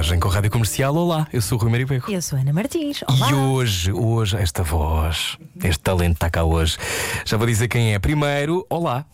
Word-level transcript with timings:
Viagem 0.00 0.18
com 0.18 0.28
a 0.28 0.32
Rádio 0.32 0.50
Comercial. 0.50 0.94
Olá, 0.96 1.26
eu 1.30 1.42
sou 1.42 1.58
o 1.58 1.60
Rui 1.60 1.70
Maribeco. 1.70 2.10
Eu 2.10 2.22
sou 2.22 2.38
Ana 2.38 2.54
Martins. 2.54 3.02
Olá. 3.06 3.30
E 3.30 3.34
hoje, 3.34 3.92
hoje, 3.92 4.36
esta 4.36 4.62
voz, 4.62 5.36
este 5.62 5.80
talento 5.80 6.14
está 6.14 6.30
cá 6.30 6.42
hoje. 6.42 6.78
Já 7.26 7.36
vou 7.36 7.46
dizer 7.46 7.68
quem 7.68 7.92
é. 7.92 7.98
Primeiro, 7.98 8.66
olá. 8.70 9.04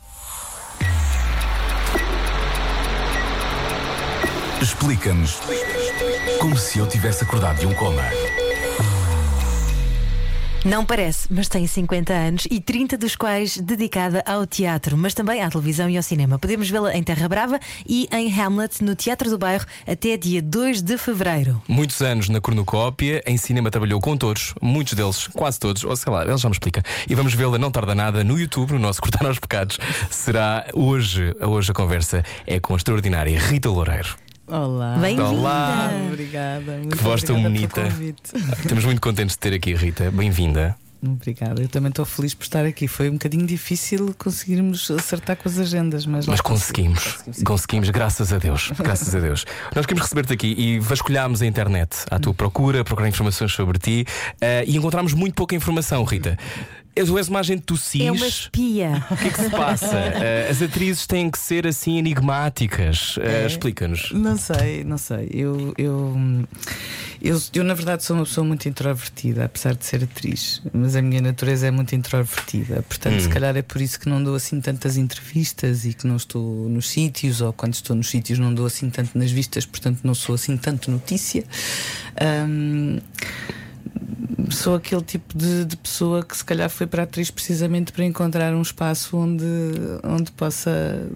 Explica-nos 4.63 5.41
como 6.41 6.57
se 6.57 6.79
eu 6.79 6.87
tivesse 6.87 7.25
acordado 7.25 7.59
de 7.59 7.67
um 7.67 7.75
coma. 7.75 8.03
Não 10.67 10.85
parece, 10.85 11.33
mas 11.33 11.49
tem 11.49 11.65
50 11.65 12.13
anos 12.13 12.49
e 12.51 12.61
30 12.61 12.99
dos 12.99 13.15
quais 13.15 13.57
dedicada 13.57 14.21
ao 14.27 14.45
teatro, 14.45 14.97
mas 14.97 15.15
também 15.15 15.41
à 15.41 15.49
televisão 15.49 15.89
e 15.89 15.97
ao 15.97 16.03
cinema. 16.03 16.41
Podemos 16.41 16.69
vê-la 16.69 16.93
em 16.93 17.05
Terra 17.05 17.29
Brava 17.29 17.61
e 17.89 18.09
em 18.11 18.29
Hamlet, 18.33 18.83
no 18.83 18.97
Teatro 18.97 19.31
do 19.31 19.39
Bairro, 19.39 19.65
até 19.87 20.17
dia 20.17 20.43
2 20.43 20.83
de 20.83 20.99
fevereiro. 20.99 21.63
Muitos 21.69 22.03
anos 22.03 22.29
na 22.29 22.41
cornucópia, 22.41 23.23
em 23.29 23.37
cinema 23.37 23.71
trabalhou 23.71 24.01
com 24.01 24.17
todos, 24.17 24.55
muitos 24.61 24.95
deles, 24.95 25.29
quase 25.29 25.61
todos, 25.61 25.85
ou 25.85 25.95
sei 25.95 26.13
lá, 26.13 26.25
ele 26.25 26.37
já 26.37 26.49
me 26.49 26.55
explica. 26.55 26.83
E 27.09 27.15
vamos 27.15 27.33
vê-la, 27.33 27.59
não 27.59 27.71
tarda 27.71 27.95
nada, 27.95 28.25
no 28.25 28.37
YouTube, 28.37 28.73
no 28.73 28.81
nosso 28.81 28.99
Cortar 29.07 29.25
aos 29.25 29.39
Pecados. 29.39 29.79
Será 30.11 30.67
hoje, 30.75 31.33
hoje 31.41 31.71
a 31.71 31.75
conversa 31.75 32.25
é 32.45 32.59
com 32.59 32.75
a 32.75 32.77
extraordinária 32.77 33.39
Rita 33.39 33.71
Loureiro. 33.71 34.26
Olá. 34.47 34.97
Bem-vinda. 34.99 35.29
Olá. 35.29 35.91
Obrigada. 36.09 36.77
Muito 36.79 36.97
Que 36.97 37.03
voz 37.03 37.23
tão 37.23 37.37
obrigada 37.37 37.69
pelo 37.69 37.85
bonita. 37.85 37.97
convite. 37.97 38.61
Estamos 38.63 38.85
muito 38.85 39.01
contentes 39.01 39.35
de 39.35 39.39
ter 39.41 39.53
aqui, 39.55 39.75
Rita. 39.75 40.11
Bem-vinda. 40.11 40.77
Obrigada. 41.05 41.61
Eu 41.61 41.69
também 41.69 41.91
estou 41.91 42.05
feliz 42.05 42.33
por 42.33 42.45
estar 42.45 42.65
aqui. 42.65 42.87
Foi 42.89 43.09
um 43.09 43.15
bocadinho 43.15 43.47
difícil 43.47 44.15
conseguirmos 44.19 44.91
acertar 44.91 45.37
com 45.37 45.49
as 45.49 45.59
agendas, 45.59 46.07
mas, 46.07 46.27
Mas 46.27 46.41
conseguimos, 46.41 47.03
conseguimos. 47.05 47.43
conseguimos, 47.43 47.91
graças 47.91 48.33
a 48.33 48.39
Deus, 48.39 48.71
graças 48.79 49.15
a 49.15 49.21
Deus. 49.21 49.45
Nós 49.75 49.85
queremos 49.85 50.03
receber-te 50.05 50.33
aqui 50.33 50.55
e 50.57 50.79
vasculhámos 50.81 51.43
a 51.43 51.47
internet 51.47 51.97
à 52.11 52.19
tua 52.19 52.33
procura, 52.35 52.83
procurar 52.85 53.09
informações 53.09 53.53
sobre 53.53 53.79
ti 53.79 54.07
eh, 54.41 54.65
e 54.67 54.77
encontramos 54.77 55.13
muito 55.13 55.35
pouca 55.35 55.55
informação, 55.55 56.03
Rita. 56.05 56.37
Tu 57.05 57.19
és 57.19 57.29
uma 57.29 57.41
agente 57.41 57.65
do 57.67 57.77
SIS. 57.77 58.01
É 58.01 58.11
uma 58.11 58.27
espia. 58.27 59.05
O 59.11 59.17
que 59.17 59.29
é 59.29 59.31
que 59.31 59.41
se 59.43 59.51
passa? 59.51 59.97
Eh, 60.17 60.49
as 60.51 60.63
atrizes 60.63 61.07
têm 61.07 61.31
que 61.31 61.39
ser 61.39 61.67
assim 61.67 61.99
enigmáticas. 61.99 63.17
Eh, 63.21 63.43
É. 63.43 63.47
Explica-nos. 63.47 64.11
Não 64.13 64.37
sei, 64.37 64.83
não 64.83 64.97
sei. 64.99 65.29
Eu, 65.33 65.75
eu, 65.77 66.17
eu, 67.21 67.43
eu, 67.53 67.65
na 67.65 67.75
verdade, 67.75 68.03
sou 68.03 68.17
uma 68.17 68.25
pessoa 68.25 68.47
muito 68.47 68.69
introvertida, 68.69 69.45
apesar 69.45 69.75
de 69.75 69.85
ser 69.85 70.03
atriz. 70.05 70.63
Mas 70.73 70.97
a 70.97 71.03
minha 71.03 71.21
natureza 71.21 71.67
é 71.67 71.71
muito 71.71 71.95
introvertida. 71.95 72.83
Portanto, 72.89 73.21
se 73.21 73.29
calhar 73.29 73.55
é 73.57 73.63
por 73.63 73.81
isso 73.83 74.01
que 74.01 74.09
não 74.09 74.23
dou 74.23 74.35
assim 74.35 74.61
tantas 74.61 74.97
entrevistas 74.97 75.85
e 75.85 75.93
que 75.93 76.07
não 76.07 76.17
estou 76.17 76.69
nos 76.69 76.89
sítios, 76.89 77.41
ou 77.41 77.53
quando 77.53 77.75
estou 77.75 77.95
nos 77.95 78.09
sítios 78.09 78.39
não 78.39 78.53
dou 78.55 78.67
assim 78.67 78.89
tanto 78.91 79.17
nas 79.19 79.31
vistas, 79.31 79.67
portanto, 79.67 80.01
não 80.03 80.15
sou 80.15 80.35
assim 80.35 80.57
tanto 80.57 80.91
notícia. 80.91 81.45
Ahm, 82.21 82.99
Sou 84.51 84.75
aquele 84.77 85.03
tipo 85.03 85.37
de, 85.37 85.65
de 85.65 85.77
pessoa 85.77 86.25
que 86.25 86.37
se 86.37 86.45
calhar 86.45 86.71
foi 86.71 86.87
para 86.87 87.03
a 87.03 87.05
atriz 87.05 87.31
precisamente 87.31 87.93
para 87.93 88.05
encontrar 88.05 88.55
um 88.55 88.63
espaço 88.63 89.17
onde, 89.17 89.45
onde 90.05 90.31
possa 90.33 91.09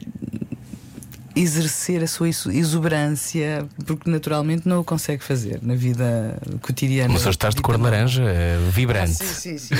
exercer 1.36 2.02
a 2.02 2.06
sua 2.08 2.28
exu- 2.28 2.50
exuberância, 2.50 3.64
porque 3.86 4.10
naturalmente 4.10 4.68
não 4.68 4.80
o 4.80 4.84
consegue 4.84 5.22
fazer 5.22 5.60
na 5.62 5.74
vida 5.76 6.36
cotidiana. 6.60 7.12
Mas 7.12 7.22
hoje 7.22 7.30
estás 7.30 7.54
de 7.54 7.62
cor 7.62 7.76
de 7.76 7.82
laranja, 7.84 8.24
eh, 8.24 8.58
vibrante. 8.72 9.18
Ah, 9.22 9.24
sim, 9.24 9.56
sim, 9.56 9.58
sim. 9.58 9.74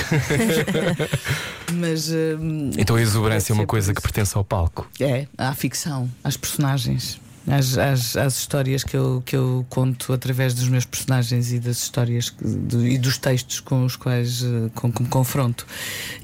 Mas 1.75 2.09
hum, 2.09 2.71
Então 2.77 2.95
a 2.95 3.01
exuberância 3.01 3.51
é 3.51 3.53
uma 3.53 3.65
coisa 3.67 3.93
que 3.93 4.01
pertence 4.01 4.35
ao 4.37 4.45
palco. 4.45 4.89
é 4.99 5.27
à 5.37 5.53
ficção, 5.53 6.09
às 6.23 6.37
personagens. 6.37 7.19
Às, 7.47 7.75
às, 7.77 8.15
às 8.15 8.37
histórias 8.37 8.83
que 8.83 8.95
eu, 8.95 9.23
que 9.25 9.35
eu 9.35 9.65
conto 9.69 10.13
através 10.13 10.53
dos 10.53 10.67
meus 10.69 10.85
personagens 10.85 11.51
e 11.51 11.59
das 11.59 11.77
histórias 11.77 12.29
que- 12.29 12.43
do- 12.43 12.85
e 12.85 12.97
dos 12.99 13.17
textos 13.17 13.59
com 13.59 13.83
os 13.83 13.95
quais 13.95 14.43
eh, 14.43 14.69
com, 14.75 14.91
que 14.91 15.01
me 15.01 15.09
confronto. 15.09 15.65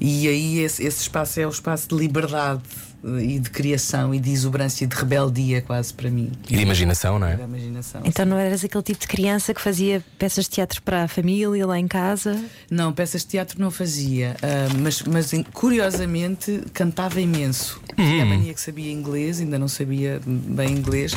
E 0.00 0.28
aí 0.28 0.58
esse, 0.60 0.82
esse 0.84 1.02
espaço 1.02 1.40
é 1.40 1.46
o 1.46 1.50
espaço 1.50 1.88
de 1.88 1.96
liberdade 1.96 2.62
e 3.04 3.38
de 3.38 3.50
criação 3.50 4.12
e 4.12 4.18
de 4.18 4.30
exuberância 4.30 4.84
e 4.84 4.86
de 4.86 4.96
rebeldia, 4.96 5.62
quase 5.62 5.92
para 5.94 6.10
mim. 6.10 6.32
E 6.48 6.56
de 6.56 6.62
imaginação, 6.62 7.18
não 7.18 7.26
é? 7.26 7.34
Imaginação. 7.34 8.00
Então 8.04 8.26
não 8.26 8.36
eras 8.36 8.64
aquele 8.64 8.82
tipo 8.82 9.00
de 9.00 9.06
criança 9.06 9.54
que 9.54 9.60
fazia 9.60 10.02
peças 10.18 10.44
de 10.44 10.50
teatro 10.50 10.82
para 10.82 11.04
a 11.04 11.08
família 11.08 11.66
lá 11.66 11.78
em 11.78 11.86
casa? 11.86 12.38
Não, 12.70 12.92
peças 12.92 13.22
de 13.22 13.28
teatro 13.28 13.60
não 13.60 13.70
fazia, 13.70 14.36
ah, 14.42 14.74
mas, 14.78 15.02
mas 15.02 15.30
curiosamente 15.52 16.62
cantava 16.72 17.20
imenso. 17.20 17.80
Tinha 17.94 18.22
a 18.22 18.26
mania 18.26 18.54
que 18.54 18.60
sabia 18.60 18.92
inglês, 18.92 19.40
ainda 19.40 19.58
não 19.58 19.68
sabia 19.68 20.20
bem 20.24 20.70
inglês, 20.70 21.14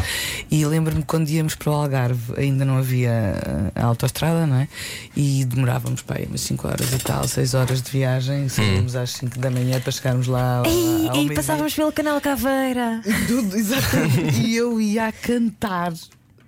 e 0.50 0.66
lembro-me 0.66 1.04
quando 1.04 1.30
íamos 1.30 1.56
para 1.56 1.70
o 1.70 1.74
Algarve, 1.74 2.34
ainda 2.38 2.66
não 2.66 2.78
havia 2.78 3.72
ah, 3.76 3.82
a 3.82 3.86
autoestrada, 3.86 4.46
não 4.46 4.58
é? 4.58 4.68
E 5.16 5.46
demorávamos 5.46 6.02
para 6.02 6.20
aí 6.20 6.26
umas 6.26 6.42
5 6.42 6.68
horas 6.68 6.94
e 6.94 7.00
tal, 7.00 7.28
6 7.28 7.54
horas 7.54 7.82
de 7.82 7.92
viagem, 7.92 8.50
saímos 8.50 8.96
às 8.96 9.12
5 9.12 9.40
da 9.40 9.50
manhã 9.50 9.80
para 9.80 9.92
chegarmos 9.92 10.28
lá. 10.28 10.64
Ei, 10.66 10.72
ao 11.08 11.16
e 11.16 11.18
meio-dia. 11.18 11.36
passávamos 11.36 11.71
pelo 11.76 11.92
canal 11.92 12.20
Caveira. 12.22 13.02
Tudo, 13.28 13.56
exatamente. 13.56 14.42
e 14.42 14.56
eu 14.56 14.80
ia 14.82 15.08
a 15.08 15.12
cantar 15.12 15.94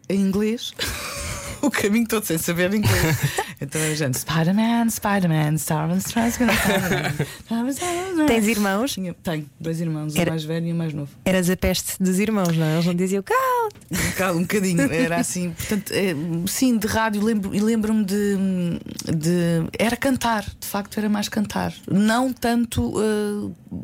em 0.10 0.20
inglês. 0.20 0.74
O 1.62 1.72
caminho 1.72 2.06
todo 2.06 2.26
sem 2.26 2.38
saber 2.38 2.74
inglês. 2.74 3.18
Então 3.62 3.80
era 3.80 3.96
gente 3.96 4.18
Spider-Man, 4.18 4.90
Spider-Man, 4.90 5.58
Star-Man, 5.58 6.00
Spider-Man. 6.02 6.54
Spider-Man. 7.72 8.26
Tens 8.26 8.48
irmãos? 8.48 8.92
Tinha- 8.92 9.14
Tenho 9.14 9.50
dois 9.58 9.80
irmãos, 9.80 10.14
Era- 10.14 10.32
o 10.32 10.34
mais 10.34 10.44
velho 10.44 10.68
e 10.68 10.74
o 10.74 10.76
mais 10.76 10.94
novo. 10.94 11.10
Eras 11.24 11.50
a 11.50 11.56
peste 11.56 11.94
dos 12.04 12.20
irmãos, 12.20 12.58
não 12.58 12.66
é? 12.66 12.74
Eles 12.74 12.86
não 12.86 12.94
diziam 12.94 13.24
cal. 13.24 13.70
Um 13.90 14.10
bocado- 14.12 14.38
Um 14.40 14.42
bocadinho, 14.42 14.82
era 14.92 15.16
assim. 15.18 15.52
Portanto, 15.52 15.92
é, 15.94 16.14
sim, 16.48 16.78
de 16.78 16.86
rádio 16.88 17.24
lembro, 17.24 17.56
e 17.56 17.62
lembro-me 17.62 18.04
de, 18.04 18.36
de. 19.16 19.70
Era 19.80 19.96
cantar, 19.96 20.44
de 20.60 20.68
facto, 20.68 20.98
era 20.98 21.08
mais 21.08 21.30
cantar. 21.30 21.74
Não 21.90 22.34
tanto 22.34 22.94
eh, 23.02 23.78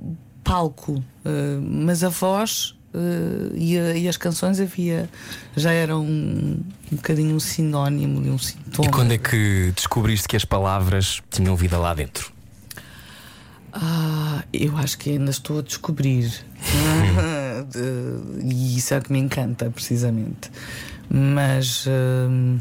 palco, 0.43 1.03
eh, 1.25 1.59
mas 1.61 2.03
a 2.03 2.09
voz. 2.09 2.75
eh, 2.93 3.51
e, 3.55 3.77
a- 3.77 3.95
e 3.95 4.07
as 4.07 4.17
canções 4.17 4.59
havia 4.59 5.07
já 5.55 5.71
eram 5.71 6.03
um, 6.03 6.59
um 6.91 6.95
bocadinho 6.95 7.35
um 7.35 7.39
sinónimo 7.39 8.25
e 8.25 8.29
um 8.31 8.37
sintoma. 8.39 8.87
E 8.87 8.91
quando 8.91 9.11
é 9.11 9.17
que 9.19 9.71
descobriste 9.75 10.27
que 10.27 10.35
as 10.35 10.43
palavras 10.43 11.21
tinham 11.29 11.55
vida 11.55 11.77
lá 11.77 11.93
dentro? 11.93 12.31
Ah, 13.71 14.43
eu 14.51 14.75
acho 14.77 14.97
que 14.97 15.11
ainda 15.11 15.29
estou 15.29 15.59
a 15.59 15.61
descobrir. 15.61 16.31
De- 17.71 18.43
e 18.43 18.77
isso 18.77 18.93
é 18.93 18.97
o 18.97 19.01
que 19.01 19.11
me 19.11 19.19
encanta, 19.19 19.69
precisamente. 19.69 20.49
Mas. 21.09 21.85
hum, 21.87 22.59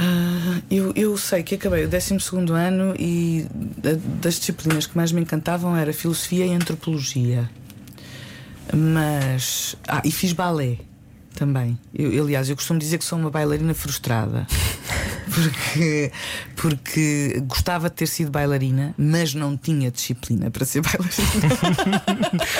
ah, 0.00 0.60
eu, 0.70 0.92
eu 0.96 1.16
sei 1.18 1.42
que 1.42 1.54
acabei 1.56 1.84
o 1.84 1.88
12 1.88 2.18
ano 2.52 2.94
e 2.98 3.46
da- 3.76 3.98
das 4.20 4.38
disciplinas 4.38 4.86
que 4.86 4.96
mais 4.96 5.12
me 5.12 5.20
encantavam 5.20 5.76
era 5.76 5.92
filosofia 5.92 6.46
e 6.46 6.52
antropologia. 6.52 7.48
Mas. 8.72 9.76
Ah, 9.86 10.02
e 10.04 10.10
fiz 10.10 10.32
balé 10.32 10.78
também. 11.40 11.78
Eu, 11.94 12.22
aliás, 12.22 12.50
eu 12.50 12.54
costumo 12.54 12.78
dizer 12.78 12.98
que 12.98 13.04
sou 13.04 13.18
uma 13.18 13.30
bailarina 13.30 13.72
frustrada. 13.72 14.46
Porque, 15.30 16.10
porque 16.56 17.40
gostava 17.46 17.88
de 17.88 17.94
ter 17.94 18.08
sido 18.08 18.32
bailarina, 18.32 18.92
mas 18.98 19.32
não 19.32 19.56
tinha 19.56 19.88
disciplina 19.88 20.50
para 20.50 20.64
ser 20.64 20.82
bailarina. 20.82 22.02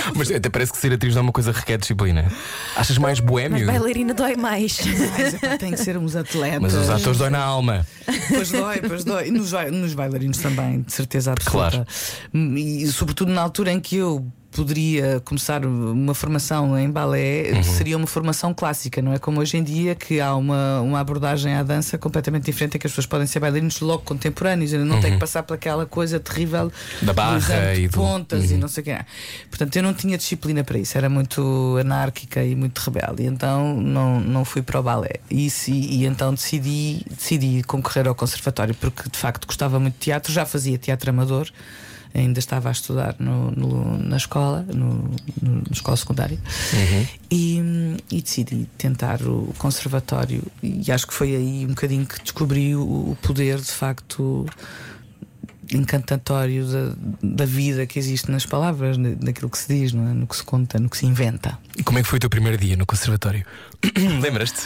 Mas 0.14 0.30
até 0.30 0.48
parece 0.48 0.70
que 0.70 0.78
ser 0.78 0.92
atriz 0.92 1.16
não 1.16 1.20
é 1.20 1.22
uma 1.24 1.32
coisa 1.32 1.52
que 1.52 1.58
requer 1.58 1.78
disciplina. 1.78 2.30
Achas 2.76 2.96
mais 2.96 3.18
Mas 3.18 3.28
boémio? 3.28 3.66
bailarina 3.66 4.14
dói 4.14 4.36
mais. 4.36 4.78
Mas 5.18 5.34
epá, 5.34 5.58
tem 5.58 5.72
que 5.72 5.78
ser 5.78 5.96
uns 5.96 6.14
atletas. 6.14 6.60
Mas 6.62 6.74
os 6.74 6.88
atores 6.88 7.18
dói 7.18 7.30
na 7.30 7.40
alma. 7.40 7.84
Pois 8.28 8.52
dói, 8.52 8.80
pois 8.86 9.02
dói. 9.02 9.26
E 9.26 9.30
nos, 9.32 9.50
nos 9.72 9.94
bailarinos 9.94 10.38
também, 10.38 10.82
de 10.82 10.92
certeza 10.92 11.32
absoluta. 11.32 11.70
Claro. 11.70 11.86
E 12.56 12.86
sobretudo 12.86 13.32
na 13.32 13.42
altura 13.42 13.72
em 13.72 13.80
que 13.80 13.96
eu 13.96 14.30
poderia 14.52 15.20
começar 15.24 15.64
uma 15.64 16.14
formação 16.14 16.78
em 16.78 16.90
balé, 16.90 17.62
seria 17.62 17.96
uma 17.96 18.06
formação 18.06 18.52
clássica, 18.52 19.00
não 19.00 19.12
é 19.12 19.18
como 19.18 19.40
hoje 19.40 19.56
em 19.56 19.62
dia 19.62 19.94
que 19.94 20.20
há 20.20 20.34
uma, 20.34 20.80
uma 20.80 20.98
abordagem 21.00 21.54
à 21.54 21.62
dança 21.62 21.96
completamente 21.96 22.44
diferente, 22.44 22.76
em 22.76 22.80
que 22.80 22.86
as 22.86 22.92
pessoas 22.92 23.06
podem 23.06 23.26
ser 23.26 23.38
bailarinos 23.40 23.80
logo 23.80 24.02
contemporâneos, 24.02 24.72
não 24.72 25.00
tenho 25.00 25.14
que 25.14 25.20
passar 25.20 25.42
por 25.44 25.54
aquela 25.54 25.86
coisa 25.86 26.18
terrível 26.18 26.70
Da 27.00 27.12
barra 27.12 27.74
e 27.74 27.88
do- 27.88 27.96
pontas 27.96 28.50
e 28.50 28.56
não 28.56 28.68
sei 28.68 28.82
o 28.82 28.84
que. 28.84 28.98
Portanto, 29.48 29.76
eu 29.76 29.82
não 29.82 29.94
tinha 29.94 30.18
disciplina 30.18 30.64
para 30.64 30.78
isso, 30.78 30.98
era 30.98 31.08
muito 31.08 31.76
anárquica 31.80 32.42
e 32.44 32.54
muito 32.56 32.78
rebelde, 32.80 33.24
então 33.24 33.76
não, 33.80 34.20
não 34.20 34.44
fui 34.44 34.62
para 34.62 34.80
o 34.80 34.82
balé. 34.82 35.14
E, 35.30 35.48
se- 35.48 35.70
e 35.72 36.04
então 36.06 36.34
decidi, 36.34 37.04
decidi 37.08 37.62
concorrer 37.62 38.08
ao 38.08 38.14
conservatório, 38.14 38.74
porque 38.74 39.08
de 39.08 39.16
facto 39.16 39.46
gostava 39.46 39.78
muito 39.78 39.94
de 39.94 40.00
teatro, 40.00 40.32
já 40.32 40.44
fazia 40.44 40.76
teatro 40.76 41.10
amador. 41.10 41.48
Ainda 42.14 42.38
estava 42.38 42.68
a 42.68 42.72
estudar 42.72 43.14
no, 43.18 43.50
no- 43.52 43.98
na 43.98 44.16
escola, 44.16 44.62
no, 44.74 45.10
no- 45.40 45.56
na 45.56 45.72
escola 45.72 45.96
secundária, 45.96 46.38
e, 47.30 47.60
e 48.10 48.20
decidi 48.22 48.68
tentar 48.76 49.22
o 49.22 49.54
conservatório. 49.58 50.42
E 50.62 50.90
acho 50.90 51.06
que 51.06 51.14
foi 51.14 51.34
aí 51.36 51.64
um 51.64 51.68
bocadinho 51.68 52.04
que 52.06 52.20
descobri 52.22 52.74
o, 52.74 52.80
o 52.82 53.18
poder 53.22 53.58
de 53.58 53.70
facto 53.70 54.46
encantatório 55.72 56.66
da, 56.66 56.92
da 57.22 57.44
vida 57.46 57.86
que 57.86 57.98
existe 57.98 58.30
nas 58.30 58.44
palavras, 58.44 58.96
na- 58.96 59.14
naquilo 59.20 59.48
que 59.48 59.58
se 59.58 59.68
diz, 59.68 59.92
não 59.92 60.08
é? 60.08 60.12
no 60.12 60.26
que 60.26 60.36
se 60.36 60.42
conta, 60.42 60.78
no 60.80 60.88
que 60.90 60.96
se 60.96 61.06
inventa. 61.06 61.58
E 61.76 61.82
como 61.82 61.98
é 61.98 62.02
que 62.02 62.08
foi 62.08 62.16
o 62.16 62.20
teu 62.20 62.30
primeiro 62.30 62.58
dia 62.58 62.76
no 62.76 62.84
conservatório? 62.86 63.44
Lembras-te? 64.20 64.62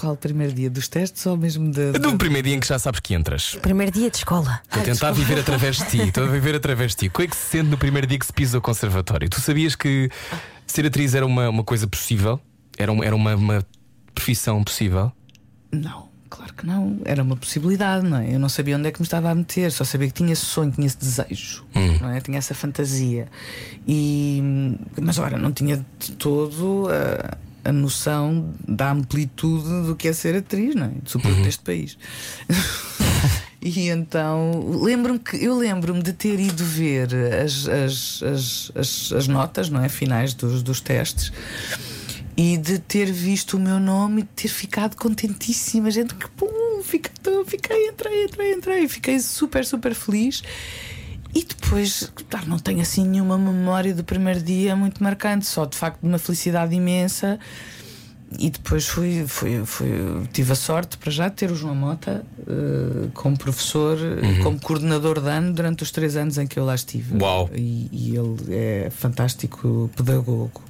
Qual 0.00 0.14
o 0.14 0.16
primeiro 0.16 0.52
dia 0.54 0.70
dos 0.70 0.88
testes 0.88 1.26
ou 1.26 1.36
mesmo 1.36 1.70
de, 1.70 1.92
Do 1.92 2.16
primeiro 2.16 2.46
dia 2.48 2.56
em 2.56 2.60
que 2.60 2.66
já 2.66 2.78
sabes 2.78 3.00
que 3.00 3.12
entras. 3.14 3.56
Primeiro 3.60 3.92
dia 3.92 4.10
de 4.10 4.16
escola. 4.16 4.60
Estou 4.64 4.80
a 4.80 4.84
tentar 4.84 5.12
viver 5.12 5.38
através 5.38 5.76
de 5.76 5.84
ti, 5.90 5.98
estou 6.08 6.24
a 6.24 6.26
viver 6.28 6.54
através 6.54 6.92
de 6.92 6.96
ti. 6.96 7.08
Como 7.10 7.24
é 7.26 7.28
que 7.28 7.36
se 7.36 7.42
sente 7.50 7.68
no 7.68 7.76
primeiro 7.76 8.06
dia 8.06 8.18
que 8.18 8.24
se 8.24 8.32
pisa 8.32 8.56
o 8.56 8.62
conservatório? 8.62 9.28
Tu 9.28 9.38
sabias 9.42 9.76
que 9.76 10.08
ser 10.66 10.86
atriz 10.86 11.14
era 11.14 11.26
uma, 11.26 11.50
uma 11.50 11.62
coisa 11.62 11.86
possível? 11.86 12.40
Era, 12.78 12.90
um- 12.90 13.04
era 13.04 13.14
uma, 13.14 13.34
uma 13.36 13.66
profissão 14.14 14.64
possível? 14.64 15.12
Não, 15.70 16.08
claro 16.30 16.54
que 16.54 16.66
não. 16.66 16.98
Era 17.04 17.22
uma 17.22 17.36
possibilidade, 17.36 18.06
não 18.08 18.16
é? 18.16 18.34
Eu 18.34 18.38
não 18.38 18.48
sabia 18.48 18.78
onde 18.78 18.88
é 18.88 18.92
que 18.92 19.00
me 19.00 19.04
estava 19.06 19.28
a 19.30 19.34
meter, 19.34 19.70
só 19.70 19.84
sabia 19.84 20.08
que 20.08 20.14
tinha 20.14 20.32
esse 20.32 20.46
sonho, 20.46 20.70
tinha 20.72 20.86
esse 20.86 20.96
desejo, 20.98 21.66
não 22.00 22.08
é? 22.10 22.20
Tinha 22.22 22.38
essa 22.38 22.54
fantasia. 22.54 23.28
E, 23.86 24.42
mas 25.00 25.18
ora, 25.18 25.36
não 25.36 25.52
tinha 25.52 25.84
de 25.98 26.12
todo 26.12 26.88
a, 26.90 27.36
a 27.64 27.72
noção 27.72 28.52
da 28.66 28.92
amplitude 28.92 29.86
do 29.86 29.94
que 29.96 30.08
é 30.08 30.12
ser 30.12 30.36
atriz, 30.36 30.74
não 30.74 30.86
é? 30.86 30.92
Sobretudo 31.04 31.42
deste 31.42 31.62
país. 31.62 31.96
E 33.62 33.90
então 33.90 34.80
lembro-me 34.82 35.18
que 35.18 35.36
eu 35.36 35.54
lembro-me 35.54 36.02
de 36.02 36.14
ter 36.14 36.40
ido 36.40 36.64
ver 36.64 37.08
as, 37.14 37.68
as, 37.68 38.22
as, 38.22 38.72
as, 38.74 39.12
as 39.12 39.28
notas, 39.28 39.68
não 39.68 39.84
é? 39.84 39.88
Finais 39.90 40.32
dos, 40.32 40.62
dos 40.62 40.80
testes 40.80 41.30
e 42.38 42.56
de 42.56 42.78
ter 42.78 43.12
visto 43.12 43.58
o 43.58 43.60
meu 43.60 43.78
nome 43.78 44.22
e 44.22 44.24
de 44.24 44.30
ter 44.30 44.48
ficado 44.48 44.96
contentíssima, 44.96 45.90
gente 45.90 46.14
que 46.14 46.26
pum, 46.30 46.46
tô- 47.22 47.44
fiquei, 47.44 47.88
entrei, 47.90 48.24
entrei, 48.24 48.52
entrei, 48.54 48.88
fiquei 48.88 49.20
super, 49.20 49.62
super 49.66 49.94
feliz. 49.94 50.42
E 51.34 51.44
depois, 51.44 52.12
claro, 52.28 52.48
não 52.48 52.58
tenho 52.58 52.80
assim 52.80 53.06
nenhuma 53.06 53.38
memória 53.38 53.94
do 53.94 54.02
primeiro 54.02 54.42
dia 54.42 54.74
muito 54.74 55.02
marcante, 55.02 55.46
só 55.46 55.64
de 55.64 55.76
facto 55.76 56.00
de 56.00 56.08
uma 56.08 56.18
felicidade 56.18 56.74
imensa. 56.74 57.38
E 58.38 58.48
depois 58.48 58.86
fui, 58.86 59.24
fui, 59.26 59.64
fui, 59.64 59.88
tive 60.32 60.52
a 60.52 60.54
sorte 60.54 60.96
para 60.96 61.10
já 61.10 61.28
de 61.28 61.34
ter 61.34 61.50
o 61.50 61.54
João 61.56 61.74
Mota 61.74 62.24
eh, 62.46 63.08
como 63.12 63.36
professor, 63.36 63.98
eh, 63.98 64.40
como 64.44 64.60
coordenador 64.60 65.20
de 65.20 65.28
ano 65.28 65.52
durante 65.52 65.82
os 65.82 65.90
três 65.90 66.16
anos 66.16 66.38
em 66.38 66.46
que 66.46 66.56
eu 66.56 66.64
lá 66.64 66.76
estive. 66.76 67.20
Uau. 67.20 67.50
E, 67.52 67.88
e 67.90 68.16
ele 68.16 68.54
é 68.54 68.88
fantástico 68.90 69.90
pedagogo. 69.96 70.62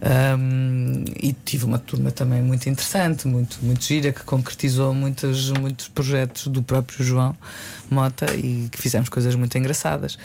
Um, 0.00 1.04
e 1.20 1.32
tive 1.32 1.64
uma 1.64 1.78
turma 1.78 2.12
também 2.12 2.40
muito 2.40 2.68
interessante, 2.68 3.26
muito, 3.26 3.58
muito 3.62 3.82
gira, 3.84 4.12
que 4.12 4.22
concretizou 4.22 4.94
muitos, 4.94 5.50
muitos 5.50 5.88
projetos 5.88 6.46
do 6.46 6.62
próprio 6.62 7.04
João 7.04 7.36
Mota 7.90 8.32
e 8.34 8.68
que 8.70 8.80
fizemos 8.80 9.08
coisas 9.08 9.34
muito 9.34 9.58
engraçadas. 9.58 10.16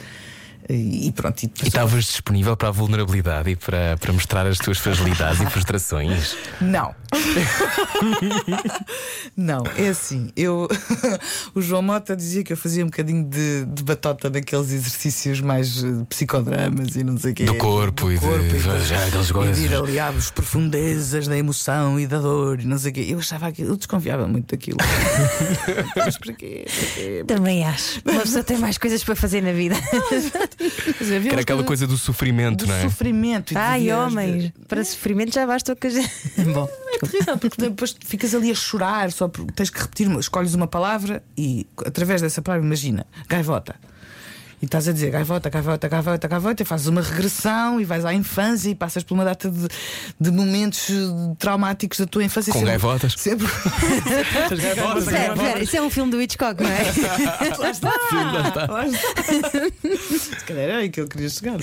E, 0.69 1.07
e 1.07 1.11
pronto, 1.11 1.43
e 1.43 1.51
E 1.63 1.67
estavas 1.67 2.05
disponível 2.05 2.55
para 2.55 2.69
a 2.69 2.71
vulnerabilidade 2.71 3.49
e 3.49 3.55
para, 3.55 3.97
para 3.99 4.13
mostrar 4.13 4.47
as 4.47 4.57
tuas 4.57 4.77
fragilidades 4.77 5.41
e 5.41 5.45
frustrações? 5.47 6.35
Não. 6.61 6.93
não, 9.35 9.63
é 9.77 9.87
assim. 9.89 10.31
Eu, 10.35 10.67
o 11.53 11.61
João 11.61 11.81
Mota 11.81 12.15
dizia 12.15 12.43
que 12.43 12.53
eu 12.53 12.57
fazia 12.57 12.83
um 12.83 12.87
bocadinho 12.87 13.23
de, 13.25 13.65
de 13.65 13.83
batota 13.83 14.29
naqueles 14.29 14.71
exercícios 14.71 15.41
mais 15.41 15.83
eh, 15.83 15.87
psicodramas 16.09 16.95
e 16.95 17.03
não 17.03 17.17
sei 17.17 17.31
o 17.31 17.35
quê. 17.35 17.45
Do 17.45 17.55
corpo 17.55 18.11
e 18.11 18.17
de- 18.17 18.49
de- 18.49 18.59
já, 18.59 19.05
aquelas 19.05 19.29
e 19.29 19.51
de 19.53 19.65
ir 19.65 19.75
ali 19.75 19.99
às 19.99 20.31
profundezas 20.31 21.27
da 21.27 21.37
emoção 21.37 21.99
e 21.99 22.07
da 22.07 22.19
dor 22.19 22.59
e 22.59 22.65
não 22.65 22.77
sei 22.77 22.91
o 22.91 22.93
quê. 22.93 23.05
Eu 23.09 23.19
achava 23.19 23.47
aquilo, 23.47 23.71
eu 23.71 23.77
desconfiava 23.77 24.27
muito 24.27 24.51
daquilo. 24.51 24.77
Mas 25.95 26.17
para 26.17 26.33
quê? 26.33 26.65
Para 26.65 26.85
quê? 26.87 27.23
Também 27.27 27.63
acho. 27.65 28.01
Uma 28.05 28.21
pessoa 28.21 28.43
tem 28.43 28.57
mais 28.57 28.77
coisas 28.77 29.03
para 29.03 29.15
fazer 29.15 29.41
na 29.41 29.51
vida. 29.53 29.75
Dizer, 30.99 31.21
Que 31.21 31.29
era 31.29 31.41
aquela 31.41 31.63
coisa 31.63 31.85
do 31.87 31.97
sofrimento, 31.97 32.65
do 32.65 32.67
não 32.67 32.75
é? 32.75 32.81
sofrimento 32.83 33.53
e 33.53 33.57
Ai, 33.57 33.81
vias 33.81 33.97
de- 33.97 34.03
homens, 34.13 34.53
para 34.67 34.83
sofrimento 34.83 35.33
já 35.33 35.45
basta 35.45 35.73
o 35.73 35.75
que 35.75 35.87
a 35.87 35.89
gente. 35.89 36.11
Bom, 36.53 36.67
É 36.95 36.99
terrível, 37.07 37.37
porque 37.37 37.61
depois 37.61 37.95
ficas 38.05 38.33
ali 38.35 38.51
a 38.51 38.55
chorar, 38.55 39.11
só 39.11 39.27
porque 39.27 39.51
tens 39.53 39.69
que 39.69 39.79
repetir, 39.79 40.09
escolhes 40.19 40.53
uma 40.53 40.67
palavra 40.67 41.23
e 41.37 41.65
através 41.85 42.21
dessa 42.21 42.41
palavra, 42.41 42.65
imagina, 42.65 43.05
gaivota. 43.27 43.75
E 44.63 44.65
estás 44.65 44.87
a 44.87 44.93
dizer 44.93 45.11
gaivota, 45.11 45.49
gaivota, 45.49 45.89
gaivota, 45.89 46.25
gaivota, 46.25 46.63
e 46.63 46.65
fazes 46.65 46.87
uma 46.87 47.01
regressão 47.01 47.81
e 47.81 47.83
vais 47.83 48.05
à 48.05 48.13
infância 48.13 48.69
e 48.69 48.73
passas 48.75 49.03
por 49.03 49.13
uma 49.13 49.25
data 49.25 49.49
de, 49.51 49.67
de 50.17 50.31
momentos 50.31 50.87
traumáticos 51.37 51.99
da 51.99 52.05
tua 52.05 52.23
infância. 52.23 52.53
Com 52.53 52.59
sempre- 52.59 52.71
gaivotas? 52.71 53.13
Sempre. 53.17 53.45
As 53.45 54.57
gaivotas, 54.63 55.03
espera, 55.03 55.35
gaivotas. 55.35 55.63
isso 55.63 55.75
é 55.75 55.81
um 55.81 55.89
filme 55.89 56.11
do 56.11 56.21
Hitchcock, 56.21 56.63
não 56.63 56.69
é? 56.69 56.79
Lá 57.59 57.69
está. 57.71 57.91
Lá 58.69 58.87
está. 58.87 59.09
Se 60.39 60.45
calhar 60.45 60.63
era 60.63 60.77
aí 60.77 60.89
que 60.89 61.01
eu 61.01 61.09
queria 61.09 61.27
chegar. 61.27 61.57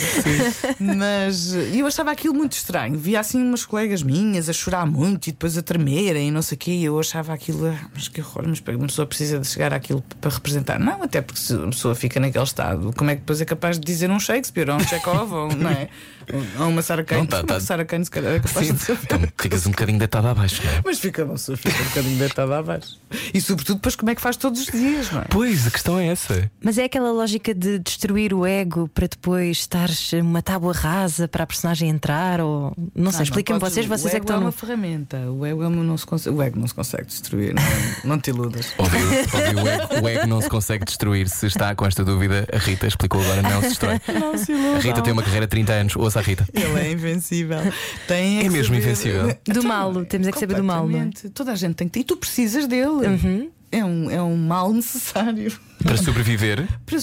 Mas 0.79 1.55
eh, 1.55 1.71
eu 1.77 1.87
achava 1.87 2.11
aquilo 2.11 2.35
muito 2.35 2.53
estranho. 2.53 2.99
Via 2.99 3.21
assim 3.21 3.43
umas 3.43 3.65
colegas 3.65 4.03
minhas 4.03 4.47
a 4.51 4.53
chorar 4.53 4.85
muito 4.85 5.29
e 5.29 5.33
depois 5.33 5.57
a 5.57 5.63
tremerem 5.63 6.29
e 6.29 6.31
não 6.31 6.43
sei 6.43 6.57
o 6.57 6.59
quê. 6.59 6.73
E 6.73 6.85
eu 6.85 7.01
achava 7.01 7.33
aquilo, 7.33 7.67
ah, 7.67 7.79
mas 7.95 8.09
que 8.09 8.21
horror, 8.21 8.45
mas 8.47 8.61
uma 8.77 8.87
pessoa 8.87 9.07
precisa 9.07 9.39
de 9.39 9.47
chegar 9.47 9.73
àquilo 9.73 10.05
para 10.21 10.31
representar. 10.31 10.79
Não, 10.79 11.03
até 11.03 11.23
porque 11.23 11.41
se 11.41 11.55
a 11.55 11.67
pessoa 11.67 11.95
fica 11.95 12.21
naquele 12.21 12.45
estado, 12.45 12.90
como 12.97 13.11
é 13.11 13.15
que 13.15 13.21
depois 13.21 13.41
é 13.41 13.45
capaz 13.45 13.79
de 13.79 13.85
dizer 13.85 14.11
um 14.11 14.19
Shakespeare 14.19 14.69
ou 14.69 14.77
um 14.77 14.81
Chekhov 14.81 15.55
não 15.57 15.71
é? 15.71 15.89
ou 16.59 16.69
uma 16.69 16.83
Sarah 16.83 17.05
Kane? 17.05 17.21
Não, 17.23 17.27
tá- 17.27 17.43
tá- 17.43 17.55
Uma 17.55 17.61
Sarah 17.61 17.85
Kane, 17.85 18.05
se 18.05 18.11
calhar, 18.11 18.33
é 18.35 18.41
capaz 18.41 18.67
Sim, 18.67 18.75
de 18.75 18.93
então 18.93 19.21
ficas 19.37 19.67
um 19.67 19.71
bocadinho 19.71 19.99
deitado 19.99 20.29
abaixo, 20.29 20.63
não 20.65 20.73
é? 20.73 20.83
Mas 20.85 20.99
fica, 20.99 21.25
uma 21.25 21.35
pessoa 21.35 21.57
fica 21.57 21.83
um 21.83 21.85
bocadinho 21.87 22.19
deitada 22.19 22.59
abaixo. 22.59 22.99
E 23.35 23.41
sobretudo, 23.41 23.77
depois, 23.77 23.97
como 23.97 24.11
é 24.11 24.15
que 24.15 24.21
faz 24.21 24.37
todos 24.37 24.61
os 24.61 24.67
dias, 24.67 25.11
não 25.11 25.21
é? 25.23 25.25
Pois, 25.29 25.67
a 25.67 25.71
questão 25.71 25.99
é 25.99 26.07
essa. 26.09 26.51
Mas 26.63 26.79
é 26.79 26.85
aquela 26.85 27.11
lógica 27.13 27.55
de 27.55 27.79
destruir 27.79 28.33
o 28.33 28.47
ego 28.47 28.89
para 28.89 29.07
depois 29.07 29.59
estares 29.59 30.13
uma 30.15 30.43
tábua 30.43 30.73
rasa 30.73 31.27
para 31.29 31.45
a 31.45 31.47
personagem 31.47 31.89
entrar? 31.89 32.41
Ou 32.41 32.73
não 32.95 33.11
sei, 33.11 33.19
não 33.19 33.25
expliquem-me 33.25 33.61
vocês, 33.61 33.87
vocês 33.87 34.05
o 34.05 34.09
é 34.09 34.11
que 34.11 34.17
ego 34.17 34.25
estão. 34.25 34.37
é 34.37 34.41
no- 34.41 34.47
uma 34.47 34.53
ferramenta. 34.53 35.17
O 35.31 35.45
ego, 35.47 35.65
é 35.65 35.69
não 35.69 35.97
se 35.97 36.07
consegue, 36.07 36.37
o 36.37 36.43
ego 36.43 36.59
não 36.61 36.67
se 36.69 36.75
consegue 36.75 37.07
destruir. 37.07 37.55
Não, 37.55 38.11
não 38.11 38.19
te 38.19 38.31
iludas. 38.31 38.73
Ouviu, 38.79 39.01
ouviu 39.01 39.65
o, 39.65 39.69
ego, 39.69 40.05
o 40.05 40.09
ego 40.09 40.27
não 40.27 40.41
se 40.41 40.49
consegue 40.49 40.85
destruir. 40.85 41.29
Se 41.29 41.47
está 41.47 41.75
com 41.75 41.87
esta 41.87 42.05
dúvida, 42.05 42.47
a 42.53 42.59
Rita 42.59 42.87
explicou 42.87 43.21
agora, 43.23 43.43
não 43.43 43.61
se 43.63 43.69
destrói. 43.69 44.01
Não 44.21 44.37
se 44.39 44.53
A 44.53 44.57
iludam. 44.57 44.81
Rita 44.81 45.03
tem 45.03 45.13
uma 45.13 45.23
carreira 45.23 45.47
de 45.47 45.51
30 45.51 45.73
anos, 45.73 45.97
ouça 45.97 46.20
a 46.21 46.23
Rita. 46.23 46.47
Ele 46.53 46.79
é 46.79 46.93
invencível. 46.93 47.59
Tem 48.07 48.41
É 48.41 48.49
mesmo 48.49 48.75
saber- 48.75 48.79
invencível. 48.79 49.39
Do 49.47 49.63
mal, 49.65 50.05
temos 50.05 50.29
é 50.29 50.33
que 50.33 50.39
saber 50.39 50.55
do 50.57 50.65
mal, 50.65 50.87
não 50.89 51.01
é? 51.01 51.11
Toda 51.35 51.53
a 51.53 51.55
gente 51.57 51.75
tem 51.75 51.89
que 51.89 51.95
ter. 51.95 52.01
E 52.01 52.05
tu 52.05 52.17
precisas 52.17 52.67
dele. 52.67 53.51
É, 53.73 53.85
um, 53.85 54.11
é 54.11 54.21
um 54.23 54.37
mal 54.37 54.73
necessário. 54.73 55.53
Para 55.83 55.97
sobreviver, 55.97 56.67
Para, 56.85 56.99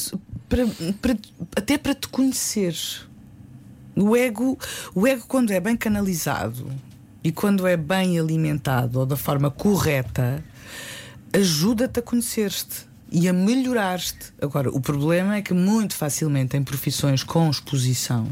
para- 0.49 0.67
para- 1.01 1.17
até 1.55 1.77
para 1.77 1.93
te 1.95 2.07
conheceres. 2.07 3.05
O 3.95 4.15
ego, 4.15 4.57
o 4.93 5.07
ego, 5.07 5.23
quando 5.27 5.51
é 5.51 5.59
bem 5.59 5.75
canalizado 5.75 6.69
e 7.23 7.31
quando 7.31 7.65
é 7.65 7.75
bem 7.75 8.19
alimentado 8.19 8.99
ou 8.99 9.05
da 9.05 9.15
forma 9.17 9.49
correta, 9.49 10.43
ajuda-te 11.33 11.99
a 11.99 12.01
conhecer-te 12.03 12.85
e 13.11 13.27
a 13.29 13.33
melhorar-te. 13.33 14.33
Agora, 14.41 14.69
o 14.69 14.79
problema 14.81 15.35
é 15.37 15.41
que 15.41 15.53
muito 15.53 15.95
facilmente 15.95 16.57
em 16.57 16.63
profissões 16.63 17.23
com 17.23 17.49
exposição, 17.49 18.27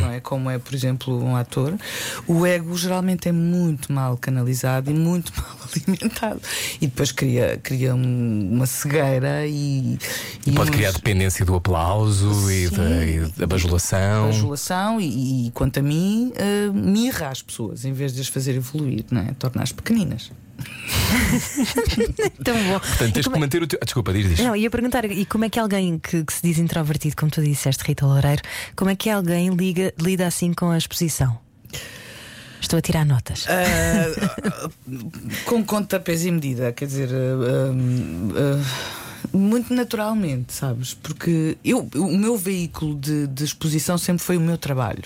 não 0.00 0.10
é? 0.10 0.20
como 0.20 0.50
é, 0.50 0.58
por 0.58 0.74
exemplo, 0.74 1.22
um 1.22 1.36
ator, 1.36 1.74
o 2.26 2.44
ego 2.46 2.76
geralmente 2.76 3.28
é 3.28 3.32
muito 3.32 3.92
mal 3.92 4.16
canalizado 4.16 4.90
e 4.90 4.94
muito 4.94 5.32
mal 5.38 5.56
alimentado. 5.74 6.40
E 6.80 6.86
depois 6.86 7.12
cria, 7.12 7.58
cria 7.62 7.94
um- 7.94 8.50
uma 8.54 8.66
cegueira 8.66 9.46
e. 9.46 9.98
e 10.46 10.52
pode 10.52 10.70
uns- 10.70 10.76
criar 10.76 10.92
dependência 10.92 11.44
do 11.44 11.54
aplauso 11.54 12.50
e 12.50 12.68
da, 12.70 13.04
e 13.04 13.20
da 13.36 13.46
bajulação. 13.46 14.26
bajulação 14.26 15.00
e, 15.00 15.46
e, 15.46 15.50
quanto 15.52 15.78
a 15.78 15.82
mim, 15.82 16.32
uh, 16.36 16.72
mirra 16.72 17.28
as 17.28 17.42
pessoas 17.42 17.84
em 17.84 17.92
vez 17.92 18.12
de 18.14 18.20
as 18.20 18.28
fazer 18.28 18.54
evoluir, 18.56 19.04
não 19.10 19.20
é? 19.20 19.32
Tornar-as 19.38 19.72
pequeninas. 19.72 20.30
Tão 22.44 22.56
bom. 22.64 22.80
Portanto, 22.80 23.12
tens 23.12 23.14
que 23.14 23.22
como 23.24 23.36
é- 23.36 23.40
manter 23.40 23.62
o 23.62 23.66
teu. 23.66 23.78
Ah, 23.80 23.84
desculpa, 23.84 24.12
diz, 24.12 24.28
diz. 24.28 24.40
Não, 24.40 24.56
ia 24.56 24.70
perguntar, 24.70 25.04
e 25.04 25.24
como 25.26 25.44
é 25.44 25.50
que 25.50 25.58
alguém 25.58 25.98
que, 25.98 26.24
que 26.24 26.32
se 26.32 26.42
diz 26.42 26.58
introvertido, 26.58 27.16
como 27.16 27.30
tu 27.30 27.42
disseste, 27.42 27.84
Rita 27.84 28.06
Loureiro, 28.06 28.42
como 28.74 28.90
é 28.90 28.96
que 28.96 29.10
alguém 29.10 29.50
liga, 29.50 29.92
lida 30.00 30.26
assim 30.26 30.52
com 30.52 30.70
a 30.70 30.78
exposição? 30.78 31.38
Estou 32.60 32.78
a 32.78 32.82
tirar 32.82 33.04
notas. 33.04 33.44
Uh, 33.46 34.70
com 35.44 35.62
conta, 35.64 36.00
peso 36.00 36.28
e 36.28 36.32
medida, 36.32 36.72
quer 36.72 36.86
dizer. 36.86 37.08
uh, 37.10 37.72
uh, 37.72 39.06
muito 39.32 39.74
naturalmente, 39.74 40.52
sabes? 40.52 40.94
Porque 40.94 41.58
eu, 41.64 41.88
o 41.94 42.16
meu 42.16 42.36
veículo 42.36 42.94
de, 42.94 43.26
de 43.26 43.44
exposição 43.44 43.98
sempre 43.98 44.22
foi 44.22 44.36
o 44.36 44.40
meu 44.40 44.56
trabalho. 44.56 45.04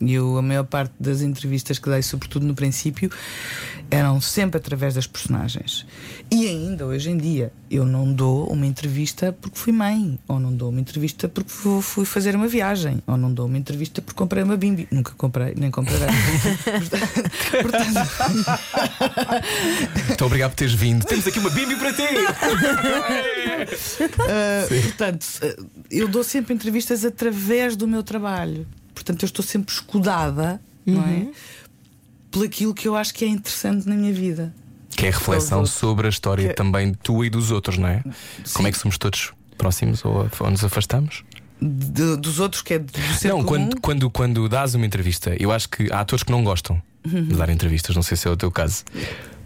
E 0.00 0.12
eu, 0.14 0.36
a 0.36 0.42
maior 0.42 0.64
parte 0.64 0.92
das 1.00 1.22
entrevistas 1.22 1.78
que 1.78 1.88
dei, 1.88 2.02
sobretudo 2.02 2.46
no 2.46 2.54
princípio, 2.54 3.10
eram 3.90 4.20
sempre 4.20 4.58
através 4.58 4.94
das 4.94 5.06
personagens. 5.06 5.86
E 6.30 6.46
ainda 6.48 6.84
hoje 6.86 7.10
em 7.10 7.16
dia, 7.16 7.52
eu 7.70 7.86
não 7.86 8.12
dou 8.12 8.46
uma 8.52 8.66
entrevista 8.66 9.32
porque 9.32 9.58
fui 9.58 9.72
mãe, 9.72 10.18
ou 10.28 10.38
não 10.40 10.52
dou 10.52 10.70
uma 10.70 10.80
entrevista 10.80 11.28
porque 11.28 11.50
fu- 11.50 11.80
fui 11.80 12.04
fazer 12.04 12.34
uma 12.34 12.48
viagem, 12.48 13.02
ou 13.06 13.16
não 13.16 13.32
dou 13.32 13.46
uma 13.46 13.56
entrevista 13.56 14.02
porque 14.02 14.18
comprei 14.18 14.42
uma 14.42 14.56
bimbi. 14.56 14.86
Nunca 14.90 15.12
comprei, 15.16 15.54
nem 15.56 15.70
comprarei. 15.70 16.08
Portanto, 17.62 18.10
Muito 20.08 20.24
obrigado 20.24 20.50
por 20.50 20.56
teres 20.56 20.74
vindo. 20.74 21.04
Temos 21.04 21.26
aqui 21.26 21.38
uma 21.38 21.50
bimbi 21.50 21.76
para 21.76 21.92
ti. 21.92 22.02
Uh, 23.66 24.82
portanto, 24.82 25.24
uh, 25.42 25.66
eu 25.90 26.06
dou 26.08 26.22
sempre 26.22 26.54
entrevistas 26.54 27.04
através 27.04 27.74
do 27.76 27.86
meu 27.88 28.02
trabalho. 28.02 28.66
Portanto, 28.96 29.22
eu 29.22 29.26
estou 29.26 29.44
sempre 29.44 29.72
escudada, 29.72 30.58
não 30.86 31.02
é? 31.04 31.28
Por 32.30 32.44
aquilo 32.46 32.72
que 32.74 32.88
eu 32.88 32.96
acho 32.96 33.12
que 33.14 33.24
é 33.24 33.28
interessante 33.28 33.86
na 33.88 33.94
minha 33.94 34.12
vida. 34.12 34.52
Que 34.90 35.04
é 35.06 35.08
a 35.10 35.12
reflexão 35.12 35.64
sobre 35.66 36.06
a 36.06 36.10
história 36.10 36.48
Que- 36.48 36.54
também 36.54 36.94
tua 36.94 37.26
e 37.26 37.30
dos 37.30 37.50
outros, 37.50 37.76
não 37.76 37.86
é? 37.86 38.02
Como 38.54 38.66
é 38.66 38.72
que 38.72 38.78
somos 38.78 38.96
todos 38.96 39.32
próximos 39.58 40.02
ou, 40.04 40.28
ou 40.40 40.50
nos 40.50 40.64
afastamos? 40.64 41.22
De- 41.60 42.16
dos 42.16 42.40
outros, 42.40 42.62
que 42.62 42.74
é 42.74 42.78
do 42.78 42.90
ser 43.18 43.28
não, 43.28 43.44
comum. 43.44 43.46
quando, 43.68 43.80
quando, 43.80 44.10
quando 44.10 44.48
dás 44.48 44.74
uma 44.74 44.86
entrevista, 44.86 45.36
eu 45.38 45.52
acho 45.52 45.68
que 45.68 45.92
há 45.92 46.00
atores 46.00 46.22
que 46.22 46.30
não 46.32 46.42
gostam 46.42 46.80
de 47.04 47.34
dar 47.36 47.48
entrevistas, 47.50 47.94
não 47.94 48.02
sei 48.02 48.16
se 48.16 48.26
é 48.26 48.30
o 48.30 48.36
teu 48.36 48.50
caso. 48.50 48.82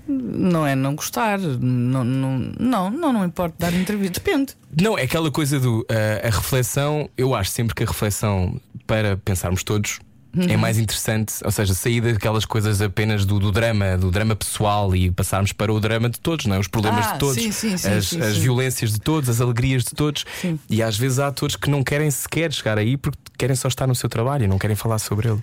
Não 0.09 0.66
é 0.66 0.75
não 0.75 0.95
gostar. 0.95 1.38
Não, 1.38 2.02
não, 2.04 2.38
não, 2.59 2.90
não, 2.90 3.12
não 3.12 3.25
importa 3.25 3.54
dar 3.59 3.73
entrevista. 3.75 4.21
Depende. 4.21 4.54
Não, 4.80 4.99
é 4.99 5.02
aquela 5.02 5.30
coisa 5.30 5.59
do 5.61 5.87
ah, 5.88 6.26
a 6.26 6.30
reflexão, 6.30 7.09
eu 7.16 7.35
acho 7.35 7.50
sempre 7.50 7.75
que 7.75 7.83
a 7.83 7.87
reflexão 7.87 8.61
para 8.87 9.16
pensarmos 9.16 9.62
todos. 9.62 10.00
É 10.33 10.52
Uhum. 10.54 10.59
mais 10.59 10.78
interessante, 10.78 11.35
ou 11.45 11.50
seja, 11.50 11.75
sair 11.75 12.00
daquelas 12.00 12.45
coisas 12.45 12.80
apenas 12.80 13.25
do, 13.25 13.40
do 13.40 13.50
drama, 13.50 13.99
do 13.99 14.12
drama 14.12 14.37
pessoal 14.37 14.95
e 14.95 15.11
passarmos 15.11 15.52
para 15.52 15.73
o 15.73 15.80
drama 15.80 16.09
de 16.09 16.21
todos, 16.21 16.47
não 16.47 16.54
é? 16.54 16.59
Os 16.61 16.69
problemas 16.69 17.04
Ah, 17.04 17.12
de 17.14 17.19
todos, 17.19 17.42
sim, 17.42 17.50
sim, 17.50 17.76
sim, 17.76 17.88
as, 17.88 18.12
as 18.12 18.37
violências 18.37 18.92
de 18.92 19.00
todos, 19.00 19.28
as 19.28 19.40
alegrias 19.40 19.83
de 19.83 19.90
todos. 19.90 20.25
E 20.69 20.85
às 20.85 20.97
vezes 20.97 21.19
há 21.19 21.26
atores 21.26 21.57
que 21.57 21.69
não 21.69 21.83
querem 21.83 22.09
sequer 22.12 22.52
chegar 22.52 22.78
aí 22.78 22.97
porque 22.97 23.19
querem 23.37 23.57
só 23.57 23.66
estar 23.66 23.88
no 23.88 23.95
seu 23.97 24.09
trabalho 24.09 24.45
e 24.45 24.47
não 24.47 24.57
querem 24.57 24.76
falar 24.76 25.00
sobre 25.00 25.28
ele. 25.30 25.42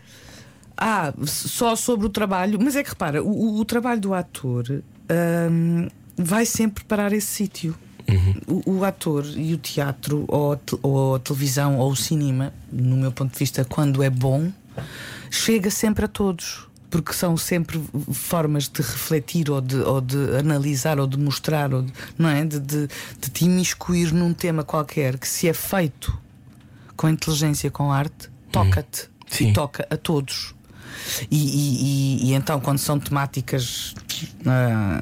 Ah, 0.77 1.12
só 1.25 1.75
sobre 1.75 2.05
o 2.05 2.10
trabalho. 2.10 2.60
Mas 2.62 2.75
é 2.75 2.84
que 2.84 2.89
repara, 2.89 3.24
o, 3.24 3.60
o- 3.60 3.65
trabalho 3.65 4.00
do 4.00 4.13
ator 4.13 4.84
hum, 5.51 5.88
vai 6.15 6.46
sempre 6.46 6.84
parar 6.84 7.12
esse 7.13 7.27
sítio. 7.27 7.75
O, 8.48 8.77
o 8.77 8.86
ator 8.86 9.25
e 9.36 9.53
o 9.53 9.57
teatro, 9.57 10.24
ou 10.29 10.53
a, 10.53 10.60
ou 10.81 11.15
a 11.15 11.19
televisão, 11.19 11.77
ou 11.77 11.91
o 11.91 11.96
cinema, 11.96 12.53
no 12.72 12.96
meu 12.96 13.12
ponto 13.12 13.34
de 13.34 13.39
vista, 13.39 13.65
quando 13.65 14.01
é 14.01 14.10
bom, 14.10 14.50
chega 15.29 15.69
sempre 15.69 16.05
a 16.05 16.07
todos. 16.07 16.65
Porque 16.89 17.12
são 17.12 17.36
sempre 17.36 17.84
formas 18.13 18.69
de 18.69 18.81
refletir 18.81 19.50
ou 19.51 19.60
de, 19.60 19.75
ou 19.75 20.00
de 20.00 20.38
analisar 20.38 21.01
ou 21.01 21.05
de 21.05 21.19
mostrar, 21.19 21.74
ou 21.74 21.81
de, 21.81 21.91
não 22.17 22.29
é? 22.29 22.46
De, 22.46 22.62
de, 22.62 22.88
de 23.19 23.29
te 23.29 23.43
imiscuir 23.43 24.13
num 24.13 24.34
tema 24.34 24.63
qualquer 24.63 25.17
que, 25.17 25.27
se 25.27 25.50
é 25.50 25.53
feito 25.53 26.17
com 26.96 27.10
inteligência, 27.10 27.69
com 27.69 27.91
arte, 27.91 28.29
toca-te 28.53 29.10
Sim. 29.27 29.50
e 29.50 29.53
toca 29.53 29.86
a 29.89 29.98
todos. 29.98 30.55
E, 31.29 31.38
e- 31.38 31.84
e- 32.27 32.29
e 32.29 32.34
então, 32.34 32.60
quando 32.60 32.77
são 32.79 33.00
temáticas 33.00 33.94
ah, 34.46 35.01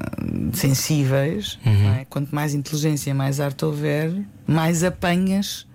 sensíveis, 0.52 1.58
não 1.64 1.94
é? 1.94 2.04
quanto 2.08 2.34
mais 2.34 2.54
inteligência, 2.54 3.14
mais 3.14 3.40
arte 3.40 3.64
houver, 3.64 4.12
mais 4.46 4.82
apanhas 4.84 5.66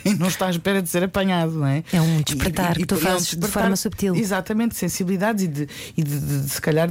quem 0.00 0.14
não 0.14 0.28
está 0.28 0.46
à 0.46 0.50
espera 0.50 0.80
de 0.82 0.88
ser 0.88 1.04
apanhado, 1.04 1.52
não 1.52 1.66
é? 1.66 1.84
É 1.92 2.00
um 2.00 2.20
despertar 2.22 2.74
que 2.76 2.86
tu 2.86 2.94
é 2.94 2.98
um 2.98 3.00
fazes 3.00 3.34
de 3.34 3.46
forma 3.46 3.76
subtil. 3.76 4.14
Exatamente, 4.14 4.74
sensibilidades 4.76 5.44
e, 5.44 5.48
de, 5.48 5.68
e 5.96 6.02
de, 6.02 6.18
de- 6.20 6.42
de, 6.42 6.48
se 6.50 6.60
calhar 6.60 6.90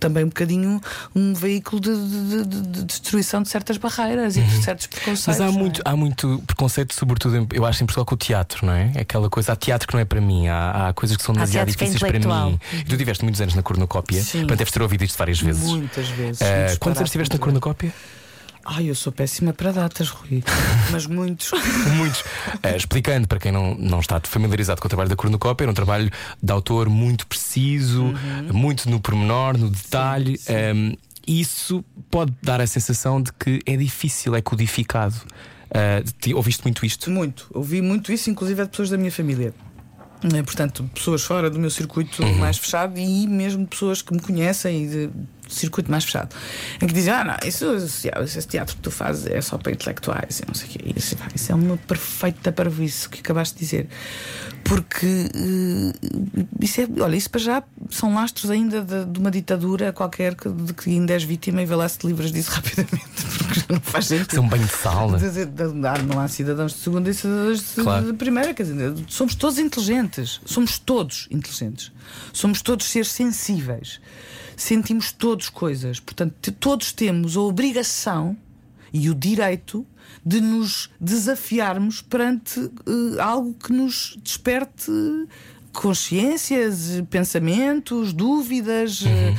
também 0.00 0.24
um 0.24 0.28
bocadinho 0.28 0.80
um 1.14 1.34
veículo 1.34 1.80
de, 1.80 1.90
de- 1.94 2.44
de- 2.46 2.62
de 2.68 2.84
destruição 2.84 3.42
de 3.42 3.48
certas 3.48 3.76
barreiras 3.76 4.36
e 4.36 4.40
de 4.42 4.62
certos 4.62 4.86
preconceitos. 4.86 5.26
Mas 5.26 5.40
há 5.40 5.46
é? 5.46 5.50
muito, 5.50 5.82
há 5.84 5.96
muito 5.96 6.42
preconceito, 6.46 6.94
sobretudo 6.94 7.46
eu 7.52 7.64
acho 7.66 7.82
em 7.82 7.86
Portugal 7.86 8.04
com 8.06 8.14
o 8.14 8.18
teatro, 8.18 8.66
não 8.66 8.72
é? 8.72 8.92
Aquela 8.96 9.28
coisa, 9.30 9.52
há 9.52 9.56
teatro 9.56 9.86
que 9.88 9.94
não 9.94 10.00
é 10.00 10.04
para 10.04 10.20
mim, 10.20 10.48
há, 10.48 10.88
há 10.88 10.92
coisas 10.92 11.16
que 11.16 11.22
são 11.22 11.34
demasiado 11.34 11.68
é 11.68 11.72
difíceis 11.72 11.98
para 11.98 12.08
intelectual. 12.08 12.50
mim. 12.52 12.60
E 12.72 12.84
tu 12.84 12.96
tiveste 12.96 13.22
muitos 13.24 13.40
anos 13.40 13.54
na 13.54 13.62
cornucópia, 13.62 14.22
Sim. 14.22 14.40
portanto 14.40 14.58
deves 14.58 14.72
ter 14.72 14.82
ouvido 14.82 15.04
isto 15.04 15.16
várias 15.18 15.40
vezes. 15.40 15.62
Muitas 15.62 16.08
vezes. 16.08 16.40
Um 16.42 16.76
quantos 16.78 16.98
anos 16.98 17.08
estiveste 17.08 17.34
na 17.34 17.38
cornucópia? 17.38 17.92
Ai, 18.64 18.88
eu 18.88 18.94
sou 18.94 19.12
péssima 19.12 19.52
para 19.52 19.72
datas, 19.72 20.08
Rui. 20.08 20.42
Mas 20.92 21.06
muitos. 21.06 21.50
Muitos. 21.96 22.22
Eh, 22.62 22.76
explicando 22.76 23.26
para 23.26 23.38
quem 23.40 23.50
não, 23.50 23.74
não 23.74 23.98
está 24.00 24.20
familiarizado 24.22 24.80
com 24.80 24.86
o 24.86 24.88
trabalho 24.88 25.08
da 25.10 25.16
cornucópia, 25.16 25.64
era 25.64 25.70
um 25.70 25.74
trabalho 25.74 26.10
de 26.40 26.52
autor 26.52 26.88
muito 26.88 27.26
preciso, 27.26 28.02
Uhum. 28.04 28.52
muito 28.52 28.88
no 28.88 29.00
pormenor, 29.00 29.58
no 29.58 29.68
detalhe. 29.68 30.38
Ehm, 30.48 30.94
isso 31.26 31.84
pode 32.10 32.32
dar 32.42 32.60
a 32.60 32.66
sensação 32.66 33.20
de 33.20 33.32
que 33.32 33.60
é 33.66 33.76
difícil, 33.76 34.34
é 34.34 34.40
codificado. 34.40 35.14
Eh, 35.74 36.04
ti- 36.20 36.34
ouviste 36.34 36.62
muito 36.62 36.84
isto? 36.86 37.10
Muito. 37.10 37.48
Ouvi 37.52 37.80
muito 37.82 38.12
isso, 38.12 38.30
inclusive 38.30 38.62
de 38.62 38.68
pessoas 38.68 38.90
da 38.90 38.96
minha 38.96 39.10
família. 39.10 39.52
Eh, 40.22 40.42
Portanto, 40.44 40.88
pessoas 40.94 41.22
fora 41.22 41.50
do 41.50 41.58
meu 41.58 41.70
circuito 41.70 42.22
Uhum. 42.22 42.34
mais 42.38 42.58
fechado 42.58 42.96
e 42.98 43.26
mesmo 43.26 43.66
pessoas 43.66 44.02
que 44.02 44.12
me 44.14 44.20
conhecem 44.20 44.84
e 44.84 44.88
de 44.88 45.10
circuito 45.54 45.90
mais 45.90 46.04
fechado. 46.04 46.34
Em 46.80 46.86
que 46.86 46.92
dizem: 46.94 47.12
Ah, 47.12 47.24
não, 47.24 47.48
isso, 47.48 47.64
esse 47.74 48.08
esse 48.24 48.46
teatro 48.48 48.76
que 48.76 48.82
tu 48.82 48.90
fazes 48.90 49.26
é 49.26 49.40
só 49.40 49.58
para 49.58 49.72
intelectuais 49.72 50.40
e 50.40 50.46
não 50.46 50.54
sei 50.54 50.68
o 50.68 50.70
quê. 50.70 50.92
Isso, 50.96 51.16
isso 51.34 51.52
é 51.52 51.54
uma 51.54 51.76
perfeita 51.76 52.50
parvoíce 52.52 53.08
que 53.08 53.20
acabaste 53.20 53.54
de 53.58 53.60
dizer. 53.64 53.88
Porque 54.64 55.06
eh, 55.34 56.44
isso 56.60 56.80
é, 56.80 56.88
olha, 57.00 57.16
isso 57.16 57.28
para 57.30 57.40
já 57.40 57.62
são 57.90 58.14
lastros 58.14 58.50
ainda 58.50 58.80
de, 58.82 59.04
de 59.06 59.18
uma 59.18 59.30
ditadura 59.30 59.92
qualquer 59.92 60.34
que, 60.34 60.48
de 60.48 60.72
que 60.72 60.90
ainda 60.90 61.12
és 61.12 61.24
vítima 61.24 61.60
e 61.62 61.66
vê 61.66 61.74
lá 61.74 61.88
se 61.88 61.98
te 61.98 62.06
livras 62.06 62.30
disso 62.32 62.50
rapidamente, 62.54 63.00
porque 63.38 63.60
já 63.60 63.66
não 63.68 63.80
faz 63.80 64.06
sentido. 64.06 64.28
Isso 64.30 64.36
é 64.36 64.40
um 64.40 64.48
banho 64.48 64.64
de 64.64 64.72
sal. 64.72 65.10
Não 66.06 66.20
há 66.20 66.28
cidadãos 66.28 66.72
de 66.72 66.78
segunda 66.78 67.10
e 67.10 67.14
cidadãos 67.14 67.74
de, 67.74 67.82
Claro. 67.82 68.06
de 68.06 68.12
primeira. 68.14 68.54
Quer 68.54 68.62
dizer, 68.62 68.94
somos 69.08 69.34
todos 69.34 69.58
inteligentes. 69.58 70.40
Somos 70.44 70.78
todos 70.78 71.26
inteligentes. 71.30 71.92
Somos 72.32 72.62
todos 72.62 72.86
seres 72.86 73.10
sensíveis. 73.10 74.00
Sentimos 74.56 75.12
todos 75.12 75.48
coisas. 75.48 76.00
Portanto, 76.00 76.52
todos 76.52 76.92
temos 76.92 77.36
a 77.36 77.40
obrigação 77.40 78.36
e 78.92 79.08
o 79.08 79.14
direito 79.14 79.86
de 80.24 80.40
nos 80.40 80.90
desafiarmos 81.00 82.02
perante 82.02 82.60
eh, 82.60 83.20
algo 83.20 83.54
que 83.54 83.72
nos 83.72 84.18
desperte 84.22 84.90
consciências, 85.72 87.02
pensamentos, 87.10 88.12
dúvidas. 88.12 89.02
eh, 89.06 89.34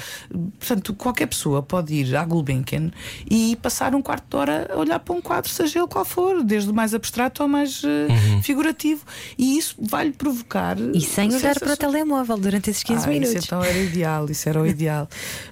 Portanto, 0.60 0.94
qualquer 0.94 1.28
pessoa 1.28 1.62
pode 1.62 1.94
ir 1.94 2.16
à 2.16 2.24
Gulbenkian 2.26 2.92
e 3.30 3.56
passar 3.62 3.94
um 3.94 4.02
quarto 4.02 4.26
de 4.30 4.36
hora 4.38 4.70
a 4.74 4.78
olhar 4.78 5.00
para 5.00 5.14
um 5.14 5.22
quadro, 5.22 5.50
seja 5.52 5.80
ele 5.80 5.88
qual 5.88 6.06
for, 6.06 6.44
desde 6.44 6.70
o 6.70 6.74
mais 6.74 6.94
abstrato 6.94 7.44
ao 7.44 7.50
mais 7.50 7.82
eh, 7.84 8.42
figurativo. 8.42 9.04
E 9.38 9.58
isso 9.58 9.76
vai-lhe 9.80 10.12
provocar. 10.14 10.78
E 10.80 11.02
sem 11.02 11.34
olhar 11.34 11.56
para 11.60 11.74
o 11.74 11.78
telemóvel 11.78 12.38
durante 12.38 12.70
esses 12.70 12.84
15 12.84 13.06
Ah, 13.06 13.10
minutos. 13.10 13.36
Isso 13.36 13.46
então 13.46 13.64
era 13.64 13.78
ideal, 13.78 14.30
isso 14.30 14.50
era 14.50 14.62
o 14.62 14.66
ideal. 14.68 15.08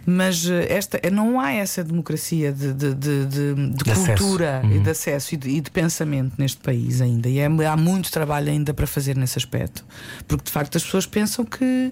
Mas 0.06 0.46
eh, 0.50 0.68
esta, 0.70 1.00
não 1.12 1.40
há 1.40 1.52
essa 1.52 1.84
democracia 1.84 2.52
de, 2.52 2.74
de, 2.74 2.94
de, 2.96 3.26
de- 3.26 3.56
de 3.56 3.84
De 3.84 3.92
acesso. 3.92 4.08
cultura 4.24 4.62
e 4.74 4.80
de 4.80 4.90
acesso 4.90 5.34
e 5.36 5.38
de, 5.38 5.50
e 5.50 5.62
de 5.62 5.70
pensamento 5.72 6.34
neste 6.38 6.58
país 6.62 7.02
ainda. 7.02 7.28
E 7.30 7.40
é- 7.40 7.46
há 7.68 7.78
muito 7.78 8.12
trabalho 8.12 8.50
ainda 8.50 8.74
para 8.74 8.88
fazer 8.88 9.16
nesse 9.18 9.38
aspecto. 9.38 9.86
Porque 10.28 10.46
de 10.46 10.52
facto 10.52 10.71
as 10.78 10.84
pessoas 10.84 11.06
pensam 11.06 11.44
que, 11.46 11.92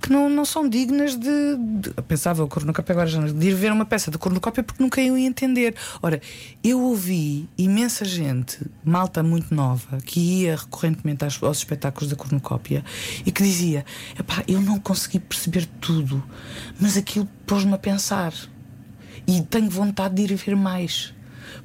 que 0.00 0.10
não, 0.10 0.28
não 0.30 0.44
são 0.44 0.68
dignas 0.68 1.16
de. 1.16 1.28
de 1.56 1.90
pensava 2.08 2.42
o 2.44 2.48
cornucópia 2.48 2.92
agora 2.92 3.06
já, 3.08 3.20
de 3.26 3.48
ir 3.48 3.54
ver 3.54 3.72
uma 3.72 3.84
peça 3.84 4.10
de 4.10 4.18
cornucópia 4.18 4.62
porque 4.62 4.82
nunca 4.82 5.00
iam 5.00 5.16
entender. 5.16 5.74
Ora, 6.02 6.20
eu 6.62 6.80
ouvi 6.80 7.48
imensa 7.56 8.04
gente, 8.04 8.58
malta 8.84 9.22
muito 9.22 9.54
nova, 9.54 9.98
que 10.04 10.20
ia 10.20 10.56
recorrentemente 10.56 11.24
aos, 11.24 11.42
aos 11.42 11.58
espetáculos 11.58 12.10
da 12.10 12.16
cornucópia 12.16 12.84
e 13.24 13.30
que 13.32 13.42
dizia: 13.42 13.84
Epá, 14.18 14.42
eu 14.46 14.60
não 14.60 14.78
consegui 14.78 15.18
perceber 15.18 15.66
tudo, 15.80 16.22
mas 16.80 16.96
aquilo 16.96 17.28
pôs-me 17.46 17.74
a 17.74 17.78
pensar 17.78 18.32
e 19.26 19.40
tenho 19.42 19.70
vontade 19.70 20.14
de 20.14 20.22
ir 20.32 20.34
ver 20.36 20.56
mais. 20.56 21.14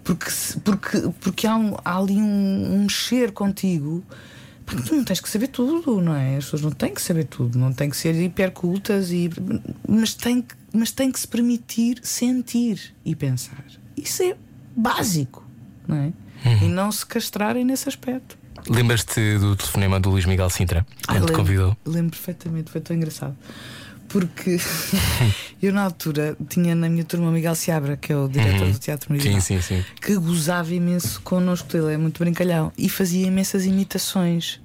Porque, 0.03 0.29
porque, 0.63 1.09
porque 1.19 1.47
há, 1.47 1.55
um- 1.55 1.75
há 1.83 1.97
ali 1.97 2.15
um, 2.15 2.75
um 2.75 2.83
mexer 2.83 3.31
contigo. 3.31 4.03
Pá, 4.65 4.73
tu 4.85 4.95
não 4.95 5.03
tens 5.03 5.19
que 5.19 5.29
saber 5.29 5.47
tudo, 5.47 6.01
não 6.01 6.15
é? 6.15 6.37
As 6.37 6.45
pessoas 6.45 6.61
não 6.61 6.71
têm 6.71 6.93
que 6.93 7.01
saber 7.01 7.25
tudo, 7.25 7.57
não 7.57 7.71
têm 7.73 7.89
que 7.89 7.97
ser 7.97 8.15
hipercultas, 8.15 9.11
e, 9.11 9.29
mas, 9.87 10.13
têm 10.13 10.41
que, 10.41 10.55
mas 10.73 10.91
têm 10.91 11.11
que 11.11 11.19
se 11.19 11.27
permitir 11.27 11.99
sentir 12.03 12.93
e 13.03 13.15
pensar. 13.15 13.63
Isso 13.95 14.23
é 14.23 14.35
básico, 14.75 15.43
não 15.87 15.97
é? 15.97 16.13
E 16.61 16.67
não 16.67 16.91
se 16.91 17.05
castrarem 17.05 17.65
nesse 17.65 17.89
aspecto. 17.89 18.37
Lembras-te 18.69 19.37
do 19.37 19.55
telefonema 19.55 19.99
do 19.99 20.09
Luís 20.09 20.25
Miguel 20.25 20.49
Sintra, 20.49 20.85
Ah, 21.07 21.13
te 21.13 21.19
lembro, 21.19 21.33
convidou? 21.33 21.77
Lembro 21.85 22.11
perfeitamente, 22.11 22.71
foi 22.71 22.81
tão 22.81 22.95
engraçado. 22.95 23.35
Porque 24.07 24.57
eu, 25.61 25.73
na 25.73 25.83
altura, 25.83 26.37
tinha 26.47 26.75
na 26.75 26.87
minha 26.87 27.03
turma 27.03 27.31
Miguel 27.31 27.55
Seabra, 27.55 27.97
que 27.97 28.13
é 28.13 28.17
o 28.17 28.27
diretor 28.27 28.71
do 28.71 28.79
Teatro 28.79 29.07
Sim, 29.07 29.13
Meridional, 29.13 29.41
sim, 29.41 29.61
sim. 29.61 29.83
que 30.01 30.15
gozava 30.15 30.73
imenso 30.73 31.21
connosco, 31.21 31.75
ele 31.75 31.93
é 31.93 31.97
muito 31.97 32.19
brincalhão, 32.19 32.71
e 32.77 32.87
fazia 32.89 33.27
imensas 33.27 33.65
imitações. 33.65 34.61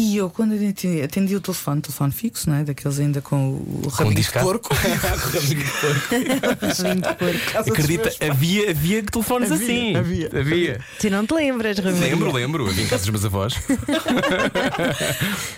E 0.00 0.16
eu, 0.16 0.30
quando 0.30 0.54
atendi, 0.54 1.02
atendi 1.02 1.34
o 1.34 1.40
telefone, 1.40 1.80
telefone 1.80 2.12
fixo, 2.12 2.48
não 2.48 2.58
é? 2.58 2.62
Daqueles 2.62 3.00
ainda 3.00 3.20
com 3.20 3.54
o 3.54 3.82
rabinho 3.90 4.22
de 4.22 4.30
porco. 4.30 4.70
Rabinho 4.72 5.64
de 5.64 5.70
porco. 5.72 6.08
Rabinho 6.08 7.02
de 7.02 7.14
porco. 7.16 7.58
Acredita, 7.72 8.10
havia, 8.24 8.70
havia 8.70 9.02
telefones 9.02 9.50
Havia, 9.50 9.64
assim. 9.64 9.96
havia, 9.96 10.30
havia. 10.32 10.80
Tu 11.00 11.10
não 11.10 11.26
te 11.26 11.34
lembras, 11.34 11.80
Maria? 11.80 11.98
Lembro, 11.98 12.32
lembro. 12.32 12.66
Havia 12.68 12.84
em 12.84 12.86
casa 12.86 13.02
dos 13.02 13.10
meus 13.10 13.24
avós. 13.24 13.54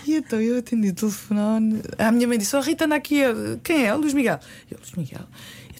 E 0.07 0.15
então 0.15 0.41
eu 0.41 0.57
atendi 0.57 0.89
o 0.89 0.93
telefone. 0.93 1.83
A 1.99 2.11
minha 2.11 2.27
mãe 2.27 2.39
disse: 2.39 2.55
Oh 2.55 2.61
Rita, 2.61 2.85
anda 2.85 2.95
aqui. 2.95 3.19
Quem 3.63 3.85
é? 3.85 3.93
Luís 3.93 4.15
Miguel. 4.15 4.39
Eu, 4.71 4.79
Luís 4.79 4.91
Miguel. 4.97 5.21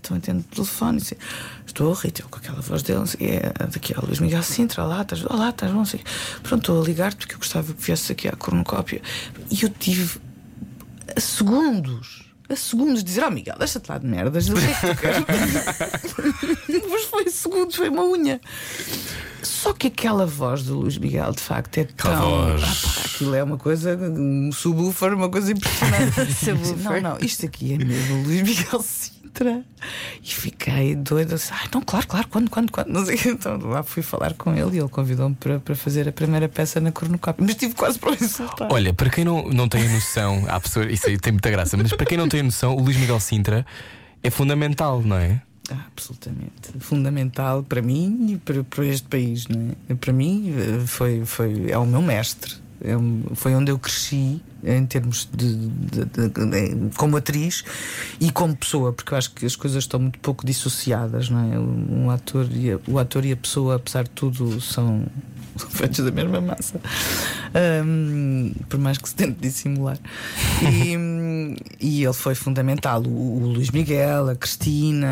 Então 0.01 0.17
atendo 0.17 0.39
o 0.39 0.43
telefone 0.55 0.97
e 0.97 1.01
disse: 1.01 1.17
Estou, 1.65 1.93
Rita, 1.93 2.21
eu 2.23 2.29
com 2.29 2.39
aquela 2.39 2.59
voz 2.59 2.81
dele. 2.83 3.05
sei 3.07 3.27
É 3.27 3.53
daqui 3.67 3.93
ao 3.95 4.03
Luís 4.05 4.19
Miguel 4.19 4.43
Sintra. 4.43 4.83
Lá 4.83 5.03
estás, 5.03 5.23
olá, 5.25 5.49
estás 5.49 5.71
bom. 5.71 5.85
sei. 5.85 6.01
Pronto, 6.43 6.61
estou 6.63 6.81
a 6.81 6.85
ligar-te 6.85 7.17
porque 7.17 7.35
eu 7.35 7.39
gostava 7.39 7.71
que 7.73 7.81
viesse 7.83 8.11
aqui 8.11 8.27
à 8.27 8.31
cornucópia. 8.33 9.01
E 9.49 9.63
eu 9.63 9.69
tive 9.69 10.19
a 11.15 11.19
segundos. 11.19 12.29
A 12.49 12.55
segundos 12.57 12.99
de 12.99 13.05
dizer, 13.05 13.23
oh 13.23 13.31
Miguel, 13.31 13.55
deixa-te 13.57 13.87
lá 13.89 13.97
de 13.97 14.05
merdas, 14.05 14.49
o 14.49 14.53
que 14.55 14.59
é 14.59 14.73
que 14.73 14.87
tu 14.87 14.95
queres? 14.99 16.83
Mas 16.91 17.03
foi 17.05 17.29
segundos, 17.29 17.75
foi 17.77 17.87
uma 17.87 18.03
unha. 18.03 18.41
Só 19.41 19.71
que 19.71 19.87
aquela 19.87 20.25
voz 20.25 20.63
do 20.63 20.79
Luís 20.79 20.97
Miguel, 20.97 21.31
de 21.31 21.39
facto, 21.41 21.77
é 21.77 21.81
Aquela 21.81 22.17
tão. 22.17 22.29
voz. 22.29 22.61
Ah, 22.61 22.65
pá, 22.67 23.01
aquilo 23.05 23.35
é 23.35 23.41
uma 23.43 23.57
coisa, 23.57 23.95
um 23.97 24.51
subwoofer, 24.51 25.13
uma 25.13 25.29
coisa 25.29 25.51
impressionante. 25.53 26.11
Não, 26.83 27.01
não, 27.01 27.17
isto 27.21 27.45
aqui 27.45 27.73
é 27.73 27.77
mesmo 27.77 28.23
Luís 28.23 28.41
Miguel 28.41 28.81
Sintra. 29.31 29.63
E 30.21 30.27
fiquei 30.27 30.95
doida. 30.95 31.35
Assim, 31.35 31.53
ah, 31.53 31.61
então, 31.65 31.81
claro, 31.81 32.05
claro, 32.05 32.27
quando, 32.27 32.49
quando, 32.49 32.71
quando? 32.71 32.87
Não 32.87 33.05
sei. 33.05 33.17
Então 33.31 33.57
lá 33.57 33.81
fui 33.81 34.03
falar 34.03 34.33
com 34.33 34.53
ele 34.53 34.75
e 34.75 34.79
ele 34.79 34.89
convidou-me 34.89 35.35
para, 35.35 35.59
para 35.59 35.75
fazer 35.75 36.07
a 36.07 36.11
primeira 36.11 36.49
peça 36.49 36.79
na 36.79 36.91
cornucópia. 36.91 37.41
Mas 37.41 37.51
estive 37.51 37.73
quase 37.73 37.97
para 37.97 38.11
o 38.11 38.13
insultar. 38.13 38.67
Olha, 38.71 38.93
para 38.93 39.09
quem 39.09 39.23
não, 39.23 39.47
não 39.49 39.67
tem 39.67 39.87
noção, 39.87 40.45
há 40.47 40.59
pessoas, 40.59 40.91
isso 40.91 41.07
aí 41.07 41.17
tem 41.17 41.31
muita 41.31 41.49
graça, 41.49 41.77
mas 41.77 41.91
para 41.93 42.05
quem 42.05 42.17
não 42.17 42.27
tem 42.27 42.43
noção, 42.43 42.75
o 42.75 42.81
Luís 42.81 42.97
Miguel 42.97 43.19
Sintra 43.19 43.65
é 44.21 44.29
fundamental, 44.29 45.01
não 45.01 45.15
é? 45.15 45.41
Ah, 45.69 45.85
absolutamente. 45.87 46.71
Fundamental 46.79 47.63
para 47.63 47.81
mim 47.81 48.33
e 48.33 48.37
para, 48.37 48.63
para 48.63 48.85
este 48.85 49.07
país. 49.07 49.47
Não 49.47 49.71
é? 49.89 49.95
Para 49.95 50.11
mim, 50.11 50.53
eh, 50.57 50.85
foi, 50.85 51.23
foi, 51.25 51.71
é 51.71 51.77
o 51.77 51.85
meu 51.85 52.01
mestre. 52.01 52.60
É 52.83 52.97
um- 52.97 53.23
foi 53.35 53.53
onde 53.55 53.71
eu 53.71 53.77
cresci 53.79 54.41
em 54.63 54.85
termos 54.85 55.27
de, 55.33 55.55
de- 55.55 56.05
de- 56.05 56.29
de- 56.29 56.95
como 56.97 57.17
atriz 57.17 57.63
e 58.19 58.31
como 58.31 58.55
pessoa, 58.55 58.91
porque 58.93 59.13
eu 59.13 59.17
acho 59.17 59.31
que 59.33 59.45
as 59.45 59.55
coisas 59.55 59.83
estão 59.83 59.99
muito 59.99 60.19
pouco 60.19 60.45
dissociadas, 60.45 61.29
não 61.29 61.39
é? 61.53 61.59
Um 61.59 62.09
ator 62.09 62.47
e 62.51 62.71
a, 62.71 62.79
o 62.87 62.97
ator 62.99 63.25
e 63.25 63.31
a 63.31 63.37
pessoa, 63.37 63.75
apesar 63.75 64.03
de 64.03 64.09
tudo, 64.11 64.59
são, 64.61 65.05
feitos 65.69 66.03
da 66.03 66.11
mesma 66.11 66.41
massa, 66.41 66.79
Ahm, 67.53 68.53
por 68.69 68.79
mais 68.79 68.97
que 68.97 69.09
se 69.09 69.15
tente 69.15 69.37
dissimular. 69.41 69.97
E, 70.61 70.95
e 71.81 72.03
ele 72.03 72.13
foi 72.13 72.35
fundamental. 72.35 73.01
O, 73.01 73.43
o 73.43 73.47
Luís 73.47 73.71
Miguel, 73.71 74.29
a 74.29 74.35
Cristina, 74.35 75.09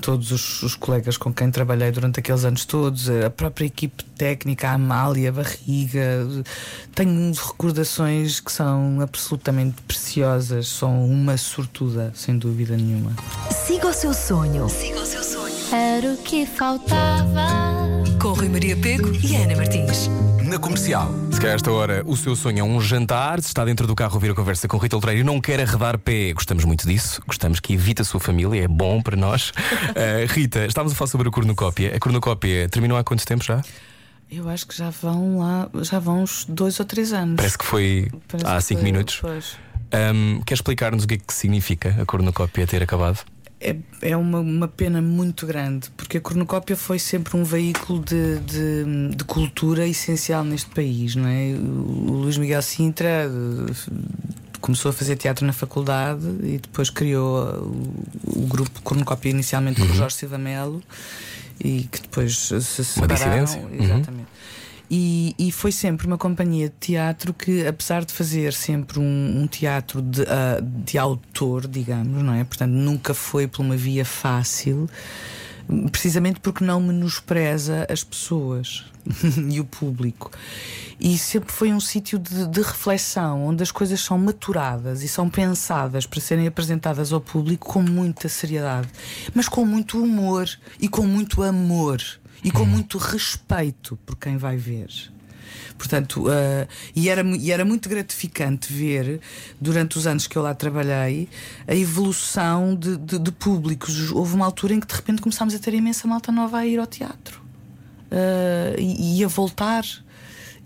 todos 0.00 0.32
os, 0.32 0.62
os 0.62 0.74
colegas 0.74 1.16
com 1.16 1.32
quem 1.32 1.50
trabalhei 1.50 1.90
durante 1.90 2.20
aqueles 2.20 2.44
anos 2.44 2.64
todos, 2.64 3.08
a 3.10 3.30
própria 3.30 3.66
equipe 3.66 4.02
técnica, 4.16 4.70
a 4.70 4.72
Amália, 4.74 5.28
a 5.28 5.32
Barriga. 5.32 6.26
Tenho 6.94 7.32
recordações 7.32 8.40
que 8.40 8.50
são 8.50 9.00
absolutamente 9.00 9.80
preciosas. 9.82 10.66
São 10.68 11.04
uma 11.04 11.36
sortuda, 11.36 12.12
sem 12.14 12.38
dúvida 12.38 12.76
nenhuma. 12.76 13.12
Siga 13.50 13.88
o 13.88 13.92
seu 13.92 14.14
sonho. 14.14 14.66
Era 15.72 16.14
o 16.14 16.16
que 16.16 16.46
faltava. 16.46 17.46
Com 18.20 18.32
Rui 18.32 18.48
Maria 18.48 18.76
Pego 18.76 19.12
e 19.22 19.36
Ana 19.36 19.56
Martins. 19.56 20.08
Na 20.42 20.58
comercial. 20.58 21.27
Se 21.38 21.42
calhar 21.42 21.54
esta 21.54 21.70
hora 21.70 22.02
o 22.04 22.16
seu 22.16 22.34
sonho 22.34 22.58
é 22.58 22.64
um 22.64 22.80
jantar, 22.80 23.40
se 23.40 23.46
está 23.46 23.64
dentro 23.64 23.86
do 23.86 23.94
carro 23.94 24.10
a 24.10 24.14
ouvir 24.16 24.32
a 24.32 24.34
conversa 24.34 24.66
com 24.66 24.76
Rita 24.76 24.96
Letreiro 24.96 25.20
e 25.20 25.22
não 25.22 25.40
quer 25.40 25.60
arredar 25.60 25.96
pé, 25.96 26.32
gostamos 26.32 26.64
muito 26.64 26.84
disso, 26.84 27.22
gostamos 27.24 27.60
que 27.60 27.74
evite 27.74 28.02
a 28.02 28.04
sua 28.04 28.18
família, 28.18 28.64
é 28.64 28.66
bom 28.66 29.00
para 29.00 29.16
nós. 29.16 29.50
Uh, 29.50 30.26
Rita, 30.34 30.66
estávamos 30.66 30.94
a 30.94 30.96
falar 30.96 31.06
sobre 31.08 31.28
a 31.28 31.30
cornucópia. 31.30 31.94
A 31.94 32.00
cornucópia 32.00 32.68
terminou 32.68 32.98
há 32.98 33.04
quanto 33.04 33.24
tempo 33.24 33.44
já? 33.44 33.62
Eu 34.28 34.48
acho 34.48 34.66
que 34.66 34.76
já 34.76 34.90
vão 34.90 35.38
lá, 35.38 35.70
já 35.82 36.00
vão 36.00 36.24
uns 36.24 36.44
dois 36.44 36.80
ou 36.80 36.84
três 36.84 37.12
anos. 37.12 37.36
Parece 37.36 37.56
que 37.56 37.64
foi 37.64 38.08
Parece 38.26 38.44
há 38.50 38.56
que 38.56 38.62
cinco 38.64 38.80
foi- 38.80 38.90
minutos. 38.90 39.22
Um, 39.94 40.42
quer 40.44 40.54
explicar-nos 40.54 41.04
o 41.04 41.06
que 41.06 41.14
é 41.14 41.18
que 41.18 41.32
significa 41.32 41.96
a 42.02 42.04
cornucópia 42.04 42.66
ter 42.66 42.82
acabado? 42.82 43.20
É, 43.60 43.76
é 44.02 44.16
uma, 44.16 44.38
uma 44.38 44.68
pena 44.68 45.02
muito 45.02 45.44
grande, 45.44 45.90
porque 45.96 46.18
a 46.18 46.20
cornucópia 46.20 46.76
foi 46.76 46.98
sempre 46.98 47.36
um 47.36 47.42
veículo 47.42 48.04
de, 48.04 48.38
de, 48.38 49.16
de 49.16 49.24
cultura 49.24 49.86
essencial 49.86 50.44
neste 50.44 50.70
país, 50.70 51.16
não 51.16 51.28
é? 51.28 51.54
O 51.54 52.12
Luís 52.22 52.38
Miguel 52.38 52.62
Sintra 52.62 53.08
eh, 53.08 53.90
começou 54.60 54.90
a 54.90 54.92
fazer 54.92 55.16
teatro 55.16 55.44
na 55.44 55.52
faculdade 55.52 56.24
e 56.42 56.58
depois 56.58 56.88
criou 56.88 57.36
o, 57.56 58.42
o 58.44 58.46
grupo 58.46 58.80
Cornucópia 58.82 59.30
inicialmente 59.30 59.80
com 59.80 59.86
o 59.86 59.94
Jorge 59.94 60.14
Silva 60.14 60.38
Melo 60.38 60.80
e 61.58 61.88
que 61.90 62.02
depois 62.02 62.36
se 62.38 62.84
separaram. 62.84 63.44
dissidência. 63.44 63.60
Uhum. 63.60 64.26
E, 64.90 65.34
e 65.38 65.52
foi 65.52 65.70
sempre 65.70 66.06
uma 66.06 66.16
companhia 66.16 66.68
de 66.68 66.74
teatro 66.80 67.34
que, 67.34 67.66
apesar 67.66 68.04
de 68.04 68.12
fazer 68.12 68.54
sempre 68.54 68.98
um, 68.98 69.42
um 69.42 69.46
teatro 69.46 70.00
de, 70.00 70.22
ah, 70.22 70.60
de 70.62 70.96
autor, 70.96 71.66
digamos, 71.66 72.22
não 72.22 72.32
é? 72.32 72.42
Portanto, 72.42 72.72
nunca 72.72 73.12
foi 73.12 73.46
por 73.46 73.60
uma 73.60 73.76
via 73.76 74.04
fácil, 74.04 74.88
precisamente 75.92 76.40
porque 76.40 76.64
não 76.64 76.80
menospreza 76.80 77.86
as 77.90 78.02
pessoas 78.02 78.86
e 79.50 79.60
o 79.60 79.64
público. 79.64 80.30
E 80.98 81.18
sempre 81.18 81.52
foi 81.52 81.72
um 81.72 81.80
sítio 81.80 82.18
de, 82.18 82.46
de 82.46 82.62
reflexão, 82.62 83.46
onde 83.46 83.62
as 83.62 83.70
coisas 83.70 84.00
são 84.00 84.16
maturadas 84.16 85.02
e 85.02 85.08
são 85.08 85.28
pensadas 85.28 86.06
para 86.06 86.20
serem 86.20 86.46
apresentadas 86.46 87.12
ao 87.12 87.20
público 87.20 87.68
com 87.68 87.82
muita 87.82 88.26
seriedade, 88.28 88.88
mas 89.34 89.48
com 89.48 89.66
muito 89.66 90.02
humor 90.02 90.48
e 90.80 90.88
com 90.88 91.06
muito 91.06 91.42
amor 91.42 92.02
e 92.42 92.50
com 92.50 92.64
muito 92.64 92.98
respeito 92.98 93.96
por 94.06 94.16
quem 94.16 94.36
vai 94.36 94.56
ver. 94.56 94.88
Portanto, 95.76 96.26
ah, 96.28 96.66
e, 96.94 97.08
era, 97.08 97.22
e 97.36 97.50
era 97.52 97.64
muito 97.64 97.88
gratificante 97.88 98.72
ver, 98.72 99.20
durante 99.60 99.96
os 99.96 100.06
anos 100.06 100.26
que 100.26 100.36
eu 100.36 100.42
lá 100.42 100.52
trabalhei, 100.54 101.28
a 101.66 101.74
evolução 101.74 102.74
de, 102.74 102.96
de- 102.96 103.18
de 103.18 103.32
públicos. 103.32 104.10
Houve 104.12 104.34
uma 104.34 104.44
altura 104.44 104.74
em 104.74 104.80
que 104.80 104.86
de 104.86 104.94
repente 104.94 105.22
começámos 105.22 105.54
a 105.54 105.58
ter 105.58 105.74
imensa 105.74 106.06
malta 106.08 106.30
nova 106.32 106.58
a 106.58 106.66
ir 106.66 106.78
ao 106.78 106.86
teatro 106.86 107.40
ah, 108.10 108.74
e, 108.78 109.18
e 109.20 109.24
a 109.24 109.28
voltar. 109.28 109.84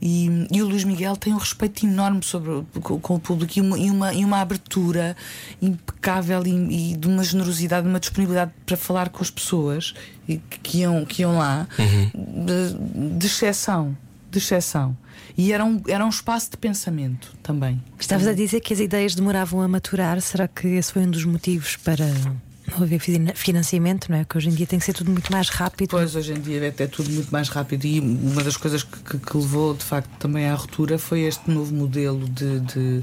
E, 0.05 0.49
e 0.51 0.61
o 0.61 0.67
Luís 0.67 0.83
Miguel 0.83 1.17
tem 1.17 1.33
um 1.33 1.37
respeito 1.37 1.87
enorme 1.87 2.25
sobre, 2.25 2.65
com, 2.81 2.99
com 2.99 3.15
o 3.15 3.21
público 3.21 3.53
e 3.57 3.61
uma, 3.61 3.79
e 3.79 3.89
uma, 3.89 4.13
e 4.13 4.25
uma 4.25 4.41
abertura 4.41 5.17
impecável 5.61 6.43
e, 6.45 6.91
e 6.93 6.97
de 6.97 7.07
uma 7.07 7.23
generosidade, 7.23 7.87
uma 7.87 8.01
disponibilidade 8.01 8.51
para 8.67 8.77
falar 8.77 9.11
com 9.11 9.23
as 9.23 9.31
pessoas 9.31 9.95
e 10.29 10.39
que, 10.39 10.59
que 10.59 10.79
iam, 10.79 11.05
que 11.05 11.23
iam 11.23 11.39
lá 11.39 11.69
de, 12.13 13.17
de 13.17 13.27
exceção. 13.27 13.97
De 14.29 14.39
exceção. 14.39 14.97
E 15.39 15.53
era 15.53 15.65
um, 15.65 15.81
era 15.87 16.05
um 16.05 16.09
espaço 16.09 16.51
de 16.51 16.57
pensamento 16.57 17.33
também. 17.41 17.81
Estavas 17.97 18.27
a 18.27 18.33
dizer 18.33 18.61
que 18.61 18.75
as 18.75 18.81
ideias 18.81 19.15
demoravam 19.15 19.61
a 19.61 19.69
maturar. 19.69 20.21
Será 20.21 20.49
que 20.49 20.67
esse 20.67 20.93
foi 20.93 21.03
um 21.03 21.11
dos 21.11 21.25
motivos 21.25 21.77
para 21.77 22.07
não 22.67 22.87
financiamento? 23.35 24.09
Não 24.11 24.19
é? 24.19 24.25
Que 24.25 24.37
hoje 24.39 24.49
em 24.49 24.53
dia 24.55 24.67
tem 24.67 24.79
que 24.79 24.85
ser 24.85 24.93
tudo 24.93 25.11
muito 25.11 25.31
mais 25.33 25.49
rápido. 25.49 25.91
Pois, 25.91 26.15
hoje 26.17 26.33
em 26.33 26.41
dia 26.41 26.65
é 26.65 26.69
até 26.69 26.87
tudo 26.87 27.11
muito 27.11 27.31
mais 27.31 27.49
rápido 27.49 27.85
e 27.85 28.01
uma 28.01 28.43
das 28.43 28.57
coisas 28.57 28.83
que, 28.83 28.99
que- 28.99 29.19
que 29.19 29.37
levou 29.37 29.75
de 29.75 29.85
facto 29.85 30.11
também 30.19 30.47
à 30.49 30.55
ruptura 30.55 30.99
foi 30.99 31.21
este 31.23 31.51
novo 31.51 31.75
modelo 31.75 32.29
de, 32.29 32.61
de, 32.61 33.03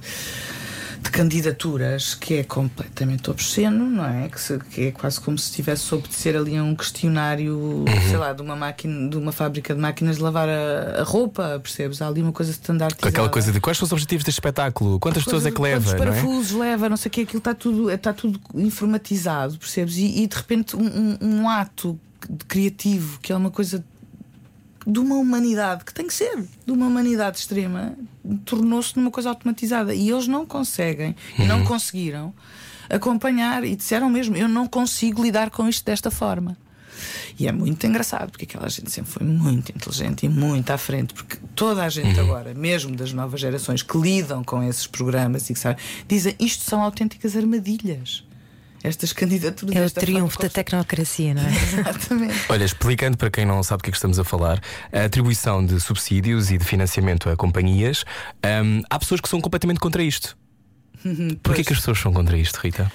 de 1.02 1.10
candidaturas 1.12 2.14
que 2.14 2.36
é 2.36 2.44
completamente 2.44 3.30
obsceno, 3.30 3.86
não 3.90 4.06
é? 4.06 4.28
Que, 4.28 4.40
se- 4.40 4.60
que 4.60 4.88
é 4.88 4.92
quase 4.92 5.20
como 5.22 5.38
se 5.38 5.46
estivesse 5.50 5.94
a 5.94 5.98
obedecer 5.98 6.36
ali 6.36 6.58
a 6.58 6.64
um 6.64 6.76
questionário, 6.76 7.86
sei 8.08 8.18
lá, 8.18 8.34
de 8.34 8.42
uma 8.42 8.56
máquina, 8.56 9.10
de 9.10 9.18
uma 9.18 9.32
fábrica 9.32 9.74
de 9.74 9.80
máquinas 9.80 10.18
de 10.18 10.22
lavar 10.24 10.50
a, 10.50 11.00
a 11.02 11.04
roupa, 11.04 11.60
percebes? 11.62 12.02
Há 12.02 12.08
ali 12.08 12.22
uma 12.22 12.32
coisa 12.34 12.52
standardizada. 12.52 13.08
aquela 13.10 13.30
coisa 13.30 13.52
de 13.52 13.60
quais 13.62 13.78
são 13.78 13.86
os 13.86 13.92
objetivos 13.92 14.24
deste 14.26 14.38
espetáculo? 14.38 15.00
Quantas 15.00 15.24
pessoas 15.24 15.46
é 15.46 15.52
que 15.52 15.62
leva? 15.62 15.82
Quantos 15.86 15.94
é? 15.94 15.98
parafusos 15.98 16.52
leva, 16.52 16.90
não 16.90 16.98
sei 16.98 17.10
o 17.10 17.12
que, 17.12 17.22
aquilo 17.22 17.38
está 17.40 17.54
tudo, 17.54 17.90
está 17.90 18.12
tudo 18.14 18.40
informatizado, 18.56 19.58
percebes? 19.58 19.96
E, 19.98 20.24
e, 20.24 20.28
de 20.28 20.36
repente 20.36 20.76
um, 20.76 20.86
um- 20.86 21.18
um 21.42 21.50
ato 21.50 22.00
criativo, 22.48 23.20
que 23.22 23.32
é 23.32 23.36
uma 23.36 23.50
coisa 23.50 23.84
de 24.86 25.00
uma 25.00 25.16
humanidade, 25.16 25.84
que 25.84 25.94
tem 25.94 26.08
que 26.08 26.14
ser, 26.14 26.44
de 26.66 26.72
uma 26.72 26.88
humanidade 26.88 27.38
extrema, 27.38 27.94
tornou-se 28.46 28.96
numa 28.98 29.12
coisa 29.12 29.30
automatizada. 29.30 29.94
E 29.94 30.10
eles 30.10 30.28
não 30.28 30.46
conseguem, 30.46 31.16
e 31.38 31.44
não 31.44 31.64
conseguiram 31.64 32.34
acompanhar, 32.90 33.64
e 33.64 33.76
disseram 33.76 34.10
mesmo: 34.10 34.36
eu 34.36 34.48
não 34.48 34.68
consigo 34.68 35.22
lidar 35.22 35.50
com 35.50 35.68
isto 35.68 35.86
desta 35.86 36.10
forma. 36.10 36.58
E 37.40 37.48
é 37.48 37.52
muito 37.52 37.86
engraçado, 37.88 38.32
porque 38.32 38.44
aquela 38.44 38.68
gente 38.70 38.92
sempre 38.92 39.12
foi 39.12 39.26
muito 39.26 39.72
inteligente 39.72 40.26
e 40.26 40.30
muito 40.30 40.70
à 40.72 40.78
frente, 40.78 41.14
porque 41.14 41.38
toda 41.56 41.84
a 41.84 41.90
gente 41.90 42.20
agora, 42.20 42.54
mesmo 42.54 42.96
das 42.96 43.14
novas 43.14 43.40
gerações 43.40 43.82
que 43.82 43.98
lidam 43.98 44.44
com 44.44 44.62
esses 44.62 44.86
programas 44.86 45.50
e 45.50 45.54
que 45.54 45.60
sabem, 45.60 45.82
dizem 46.08 46.36
isto 46.40 46.64
são 46.64 46.82
autênticas 46.82 47.38
armadilhas. 47.38 48.26
Estas 48.84 49.14
candidaturas. 49.14 49.76
É 49.76 49.86
o 49.86 49.92
triunfo 49.92 50.40
da 50.40 50.50
tecnocracia, 50.50 51.34
não 51.34 51.44
é? 51.44 51.50
Exatamente. 51.52 52.46
Olha, 52.50 52.64
explicando 52.64 53.18
para 53.18 53.30
quem 53.30 53.46
não 53.46 53.62
sabe 53.64 53.80
do 53.80 53.84
que 53.84 53.90
é 53.90 53.92
que 53.92 53.98
estamos 53.98 54.20
a 54.20 54.24
falar, 54.24 54.62
a 54.92 55.06
atribuição 55.06 55.66
de 55.66 55.80
subsídios 55.80 56.52
e 56.52 56.58
de 56.58 56.66
financiamento 56.66 57.30
a 57.30 57.36
companhias, 57.36 58.06
hum, 58.64 58.82
há 58.90 59.00
pessoas 59.00 59.22
que 59.22 59.30
são 59.30 59.42
completamente 59.42 59.80
contra 59.80 60.02
isto. 60.04 60.38
Porquê 61.04 61.40
Pois. 61.44 61.68
que 61.68 61.74
as 61.74 61.80
pessoas 61.80 62.00
são 62.00 62.14
contra 62.14 62.38
isto, 62.38 62.58
Rita? 62.58 62.92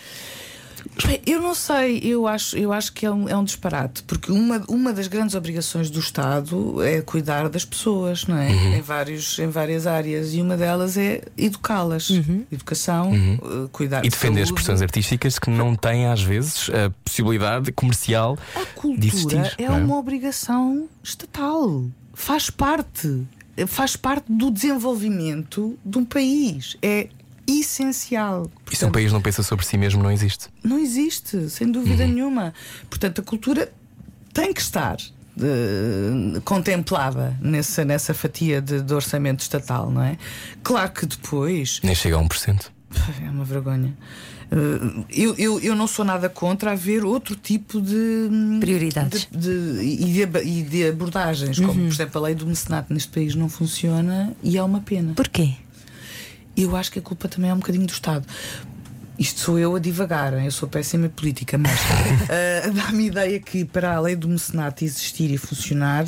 Bem, 1.06 1.20
Eu 1.26 1.40
não 1.40 1.54
sei, 1.54 1.98
eu 2.02 2.26
acho, 2.26 2.56
eu 2.56 2.72
acho 2.72 2.92
que 2.92 3.04
é 3.06 3.10
um, 3.10 3.28
é 3.28 3.36
um 3.36 3.44
disparate, 3.44 4.02
porque 4.04 4.30
uma, 4.30 4.62
uma 4.68 4.92
das 4.92 5.06
grandes 5.08 5.34
obrigações 5.34 5.90
do 5.90 5.98
Estado 5.98 6.82
é 6.82 7.00
cuidar 7.00 7.48
das 7.48 7.64
pessoas, 7.64 8.26
não 8.26 8.36
é? 8.38 8.48
Uhum. 8.50 8.74
Em, 8.74 8.80
vários, 8.80 9.38
em 9.38 9.48
várias 9.48 9.86
áreas, 9.86 10.34
e 10.34 10.40
uma 10.42 10.56
delas 10.56 10.96
é 10.96 11.22
educá-las. 11.36 12.10
Educação, 12.52 13.12
eh, 13.14 13.68
cuidar 13.72 13.98
Uhum. 13.98 14.06
E 14.06 14.08
de 14.08 14.10
defender 14.10 14.34
saúde. 14.40 14.50
expressões 14.50 14.82
artísticas 14.82 15.38
que 15.38 15.50
não 15.50 15.74
têm, 15.74 16.06
às 16.06 16.22
vezes, 16.22 16.68
a 16.70 16.90
possibilidade 17.04 17.72
comercial 17.72 18.38
A 18.54 18.60
de 18.60 18.66
cultura 18.74 19.06
existir. 19.06 19.54
é 19.58 19.68
não 19.68 19.84
uma 19.84 19.96
obrigação 19.98 20.88
estatal, 21.02 21.84
faz 22.12 22.50
parte, 22.50 23.22
faz 23.66 23.96
parte 23.96 24.26
do 24.30 24.50
desenvolvimento 24.50 25.78
de 25.84 25.98
um 25.98 26.04
país. 26.04 26.76
É 26.82 27.08
essencial. 27.46 28.42
E 28.42 28.48
se 28.76 28.84
um 28.84 28.88
Portanto, 28.88 28.92
país 28.92 29.12
não 29.12 29.20
pensa 29.20 29.42
sobre 29.42 29.64
si 29.66 29.76
mesmo, 29.76 30.02
não 30.02 30.10
existe. 30.10 30.46
Não 30.62 30.78
existe, 30.78 31.48
sem 31.50 31.70
dúvida 31.70 32.06
nenhuma. 32.06 32.52
Portanto, 32.88 33.20
a 33.20 33.24
cultura 33.24 33.72
tem 34.32 34.52
que 34.52 34.60
estar 34.60 34.96
eh, 35.40 36.40
contemplada 36.44 37.36
nessa, 37.40 37.84
nessa 37.84 38.14
fatia 38.14 38.60
de, 38.60 38.80
de 38.82 38.94
orçamento 38.94 39.40
estatal, 39.40 39.90
não 39.90 40.02
é? 40.02 40.16
Claro 40.62 40.90
que 40.92 41.06
depois 41.06 41.80
Nem 41.82 41.94
chega 41.94 42.16
a 42.16 42.22
1%. 42.22 42.66
é 43.24 43.30
uma 43.30 43.44
vergonha. 43.44 43.96
Eh, 44.50 45.04
Eu, 45.10 45.34
eu, 45.36 45.60
eu 45.60 45.74
não 45.74 45.86
sou 45.86 46.04
nada 46.04 46.28
contra 46.28 46.72
haver 46.72 47.04
outro 47.04 47.34
tipo 47.36 47.80
de 47.80 48.28
Prioridades. 48.60 49.26
de- 49.30 49.38
de- 49.38 49.82
e, 49.82 50.26
de, 50.26 50.38
e 50.44 50.62
de 50.62 50.88
abordagens, 50.88 51.58
como 51.58 51.74
por 51.74 51.92
exemplo 51.92 52.20
a 52.20 52.24
lei 52.26 52.34
do 52.34 52.46
mecenato 52.46 52.92
neste 52.92 53.08
país 53.10 53.34
não 53.34 53.48
funciona 53.48 54.32
e 54.42 54.56
é 54.56 54.62
uma 54.62 54.80
pena. 54.80 55.12
Porquê? 55.14 55.54
Eu 56.56 56.76
acho 56.76 56.90
que 56.92 56.98
a 56.98 57.02
culpa 57.02 57.28
também 57.28 57.50
é 57.50 57.54
um 57.54 57.58
bocadinho 57.58 57.86
do 57.86 57.92
Estado. 57.92 58.26
Isto 59.18 59.40
sou 59.40 59.58
eu 59.58 59.76
a 59.76 59.78
divagar, 59.78 60.32
eu 60.44 60.50
sou 60.50 60.68
péssima 60.68 61.06
em 61.06 61.10
política, 61.10 61.56
mas 61.56 61.78
ah, 62.28 62.68
dá-me 62.74 63.06
ideia 63.06 63.38
que 63.40 63.64
para 63.64 63.94
a 63.94 64.00
lei 64.00 64.16
do 64.16 64.28
mecenato 64.28 64.84
existir 64.84 65.30
e 65.30 65.38
funcionar 65.38 66.04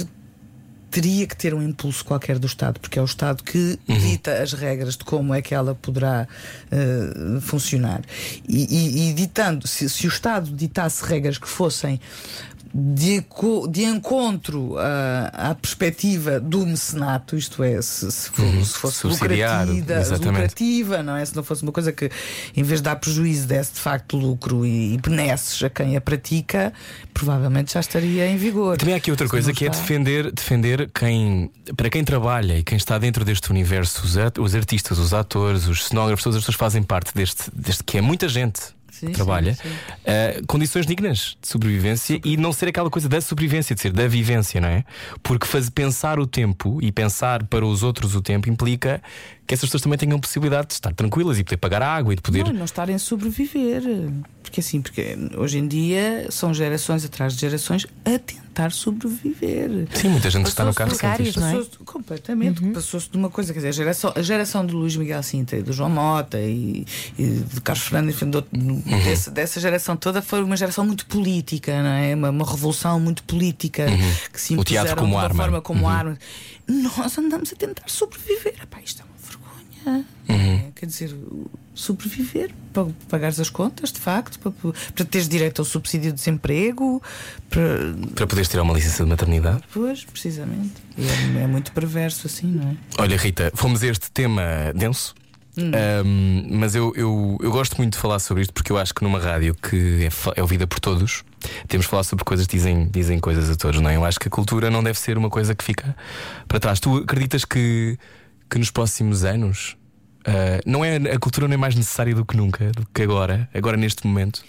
teria 0.91 1.27
que 1.27 1.37
ter 1.37 1.53
um 1.53 1.63
impulso 1.63 2.05
qualquer 2.05 2.39
do 2.39 2.47
Estado, 2.47 2.81
porque 2.81 2.99
é 2.99 3.03
o 3.03 3.05
Estado 3.05 3.43
que 3.43 3.79
dita 3.87 4.43
as 4.43 4.55
regras 4.55 4.97
de 4.97 5.05
como 5.05 5.35
é 5.35 5.43
que 5.43 5.55
ela 5.55 5.75
poderá 5.75 6.27
ah, 6.73 7.41
funcionar. 7.41 8.01
E, 8.49 8.65
e- 8.65 9.11
e 9.11 9.13
ditando, 9.13 9.69
se, 9.69 9.89
se 9.89 10.07
o 10.07 10.09
Estado 10.09 10.51
ditasse 10.51 11.05
regras 11.05 11.39
que 11.39 11.49
fossem 11.49 12.01
de, 12.75 13.25
de 13.71 13.85
encontro 13.85 14.77
à, 14.79 15.51
à 15.51 15.55
perspectiva 15.55 16.39
do 16.41 16.67
mecenato, 16.67 17.37
isto 17.37 17.63
é, 17.63 17.81
se, 17.83 18.11
se 18.11 18.31
for- 18.31 18.45
Uhum. 18.47 18.65
se 18.65 18.75
fosse 18.75 19.07
lucrativa, 19.07 20.17
lucrativa, 20.17 21.03
não 21.03 21.17
é? 21.17 21.25
Se 21.25 21.35
não 21.35 21.43
fosse 21.43 21.63
uma 21.63 21.73
coisa 21.73 21.93
que, 21.93 22.11
em 22.57 22.63
vez 22.63 22.81
de 22.81 22.85
dar 22.85 22.97
prejuízo, 22.97 23.47
desse 23.47 23.75
de 23.75 23.81
facto 23.81 24.17
lucro 24.17 24.65
e, 24.67 24.95
e 24.95 24.99
benesses 24.99 25.63
a 25.63 25.71
quem 25.71 25.97
a 25.97 26.01
pratica, 26.01 26.73
provavelmente 27.15 27.73
já 27.75 27.81
estaria 27.81 28.27
em 28.29 28.37
vigor. 28.37 28.77
Também 28.77 28.95
há 28.95 28.99
aqui 28.99 29.11
outra 29.11 29.27
Se 29.27 29.31
coisa 29.31 29.53
que 29.53 29.65
é 29.65 29.69
está- 29.69 29.81
defender, 29.81 30.31
defender 30.33 30.91
quem, 30.95 31.51
para 31.77 31.89
quem 31.91 32.05
trabalha 32.05 32.59
e 32.59 32.63
quem 32.63 32.77
está 32.77 32.99
dentro 32.99 33.25
deste 33.25 33.51
universo, 33.51 34.05
os, 34.05 34.17
at- 34.17 34.39
os 34.39 34.55
artistas, 34.55 34.99
os 34.99 35.13
atores, 35.15 35.67
os 35.67 35.87
cenógrafos, 35.87 36.23
todas 36.23 36.37
as 36.37 36.43
pessoas 36.43 36.57
fazem 36.57 36.83
parte 36.83 37.13
deste, 37.15 37.51
deste 37.55 37.83
que 37.85 37.99
é 37.99 38.01
muita 38.01 38.29
gente. 38.29 38.61
Sim, 38.97 39.13
trabalha 39.13 39.55
sim, 39.55 39.63
sim. 39.63 39.75
eh, 40.07 40.41
condições 40.47 40.87
dignas 40.87 41.37
de 41.41 41.49
sobrevivência 41.49 42.19
e 42.25 42.37
não 42.37 42.51
ser 42.51 42.69
aquela 42.69 42.89
coisa 42.89 43.09
da 43.09 43.21
sobrevivência, 43.21 43.75
de 43.75 43.81
ser 43.83 43.93
da 43.93 44.09
vivência, 44.09 44.59
não 44.59 44.69
é? 44.69 44.85
Porque 45.23 45.47
faz, 45.47 45.69
pensar 45.69 46.19
o 46.19 46.27
tempo 46.27 46.79
e 46.81 46.91
pensar 46.91 47.45
para 47.45 47.67
os 47.67 47.83
outros 47.83 48.15
o 48.15 48.23
tempo 48.23 48.49
implica 48.49 49.03
que 49.47 49.55
essas 49.55 49.69
pessoas 49.69 49.83
também 49.83 49.99
tenham 49.99 50.19
possibilidade 50.19 50.69
de 50.69 50.75
estar 50.75 50.93
tranquilas 50.95 51.39
e 51.39 51.45
poder 51.45 51.57
pagar 51.59 51.83
água 51.83 52.13
e 52.13 52.17
de 52.17 52.23
poder. 52.23 52.45
Não, 52.45 52.53
não 52.53 52.65
estarem 52.65 52.97
a 52.97 52.99
sobreviver. 52.99 53.83
Porque 54.43 54.61
assim, 54.61 54.81
porque 54.81 55.17
hoje 55.37 55.59
em 55.59 55.67
dia 55.67 56.27
são 56.31 56.55
gerações 56.55 57.05
atrás 57.05 57.35
de 57.35 57.41
gerações 57.41 57.85
a 58.05 58.19
tentar 58.19 58.71
sobreviver. 58.73 59.87
Sim, 59.95 60.09
muita 60.09 60.31
gente 60.31 60.47
está 60.47 60.65
no 60.65 60.73
carro 60.75 60.91
de- 60.93 60.97
sem 60.97 61.09
não 61.09 61.49
é? 61.49 61.53
Passou-se- 61.57 61.79
Completamente. 61.85 62.65
Passou-se 62.71 63.11
de 63.11 63.17
uma 63.17 63.29
coisa, 63.29 63.53
quer 63.53 63.59
dizer, 63.59 63.69
a 63.69 63.73
geração, 63.73 64.13
a 64.15 64.23
geração 64.23 64.65
do 64.65 64.77
Luís 64.77 64.97
Miguel 64.97 65.23
Sintra 65.23 65.59
e 65.59 65.63
do 65.63 65.73
João 65.73 65.91
Mota 65.91 66.39
e, 66.41 66.87
e 67.19 67.25
de 67.25 67.61
Carlos 67.61 67.85
Fernando, 67.87 68.11
enfim, 68.11 68.31
de 68.31 68.37
outro- 68.37 68.57
Uhum. 68.59 68.81
dessa, 69.05 69.31
dessa 69.31 69.61
geração 69.61 69.97
toda 69.97 70.23
foi 70.23 70.43
uma 70.43 70.57
geração 70.57 70.85
muito 70.87 71.07
política, 71.07 71.83
não 71.83 71.91
é? 71.91 72.15
Uma, 72.15 72.31
uma 72.31 72.49
revolução 72.49 72.99
muito 73.01 73.23
política 73.25 73.87
que 74.33 74.41
se 74.41 74.55
Uhum. 74.55 74.61
O 74.61 74.65
teatro 74.65 74.93
impuseram 74.93 75.03
como 75.03 75.11
de 75.11 75.17
uma 75.17 75.23
arma. 75.25 75.43
forma 75.43 75.61
como 75.63 75.81
Uhum. 75.83 75.89
arma. 75.89 76.19
Nós 76.69 77.19
andamos 77.19 77.53
a 77.53 77.57
tentar 77.57 77.85
sobreviver. 77.89 78.55
Epá, 78.63 78.79
isto 78.85 79.03
Uhum. 79.91 80.05
É, 80.29 80.71
Quer 80.75 80.87
dizer, 80.87 81.17
sobreviver 81.75 82.51
para 82.73 82.87
pagares 83.09 83.41
as 83.41 83.49
contas, 83.49 83.93
de 83.93 84.01
facto, 84.01 84.39
para, 84.39 84.53
para 84.95 85.05
teres 85.05 85.29
direito 85.29 85.61
ao 85.61 85.65
subsídio 85.65 86.11
de 86.11 86.19
desemprego, 86.19 87.03
para, 87.49 87.95
Para 88.15 88.27
poderes 88.27 88.49
tirar 88.49 88.63
uma 88.63 88.75
licença 88.75 89.05
de 89.05 89.09
maternidade. 89.09 89.63
Pois, 89.73 90.05
precisamente. 90.05 90.75
E 90.99 91.07
é, 91.07 91.43
é 91.43 91.47
muito 91.47 91.73
perverso 91.73 92.27
assim, 92.27 92.49
não 92.49 92.71
é? 92.71 92.77
Olha, 92.99 93.17
Rita, 93.17 93.51
fomos 93.55 93.83
a 93.83 93.87
este 93.87 94.11
tema 94.11 94.43
denso. 94.75 95.15
Hum. 95.59 95.71
Um, 96.05 96.47
mas 96.59 96.75
eu, 96.75 96.93
eu, 96.95 97.39
eu 97.41 97.51
gosto 97.51 97.79
muito 97.79 97.95
de 97.95 97.99
falar 97.99 98.19
sobre 98.19 98.43
isto 98.43 98.53
porque 98.53 98.71
eu 98.71 98.77
acho 98.77 98.95
que 98.95 99.03
numa 99.03 99.19
rádio 99.19 99.55
que 99.55 100.05
é, 100.05 100.39
é 100.39 100.43
ouvida 100.43 100.67
por 100.67 100.79
todos, 100.79 101.25
temos 101.67 101.87
de 101.87 101.91
falar 101.91 102.03
sobre 102.03 102.25
coisas 102.27 102.47
que 102.47 102.57
dizem, 102.57 102.87
dizem 102.89 103.19
coisas 103.19 103.49
a 103.49 103.57
todos, 103.57 103.81
não 103.81 103.89
é? 103.89 103.97
Eu 103.97 104.05
acho 104.05 104.21
que 104.21 104.29
a 104.29 104.31
cultura 104.31 104.71
não 104.71 104.83
deve 104.83 104.99
ser 104.99 105.17
uma 105.17 105.31
coisa 105.31 105.55
que 105.55 105.65
fica 105.65 105.97
para 106.47 106.61
trás. 106.61 106.79
Tu 106.79 106.95
acreditas 106.99 107.47
que, 107.47 107.99
que 108.51 108.59
nos 108.59 108.71
próximos 108.71 109.25
anos 109.25 109.77
uh, 110.27 110.61
não 110.65 110.85
é, 110.85 110.97
a 110.97 111.19
cultura 111.19 111.49
não 111.49 111.55
é 111.55 111.57
mais 111.57 111.75
necessária 111.75 112.15
do 112.15 112.25
que 112.25 112.37
nunca, 112.37 112.71
do 112.73 112.87
que 112.95 113.03
agora, 113.03 113.49
agora 113.53 113.77
neste 113.77 114.07
momento, 114.07 114.45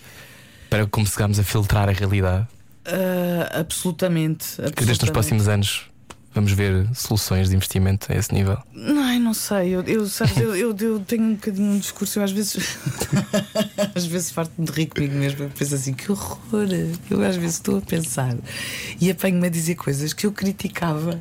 para 0.69 0.85
começarmos 0.85 1.39
a 1.39 1.43
filtrar 1.43 1.89
a 1.89 1.91
realidade? 1.91 2.47
Ah, 2.87 3.59
absolutamente. 3.59 4.45
Acreditas 4.53 4.73
que 4.73 4.81
nos 4.81 4.89
absolutamente. 4.89 5.11
próximos 5.11 5.47
anos 5.47 5.85
vamos 6.33 6.51
ver 6.51 6.87
soluções 6.93 7.49
de 7.49 7.55
investimento 7.55 8.11
a 8.11 8.15
esse 8.15 8.31
nível? 8.33 8.59
Ai, 8.75 9.17
não 9.17 9.33
sei, 9.33 9.69
eu, 9.69 9.81
eu, 9.81 10.07
sabes, 10.07 10.37
eu, 10.37 10.55
eu, 10.55 10.75
eu 10.79 10.99
tenho 10.99 11.23
um 11.23 11.33
bocadinho 11.33 11.71
um 11.71 11.79
discurso, 11.79 12.19
eu 12.19 12.23
às 12.23 12.31
vezes 12.31 12.77
às 13.95 14.05
vezes 14.05 14.29
farto-me 14.29 14.67
de 14.67 14.71
rir 14.71 14.85
comigo 14.85 15.15
mesmo, 15.15 15.45
eu 15.45 15.49
penso 15.49 15.73
assim, 15.73 15.93
que 15.93 16.11
horror! 16.11 16.67
Eu 17.09 17.23
às 17.23 17.35
vezes 17.35 17.55
estou 17.55 17.79
a 17.79 17.81
pensar 17.81 18.35
e 19.01 19.09
apanho-me 19.09 19.47
a 19.47 19.49
dizer 19.49 19.75
coisas 19.75 20.13
que 20.13 20.27
eu 20.27 20.31
criticava 20.31 21.19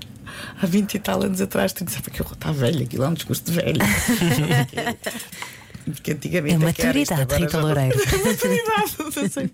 há 0.60 0.66
20 0.66 0.94
e 0.94 0.98
tal 0.98 1.22
anos 1.22 1.40
atrás, 1.40 1.72
tu 1.72 1.84
dizes, 1.84 2.00
que 2.00 2.20
horror, 2.22 2.34
está 2.34 2.52
velho, 2.52 2.82
aquilo 2.84 3.04
é 3.04 3.08
um 3.08 3.14
discurso 3.14 3.44
de 3.44 3.52
velho. 3.52 3.80
Porque 5.84 6.12
antigamente 6.12 6.54
É 6.54 6.56
é 6.56 6.58
maturidade, 6.58 7.22
agora 7.22 7.38
Rita 7.38 7.52
já 7.52 7.58
não- 7.58 7.66
Loureiro. 7.68 7.96
maturidade, 8.26 9.30
sei. 9.32 9.50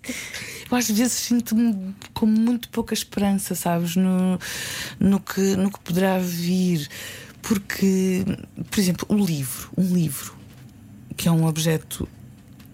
Eu 0.71 0.77
às 0.77 0.87
vezes 0.89 1.13
sinto-me 1.13 1.93
com 2.13 2.25
muito 2.25 2.69
pouca 2.69 2.93
esperança, 2.93 3.53
sabes, 3.53 3.95
no, 3.95 4.39
no, 4.99 5.19
que, 5.19 5.55
no 5.55 5.71
que 5.71 5.79
poderá 5.81 6.17
vir. 6.17 6.87
Porque, 7.41 8.23
por 8.71 8.79
exemplo, 8.79 9.05
o 9.09 9.23
livro, 9.23 9.69
um 9.77 9.93
livro, 9.93 10.33
que 11.15 11.27
é 11.27 11.31
um 11.31 11.45
objeto 11.45 12.07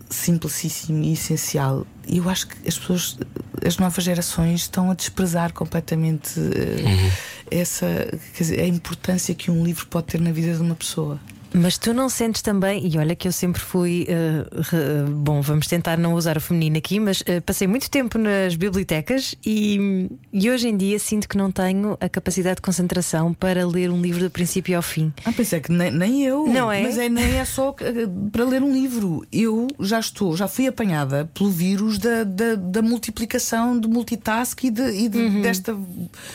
simplicíssimo 0.10 1.04
e 1.04 1.14
essencial, 1.14 1.86
eu 2.18 2.30
acho 2.30 2.48
que 2.48 2.68
as 2.68 2.78
pessoas, 2.78 3.18
as 3.66 3.78
novas 3.78 4.04
gerações, 4.04 4.62
estão 4.62 4.90
a 4.90 4.94
desprezar 4.94 5.54
completamente 5.54 6.40
eh, 6.40 7.12
essa, 7.52 7.86
quer 8.34 8.44
dizer, 8.44 8.60
a 8.62 8.68
importância 8.68 9.36
que 9.36 9.52
um 9.52 9.64
livro 9.64 9.86
pode 9.88 10.08
ter 10.08 10.20
na 10.20 10.32
vida 10.32 10.54
de 10.54 10.62
uma 10.62 10.76
pessoa. 10.76 11.20
Mas 11.54 11.78
tu 11.78 11.94
não 11.94 12.10
sentes 12.10 12.42
também, 12.42 12.86
e 12.88 12.98
olha 12.98 13.16
que 13.16 13.28
eu 13.28 13.32
sempre 13.32 13.60
fui. 13.62 14.06
eh, 14.08 14.46
re- 14.62 15.10
bom, 15.12 15.42
vamos 15.42 15.68
tentar 15.68 15.98
não 15.98 16.14
usar 16.14 16.38
o 16.38 16.42
feminino 16.42 16.78
aqui, 16.78 17.00
mas 17.00 17.24
eh, 17.26 17.40
passei 17.40 17.68
muito 17.68 17.90
tempo 17.90 18.18
nas 18.18 18.56
bibliotecas 18.56 19.36
e, 19.46 20.10
e 20.32 20.50
hoje 20.50 20.68
em 20.68 20.78
dia 20.78 21.00
sinto 21.00 21.28
que 21.28 21.36
não 21.38 21.52
tenho 21.52 21.98
a 22.00 22.08
capacidade 22.08 22.58
de 22.58 22.62
concentração 22.62 23.34
para 23.34 23.66
ler 23.66 23.90
um 23.90 24.02
livro 24.02 24.22
do 24.24 24.30
princípio 24.30 24.76
ao 24.76 24.82
fim. 24.84 25.12
Ah, 25.26 25.32
pois 25.36 25.52
é 25.52 25.60
que 25.60 25.72
nem, 25.72 25.92
nem 25.92 26.24
eu. 26.24 26.46
Não 26.48 26.72
é? 26.72 26.84
Mas 26.84 26.98
é, 26.98 27.10
nem 27.10 27.38
é 27.40 27.46
só 27.46 27.76
eh, 27.82 28.08
para 28.32 28.46
ler 28.46 28.62
um 28.62 28.72
livro. 28.72 29.26
Eu 29.32 29.68
já 29.80 30.00
estou, 30.00 30.36
já 30.38 30.48
fui 30.48 30.68
apanhada 30.68 31.30
pelo 31.34 31.50
vírus 31.50 31.98
da, 31.98 32.24
da, 32.24 32.56
da 32.56 32.82
multiplicação, 32.82 33.78
do 33.78 33.90
multitask 33.90 34.64
e, 34.64 34.70
de, 34.72 34.82
e 34.92 35.10
de- 35.10 35.20
Uhum. 35.20 35.42
desta 35.42 35.78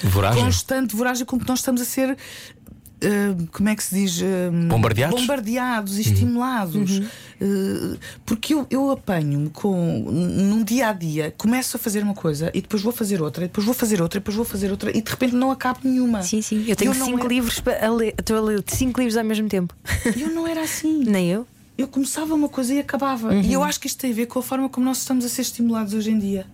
Voragem. 0.03 0.43
constante 0.45 0.95
voragem 0.95 1.25
com 1.25 1.39
que 1.39 1.49
nós 1.49 1.61
estamos 1.61 1.81
a 1.81 1.85
ser. 1.85 2.17
Eh, 3.05 3.35
como 3.53 3.69
é 3.69 3.77
que 3.77 3.83
se 3.85 3.95
diz? 3.95 4.21
Eh, 4.23 4.51
Bombardeados? 4.69 5.21
Bombardeados 5.21 5.99
e 5.99 6.01
estimulados. 6.03 7.01
Eh, 7.41 7.97
porque 8.25 8.55
eu, 8.55 8.67
eu 8.71 8.91
apanho-me 8.91 9.51
com. 9.51 9.75
Num 10.11 10.65
dia 10.65 10.89
a 10.89 10.93
dia, 10.93 11.35
começo 11.37 11.77
a 11.77 11.81
fazer 11.81 12.03
uma 12.03 12.15
coisa 12.15 12.51
e 12.55 12.61
depois 12.61 12.83
vou 12.83 12.93
fazer 12.93 13.21
outra, 13.23 13.45
e 13.45 13.49
depois 13.49 13.65
vou 13.65 13.75
fazer 13.75 14.01
outra, 14.03 14.19
e 14.19 14.21
depois 14.21 14.37
vou 14.37 14.45
fazer 14.45 14.71
outra, 14.71 14.91
e 14.97 15.01
de 15.03 15.11
repente 15.11 15.35
não 15.35 15.51
acabo 15.51 15.81
nenhuma. 15.85 16.23
Sim, 16.23 16.41
sim. 16.43 16.65
Eu 16.67 16.77
tenho 16.77 16.95
não 16.95 17.07
cinco 17.07 17.19
era- 17.21 17.29
livros 17.29 17.61
para 17.61 17.87
a 17.87 17.91
ler. 17.91 18.15
Estou 18.19 18.37
a 18.37 18.41
ler 18.41 18.65
cinco 18.67 19.01
livros 19.01 19.17
ao 19.17 19.25
mesmo 19.25 19.49
tempo. 19.49 19.75
Eu 20.17 20.31
não 20.31 20.47
era 20.47 20.63
assim. 20.63 21.03
Nem 21.07 21.31
eu. 21.31 21.47
Eu 21.77 21.89
começava 21.89 22.35
uma 22.35 22.49
coisa 22.49 22.73
e 22.73 22.79
acabava. 22.79 23.35
E 23.35 23.53
eu 23.53 23.63
acho 23.63 23.81
que 23.81 23.89
isto 23.89 23.99
tem 23.99 24.13
a 24.13 24.15
ver 24.15 24.27
com 24.27 24.39
a 24.39 24.43
forma 24.43 24.69
como 24.69 24.87
nós 24.87 24.99
estamos 24.99 25.25
a 25.25 25.29
ser 25.29 25.43
estimulados 25.43 25.93
hoje 25.93 26.11
em 26.11 26.19
dia. 26.19 26.47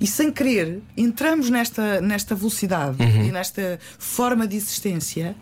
E 0.00 0.06
sem 0.06 0.30
querer, 0.32 0.80
entramos 0.96 1.48
nesta, 1.50 2.00
nesta 2.00 2.34
velocidade 2.34 2.96
e 3.02 3.30
nesta 3.30 3.78
forma 3.98 4.46
de 4.46 4.56
existência. 4.56 5.36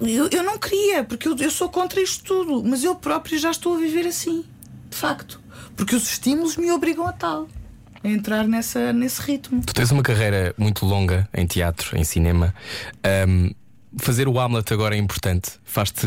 Eu, 0.00 0.28
eu 0.30 0.42
não 0.42 0.58
queria, 0.58 1.04
porque 1.04 1.28
eu, 1.28 1.36
eu 1.36 1.50
sou 1.50 1.68
contra 1.68 2.00
isto 2.00 2.24
tudo, 2.24 2.62
mas 2.64 2.84
eu 2.84 2.94
próprio 2.94 3.38
já 3.38 3.50
estou 3.50 3.74
a 3.74 3.78
viver 3.78 4.06
assim, 4.06 4.44
de 4.88 4.96
facto. 4.96 5.40
Porque 5.76 5.94
os 5.94 6.10
estímulos 6.10 6.56
me 6.56 6.70
obrigam 6.70 7.06
a 7.06 7.12
tal, 7.12 7.48
a 8.02 8.08
entrar 8.08 8.46
nessa, 8.46 8.92
nesse 8.92 9.20
ritmo. 9.22 9.62
Tu 9.64 9.74
tens 9.74 9.90
uma 9.90 10.02
carreira 10.02 10.54
muito 10.58 10.84
longa 10.84 11.28
em 11.32 11.46
teatro, 11.46 11.96
em 11.96 12.04
cinema. 12.04 12.54
Ahm, 13.02 13.50
fazer 13.98 14.28
o 14.28 14.38
Hamlet 14.38 14.72
agora 14.72 14.94
é 14.94 14.98
importante. 14.98 15.52
Faz-te 15.64 16.06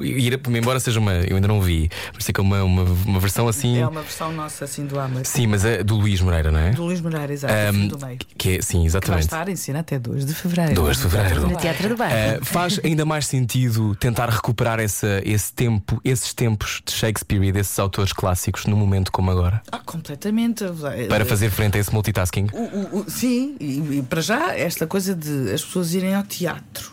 ir, 0.00 0.40
embora 0.56 0.80
seja 0.80 0.98
uma. 0.98 1.12
Eu 1.14 1.36
ainda 1.36 1.46
não 1.48 1.60
vi, 1.60 1.90
mas 2.14 2.24
sei 2.24 2.32
que 2.32 2.40
é 2.40 2.42
uma, 2.42 2.62
uma, 2.62 2.82
uma 2.82 3.20
versão 3.20 3.46
assim. 3.48 3.78
É 3.78 3.86
uma 3.86 4.00
versão 4.02 4.32
nossa 4.32 4.64
assim 4.64 4.86
do 4.86 4.98
Hamlet. 4.98 5.28
Sim, 5.28 5.46
mas 5.48 5.64
é 5.64 5.82
do 5.82 5.96
Luís 5.96 6.20
Moreira, 6.20 6.50
não 6.50 6.58
é? 6.60 6.70
Do 6.70 6.84
Luís 6.84 7.00
Moreira, 7.00 7.32
exato, 7.32 7.54
do 7.88 7.98
meio. 8.06 8.18
que 8.38 8.56
é, 8.56 8.62
sim, 8.62 8.68
Que 8.72 8.76
vai 8.78 8.86
exatamente. 8.86 9.22
estar 9.24 9.48
em 9.48 9.56
cena 9.56 9.80
até 9.80 9.98
2 9.98 10.24
de 10.24 10.34
fevereiro. 10.34 10.74
2 10.74 10.96
de 10.96 11.02
fevereiro. 11.02 11.48
No 11.48 11.56
Teatro 11.56 11.88
do 11.90 11.96
Bairro. 11.96 12.40
Uh, 12.40 12.44
faz 12.44 12.80
ainda 12.82 13.04
mais 13.04 13.26
sentido 13.26 13.94
tentar 13.96 14.28
recuperar 14.30 14.80
essa, 14.80 15.20
esse 15.24 15.52
tempo, 15.52 16.00
esses 16.04 16.32
tempos 16.32 16.82
de 16.86 16.92
Shakespeare 16.92 17.42
e 17.44 17.52
desses 17.52 17.78
autores 17.78 18.12
clássicos 18.12 18.64
num 18.66 18.76
momento 18.76 19.12
como 19.12 19.30
agora, 19.30 19.62
Ah, 19.70 19.78
completamente. 19.84 20.64
para 21.08 21.24
fazer 21.26 21.50
frente 21.50 21.76
a 21.76 21.80
esse 21.80 21.92
multitasking. 21.92 22.46
O- 22.52 22.58
o- 22.58 22.98
o- 23.00 23.10
sim, 23.10 23.56
e, 23.60 23.98
e 23.98 24.02
para 24.08 24.20
já, 24.22 24.56
esta 24.56 24.86
coisa 24.86 25.14
de 25.14 25.52
as 25.52 25.62
pessoas 25.62 25.92
irem 25.94 26.14
ao 26.14 26.22
teatro. 26.22 26.92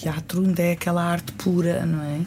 Teatro 0.00 0.40
ainda 0.42 0.62
é 0.62 0.72
aquela 0.72 1.02
arte 1.02 1.32
pura, 1.32 1.84
não 1.86 2.02
é? 2.02 2.20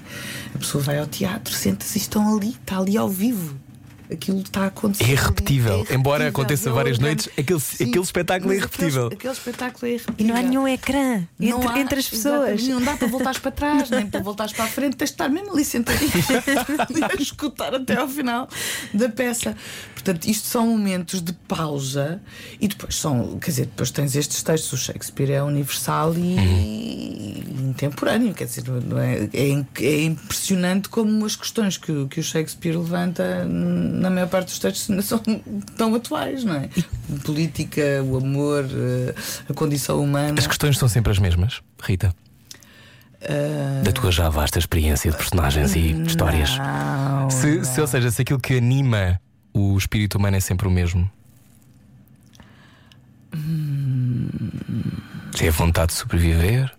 A 0.54 0.58
pessoa 0.58 0.84
vai 0.84 1.00
ao 1.00 1.08
teatro, 1.08 1.54
senta-se 1.54 1.98
e 1.98 2.02
estão 2.02 2.36
ali, 2.36 2.50
está 2.50 2.80
ali 2.80 2.98
ao 2.98 3.10
vivo. 3.10 3.56
Aquilo 4.12 4.40
está 4.40 4.62
a 4.64 4.68
acontecer. 4.68 5.04
É 5.04 5.12
irrepetível. 5.12 5.86
é 5.90 5.94
Embora 5.96 6.24
irrepetível. 6.24 6.28
aconteça 6.30 6.72
várias 6.72 6.98
noites, 7.00 7.28
aquele- 7.38 7.60
aquele 7.90 8.00
espetáculo 8.00 8.52
é 8.54 8.56
mas 8.56 8.64
aquele- 8.66 8.84
irrepetível. 8.88 9.08
Aquele, 9.18 9.34
espetáculo 9.34 9.86
é 9.86 9.90
irrepetível. 9.96 10.26
E 10.26 10.28
não 10.30 10.36
há 10.36 10.42
nenhum 10.42 10.68
ecrã 10.68 11.28
Não 11.40 11.58
entre, 11.58 11.68
há, 11.70 11.80
entre 11.80 12.00
as 12.00 12.08
pessoas. 12.10 12.68
Não 12.68 12.82
dá 12.82 12.96
para 12.96 13.08
voltares 13.08 13.40
para 13.40 13.52
trás, 13.52 13.90
nem 13.92 14.06
para 14.08 14.22
voltares 14.22 14.54
para 14.54 14.66
a 14.66 14.68
frente, 14.68 14.96
tens 14.96 15.10
de 15.10 15.14
estar 15.14 15.30
mesmo 15.30 15.52
ali 15.54 15.66
sentadinho 15.66 16.10
a 17.18 17.22
escutar 17.22 17.74
até 17.76 17.98
ao 17.98 18.08
final 18.08 18.48
da 18.94 19.10
peça. 19.10 19.56
Portanto, 19.94 20.26
isto 20.30 20.48
são 20.48 20.68
momentos 20.68 21.22
de 21.22 21.34
pausa 21.34 22.22
e 22.62 22.68
depois 22.70 22.96
são, 22.96 23.38
quer 23.40 23.50
dizer, 23.52 23.66
depois 23.66 23.92
tens 23.92 24.16
estes 24.16 24.42
textos. 24.42 24.72
O 24.72 24.78
Shakespeare 24.78 25.32
é 25.32 25.44
universal 25.44 26.14
e, 26.16 26.36
e 26.38 27.44
intemporâneo, 27.60 28.34
quer 28.34 28.46
dizer, 28.46 28.64
não 28.86 28.98
é, 29.00 29.28
é, 29.34 29.66
é 29.84 30.04
impressionante 30.04 30.88
como 30.88 31.26
as 31.26 31.36
questões 31.36 31.78
que, 31.78 32.08
que 32.08 32.20
o 32.22 32.24
Shakespeare 32.24 32.78
levanta, 32.78 33.44
na 33.98 34.10
maior 34.10 34.28
parte 34.30 34.48
dos 34.48 34.60
textos, 34.60 34.90
ainda 34.90 35.02
são 35.02 35.22
tão 35.76 35.96
atuais, 35.96 36.44
não 36.44 36.56
é? 36.56 36.70
Política, 37.24 37.82
o 38.04 38.18
amor, 38.18 38.66
eh, 38.66 39.16
a 39.50 39.54
condição 39.54 40.02
humana. 40.02 40.36
As 40.38 40.48
questões 40.48 40.78
são 40.78 40.88
sempre 40.88 41.12
as 41.12 41.20
mesmas, 41.20 41.62
Rita. 41.82 42.14
Da 43.84 43.92
tua 43.92 44.12
já 44.12 44.30
vasta 44.30 44.60
experiência 44.60 45.10
de 45.10 45.18
personagens 45.18 45.76
e 45.76 45.94
de 45.94 46.08
histórias. 46.08 46.58
Não, 46.58 47.30
Se, 47.30 47.66
se, 47.66 47.82
ou 47.82 47.88
seja, 47.88 48.12
se 48.12 48.22
aquilo 48.22 48.40
que 48.40 48.58
anima 48.58 49.20
o 49.54 49.76
espírito 49.78 50.18
humano 50.18 50.38
é 50.38 50.40
sempre 50.40 50.68
o 50.68 50.72
mesmo. 50.72 51.10
Se 55.36 55.48
é 55.48 55.52
vontade 55.52 55.94
de 55.94 55.98
sobreviver, 55.98 56.72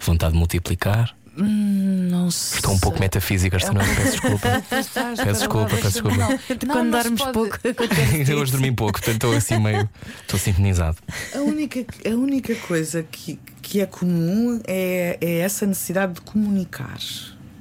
vontade 0.00 0.32
de 0.32 0.38
multiplicar. 0.38 1.14
Não 1.44 2.30
sei. 2.30 2.58
Estou 2.58 2.74
um 2.74 2.78
pouco 2.78 2.98
metafísica 3.00 3.56
esta 3.56 3.72
noite, 3.72 3.94
peço 3.94 4.10
desculpa. 4.12 4.62
Peço 4.68 4.90
desculpa, 5.38 5.76
peço 5.76 6.02
desculpa. 6.02 6.38
Quando 6.72 6.90
dormes 6.90 7.22
pouco. 7.32 7.58
Eu 8.28 8.38
hoje 8.38 8.52
dormi 8.52 8.72
pouco, 8.72 8.92
portanto 9.00 9.14
estou 9.14 9.32
assim 9.32 9.58
meio. 9.58 9.88
Estou 10.22 10.38
sintonizado. 10.38 10.96
A 11.34 11.38
única, 11.38 11.84
a 12.04 12.14
única 12.14 12.54
coisa 12.56 13.02
que, 13.02 13.38
que 13.62 13.80
é 13.80 13.86
comum 13.86 14.60
é, 14.66 15.18
é 15.20 15.38
essa 15.38 15.64
necessidade 15.66 16.14
de 16.14 16.20
comunicar. 16.22 16.98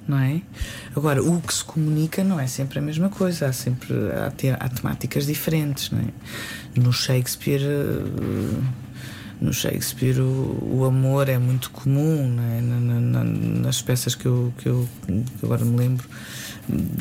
Não 0.07 0.17
é? 0.19 0.39
Agora, 0.95 1.21
o 1.21 1.41
que 1.41 1.53
se 1.53 1.65
comunica 1.65 2.23
não 2.23 2.39
é 2.39 2.47
sempre 2.47 2.79
a 2.79 2.81
mesma 2.81 3.09
coisa, 3.09 3.47
há 3.47 3.51
sempre 3.51 3.93
há, 4.25 4.31
te- 4.31 4.49
há 4.49 4.69
temáticas 4.69 5.25
diferentes. 5.25 5.91
Não 5.91 5.99
é? 5.99 6.79
No 6.79 6.93
Shakespeare, 6.93 7.61
eh, 7.61 8.61
no 9.39 9.53
Shakespeare 9.53 10.19
o, 10.19 10.77
o 10.79 10.85
amor 10.85 11.29
é 11.29 11.37
muito 11.37 11.69
comum 11.71 12.27
não 12.27 12.43
é? 12.43 12.61
Na- 12.61 12.79
na- 12.79 12.99
na- 12.99 13.23
nas 13.23 13.81
peças 13.81 14.15
que 14.15 14.25
eu, 14.25 14.51
que, 14.57 14.67
eu, 14.67 14.87
que 15.05 15.45
agora 15.45 15.63
me 15.63 15.77
lembro. 15.77 16.07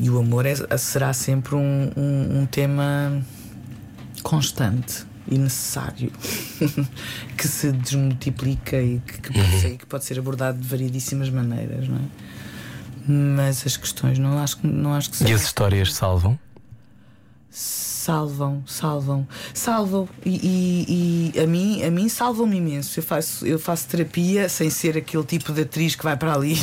E 0.01 0.09
o 0.11 0.19
amor 0.19 0.45
é- 0.47 0.77
será 0.77 1.13
sempre 1.13 1.55
um, 1.57 1.91
um, 1.97 2.41
um 2.41 2.47
tema 2.47 3.21
constante 4.23 5.05
e 5.29 5.39
necessário 5.39 6.13
que 7.37 7.49
se 7.49 7.73
desmultiplica 7.73 8.81
e 8.81 9.01
que, 9.05 9.21
que 9.23 9.33
pode 9.33 9.61
ser, 9.61 9.77
que 9.79 9.87
pode 9.87 10.05
ser 10.05 10.19
abordado 10.19 10.59
de 10.59 10.69
variedíssimas 10.69 11.29
maneiras, 11.31 11.89
não 11.89 11.97
é? 11.97 12.01
Mas 13.09 13.65
as 13.67 13.77
questões 13.77 14.19
não 14.19 14.39
acho, 14.39 14.59
que- 14.59 14.67
não 14.67 14.93
acho 14.95 15.11
que 15.11 15.17
E 15.17 15.19
sejam 15.21 15.35
as 15.37 15.43
histórias 15.43 15.95
salvam? 15.95 16.39
Salvam, 18.07 18.63
salvam, 18.67 19.27
salvam 19.53 20.09
e, 20.25 20.31
e- 20.37 21.33
e 21.35 21.41
a 21.41 21.45
mim, 21.47 21.83
a 21.83 21.91
mim 21.91 22.09
salvam-me 22.09 22.57
imenso. 22.59 23.01
Eu 23.01 23.03
faço, 23.03 23.45
eu 23.45 23.59
faço 23.59 23.89
terapia 23.89 24.49
sem 24.49 24.71
ser 24.71 24.97
aquele 24.97 25.25
tipo 25.25 25.53
de 25.53 25.63
atriz 25.63 25.97
que 25.97 26.05
vai 26.05 26.17
para 26.17 26.33
ali 26.35 26.55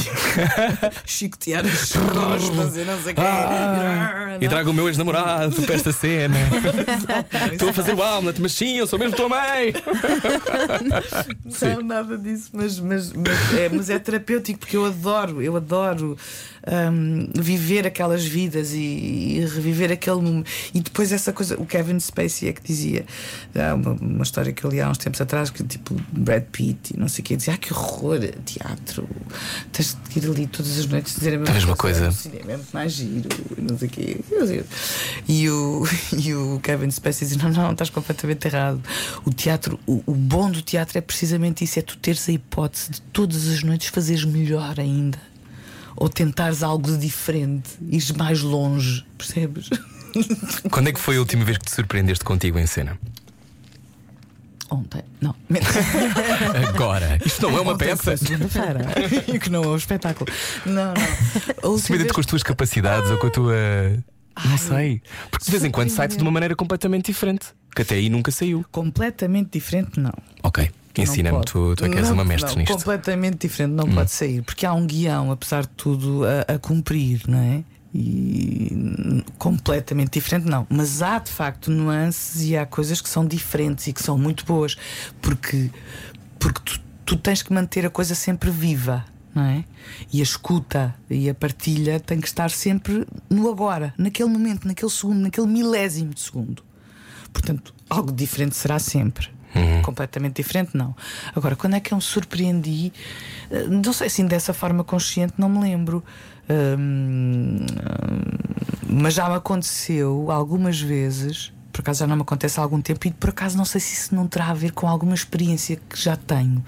chicotear 1.06 1.66
as 1.66 1.92
costas 1.92 2.78
e 2.78 2.86
não 2.86 3.02
sei 3.02 3.12
o 3.12 3.16
quê. 3.16 3.22
Ah, 3.22 4.38
E 4.40 4.48
trago 4.48 4.70
o 4.70 4.74
meu 4.74 4.88
ex-namorado 4.88 5.62
para 5.64 5.76
esta 5.76 5.92
cena. 5.92 6.38
Estou 7.52 7.70
a 7.70 7.74
fazer 7.74 7.94
o 7.94 8.02
Hamlet, 8.02 8.42
mas 8.42 8.54
sim, 8.54 8.78
eu 8.78 8.88
sou 8.88 8.98
mesmo 8.98 9.18
tua 9.18 9.28
mãe. 9.28 9.74
Não, 11.76 11.82
nada 11.84 12.18
disso, 12.18 12.50
mas, 12.54 12.80
mas, 12.80 13.12
mas, 13.12 13.54
é, 13.58 13.70
mas 13.70 13.90
é 13.90 14.00
terapêutico 14.00 14.60
porque 14.60 14.78
eu 14.78 14.86
adoro, 14.86 15.42
eu 15.42 15.56
adoro 15.58 16.18
hum, 16.68 17.30
viver 17.36 17.86
aquelas 17.86 18.24
vidas 18.26 18.74
e, 18.74 18.78
e 18.78 19.40
reviver 19.46 19.92
aquele 19.92 20.22
momento. 20.22 20.50
E 20.74 20.80
depois 20.80 21.12
essa 21.12 21.34
coisa, 21.34 21.60
o 21.60 21.66
Kevin 21.66 22.00
Spacey 22.00 22.50
é 22.50 22.54
que 22.54 22.62
dizia, 22.62 23.06
uma, 23.76 23.92
uma 23.94 24.24
história 24.24 24.52
que 24.54 24.64
eu 24.64 24.70
li 24.70 24.82
há 24.82 24.90
uns 24.90 24.98
tempos 24.98 25.20
atrás, 25.22 25.50
que 25.50 25.64
tipo 25.64 25.96
Brad 26.12 26.44
Pitt 26.52 26.94
e 26.94 27.00
não 27.00 27.08
sei 27.08 27.22
o 27.22 27.26
que, 27.26 27.36
dizia: 27.36 27.54
Ah, 27.54 27.58
que 27.58 27.74
horror, 27.74 28.20
teatro, 28.46 29.08
tens 29.72 29.98
de 30.10 30.20
ir 30.20 30.30
ali 30.30 30.48
todas 30.48 30.78
as 30.80 30.86
noites 30.86 31.16
dizer 31.16 31.36
a 31.36 31.38
mesma, 31.38 31.52
A 31.52 31.54
mesma 31.54 31.76
coisa. 31.76 32.10
O 32.10 32.12
cinema 32.12 32.52
é 32.52 32.58
muito 32.58 32.72
mais 32.74 32.92
giro, 32.92 33.30
e 33.58 33.62
não 33.62 33.78
sei 33.78 33.88
o 33.88 33.92
quê. 33.92 34.18
E 35.28 35.50
o, 35.50 35.84
e 36.18 36.34
o 36.34 36.60
Kevin 36.62 36.90
Spacey 36.92 37.28
diz: 37.28 37.38
Não, 37.38 37.50
não, 37.50 37.72
estás 37.72 37.90
completamente 37.90 38.48
errado. 38.48 38.82
O 39.26 39.34
teatro, 39.34 39.80
o, 39.86 40.02
o 40.06 40.14
bom 40.14 40.50
do 40.50 40.62
teatro 40.62 40.98
é 40.98 41.02
precisamente 41.02 41.64
isso: 41.64 41.80
é 41.80 41.82
tu 41.82 41.98
teres 41.98 42.28
a 42.30 42.32
hipótese 42.32 42.92
de 42.92 43.02
todas 43.02 43.48
as 43.48 43.64
noites 43.64 43.88
fazeres 43.88 44.26
melhor 44.26 44.80
ainda. 44.80 45.33
Ou 45.96 46.10
tentares 46.10 46.64
algo 46.64 46.98
diferente, 46.98 47.70
ires 47.90 48.12
mais 48.12 48.42
longe, 48.42 49.06
percebes? 49.18 49.70
Quando 50.72 50.90
é 50.90 50.94
que 50.94 51.00
foi 51.00 51.18
a 51.18 51.20
última 51.20 51.44
vez 51.46 51.58
que 51.58 51.66
te 51.66 51.72
surpreendeste 51.72 52.24
contigo 52.24 52.58
em 52.60 52.66
cena? 52.68 52.98
Ontem, 54.70 55.04
não. 55.22 55.36
Agora. 56.70 57.20
Isto 57.24 57.44
não 57.44 57.58
é 57.58 57.62
uma 57.62 57.74
Ontem 57.74 57.86
peça. 57.86 58.18
segunda-feira. 58.18 58.80
que 59.40 59.50
não 59.50 59.64
é 59.64 59.68
um 59.68 59.76
espetáculo. 59.76 60.32
Não, 60.66 60.74
não. 60.74 61.02
A 61.64 61.68
última 61.68 61.78
Subida 61.80 62.04
vez- 62.04 62.12
com 62.12 62.20
as 62.22 62.26
tuas 62.26 62.44
capacidades 62.44 63.10
ou 63.12 63.18
com 63.20 63.28
a 63.28 63.30
tua. 63.30 63.56
Não 64.46 64.58
sei. 64.58 65.02
Porque 65.30 65.46
de 65.46 65.52
vez 65.52 65.64
em 65.64 65.70
quando 65.70 65.90
sai-te 65.92 66.18
de 66.18 66.24
uma 66.24 66.32
maneira 66.32 66.56
completamente 66.56 67.06
diferente. 67.06 67.48
Que 67.76 67.84
até 67.84 67.96
aí 67.96 68.10
nunca 68.10 68.32
saiu. 68.32 68.66
Completamente 68.72 69.52
diferente, 69.52 70.00
não. 70.00 70.14
Ok. 70.42 70.72
Ensina-me, 71.02 71.44
tu, 71.44 71.76
tu 71.76 71.86
é 71.86 71.90
que 71.90 71.98
és 71.98 72.08
Não, 72.08 72.14
uma 72.14 72.26
mestre 72.26 72.52
não, 72.52 72.58
nisto. 72.58 72.72
Hum. 72.72 72.78
Completamente 72.78 73.38
diferente, 73.48 73.74
não 73.74 73.90
pode 73.90 74.12
sair, 74.12 74.42
porque 74.44 74.66
há 74.66 74.74
um 74.74 74.86
guião, 74.86 75.32
apesar 75.32 75.64
de 75.64 75.70
tudo, 75.70 76.22
a, 76.26 76.54
a 76.54 76.60
cumprir, 76.60 77.22
não 77.28 77.40
é? 77.40 77.64
E 77.94 78.70
hum, 78.72 79.24
completamente 79.38 80.14
diferente, 80.14 80.48
não. 80.48 80.68
Mas 80.70 81.02
há 81.02 81.20
de 81.20 81.32
facto 81.32 81.72
nuances 81.72 82.44
e 82.44 82.58
há 82.58 82.66
coisas 82.66 83.02
que 83.02 83.10
são 83.10 83.26
diferentes 83.26 83.88
e 83.88 83.94
que 83.94 84.04
são 84.04 84.18
muito 84.18 84.46
boas, 84.46 84.76
porque, 85.22 85.72
porque 86.40 86.60
tu, 86.64 86.82
tu 87.06 87.18
tens 87.18 87.42
que 87.42 87.52
manter 87.52 87.86
a 87.86 87.90
coisa 87.90 88.14
sempre 88.14 88.52
viva. 88.52 89.06
Não 89.36 89.44
é? 89.44 89.66
E 90.12 90.20
a 90.20 90.24
escuta 90.24 90.94
e 91.10 91.28
a 91.28 91.34
partilha 91.34 92.00
tem 92.00 92.22
que 92.22 92.28
estar 92.28 92.52
sempre 92.52 93.04
no 93.28 93.50
agora, 93.50 93.92
naquele 93.98 94.30
momento, 94.30 94.68
naquele 94.68 94.92
segundo, 94.92 95.22
naquele 95.22 95.48
milésimo 95.48 96.14
de 96.14 96.22
segundo. 96.22 96.64
Portanto, 97.32 97.74
algo 97.90 98.12
diferente 98.12 98.56
será 98.56 98.78
sempre. 98.78 99.33
Completamente 99.84 100.36
diferente, 100.42 100.72
não. 100.76 100.96
Agora, 101.36 101.56
quando 101.56 101.76
é 101.76 101.80
que 101.80 101.94
eu 101.94 101.98
me 101.98 102.02
surpreendi? 102.02 102.92
Eh, 103.52 103.66
Não 103.68 103.94
sei 103.94 104.08
assim, 104.08 104.26
dessa 104.26 104.54
forma 104.54 104.84
consciente, 104.84 105.34
não 105.38 105.48
me 105.50 105.60
lembro. 105.62 106.04
Hum, 106.50 107.58
hum, 107.60 107.66
mas 108.90 109.14
já 109.14 109.30
me 109.30 109.36
aconteceu 109.36 110.30
algumas 110.32 110.80
vezes 110.80 111.52
por 111.72 111.82
acaso 111.82 112.02
já 112.02 112.08
não 112.08 112.16
me 112.16 112.22
acontece 112.22 112.60
há 112.60 112.64
algum 112.64 112.80
tempo, 112.80 113.08
e 113.08 113.12
por 113.12 113.32
acaso 113.32 113.58
não 113.58 113.66
sei 113.66 113.82
se 113.82 113.96
isso 113.96 114.14
não 114.14 114.28
terá 114.28 114.50
a 114.50 114.54
ver 114.54 114.74
com 114.74 114.88
alguma 114.88 115.16
experiência 115.16 115.76
que 115.90 116.00
já 116.00 116.16
tenho. 116.16 116.64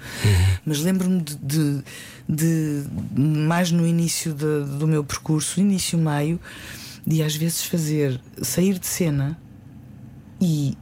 Mas 0.64 0.80
lembro-me 0.80 1.20
de, 1.22 1.36
de- 1.36 1.82
de- 2.28 2.84
mais 3.20 3.70
no 3.70 3.86
início 3.86 4.34
de- 4.34 4.64
do 4.78 4.84
meu 4.88 5.04
percurso, 5.04 5.60
início 5.60 5.96
meio, 5.96 6.40
de 7.06 7.22
às 7.22 7.36
vezes 7.36 7.62
fazer 7.62 8.20
sair 8.42 8.80
de 8.80 8.86
cena 8.88 9.38
e 10.40 10.76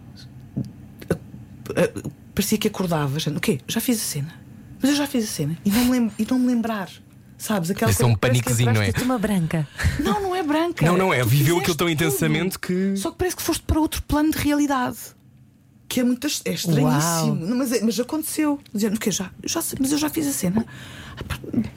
parecia 2.35 2.59
que 2.59 2.69
acordava, 2.69 3.19
já, 3.19 3.31
o 3.31 3.41
quê? 3.41 3.61
Já 3.67 3.81
fiz 3.81 4.01
a 4.01 4.05
cena, 4.05 4.35
mas 4.81 4.91
eu 4.91 4.97
já 4.97 5.07
fiz 5.07 5.25
a 5.25 5.29
cena 5.29 5.57
e 5.65 5.71
não 5.71 5.85
me, 5.85 6.13
e 6.19 6.27
não 6.29 6.39
me 6.39 6.47
lembrar. 6.47 6.89
Sabes? 7.37 7.71
Aquela 7.71 7.91
Esse 7.91 8.03
é 8.03 8.07
um 8.07 8.15
coisa 8.15 8.17
que 8.17 8.21
parece 8.21 8.41
que 8.41 8.45
paniquezinho, 8.45 8.73
não 8.73 8.83
é? 8.83 9.05
Uma 9.05 9.19
branca. 9.19 9.69
Não, 9.99 10.23
não 10.23 10.35
é 10.37 10.43
branca. 10.43 10.87
Não, 10.87 10.97
não 10.97 11.13
é. 11.13 11.21
Tu 11.21 11.27
Viveu 11.29 11.59
aquilo 11.59 11.75
tão 11.75 11.87
tudo. 11.87 11.91
intensamente 11.91 12.59
que. 12.59 12.97
Só 12.97 13.11
que 13.11 13.19
parece 13.19 13.37
que 13.37 13.43
foste 13.43 13.63
para 13.65 13.79
outro 13.79 14.03
plano 14.05 14.31
de 14.31 14.39
realidade. 14.39 14.97
Que 15.95 16.01
é 16.01 16.05
muito 16.05 16.27
é 16.27 16.31
estranhíssimo. 16.51 17.37
Não, 17.37 17.57
mas, 17.57 17.71
é- 17.71 17.81
mas 17.81 18.01
aconteceu. 18.01 18.59
Dizendo 18.75 18.99
que 18.99 19.13
já, 19.13 19.31
já, 19.45 19.63
mas 19.79 19.93
eu 19.93 19.99
já 19.99 20.11
fiz 20.11 20.27
a 20.27 20.33
cena. 20.33 20.67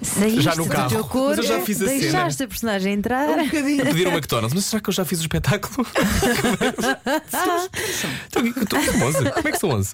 Saíste 0.01 0.41
Já 0.41 0.55
no 0.55 0.65
carro. 0.65 0.89
teu 0.89 1.03
corpo, 1.05 1.27
Mas 1.29 1.37
eu 1.37 1.43
já 1.43 1.61
fiz 1.61 1.79
a 1.79 1.85
cena. 1.85 1.99
deixaste 1.99 2.41
a 2.43 2.47
personagem 2.47 2.93
entrar. 2.93 3.29
Um 3.29 3.45
bocadinho. 3.45 3.83
Pedir 3.85 4.07
um 4.07 4.11
McDonald's, 4.13 4.55
mas 4.55 4.65
será 4.65 4.81
que 4.81 4.89
eu 4.89 4.93
já 4.93 5.05
fiz 5.05 5.19
o 5.19 5.21
espetáculo? 5.21 5.85
Então, 8.27 8.45
Estou 8.45 8.81
famosa. 8.81 9.31
Como 9.31 9.47
é 9.47 9.51
que 9.51 9.59
são 9.59 9.69
11? 9.69 9.93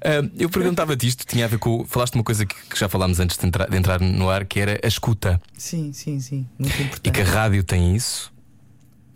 Ah, 0.00 0.28
eu 0.38 0.48
perguntava-te 0.48 1.06
isto, 1.06 1.24
tinha 1.26 1.44
a 1.44 1.48
ver 1.48 1.58
com. 1.58 1.84
Falaste 1.84 2.14
uma 2.14 2.24
coisa 2.24 2.46
que, 2.46 2.54
que 2.54 2.78
já 2.78 2.88
falámos 2.88 3.18
antes 3.20 3.36
de 3.36 3.46
entrar, 3.46 3.68
de 3.68 3.76
entrar 3.76 4.00
no 4.00 4.30
ar, 4.30 4.44
que 4.44 4.60
era 4.60 4.78
a 4.82 4.86
escuta. 4.86 5.40
Sim, 5.56 5.92
sim, 5.92 6.20
sim. 6.20 6.46
Muito 6.58 6.76
E 6.78 6.82
importante. 6.84 7.12
que 7.12 7.20
a 7.20 7.24
rádio 7.24 7.62
tem 7.64 7.94
isso, 7.96 8.32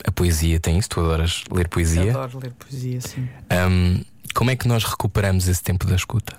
a 0.05 0.11
poesia 0.11 0.59
tem 0.61 0.79
isso, 0.79 0.89
tu 0.89 1.01
adoras 1.01 1.45
ler 1.51 1.69
poesia. 1.69 2.11
Adoro 2.11 2.41
ler 2.43 2.53
poesia, 2.53 3.01
sim. 3.01 3.29
Ahm, 3.51 4.03
como 4.35 4.51
é 4.51 4.57
que 4.57 4.67
nós 4.69 4.85
recuperamos 4.85 5.49
esse 5.49 5.63
tempo 5.63 5.87
da 5.87 5.97
escuta? 5.97 6.37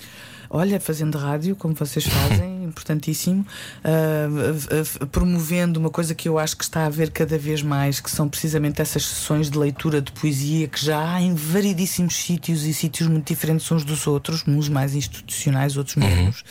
Olha, 0.51 0.79
fazendo 0.79 1.15
rádio, 1.15 1.55
como 1.55 1.75
vocês 1.75 2.05
fazem, 2.07 2.63
importantíssimo, 2.65 3.45
ah, 3.83 3.89
ah, 3.91 4.83
ah, 5.01 5.05
promovendo 5.05 5.79
uma 5.79 5.91
coisa 5.91 6.15
que 6.15 6.27
eu 6.27 6.39
acho 6.39 6.57
que 6.57 6.63
está 6.63 6.81
a 6.81 6.85
haver 6.87 7.11
cada 7.11 7.37
vez 7.37 7.61
mais, 7.61 7.99
que 7.99 8.09
são 8.09 8.27
precisamente 8.27 8.81
essas 8.81 9.05
sessões 9.05 9.49
de 9.51 9.59
leitura 9.59 10.01
de 10.01 10.11
poesia 10.11 10.67
que 10.67 10.83
já 10.83 11.13
há 11.13 11.21
em 11.21 11.35
variedíssimos 11.35 12.15
sítios 12.15 12.63
e 12.63 12.73
sítios 12.73 13.07
muito 13.07 13.27
diferentes 13.27 13.71
uns 13.71 13.83
dos 13.83 14.07
outros, 14.07 14.43
uns 14.47 14.67
mais 14.69 14.95
institucionais, 14.95 15.77
outros 15.77 15.97
menos. 15.97 16.43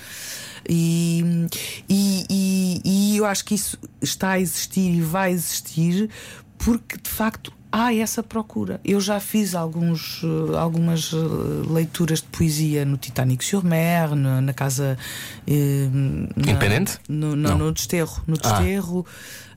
E, 0.68 1.24
e, 1.88 2.24
e- 2.30 2.80
e 2.84 3.16
eu 3.16 3.24
acho 3.24 3.44
que 3.44 3.54
isso 3.56 3.76
está 4.00 4.30
a 4.32 4.40
existir 4.40 4.90
e 4.94 5.00
vai 5.00 5.32
existir 5.32 6.08
porque 6.58 6.96
de 6.98 7.08
facto 7.10 7.52
há 7.70 7.94
essa 7.94 8.22
procura. 8.22 8.80
Eu 8.84 9.00
já 9.00 9.20
fiz 9.20 9.54
alguns, 9.54 10.22
eh, 10.24 10.56
algumas 10.56 11.12
eh, 11.12 11.16
leituras 11.72 12.20
de 12.20 12.26
poesia 12.28 12.84
no 12.84 12.96
Titanic 12.96 13.44
sur 13.44 13.64
Mer, 13.64 14.14
na, 14.14 14.40
na 14.40 14.52
casa 14.52 14.96
eh, 15.46 15.88
na- 15.92 16.28
Independente? 16.52 16.98
No, 17.08 17.36
Não. 17.36 17.58
no 17.58 17.72
Desterro. 17.72 18.22
No 18.26 18.36
Ah. 18.42 18.58
Desterro 18.60 19.06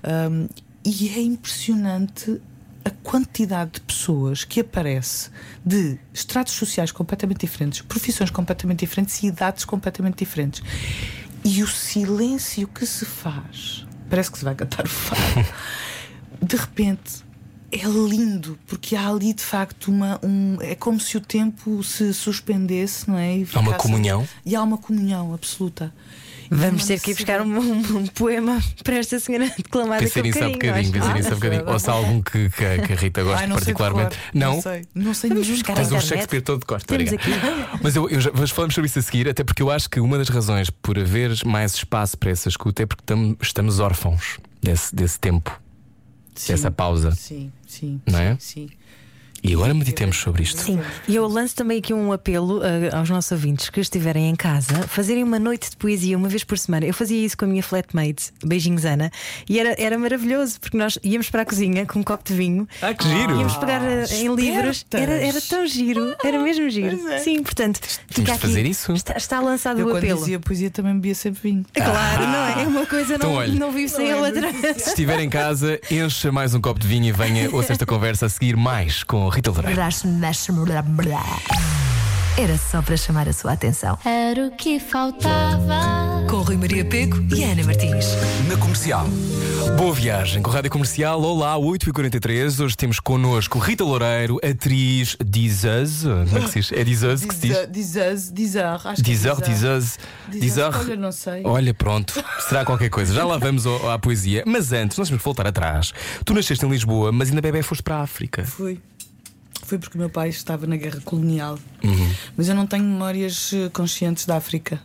Um, 0.03 0.47
e 0.83 1.09
é 1.09 1.21
impressionante 1.21 2.41
a 2.83 2.89
quantidade 2.89 3.73
de 3.73 3.81
pessoas 3.81 4.43
que 4.43 4.59
aparece 4.61 5.29
de 5.63 5.99
estratos 6.11 6.53
sociais 6.53 6.91
completamente 6.91 7.41
diferentes, 7.41 7.81
profissões 7.83 8.31
completamente 8.31 8.79
diferentes 8.79 9.21
e 9.21 9.27
idades 9.27 9.63
completamente 9.63 10.17
diferentes. 10.17 10.63
E 11.45 11.61
o 11.61 11.67
silêncio 11.67 12.67
que 12.67 12.83
se 12.87 13.05
faz, 13.05 13.85
parece 14.09 14.31
que 14.31 14.39
se 14.39 14.43
vai 14.43 14.55
cantar 14.55 14.85
o 14.85 14.89
fado, 14.89 15.45
de 16.41 16.55
repente 16.55 17.23
é 17.71 17.85
lindo, 17.87 18.57
porque 18.67 18.95
há 18.95 19.07
ali 19.09 19.33
de 19.33 19.43
facto 19.43 19.89
uma. 19.91 20.19
Um, 20.23 20.57
é 20.61 20.75
como 20.75 20.99
se 20.99 21.17
o 21.17 21.21
tempo 21.21 21.83
se 21.83 22.13
suspendesse, 22.13 23.09
não 23.09 23.17
é? 23.17 23.37
E 23.37 23.47
Há 23.53 23.59
uma 23.59 23.73
comunhão? 23.75 24.27
E 24.45 24.55
há 24.55 24.61
uma 24.61 24.77
comunhão 24.77 25.33
absoluta. 25.33 25.93
E 26.51 26.53
Vamos 26.55 26.85
ter 26.85 26.99
que 26.99 27.11
ir 27.11 27.13
buscar 27.15 27.45
necessidade- 27.45 27.93
um, 27.93 27.97
um 27.99 28.07
poema 28.07 28.61
para 28.83 28.97
esta 28.97 29.17
senhora 29.21 29.49
declamada 29.55 30.01
Pensei 30.03 30.21
nisso 30.21 30.43
há 30.43 30.49
bocadinho, 30.49 30.91
pensei 30.91 31.09
Ah, 31.09 31.13
nisso 31.13 31.27
há 31.27 31.31
não 31.31 31.37
bocadinho. 31.37 31.69
Ou 31.69 31.79
se 31.79 31.89
há 31.89 31.93
algum 31.93 32.21
que, 32.21 32.49
que, 32.49 32.65
a- 32.65 32.77
que 32.85 32.91
a 32.91 32.95
Rita 32.97 33.23
gosta 33.23 33.47
particularmente. 33.47 34.17
Não? 34.33 34.55
Não 34.55 34.61
sei. 34.61 34.81
Não 34.93 35.13
sei 35.13 35.29
Vamos 35.29 35.47
buscar 35.47 35.75
Tens 35.75 35.87
um. 35.93 36.01
Shakespeare 36.01 36.41
todo 36.41 36.59
de 36.59 36.65
obrigado. 36.93 37.79
Mas 37.81 37.95
eu, 37.95 38.09
eu 38.09 38.19
já, 38.19 38.31
vamos 38.31 38.51
falamos 38.51 38.75
sobre 38.75 38.87
isso 38.89 38.99
a 38.99 39.01
seguir, 39.01 39.29
até 39.29 39.45
porque 39.45 39.61
eu 39.61 39.71
acho 39.71 39.89
que 39.89 40.01
uma 40.01 40.17
das 40.17 40.27
razões 40.27 40.69
por 40.69 40.99
haver 40.99 41.31
mais 41.45 41.73
espaço 41.73 42.17
para 42.17 42.31
essa 42.31 42.49
escuta 42.49 42.83
é 42.83 42.85
porque 42.85 43.03
tam- 43.05 43.37
estamos 43.41 43.79
órfãos 43.79 44.37
desse, 44.61 44.93
desse 44.93 45.17
tempo, 45.17 45.57
Sim, 46.35 46.51
dessa 46.51 46.69
pausa. 46.69 47.11
Sim, 47.11 47.49
sim. 47.71 48.01
Não 48.05 48.19
é? 48.19 48.37
Sim. 48.39 48.69
E 49.43 49.53
agora 49.53 49.73
meditemos 49.73 50.17
sobre 50.17 50.43
isto. 50.43 50.61
Sim, 50.61 50.79
e 51.07 51.15
eu 51.15 51.27
lanço 51.27 51.55
também 51.55 51.79
aqui 51.79 51.93
um 51.93 52.11
apelo 52.11 52.61
ah, 52.61 52.97
aos 52.97 53.09
nossos 53.09 53.31
ouvintes 53.31 53.69
que 53.69 53.79
estiverem 53.79 54.29
em 54.29 54.35
casa, 54.35 54.83
fazerem 54.87 55.23
uma 55.23 55.39
noite 55.39 55.71
de 55.71 55.77
poesia 55.77 56.15
uma 56.17 56.27
vez 56.29 56.43
por 56.43 56.57
semana. 56.59 56.85
Eu 56.85 56.93
fazia 56.93 57.25
isso 57.25 57.35
com 57.37 57.45
a 57.45 57.47
minha 57.47 57.63
flatmate, 57.63 58.31
beijinhos 58.45 58.85
Ana, 58.85 59.09
e 59.49 59.59
era, 59.59 59.75
era 59.81 59.97
maravilhoso, 59.97 60.59
porque 60.59 60.77
nós 60.77 60.99
íamos 61.03 61.29
para 61.29 61.41
a 61.41 61.45
cozinha 61.45 61.85
com 61.85 61.99
um 61.99 62.03
copo 62.03 62.23
de 62.23 62.33
vinho. 62.35 62.67
Ah, 62.81 62.93
que 62.93 63.03
giro! 63.03 63.35
Íamos 63.37 63.55
pegar 63.57 63.81
ah, 63.81 64.13
em 64.13 64.35
livros, 64.35 64.85
era, 64.93 65.13
era 65.13 65.41
tão 65.41 65.65
giro, 65.65 66.15
era 66.23 66.39
mesmo 66.39 66.69
giro. 66.69 66.99
Sim, 67.23 67.41
portanto, 67.41 67.79
fica 68.09 68.23
de 68.23 68.31
aqui. 68.31 68.41
fazer 68.41 68.65
isso. 68.65 68.91
Está, 68.93 69.17
está 69.17 69.39
lançado 69.39 69.79
Eu 69.79 69.87
o 69.87 69.89
quando 69.89 70.03
apelo. 70.03 70.19
dizia 70.19 70.39
poesia 70.39 70.69
também 70.69 70.93
bebia 70.93 71.15
sempre 71.15 71.41
vinho. 71.41 71.65
É 71.73 71.81
Claro, 71.81 72.27
não 72.27 72.45
é? 72.59 72.63
É 72.63 72.67
uma 72.67 72.85
coisa, 72.85 73.15
Então, 73.15 73.29
não, 73.31 73.37
olha. 73.37 73.53
não 73.53 73.71
vive 73.71 73.89
sem 73.89 74.11
a 74.11 74.17
outra. 74.17 74.51
Se 74.77 74.89
estiver 74.89 75.19
em 75.19 75.29
casa, 75.29 75.79
encha 75.89 76.31
mais 76.31 76.53
um 76.53 76.61
copo 76.61 76.79
de 76.79 76.87
vinho 76.87 77.05
e 77.05 77.11
venha, 77.11 77.49
ouça 77.51 77.71
esta 77.71 77.85
conversa 77.85 78.27
a 78.27 78.29
seguir 78.29 78.55
mais 78.55 79.03
com 79.03 79.30
Rita 79.31 79.49
Loureiro. 79.51 79.79
Era 82.37 82.57
só 82.57 82.81
para 82.81 82.95
chamar 82.97 83.27
a 83.27 83.33
sua 83.33 83.51
atenção. 83.53 83.97
Era 84.05 84.47
o 84.47 84.51
que 84.51 84.79
faltava. 84.79 86.25
Com 86.29 86.37
Rui 86.37 86.55
Maria 86.57 86.85
Peco 86.85 87.17
e 87.35 87.43
Ana 87.43 87.63
Martins. 87.63 88.05
Na 88.47 88.55
comercial. 88.57 89.05
Boa 89.77 89.93
viagem 89.93 90.41
com 90.41 90.49
a 90.49 90.53
Rádio 90.53 90.71
Comercial. 90.71 91.21
Olá, 91.21 91.55
8h43. 91.57 92.63
Hoje 92.63 92.75
temos 92.77 92.99
connosco 92.99 93.59
Rita 93.59 93.83
Loureiro, 93.83 94.39
atriz 94.43 95.17
Dizaz. 95.23 96.03
Como 96.03 96.37
é 96.37 96.41
que 96.41 96.47
se 96.47 96.59
diz? 96.61 96.71
É 96.71 96.83
Dizaz 96.83 97.25
que 97.25 97.35
se 97.35 97.41
diz? 97.47 97.67
Dizaz, 97.69 98.29
é 98.29 98.33
Dizar, 98.33 98.81
dizar. 99.03 99.41
Dizaz. 99.41 99.99
Dizar. 100.29 100.79
Olha, 100.79 100.95
não 100.95 101.11
sei. 101.11 101.41
Olha, 101.45 101.73
pronto, 101.73 102.13
será 102.47 102.63
qualquer 102.65 102.89
coisa. 102.89 103.13
Já 103.13 103.25
lá 103.25 103.37
vamos 103.37 103.65
ao- 103.65 103.91
à 103.91 103.99
poesia. 103.99 104.43
Mas 104.47 104.71
antes, 104.71 104.97
nós 104.97 105.09
temos 105.09 105.21
que 105.21 105.25
voltar 105.25 105.45
atrás. 105.45 105.93
Tu 106.25 106.33
nasceste 106.33 106.65
em 106.65 106.69
Lisboa, 106.69 107.11
mas 107.11 107.29
ainda 107.29 107.41
bebê 107.41 107.61
foste 107.61 107.83
para 107.83 107.97
a 107.97 108.01
África. 108.01 108.45
Fui. 108.45 108.79
Foi 109.71 109.79
porque 109.79 109.97
o 109.97 110.01
meu 110.01 110.09
pai 110.09 110.27
estava 110.27 110.67
na 110.67 110.75
guerra 110.75 110.99
colonial. 110.99 111.57
Uhum. 111.81 112.13
Mas 112.35 112.49
eu 112.49 112.55
não 112.55 112.67
tenho 112.67 112.83
memórias 112.83 113.53
eh, 113.53 113.69
conscientes 113.69 114.25
da 114.25 114.35
África. 114.35 114.81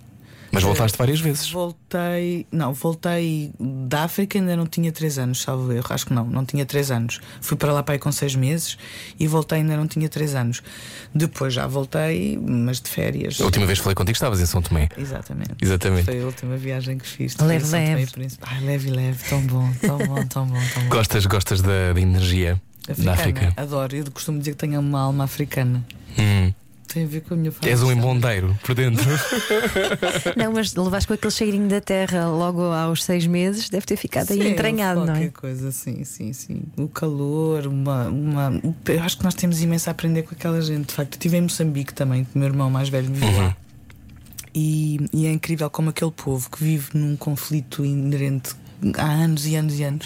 Mas 0.53 0.62
voltaste 0.62 0.96
várias 0.96 1.18
vezes. 1.18 1.51
Voltei, 1.51 2.46
não, 2.53 2.72
voltei 2.72 3.51
da 3.59 4.05
África 4.05 4.38
ainda 4.38 4.57
não 4.57 4.64
tinha 4.64 4.92
3 4.92 5.18
anos, 5.18 5.42
salvo 5.42 5.72
erro, 5.72 5.87
acho 5.90 6.07
que 6.07 6.12
não, 6.14 6.25
não 6.25 6.44
tinha 6.44 6.64
3 6.64 6.92
anos. 6.92 7.20
Fui 7.40 7.57
para 7.57 7.72
lá 7.72 7.83
para 7.83 7.96
aí 7.96 7.99
com 7.99 8.12
6 8.12 8.37
meses 8.37 8.79
e 9.18 9.27
voltei 9.27 9.59
ainda 9.59 9.77
não 9.77 9.88
tinha 9.88 10.09
3 10.09 10.37
anos. 10.37 10.62
Depois 11.12 11.53
já 11.53 11.66
voltei, 11.66 12.38
mas 12.40 12.81
de 12.81 12.88
férias. 12.88 13.40
A 13.40 13.44
última 13.44 13.66
vez 13.66 13.81
que 13.81 13.83
falei 13.83 13.96
contigo 13.96 14.14
estavas 14.14 14.40
em 14.40 14.46
São 14.46 14.62
Tomé. 14.62 14.88
Exatamente. 14.96 15.57
Exatamente. 15.61 16.05
Foi 16.05 16.22
a 16.22 16.27
última 16.27 16.57
viagem 16.57 16.96
que 16.96 17.09
fiz. 17.09 17.37
Leve, 17.38 17.64
São 17.64 17.81
Tomé 17.81 17.90
e 17.90 18.20
leve. 18.20 18.37
Ai, 18.42 18.61
leve, 18.61 18.90
leve, 18.90 19.29
tão 19.29 19.42
bom, 19.42 19.68
tão 19.81 19.99
bom, 19.99 20.27
tão 20.29 20.46
bom, 20.46 20.61
tão 20.72 20.83
bom. 20.85 20.88
Gostas, 20.90 21.27
gostas 21.27 21.61
da, 21.61 21.92
da 21.92 22.01
energia 22.01 22.62
da 22.87 22.92
Africana, 22.92 23.12
África? 23.12 23.53
Adoro, 23.57 23.96
eu 23.96 24.11
costumo 24.11 24.38
dizer 24.38 24.53
que 24.53 24.59
tenho 24.59 24.81
uma 24.81 25.01
alma 25.01 25.25
africana. 25.25 25.85
Hum. 26.18 26.53
Tem 26.87 27.05
a 27.05 27.07
ver 27.07 27.20
com 27.22 27.35
a 27.35 27.37
minha 27.37 27.53
família. 27.53 27.75
És 27.75 27.83
um 27.83 27.90
embondeiro 27.90 28.57
por 28.62 28.75
dentro. 28.75 29.05
Não, 30.37 30.53
mas 30.53 30.75
levaste 30.75 31.09
com 31.09 31.14
aquele 31.14 31.33
cheirinho 31.33 31.68
da 31.68 31.81
terra 31.81 32.29
logo 32.29 32.62
aos 32.62 33.05
seis 33.05 33.27
meses, 33.27 33.68
deve 33.68 33.85
ter 33.85 33.96
ficado 33.96 34.33
aí 34.33 34.40
Sim, 34.40 34.49
entranhado, 34.51 35.01
não 35.01 35.07
qualquer 35.09 35.25
é? 35.25 35.31
coisa, 35.31 35.72
sim, 35.72 36.05
sim, 36.05 36.33
sim. 36.33 36.62
O 36.77 36.88
calor, 36.88 37.66
uma, 37.66 38.09
uma. 38.09 38.62
Eu 38.87 39.03
acho 39.03 39.18
que 39.18 39.25
nós 39.25 39.35
temos 39.35 39.61
imenso 39.61 39.90
a 39.90 39.92
aprender 39.92 40.22
com 40.22 40.35
aquela 40.35 40.61
gente. 40.62 40.87
De 40.87 40.94
facto, 40.94 41.14
eu 41.14 41.16
estive 41.16 41.37
em 41.37 41.42
Moçambique 41.42 41.92
também, 41.92 42.25
que 42.25 42.35
o 42.35 42.38
meu 42.38 42.49
irmão 42.49 42.70
mais 42.70 42.88
velho 42.88 43.11
lá. 43.37 43.57
E, 44.55 44.99
e 45.12 45.27
é 45.27 45.33
incrível 45.33 45.68
como 45.68 45.90
aquele 45.90 46.12
povo 46.12 46.49
que 46.49 46.62
vive 46.62 46.88
num 46.94 47.14
conflito 47.14 47.85
inerente 47.85 48.55
há 48.99 49.05
anos 49.11 49.47
e 49.47 49.55
anos 49.57 49.79
e 49.79 49.83
anos 49.85 50.05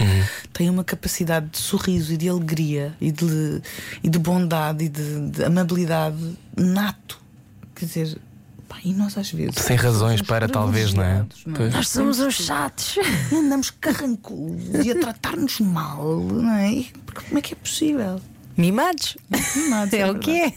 tem 0.52 0.68
uma 0.70 0.85
capacidade 0.85 1.48
de 1.50 1.59
sorriso 1.59 2.12
e 2.12 2.16
de 2.16 2.28
alegria 2.28 2.94
e 3.00 3.11
de, 3.12 3.61
e 4.02 4.09
de 4.09 4.18
bondade 4.18 4.85
e 4.85 4.88
de, 4.88 5.30
de 5.30 5.44
amabilidade 5.44 6.16
nato. 6.56 7.20
Quer 7.74 7.87
dizer, 7.87 8.18
pá, 8.68 8.76
e 8.85 8.92
nós 8.92 9.16
às 9.16 9.30
vezes. 9.33 9.54
Sem 9.56 9.76
razões 9.76 10.20
para, 10.22 10.48
talvez, 10.48 10.92
não 10.92 11.02
é? 11.02 11.24
privilegiados, 11.24 11.44
Pois. 11.56 11.72
Nós 11.74 11.88
somos 11.88 12.20
uns 12.20 12.35
chatos. 12.35 12.96
e 13.33 13.35
andamos 13.37 13.70
carrancudos 13.70 14.85
e 14.85 14.90
a 14.90 14.94
tratar-nos 15.00 15.61
mal, 15.61 16.20
não 16.20 16.52
é? 16.54 16.72
E 16.72 16.92
Como 17.26 17.38
é 17.38 17.42
que 17.42 17.54
é 17.54 17.56
possível? 17.56 18.20
Mimados. 18.56 19.16
Mimados, 19.56 19.92
É 19.94 20.11
o 20.11 20.18
que 20.18 20.30
é. 20.33 20.52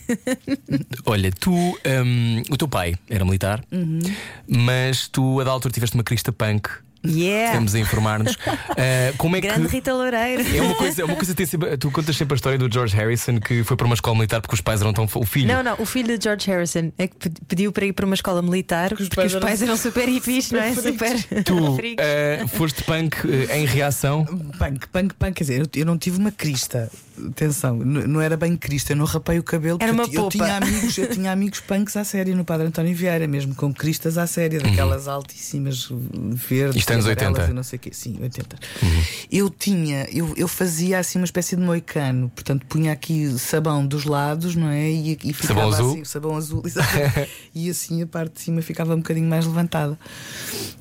Olha, 1.05 1.31
tu, 1.31 1.53
hum, 1.53 2.41
o 2.49 2.57
teu 2.57 2.67
pai 2.67 2.95
era 3.09 3.23
militar, 3.23 3.63
Uhum. 3.71 3.99
mas 4.47 5.07
tu, 5.07 5.39
a 5.39 5.43
da 5.45 5.51
altura, 5.51 5.73
tiveste 5.73 5.95
uma 5.95 6.03
crista 6.03 6.31
punk 6.31 6.69
Yeah! 7.05 7.47
Estamos 7.47 7.75
a 7.75 7.79
informar-nos. 7.79 8.37
Ah, 8.47 9.13
como 9.17 9.35
é 9.35 9.41
Grande 9.41 9.67
que. 9.67 9.75
Rita 9.75 9.93
Loureiro. 9.93 10.43
É 10.55 10.61
uma 10.61 10.75
coisa, 10.75 11.01
é 11.01 11.05
uma 11.05 11.15
coisa 11.15 11.33
tem 11.35 11.45
sempre, 11.45 11.77
tu 11.77 11.91
contas 11.91 12.15
sempre 12.15 12.33
a 12.33 12.37
história 12.37 12.57
do 12.57 12.71
George 12.71 12.95
Harrison 12.95 13.39
que 13.39 13.63
foi 13.63 13.75
para 13.75 13.85
uma 13.85 13.95
escola 13.95 14.15
militar 14.15 14.41
porque 14.41 14.55
os 14.55 14.61
pais 14.61 14.81
eram 14.81 14.93
tão 14.93 15.05
o 15.13 15.25
filho. 15.25 15.47
Não, 15.47 15.61
não, 15.61 15.75
o 15.79 15.85
filho 15.85 16.17
de 16.17 16.23
George 16.23 16.49
Harrison 16.49 16.91
é 16.97 17.07
que 17.07 17.15
pe- 17.15 17.41
pediu 17.47 17.71
para 17.71 17.85
ir 17.85 17.93
para 17.93 18.05
uma 18.05 18.15
escola 18.15 18.41
militar 18.41 18.89
porque 18.89 19.03
os 19.03 19.09
pais 19.09 19.33
pais, 19.35 19.61
eram 19.61 19.73
eram 19.73 19.77
super 19.77 20.07
hippies, 20.07 20.51
não 20.51 20.59
é? 20.59 20.73
Super. 20.73 21.23
Tu 21.43 21.77
ah, 21.99 22.47
foste 22.47 22.83
punk 22.83 23.17
ah, 23.49 23.57
em 23.57 23.65
reação. 23.65 24.25
Punk, 24.25 24.87
punk, 24.87 25.13
punk, 25.15 25.33
quer 25.33 25.43
dizer, 25.43 25.59
eu, 25.61 25.67
eu 25.75 25.85
não 25.85 25.97
tive 25.97 26.17
uma 26.17 26.31
crista. 26.31 26.89
Atenção, 27.29 27.75
não 27.77 28.19
era 28.21 28.35
bem 28.35 28.55
crista, 28.57 28.93
eu 28.93 28.97
não 28.97 29.05
rapei 29.05 29.37
o 29.39 29.43
cabelo. 29.43 29.77
Era 29.81 29.93
porque 29.93 30.17
uma 30.17 30.21
eu, 30.21 30.23
eu 30.25 30.29
tinha 30.29 30.57
amigos, 30.57 30.97
eu 30.97 31.09
tinha 31.09 31.31
amigos 31.31 31.59
punks 31.59 31.95
à 31.97 32.03
série 32.03 32.33
no 32.33 32.43
Padre 32.43 32.67
António 32.67 32.95
Vieira, 32.95 33.27
mesmo 33.27 33.53
com 33.55 33.73
cristas 33.73 34.17
à 34.17 34.25
série, 34.27 34.57
daquelas 34.59 35.07
altíssimas 35.07 35.89
verdes, 35.91 36.73
Uhum. 36.73 36.79
Isto 36.79 36.89
é 36.91 36.93
anos 36.95 37.05
amarelas 37.05 37.37
80. 37.39 37.51
e 37.51 37.53
não 37.53 37.63
sei 37.63 37.77
o 37.77 37.79
quê. 37.79 37.89
Sim, 37.93 38.17
80. 38.21 38.55
Uhum. 38.81 39.03
Eu 39.31 39.49
tinha, 39.49 40.07
eu, 40.11 40.33
eu 40.35 40.47
fazia 40.47 40.99
assim 40.99 41.19
uma 41.19 41.25
espécie 41.25 41.55
de 41.55 41.61
moicano, 41.61 42.29
portanto 42.29 42.65
punha 42.67 42.91
aqui 42.91 43.37
sabão 43.37 43.85
dos 43.85 44.05
lados, 44.05 44.55
não 44.55 44.69
é? 44.69 44.89
E, 44.89 45.17
e 45.23 45.33
ficava 45.33 45.61
Sabão 45.61 45.69
azul? 45.73 45.91
assim, 45.93 46.03
sabão 46.05 46.35
azul, 46.35 46.63
e 47.53 47.69
assim 47.69 48.01
a 48.01 48.07
parte 48.07 48.33
de 48.35 48.41
cima 48.41 48.61
ficava 48.61 48.93
um 48.93 48.97
bocadinho 48.97 49.27
mais 49.29 49.45
levantada. 49.45 49.97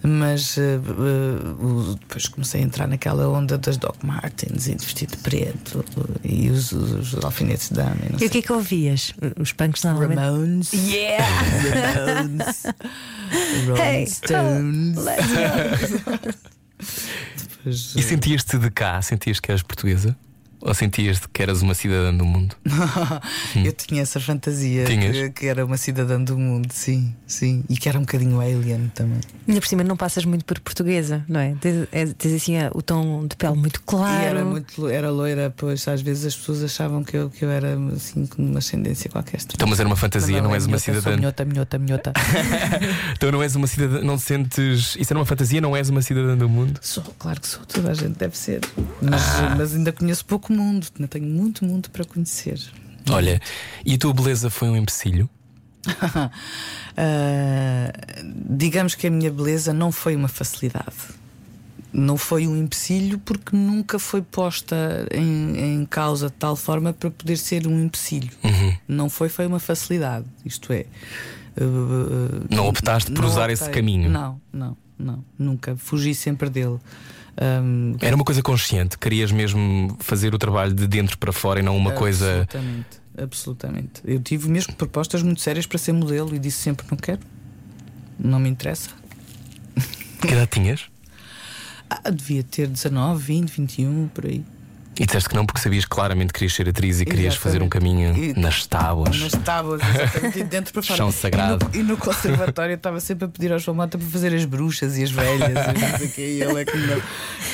Mas 0.03 0.57
eh, 0.59 0.79
o- 1.61 1.95
depois 2.01 2.29
comecei 2.29 2.61
a 2.61 2.65
entrar 2.65 2.87
naquela 2.89 3.29
onda 3.29 3.57
das 3.59 3.77
Doc 3.77 3.97
Martens 4.03 4.67
e 4.69 4.75
de 4.75 4.85
vestido 4.85 5.17
preto 5.19 5.85
e 6.25 6.51
os, 6.51 6.73
os 6.73 7.15
alfinetes 7.25 7.69
de 7.69 7.75
dama. 7.75 7.97
e 8.07 8.09
não 8.11 8.17
E 8.17 8.19
sei 8.21 8.29
o 8.29 8.31
que 8.31 8.39
é 8.39 8.43
que 8.43 8.53
ouvias? 8.53 9.13
Os 9.39 9.53
punks 9.53 9.83
normalmente. 9.83 10.19
Ramones. 10.21 10.73
Yeah! 10.73 11.27
Ramones. 12.07 12.63
Rolling 13.67 13.81
Hey, 13.81 14.07
Stones. 14.07 14.99
oh, 14.99 15.01
let's 15.03 15.27
go. 16.03 16.35
Depois, 17.65 17.95
E 17.97 18.03
sentias-te 18.03 18.59
de 18.59 18.71
cá? 18.71 19.01
Sentias 19.03 19.41
que 19.41 19.51
eras 19.51 19.63
portuguesa? 19.63 20.17
Ou 20.61 20.73
sentias 20.75 21.21
que 21.33 21.43
eras 21.43 21.61
uma 21.61 21.75
cidadã 21.75 22.15
do 22.15 22.25
mundo? 22.25 22.55
eu 23.65 23.73
tinha 23.73 24.03
essa 24.03 24.21
fantasia 24.21 24.85
Tinhas? 24.85 25.17
que, 25.17 25.31
que 25.31 25.47
era 25.47 25.65
uma 25.67 25.77
cidadã 25.77 26.23
do 26.23 26.39
mundo, 26.39 26.71
sim, 26.73 27.13
sim. 27.33 27.65
E 27.69 27.77
que 27.77 27.89
era 27.89 27.99
um 27.99 28.03
bocadinho 28.03 28.41
alien 28.41 28.91
também. 28.95 29.21
Ainda 29.49 29.61
por 29.61 29.67
cima 29.67 29.83
não 29.83 29.97
passas 29.97 30.25
muito 30.25 30.45
por 30.45 30.59
portuguesa, 30.61 31.25
não 31.29 31.41
é? 31.41 31.55
Tens, 31.61 31.89
é- 31.91 32.07
tens 32.07 32.35
assim 32.35 32.57
ah, 32.59 32.71
o 32.75 32.83
tom 32.83 33.27
de 33.27 33.37
pele 33.37 33.55
muito 33.57 33.83
claro. 33.83 34.23
E 34.23 34.27
era 34.27 34.45
muito 34.45 34.89
era 34.89 35.11
loira, 35.11 35.53
pois 35.57 35.87
às 35.89 36.03
vezes 36.03 36.27
as 36.27 36.37
pessoas 36.37 36.63
achavam 36.63 37.03
que 37.03 37.17
eu, 37.17 37.31
que 37.31 37.45
eu 37.45 37.51
era 37.51 37.77
assim 37.95 38.27
com 38.27 38.43
uma 38.43 38.59
ascendência 38.59 39.11
qualquer. 39.11 39.41
Então, 39.55 39.67
mas 39.67 39.81
era 39.81 39.89
uma 39.89 39.97
fantasia, 39.97 40.41
não, 40.43 40.51
é 40.53 40.55
és 40.55 40.65
uma 40.67 40.77
minhota, 40.77 40.85
sou 40.93 40.95
cidadã. 40.95 41.17
Minhota, 41.17 41.45
minhota, 41.45 41.79
minhota. 41.79 42.13
Então 43.17 43.31
não 43.31 43.43
és 43.43 43.55
uma 43.57 43.67
cidadã, 43.67 44.01
não 44.03 44.17
te 44.17 44.23
sentes. 44.23 44.97
Isso 44.99 45.13
era 45.13 45.19
uma 45.19 45.27
fantasia, 45.27 45.61
não 45.61 45.77
és 45.77 45.89
uma 45.89 46.03
cidadã 46.03 46.37
do 46.37 46.49
mundo? 46.49 46.79
sou, 46.83 47.03
claro 47.19 47.41
que 47.41 47.49
sou, 47.49 47.65
toda 47.65 47.91
a 47.91 47.95
gente 47.95 48.19
deve 48.19 48.37
ser. 48.37 48.61
Mas, 49.01 49.23
mas 49.57 49.75
ainda 49.75 49.93
conheço 49.93 50.25
pouco 50.25 50.53
mundo, 50.53 50.87
ainda 50.97 51.09
tenho 51.09 51.27
muito 51.27 51.65
mundo 51.65 51.89
para 51.91 52.05
conhecer. 52.05 52.61
Olha, 53.11 53.41
e 53.85 53.95
a 53.95 53.99
tua 53.99 54.13
beleza 54.13 54.51
foi 54.51 54.69
um 54.69 54.77
empecilho? 54.77 55.29
Ah, 56.97 57.93
digamos 58.51 58.95
que 58.95 59.07
a 59.07 59.11
minha 59.11 59.31
beleza 59.31 59.73
não 59.73 59.91
foi 59.91 60.15
uma 60.17 60.29
facilidade. 60.29 60.97
Não 61.93 62.17
foi 62.17 62.47
um 62.47 62.57
empecilho 62.57 63.19
porque 63.19 63.55
nunca 63.55 63.99
foi 63.99 64.23
posta 64.23 65.07
em, 65.11 65.81
em 65.81 65.85
causa 65.87 66.29
de 66.29 66.33
tal 66.35 66.57
forma 66.57 66.93
para 66.93 67.11
poder 67.11 67.37
ser 67.37 67.67
um 67.67 67.79
empecilho. 67.85 68.31
Uhum. 68.43 68.77
Não 68.89 69.11
foi, 69.11 69.29
foi 69.29 69.47
uma 69.47 69.59
facilidade. 69.59 70.25
Isto 70.45 70.73
é. 70.73 70.87
uh, 71.61 72.47
Não 72.49 72.67
optaste 72.67 73.11
por 73.13 73.23
não 73.23 73.29
usar 73.29 73.51
optei. 73.51 73.55
esse 73.55 73.69
caminho? 73.71 74.09
Não, 74.09 74.41
não, 74.51 74.77
não. 74.99 75.25
Nunca. 75.39 75.77
Fugi 75.77 76.15
sempre 76.15 76.49
dele. 76.49 76.79
Um, 77.41 77.97
Era 78.01 78.15
uma 78.15 78.25
coisa 78.25 78.43
consciente, 78.43 78.99
querias 78.99 79.33
mesmo 79.33 79.97
fazer 80.01 80.35
o 80.35 80.39
trabalho 80.39 80.75
de 80.75 80.87
dentro 80.87 81.17
para 81.19 81.33
fora 81.33 81.61
e 81.61 81.63
não 81.63 81.77
uma 81.77 81.93
coisa. 81.93 82.47
Absolutamente. 83.17 84.01
Eu 84.05 84.21
tive 84.21 84.49
mesmo 84.49 84.75
propostas 84.75 85.23
muito 85.23 85.41
sérias 85.41 85.67
para 85.67 85.79
ser 85.79 85.93
modelo 85.93 86.35
e 86.35 86.39
disse 86.39 86.59
sempre: 86.59 86.87
não 86.91 86.97
quero, 86.97 87.21
não 88.19 88.41
me 88.41 88.49
interessa. 88.49 88.91
Que 90.21 90.29
idade 90.29 90.51
tinhas? 90.53 90.87
Ah, 91.91 92.11
devia 92.11 92.43
ter 92.43 92.69
19, 92.69 93.23
20, 93.23 93.51
21, 93.51 94.09
por 94.09 94.25
aí. 94.25 94.45
E 94.99 95.07
disseste 95.07 95.29
que 95.31 95.35
não 95.35 95.47
porque 95.47 95.61
sabias 95.61 95.85
claramente 95.87 96.29
que 96.35 96.41
querias 96.41 96.53
ser 96.55 96.69
atriz 96.69 97.01
e 97.01 97.07
querias 97.07 97.35
fazer 97.35 97.63
um 97.63 97.69
caminho 97.69 98.15
E- 98.15 98.39
nas 98.39 98.67
tábuas. 98.67 99.19
Nas 99.19 99.33
tábuas, 99.33 99.81
exatamente, 99.83 100.39
e 100.41 100.43
de 100.43 100.49
dentro 100.51 100.73
para 100.73 100.83
fora. 100.83 100.97
Chão 100.99 101.11
sagrado. 101.11 101.67
E 101.73 101.79
no, 101.79 101.85
e 101.85 101.89
no 101.89 101.97
conservatório 101.97 102.73
eu 102.73 102.77
estava 102.77 103.01
sempre 103.01 103.25
a 103.25 103.29
pedir 103.29 103.53
ao 103.53 103.59
João 103.59 103.75
Mota 103.77 103.97
para 103.97 104.07
fazer 104.09 104.35
as 104.35 104.45
bruxas 104.45 104.99
e 104.99 105.03
as 105.03 105.11
velhas 105.11 105.49
e 105.49 105.53
não. 105.55 106.25
E 106.25 106.43
ele, 106.43 106.61
é 106.61 106.65
que 106.67 106.77
me 106.77 106.87
dava- 106.87 107.03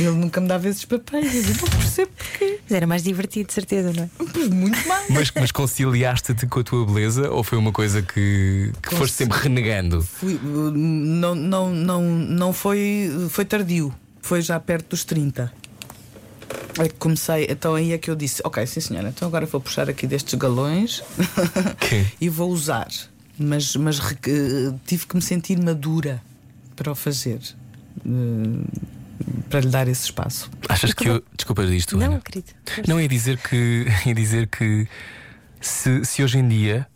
ele 0.01 0.11
nunca 0.11 0.41
me 0.41 0.49
dava 0.49 0.69
esses 0.69 0.85
papéis. 0.85 1.33
Eu 1.35 1.43
disse, 1.43 1.63
não 1.63 1.69
percebo 1.79 2.11
porquê. 2.17 2.59
Mas 2.65 2.73
era 2.77 2.87
mais 2.89 3.03
divertido, 3.05 3.47
de 3.47 3.53
certeza, 3.53 3.93
não 3.95 4.03
é? 4.03 4.09
Pois 4.33 4.49
muito 4.49 4.89
mal. 4.89 5.03
Mas, 5.09 5.31
mas 5.33 5.53
conciliaste-te 5.53 6.47
com 6.49 6.59
a 6.61 6.65
tua 6.65 6.85
beleza 6.87 7.31
ou 7.31 7.45
foi 7.45 7.57
uma 7.57 7.71
coisa 7.73 8.03
que, 8.03 8.73
que 8.83 8.95
foste 8.97 9.15
sempre 9.15 9.39
renegando? 9.39 10.03
Fui, 10.03 10.35
uh, 10.35 10.71
não, 10.73 11.35
não, 11.37 11.71
não, 11.73 12.03
não 12.03 12.53
foi, 12.53 13.11
foi 13.31 13.45
tardio, 13.45 13.95
foi 14.21 14.43
já 14.43 14.59
perto 14.59 14.91
dos 14.91 15.05
30. 15.05 15.53
É 16.79 16.89
que 16.89 16.95
comecei, 16.95 17.47
então 17.51 17.75
aí 17.75 17.93
é 17.93 17.99
que 17.99 18.11
eu 18.11 18.15
disse: 18.17 18.41
Ok, 18.45 18.65
sim 18.67 18.81
senhora, 18.81 19.09
então 19.09 19.27
agora 19.27 19.47
vou 19.47 19.61
puxar 19.61 19.91
aqui 19.91 20.07
destes 20.07 20.35
galões 20.35 21.03
e 22.21 22.29
vou 22.29 22.51
usar. 22.51 22.89
Mas, 23.39 23.77
mas 23.77 24.01
eh, 24.01 24.73
tive 24.87 25.07
que 25.07 25.15
me 25.15 25.23
sentir 25.23 25.59
madura 25.63 26.21
para 26.75 26.91
o 26.91 26.95
fazer, 26.95 27.41
eh, 28.05 28.09
para 29.49 29.61
lhe 29.61 29.69
dar 29.69 29.87
esse 29.89 30.05
espaço. 30.05 30.51
Achas 30.69 30.93
que 30.93 31.09
eu. 31.09 31.23
Desculpa 31.37 31.67
disto, 31.67 31.97
Não, 31.97 32.07
Ana. 32.07 32.21
querido. 32.21 32.49
Não, 32.87 32.99
é 32.99 33.07
dizer 33.07 33.39
que, 33.39 33.87
é 34.07 34.15
dizer 34.15 34.47
que 34.49 34.89
se, 35.61 36.05
se 36.05 36.23
hoje 36.23 36.39
em 36.39 36.49
dia 36.49 36.87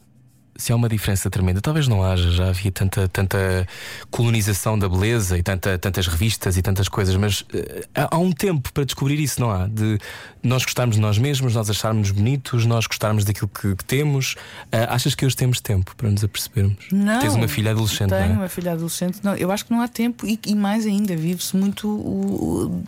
se 0.62 0.72
há 0.72 0.76
uma 0.76 0.88
diferença 0.88 1.28
tremenda, 1.28 1.60
talvez 1.60 1.88
não 1.88 2.04
haja, 2.04 2.30
já 2.30 2.48
havia 2.48 2.70
tanta, 2.70 3.08
tanta 3.08 3.66
colonização 4.10 4.78
da 4.78 4.88
beleza 4.88 5.36
e 5.36 5.42
tanta, 5.42 5.76
tantas 5.78 6.06
revistas 6.06 6.56
e 6.56 6.62
tantas 6.62 6.88
coisas, 6.88 7.16
mas 7.16 7.44
eh, 7.52 7.84
há, 7.94 8.14
há 8.14 8.18
um 8.18 8.30
tempo 8.30 8.72
para 8.72 8.84
descobrir 8.84 9.18
isso, 9.18 9.40
não 9.40 9.50
há? 9.50 9.66
De 9.66 9.98
nós 10.42 10.62
gostarmos 10.64 10.96
de 10.96 11.02
nós 11.02 11.18
mesmos, 11.18 11.54
nós 11.54 11.68
acharmos 11.68 12.10
bonitos, 12.12 12.64
nós 12.64 12.86
gostarmos 12.86 13.24
daquilo 13.24 13.48
que, 13.48 13.74
que 13.74 13.84
temos. 13.84 14.36
Ah, 14.70 14.94
achas 14.94 15.14
que 15.16 15.26
hoje 15.26 15.34
temos 15.36 15.60
tempo 15.60 15.94
para 15.96 16.08
nos 16.10 16.22
apercebermos? 16.22 16.76
Não. 16.92 17.18
Tens 17.20 17.34
uma 17.34 17.48
filha 17.48 17.72
adolescente, 17.72 18.10
Tenho 18.10 18.28
não 18.28 18.34
é? 18.34 18.38
uma 18.38 18.48
filha 18.48 18.72
adolescente. 18.72 19.18
Não, 19.22 19.34
eu 19.34 19.50
acho 19.50 19.64
que 19.64 19.72
não 19.72 19.80
há 19.80 19.88
tempo 19.88 20.26
e, 20.26 20.38
e 20.46 20.54
mais 20.54 20.86
ainda, 20.86 21.16
vive-se 21.16 21.56
muito 21.56 21.88
o- 21.88 22.66
o- 22.66 22.84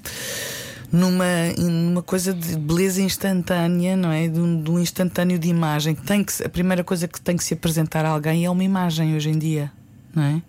numa, 0.95 1.25
numa 1.59 2.03
coisa 2.03 2.33
de 2.33 2.57
beleza 2.57 3.03
instantânea, 3.03 3.97
não 3.97 4.13
é? 4.13 4.29
De 4.29 4.39
um, 4.39 4.63
de 4.63 4.71
um 4.71 4.79
instantâneo 4.79 5.39
de 5.39 5.49
imagem. 5.49 5.97
Tem 5.97 6.23
que, 6.23 6.43
a 6.45 6.49
primeira 6.49 6.85
coisa 6.85 7.09
que 7.09 7.21
tem 7.21 7.37
que 7.37 7.43
se 7.43 7.55
apresentar 7.55 8.05
a 8.05 8.11
alguém 8.11 8.45
é 8.45 8.51
uma 8.51 8.63
imagem 8.63 9.17
hoje 9.17 9.29
em 9.31 9.39
dia, 9.39 9.73
não 10.15 10.23
é? 10.23 10.43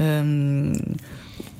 Hum, 0.00 0.72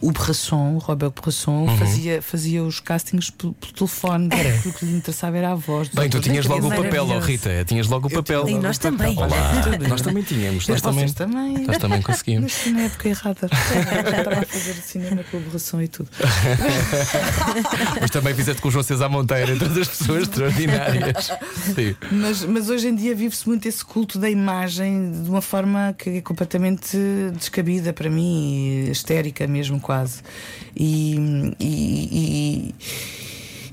o 0.01 0.13
Bresson, 0.13 0.75
o 0.75 0.79
Robert 0.79 1.11
Bresson, 1.11 1.67
Uhum. 1.67 1.77
fazia, 1.77 2.23
fazia 2.23 2.63
os 2.63 2.81
castings 2.81 3.31
pelo, 3.31 3.53
pelo 3.55 3.73
telefone, 3.73 4.29
porque 4.29 4.69
o 4.69 4.73
que 4.73 4.85
lhe 4.87 4.97
interessava 4.97 5.37
era 5.37 5.53
a 5.53 5.55
voz. 5.55 5.89
Bem, 5.89 6.09
tu 6.09 6.21
tinhas 6.21 6.47
logo 6.47 6.67
o 6.69 6.71
papel, 6.71 7.07
oh. 7.09 7.19
Rita, 7.19 7.65
tinhas 7.67 7.87
logo 7.89 8.09
o 8.09 8.11
papel. 8.11 8.49
E 8.49 8.59
nós 8.59 8.79
também. 8.79 9.17
Olá, 9.17 9.53
nós 9.89 10.01
também 10.03 10.23
tínhamos, 10.23 10.69
nós 10.69 10.81
também, 10.81 11.13
também. 11.13 11.67
nós 11.67 11.79
também 11.79 12.03
conseguimos. 12.03 12.53
Mas 12.53 12.63
foi 12.63 12.73
na 12.73 12.81
época 12.83 13.09
errada. 13.09 13.49
Eu 13.51 14.19
Estava 14.19 14.41
a 14.41 14.47
fazer 14.47 14.75
cinema 14.75 15.25
com 15.31 15.37
aberração 15.37 15.83
e 15.83 15.89
tudo. 15.89 16.11
Mas 18.01 18.11
também 18.11 18.35
fizeste 18.35 18.61
com 18.63 18.69
o 18.69 18.71
João 18.71 18.83
César 18.83 19.09
Monteiro, 19.09 19.53
entre 19.53 19.67
outras 19.67 19.89
pessoas 19.89 20.23
extraordinárias. 20.23 21.31
Sim. 21.75 21.97
Mas, 22.11 22.45
mas 22.45 22.69
hoje 22.71 22.89
em 22.89 22.95
dia 22.95 23.15
vive-se 23.15 23.47
muito 23.49 23.67
esse 23.67 23.85
culto 23.85 24.19
da 24.19 24.31
imagem 24.31 25.13
de 25.23 25.29
uma 25.29 25.43
forma 25.43 25.95
que 25.97 26.11
é 26.11 26.21
completamente 26.21 26.97
descabida 27.37 27.93
para 27.93 28.11
mim, 28.11 28.87
e 28.87 28.91
histérica 28.91 29.47
mesmo 29.47 29.81
quase. 29.89 30.21
E, 30.77 31.17
e, 31.59 32.75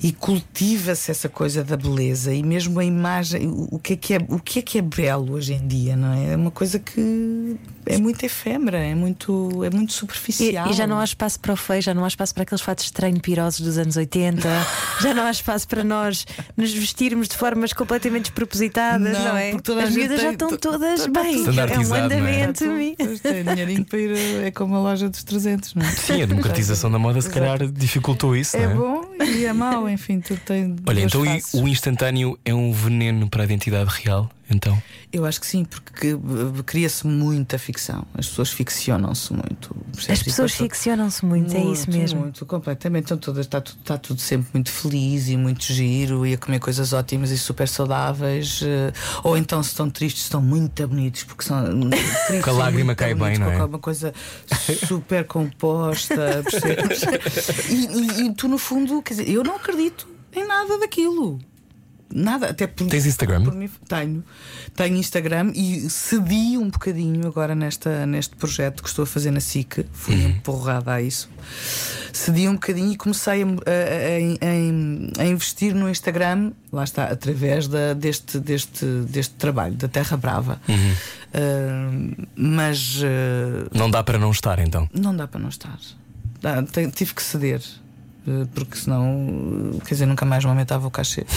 e 0.08 0.12
cultiva-se 0.12 1.10
essa 1.10 1.28
coisa 1.28 1.64
da 1.64 1.76
beleza 1.76 2.32
e 2.32 2.44
mesmo 2.44 2.80
a 2.80 2.86
imagem, 2.86 3.48
o 3.72 3.80
que 3.80 3.94
é 3.94 3.96
que 3.96 4.14
é, 4.14 4.18
o 4.30 4.40
que 4.40 4.60
é 4.60 4.62
que 4.62 4.78
é 4.78 4.82
belo 4.82 5.34
hoje 5.34 5.54
em 5.54 5.68
dia, 5.68 5.96
não 5.96 6.14
é? 6.14 6.34
É 6.34 6.36
uma 6.36 6.52
coisa 6.52 6.78
que 6.78 7.56
é 7.88 7.98
muito 7.98 8.24
efêmera, 8.24 8.78
é 8.78 8.94
muito, 8.94 9.64
é 9.64 9.70
muito 9.72 9.90
E, 9.90 9.94
superficial. 9.94 10.70
e 10.70 10.74
já 10.74 10.86
não 10.86 11.00
há 11.00 11.04
espaço 11.04 11.40
para 11.40 11.54
o 11.54 11.56
feio, 11.56 11.82
já 11.82 11.94
não 11.94 12.04
há 12.06 12.08
espaço 12.08 12.34
para 12.36 12.44
aqueles 12.44 12.62
fatos 12.62 12.86
estranho 12.86 13.20
pirosos 13.20 13.62
dos 13.62 13.78
anos 13.80 13.98
80, 13.98 14.48
já 15.02 15.14
não 15.14 15.24
há 15.24 15.32
espaço 15.32 15.68
para 15.68 15.84
nós 15.84 16.26
nos 16.56 16.72
vestirmos 16.72 17.28
de 17.28 17.36
formas 17.36 17.74
completamente 17.74 18.26
despropositadas, 18.26 19.18
não, 19.18 19.26
Não, 19.26 19.38
é? 19.38 19.52
As 19.84 19.92
miúdas 19.96 20.22
já 20.22 20.32
estão 20.34 20.50
to- 20.50 20.58
todas 20.60 21.06
to- 21.06 21.12
bem, 21.12 21.46
é 21.46 21.80
um 21.80 21.84
não 21.88 21.96
é? 21.96 22.02
andamento. 22.02 22.66
mi- 22.68 22.96
Pois 22.96 23.20
tem 23.22 23.44
dinheirinho 23.44 23.86
para 23.90 24.00
ir, 24.00 24.12
é 24.46 24.52
como 24.52 24.76
a 24.76 24.80
loja 24.80 25.10
dos 25.10 25.24
300, 25.24 25.74
não 25.74 25.84
é? 25.84 25.92
Sim, 25.92 26.22
a 26.22 26.26
democratização 26.28 26.92
da 26.92 27.00
moda 27.00 27.20
se 27.22 27.30
calhar 27.30 27.66
dificultou 27.68 28.36
isso, 28.36 28.56
É 28.56 28.68
não 28.68 28.72
é? 28.72 28.76
bom 28.76 29.05
e 29.20 29.46
é 29.46 29.54
mau, 29.54 29.90
enfim, 29.90 30.20
tudo 30.20 30.40
tem. 30.42 30.76
Olha, 30.86 31.02
então 31.02 31.24
faces. 31.24 31.54
o 31.54 31.68
instantâneo 31.68 32.38
é 32.44 32.54
um 32.54 32.72
veneno 32.72 33.30
para 33.30 33.44
a 33.44 33.46
identidade 33.46 33.90
real? 34.02 34.30
Então? 34.50 34.82
Eu 35.12 35.26
acho 35.26 35.40
que 35.40 35.48
sim, 35.48 35.64
porque 35.66 36.14
uh, 36.14 36.64
cria-se 36.66 37.08
muita 37.08 37.58
ficção. 37.58 38.06
As 38.14 38.28
pessoas 38.28 38.52
ficcionam-se 38.52 39.32
muito. 39.34 39.74
percebes? 39.94 40.20
As 40.20 40.24
pessoas 40.24 40.54
ficcionam-se 40.54 41.26
muito, 41.26 41.56
é 41.56 41.60
isso 41.64 41.90
Muito, 41.90 41.98
mesmo. 41.98 42.20
Muito, 42.22 42.46
completamente. 42.46 43.06
Então, 43.06 43.18
todas, 43.18 43.46
está, 43.46 43.62
tudo, 43.62 43.78
está 43.80 43.98
tudo 43.98 44.20
sempre 44.22 44.50
muito 44.54 44.70
feliz 44.72 45.30
e 45.30 45.38
muito 45.38 45.64
giro 45.72 46.26
e 46.26 46.34
a 46.34 46.38
comer 46.38 46.60
coisas 46.60 46.92
ótimas 46.94 47.32
e 47.32 47.38
super 47.38 47.68
saudáveis. 47.68 48.62
eh, 48.64 48.92
Ou 49.24 49.38
então, 49.38 49.64
se 49.64 49.70
estão 49.70 49.90
tristes, 49.90 50.24
estão 50.24 50.42
muito 50.42 50.86
bonitos 50.88 51.24
porque 51.24 51.44
são. 51.44 51.64
tristes 52.28 52.44
Com 52.44 52.50
a 52.50 52.54
lágrima 52.54 52.86
muito 52.88 52.98
cai 53.00 53.14
bem, 53.14 53.18
bonitos, 53.18 53.40
não 53.40 53.52
é? 53.52 53.58
com 53.58 53.66
Uma 53.66 53.80
coisa 53.80 54.14
super 54.88 55.26
composta, 55.26 56.44
percebes? 56.44 57.02
e, 57.70 57.74
e- 57.76 58.28
e 58.28 58.34
tu, 58.34 58.48
no 58.48 58.58
fundo, 58.58 59.02
quer 59.02 59.14
dizer, 59.16 59.30
eu 59.30 59.44
não 59.44 59.56
acredito 59.56 60.08
em 60.34 60.46
nada 60.46 60.78
daquilo. 60.80 61.40
Nada, 62.14 62.50
até 62.52 62.68
por, 62.68 62.88
Tens 62.88 63.06
Instagram? 63.06 63.44
por 63.44 63.54
mim, 63.56 63.70
tenho. 63.90 64.24
Tenho 64.76 64.96
Instagram 64.98 65.52
e 65.56 65.90
cedi 65.90 66.58
um 66.58 66.70
bocadinho 66.70 67.28
agora 67.28 67.56
nesta, 67.56 68.06
neste 68.06 68.36
projeto 68.36 68.84
que 68.84 68.90
estou 68.90 69.04
a 69.04 69.06
fazer 69.08 69.32
na 69.32 69.40
SIC. 69.40 69.86
Fui 69.92 70.16
Uhum. 70.16 70.30
empurrada 70.30 70.94
a 70.94 71.02
isso. 71.02 71.30
Cedi 72.14 72.48
um 72.48 72.54
bocadinho 72.54 72.92
e 72.94 72.96
comecei 72.96 73.44
a, 73.44 73.46
a- 73.46 73.50
a- 75.20 75.24
a- 75.24 75.26
investir 75.26 75.74
no 75.76 75.90
Instagram, 75.90 76.52
lá 76.72 76.84
está, 76.84 77.06
através 77.06 77.68
da- 77.68 77.94
deste, 77.94 78.40
deste, 78.40 78.86
deste 79.10 79.34
trabalho, 79.36 79.74
da 79.76 79.88
Terra 79.88 80.16
Brava. 80.16 80.62
Uhum. 80.70 80.94
Ah, 81.34 82.26
mas 82.36 83.02
ah, 83.04 83.68
Não 83.74 83.90
dá 83.90 84.04
para 84.04 84.18
não 84.18 84.32
estar 84.32 84.60
então. 84.60 84.88
não 84.94 85.16
dá 85.16 85.28
para 85.28 85.40
não 85.40 85.50
estar. 85.50 85.78
Dá, 86.42 86.64
tive 86.94 87.14
que 87.14 87.22
ceder. 87.24 87.62
Ah, 88.28 88.48
Porque 88.54 88.78
senão, 88.78 89.80
quer 89.86 89.94
dizer, 89.96 90.06
nunca 90.06 90.26
mais 90.26 90.44
me 90.44 90.50
aumentava 90.50 90.88
o 90.88 90.92
cachê. 90.92 91.26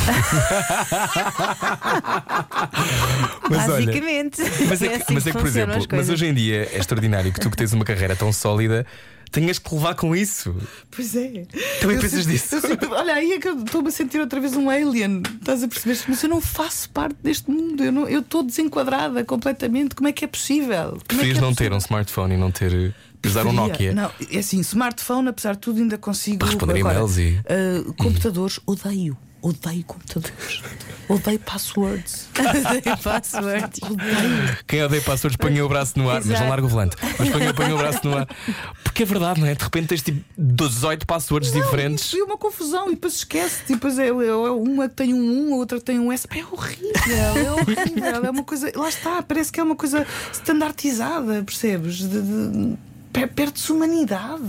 Mas 3.51 3.69
olha, 3.69 3.87
Basicamente. 3.87 4.43
Mas 4.69 4.83
é 4.83 4.89
que, 4.89 4.95
assim 4.95 5.15
mas 5.15 5.27
é 5.27 5.31
que, 5.33 5.39
por 5.39 5.47
exemplo, 5.47 5.75
as 5.77 5.87
mas 5.87 6.09
hoje 6.11 6.27
em 6.27 6.35
dia 6.35 6.69
é 6.73 6.79
extraordinário 6.79 7.33
que 7.33 7.41
tu 7.41 7.51
que 7.51 7.57
tens 7.57 7.73
uma 7.73 7.85
carreira 7.85 8.15
tão 8.17 8.33
sólida 8.33 8.87
tenhas 9.31 9.59
que 9.59 9.75
levar 9.75 9.95
com 9.95 10.17
isso. 10.17 10.57
Pois 10.91 11.15
é. 11.15 11.45
Também 11.83 11.97
Eu 11.97 12.01
pensas 12.03 12.25
sinto- 12.25 12.29
disso? 12.33 12.61
sinto- 12.63 12.89
olha, 12.91 13.13
aí 13.13 13.33
é 13.35 13.39
que 13.39 13.47
eu 13.47 13.59
estou-me 13.63 13.89
a 13.89 13.91
sentir 13.91 14.19
outra 14.21 14.41
vez 14.41 14.57
um 14.57 14.71
alien. 14.71 15.23
Estás 15.39 15.63
a 15.63 15.69
perceber? 15.69 15.99
Mas 16.09 16.23
eu 16.23 16.31
não 16.31 16.41
faço 16.41 16.89
parte 16.89 17.15
deste 17.23 17.51
mundo. 17.51 17.85
Eu 17.85 17.93
não- 17.93 18.09
Eu 18.09 18.21
estou 18.21 18.43
desenquadrada 18.43 19.23
completamente. 19.25 19.95
Como 19.95 20.09
é 20.09 20.13
que 20.13 20.25
é 20.25 20.29
possível? 20.29 20.93
Como 20.93 20.97
é 20.97 21.05
Preferias 21.09 21.37
é 21.37 21.41
não 21.43 21.49
ter 21.51 21.57
possível? 21.69 21.75
um 21.77 21.79
smartphone 21.79 22.35
e 22.35 22.37
não 22.39 22.51
ter. 22.51 22.95
Usar 23.27 23.47
um 23.47 23.53
Nokia. 23.53 23.93
Não, 23.95 24.11
é 24.31 24.39
assim, 24.39 24.61
smartphone, 24.61 25.29
apesar 25.29 25.53
de 25.53 25.59
tudo, 25.59 25.81
ainda 25.81 25.99
consigo. 25.99 26.39
Para 26.39 26.49
responder 26.49 26.79
agora, 26.79 26.95
e-mails 26.95 27.19
e- 27.19 27.41
ah, 27.49 27.93
computadores, 27.97 28.61
odeio. 28.67 29.17
Odeio 29.41 29.85
computadores. 29.85 30.63
Odeio 31.09 31.39
passwords. 31.39 32.29
Passwords. 33.05 33.81
Odeio. 33.83 34.59
Quem 34.67 34.83
odeia 34.83 35.01
passwords 35.01 35.37
põe 35.37 35.63
o 35.63 35.69
braço 35.69 35.97
no 35.97 36.11
ar, 36.11 36.17
mas 36.17 36.27
não 36.27 36.35
Exato. 36.35 36.51
larga 36.51 36.67
o 36.67 36.69
volante. 36.69 36.97
Mas 37.19 37.29
põe, 37.31 37.55
põe 37.55 37.73
o 37.73 37.79
braço 37.79 38.01
no 38.05 38.19
ar. 38.19 38.29
Porque 38.83 39.05
é 39.05 39.07
verdade, 39.07 39.41
não 39.41 39.47
é? 39.47 39.55
De 39.55 39.63
repente 39.63 39.87
tens 39.87 40.03
tipo 40.03 40.21
18 40.37 41.07
passwords 41.07 41.53
diferentes. 41.53 42.05
Isso 42.07 42.19
é 42.19 42.25
uma 42.25 42.37
confusão 42.37 42.89
e 42.89 42.95
depois 42.97 43.15
esquece. 43.15 43.63
E 43.69 43.75
depois 43.75 43.97
é, 43.99 44.07
é, 44.07 44.09
é 44.09 44.33
uma 44.51 44.89
que 44.89 44.97
tem 44.97 45.15
um 45.15 45.51
1, 45.51 45.55
a 45.55 45.57
outra 45.57 45.79
que 45.79 45.85
tem 45.85 46.01
um 46.01 46.11
S. 46.13 46.27
É 46.31 46.45
horrível, 46.45 46.91
é 47.07 47.53
horrível. 47.53 48.25
É 48.27 48.31
uma 48.31 48.43
coisa. 48.45 48.73
Lá 48.75 48.89
está, 48.89 49.23
parece 49.23 49.53
que 49.53 49.61
é 49.61 49.63
uma 49.63 49.77
coisa 49.77 50.05
standardizada, 50.33 51.45
percebes? 51.45 51.97
De, 51.99 52.09
de, 52.21 52.77
per- 53.13 53.29
Perde-se 53.29 53.71
humanidade. 53.73 54.43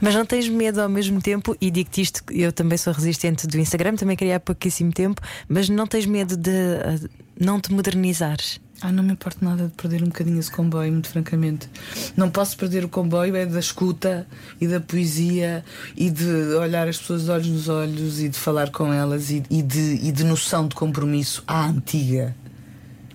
Mas 0.00 0.14
não 0.14 0.24
tens 0.26 0.48
medo 0.48 0.80
ao 0.80 0.88
mesmo 0.88 1.20
tempo, 1.20 1.56
e 1.60 1.70
digo-te 1.70 2.00
isto, 2.00 2.22
eu 2.30 2.52
também 2.52 2.78
sou 2.78 2.92
resistente 2.92 3.46
do 3.46 3.58
Instagram, 3.58 3.94
também 3.96 4.16
queria 4.16 4.36
há 4.36 4.40
pouquíssimo 4.40 4.92
tempo, 4.92 5.20
mas 5.48 5.68
não 5.68 5.86
tens 5.86 6.06
medo 6.06 6.36
de 6.36 6.50
ah, 6.50 7.08
não 7.38 7.60
te 7.60 7.72
modernizares. 7.72 8.60
Ah, 8.82 8.92
não 8.92 9.02
me 9.02 9.12
importa 9.12 9.38
nada 9.42 9.68
de 9.68 9.72
perder 9.72 10.02
um 10.02 10.06
bocadinho 10.06 10.38
esse 10.38 10.50
comboio, 10.50 10.92
muito 10.92 11.08
francamente. 11.08 11.66
Não 12.14 12.28
posso 12.30 12.56
perder 12.58 12.84
o 12.84 12.88
comboio, 12.90 13.34
é 13.34 13.46
da 13.46 13.58
escuta 13.58 14.26
e 14.60 14.66
da 14.68 14.78
poesia 14.80 15.64
e 15.96 16.10
de 16.10 16.26
olhar 16.58 16.86
as 16.86 16.98
pessoas 16.98 17.24
de 17.24 17.30
olhos 17.30 17.46
nos 17.48 17.68
olhos 17.70 18.20
e 18.20 18.28
de 18.28 18.38
falar 18.38 18.70
com 18.70 18.92
elas 18.92 19.30
e, 19.30 19.42
e 19.48 19.62
de, 19.62 20.00
e 20.06 20.12
de 20.12 20.24
noção 20.24 20.68
de 20.68 20.74
compromisso 20.74 21.42
à 21.46 21.66
antiga, 21.66 22.36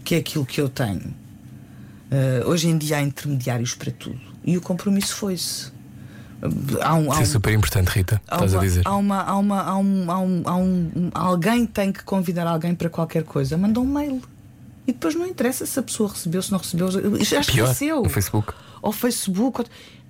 que 0.03 0.15
é 0.15 0.17
aquilo 0.17 0.47
que 0.47 0.59
eu 0.59 0.67
tenho. 0.67 1.13
Ah, 2.09 2.43
hoje 2.47 2.67
em 2.67 2.77
dia 2.77 2.97
há 2.97 3.01
intermediários 3.03 3.75
para 3.75 3.91
tudo 3.91 4.30
e 4.43 4.57
o 4.57 4.61
compromisso 4.61 5.15
foi-se. 5.15 5.71
Há 6.81 6.95
um, 6.95 7.11
há 7.11 7.13
Isso 7.15 7.19
é 7.19 7.23
um- 7.23 7.25
super 7.25 7.53
importante, 7.53 7.87
Rita. 7.89 8.19
Há 8.27 8.35
Estás 8.35 8.53
a 8.53 8.57
uma- 8.57 8.63
dizer. 8.63 8.81
Há 8.85 8.95
uma, 8.95 9.21
há 9.21 9.37
uma, 9.37 9.61
há 9.61 9.77
um, 9.77 10.11
há 10.11 10.17
um, 10.19 10.41
há 10.45 10.55
um- 10.55 11.11
alguém 11.13 11.65
tem 11.67 11.91
que 11.91 12.03
convidar 12.03 12.47
alguém 12.47 12.73
para 12.73 12.89
qualquer 12.89 13.23
coisa, 13.23 13.55
manda 13.57 13.79
um 13.79 13.85
mail. 13.85 14.21
E 14.87 14.91
depois 14.91 15.13
não 15.13 15.27
interessa 15.27 15.65
se 15.67 15.79
a 15.79 15.83
pessoa 15.83 16.09
recebeu, 16.09 16.41
se 16.41 16.51
não 16.51 16.57
recebeu. 16.57 16.89
Já 17.23 17.41
Pior, 17.43 17.65
esqueceu. 17.69 18.01
no 18.03 18.09
Facebook. 18.09 18.53
Ao 18.81 18.91
Facebook. 18.91 19.63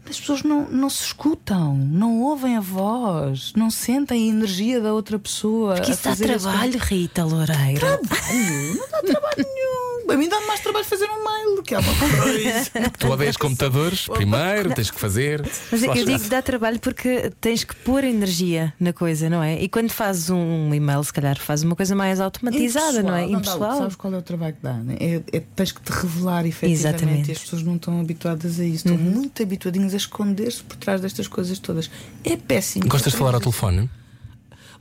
As 0.10 0.20
pessoas 0.20 0.42
não, 0.42 0.68
não 0.72 0.90
se 0.90 1.04
escutam, 1.06 1.76
não 1.76 2.22
ouvem 2.22 2.56
a 2.58 2.60
voz, 2.62 3.54
não 3.56 3.70
sentem 3.70 4.24
a 4.24 4.34
energia 4.34 4.82
da 4.82 4.94
outra 4.94 5.20
pessoa. 5.20 5.76
Porque 5.76 5.92
a 5.92 5.94
isso 5.94 6.04
dá 6.04 6.16
trabalho, 6.16 6.80
Rita 6.80 7.24
Loureiro. 7.24 7.80
Trabalho? 7.80 8.76
Não 8.78 8.90
dá 8.90 9.02
trabalho 9.02 9.36
nenhum. 9.46 9.91
A 10.12 10.18
mim 10.18 10.28
dá 10.28 10.40
mais 10.42 10.60
trabalho 10.60 10.86
fazer 10.86 11.06
um 11.10 11.24
mail, 11.24 11.64
que 11.64 11.76
é 11.76 11.80
uma 11.80 11.94
coisa. 11.96 12.72
Tu 12.98 13.08
odeias 13.08 13.38
computadores, 13.38 14.08
primeiro 14.08 14.74
tens 14.74 14.92
que 14.92 15.00
fazer. 15.00 15.42
Mas 15.72 15.84
eu, 15.84 15.94
digo 15.94 16.20
que 16.20 16.30
dá 16.30 16.42
trabalho 16.42 16.80
porque 16.80 17.32
tens 17.40 17.64
que 17.64 17.76
pôr 17.76 18.04
energia 18.04 18.74
na 18.80 18.92
coisa, 18.92 19.30
não 19.30 19.42
é? 19.42 19.62
E 19.62 19.70
quando 19.70 19.92
fazes 19.92 20.30
um 20.30 20.74
e-mail, 20.74 21.04
se 21.04 21.14
calhar 21.14 21.40
fazes 21.40 21.64
uma 21.64 21.76
coisa 21.76 21.96
mais 21.96 22.20
automatizada, 22.20 23.02
não 23.02 23.16
é? 23.16 23.26
dá- 23.26 23.32
Impessoal. 23.32 23.78
sabes 23.78 23.96
qual 23.96 24.14
é 24.14 24.18
o 24.18 24.22
trabalho 24.22 24.54
que 24.56 24.62
dá? 24.62 24.74
né? 24.74 24.98
É, 25.00 25.22
é 25.38 25.40
tens 25.56 25.72
que 25.72 25.82
te 25.82 25.92
revelar 25.92 26.46
efetivamente 26.46 27.04
Exatamente. 27.04 27.30
e 27.30 27.32
as 27.32 27.40
pessoas 27.40 27.64
não 27.64 27.76
estão 27.76 28.00
habituadas 28.00 28.60
a 28.60 28.64
isso. 28.64 28.88
Estão 28.88 28.98
muito 28.98 29.42
habituadinhas 29.42 29.94
a 29.94 29.98
esconder-se 29.98 30.64
por 30.64 30.76
trás 30.78 31.00
destas 31.02 31.28
coisas 31.28 31.58
todas. 31.60 31.90
É 32.24 32.36
péssimo. 32.36 32.88
Gostas 32.88 33.14
de 33.14 33.18
falar 33.18 33.36
ao 33.36 33.42
telefone? 33.42 33.90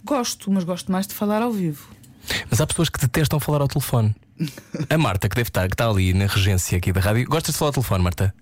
Gosto, 0.05 0.51
mas 0.51 0.65
gosto 0.65 0.91
mais 0.91 1.07
de 1.07 1.15
falar 1.15 1.43
ao 1.43 1.53
vivo. 1.53 1.89
Mas 2.51 2.61
há 2.61 2.67
pessoas 2.67 2.89
que 2.89 3.01
detestam 3.01 3.41
falar 3.41 3.61
ao 3.61 3.69
telefone. 3.69 4.15
A 4.89 4.99
Marta, 4.99 5.29
que 5.29 5.37
deve 5.37 5.49
estar, 5.49 5.67
que 5.69 5.75
está 5.75 5.89
ali 5.89 6.15
na 6.15 6.27
regência 6.27 6.79
aqui 6.79 6.93
da 6.93 7.01
rádio, 7.01 7.27
gostas 7.29 7.55
de 7.55 7.59
falar 7.59 7.69
ao 7.69 7.75
telefone, 7.75 8.05
Marta? 8.05 8.35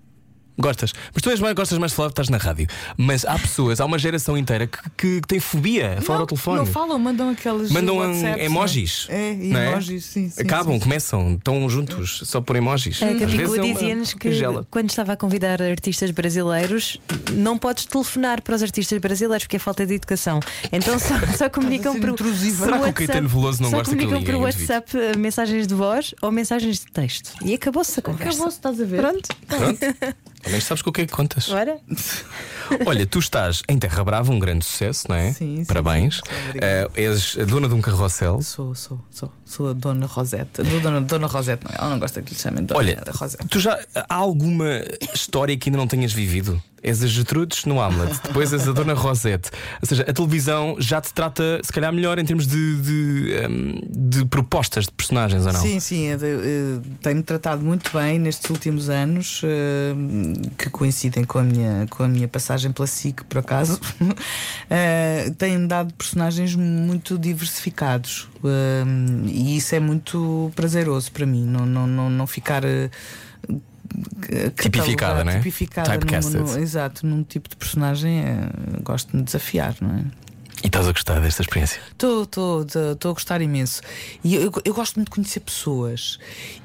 Gostas. 0.59 0.93
Mas 1.13 1.21
tu 1.23 1.29
és 1.29 1.39
mais, 1.39 1.55
gostas 1.55 1.77
mais 1.77 1.91
de 1.91 1.95
falar, 1.95 2.09
estás 2.09 2.27
na 2.27 2.37
rádio. 2.37 2.67
Mas 2.97 3.23
há 3.25 3.39
pessoas, 3.39 3.79
há 3.79 3.85
uma 3.85 3.97
geração 3.97 4.37
inteira 4.37 4.67
que, 4.67 4.77
que 4.97 5.21
tem 5.27 5.39
fobia 5.39 5.97
a 5.97 6.01
falar 6.01 6.17
não, 6.19 6.23
ao 6.23 6.27
telefone. 6.27 6.57
Não 6.57 6.65
falam, 6.65 6.99
mandam 6.99 7.29
aquelas 7.29 7.71
Mandam 7.71 7.97
WhatsApps, 7.97 8.43
emojis. 8.43 9.07
É, 9.09 9.15
É, 9.15 9.29
é? 9.31 9.71
emojis, 9.71 10.05
sim, 10.05 10.29
sim. 10.29 10.41
Acabam, 10.41 10.73
sim. 10.73 10.79
começam, 10.81 11.33
estão 11.35 11.69
juntos, 11.69 12.21
só 12.25 12.41
por 12.41 12.55
emojis. 12.57 13.01
A 13.01 13.05
Às 13.07 13.11
vezes 13.13 13.35
Capicua 13.35 13.57
é 13.57 13.61
uma 13.61 13.73
dizia-nos 13.73 14.13
que 14.13 14.29
tigela. 14.29 14.67
quando 14.69 14.89
estava 14.89 15.13
a 15.13 15.17
convidar 15.17 15.61
artistas 15.61 16.11
brasileiros, 16.11 16.99
não 17.31 17.57
podes 17.57 17.85
telefonar 17.85 18.41
para 18.41 18.55
os 18.55 18.61
artistas 18.61 18.97
brasileiros 18.99 19.45
porque 19.45 19.55
é 19.55 19.59
falta 19.59 19.85
de 19.85 19.93
educação. 19.93 20.39
Então 20.71 20.99
só, 20.99 21.15
só 21.37 21.49
comunicam 21.49 21.99
por, 21.99 22.17
Será 22.27 22.79
que 22.79 22.89
o. 22.89 22.93
Caetano 22.93 23.29
Veloso 23.29 23.63
não 23.63 23.69
só 23.69 23.77
gosta 23.77 23.95
que 23.95 24.03
comunicam 24.03 24.19
liguem 24.33 24.41
por 24.41 24.49
indivíduo? 24.49 24.75
WhatsApp 24.75 24.97
eh, 24.97 25.17
mensagens 25.17 25.67
de 25.67 25.73
voz 25.73 26.13
ou 26.21 26.31
mensagens 26.31 26.79
de 26.79 26.91
texto. 26.91 27.33
E 27.45 27.53
acabou-se 27.53 27.97
a 27.99 28.03
conversa. 28.03 28.29
Acabou-se, 28.33 28.57
estás 28.57 28.81
a 28.81 28.85
ver? 28.85 29.01
Pronto. 29.01 29.29
Pronto. 29.47 29.79
Também 30.41 30.61
sabes 30.61 30.81
com 30.81 30.89
o 30.89 30.93
que 30.93 31.01
é 31.01 31.05
que 31.05 31.11
contas. 31.11 31.49
Ora, 31.49 31.77
Olha, 32.85 33.05
tu 33.05 33.19
estás 33.19 33.61
em 33.67 33.77
Terra 33.77 34.03
Brava, 34.03 34.31
um 34.31 34.39
grande 34.39 34.63
sucesso, 34.63 35.05
não 35.09 35.15
é? 35.15 35.33
Sim, 35.33 35.57
sim, 35.57 35.65
Parabéns. 35.65 36.15
sim. 36.17 36.59
Eh, 36.61 36.89
és 36.95 37.37
a 37.39 37.43
dona 37.45 37.67
de 37.67 37.73
um 37.73 37.81
carrossel. 37.81 38.41
Sou, 38.41 38.73
sou, 38.75 38.99
sou, 39.09 39.31
sou 39.45 39.69
a 39.69 39.73
Dona 39.73 40.05
Rosette. 40.05 40.63
Do 40.63 40.79
Dona, 40.79 41.01
Dona 41.01 41.27
Rosette, 41.27 41.65
não 41.65 41.71
é? 41.71 41.75
Ela 41.77 41.89
não 41.89 41.99
gosta 41.99 42.21
que 42.21 42.33
lhe 42.33 42.39
chamem 42.39 42.63
Dona 42.63 42.77
Olha, 42.79 43.03
Rosette. 43.13 43.47
tu 43.47 43.59
já 43.59 43.77
há 44.07 44.15
alguma 44.15 44.83
história 45.13 45.57
que 45.57 45.69
ainda 45.69 45.77
não 45.77 45.87
tenhas 45.87 46.13
vivido? 46.13 46.61
És 46.81 47.03
a 47.03 47.07
Gertrudes 47.07 47.65
no 47.65 47.81
Hamlet, 47.81 48.21
depois 48.23 48.53
és 48.53 48.67
a 48.67 48.71
Dona 48.71 48.93
Rosette. 48.93 49.51
Ou 49.81 49.87
seja, 49.87 50.03
a 50.07 50.13
televisão 50.13 50.75
já 50.79 51.01
te 51.01 51.13
trata, 51.13 51.59
se 51.63 51.71
calhar, 51.71 51.91
melhor 51.91 52.19
em 52.19 52.25
termos 52.25 52.47
de, 52.47 52.81
de, 52.81 53.47
hum, 53.47 53.81
de 53.89 54.25
propostas 54.25 54.85
de 54.85 54.91
personagens 54.91 55.45
ou 55.45 55.53
não? 55.53 55.61
Sim, 55.61 55.79
sim, 55.79 56.07
eu, 56.07 56.19
eu, 56.19 56.81
tenho-me 57.01 57.23
tratado 57.23 57.63
muito 57.63 57.91
bem 57.91 58.19
nestes 58.19 58.49
últimos 58.49 58.89
anos, 58.89 59.41
eh, 59.43 59.93
que 60.57 60.69
coincidem 60.69 61.23
com 61.23 61.39
a 61.39 61.43
minha, 61.43 61.85
com 61.89 62.03
a 62.03 62.07
minha 62.07 62.27
passagem 62.27 62.71
pela 62.71 62.87
SIC, 62.87 63.23
por 63.25 63.39
acaso. 63.39 63.79
Eh, 64.69 65.31
Tem-me 65.37 65.67
dado 65.67 65.93
personagens 65.93 66.55
muito 66.55 67.17
diversificados 67.17 68.27
eh, 68.43 68.83
e 69.27 69.57
isso 69.57 69.73
é 69.73 69.79
muito 69.79 70.51
prazeroso 70.55 71.11
para 71.11 71.25
mim, 71.25 71.45
não, 71.45 71.65
não, 71.65 72.09
não 72.09 72.27
ficar. 72.27 72.63
Tipificada, 74.55 75.23
né? 75.23 75.37
Tipificada 75.37 75.91
Typecasted. 75.91 76.37
num- 76.43 76.51
num- 76.53 76.59
exato, 76.59 77.05
num 77.05 77.23
tipo 77.23 77.49
de 77.49 77.55
personagem, 77.55 78.19
eh, 78.19 78.49
gosto 78.83 79.11
de 79.11 79.17
me 79.17 79.23
desafiar, 79.23 79.75
não 79.81 79.95
é? 79.95 80.03
E 80.61 80.67
estás 80.67 80.87
a 80.87 80.91
gostar 80.91 81.21
desta 81.21 81.41
experiência? 81.41 81.79
Estou 81.91 82.27
a 83.11 83.13
gostar 83.13 83.41
imenso. 83.41 83.81
E 84.23 84.35
eu, 84.35 84.51
eu 84.65 84.73
gosto 84.73 84.95
muito 84.97 85.07
de 85.09 85.15
conhecer 85.15 85.39
pessoas 85.39 86.19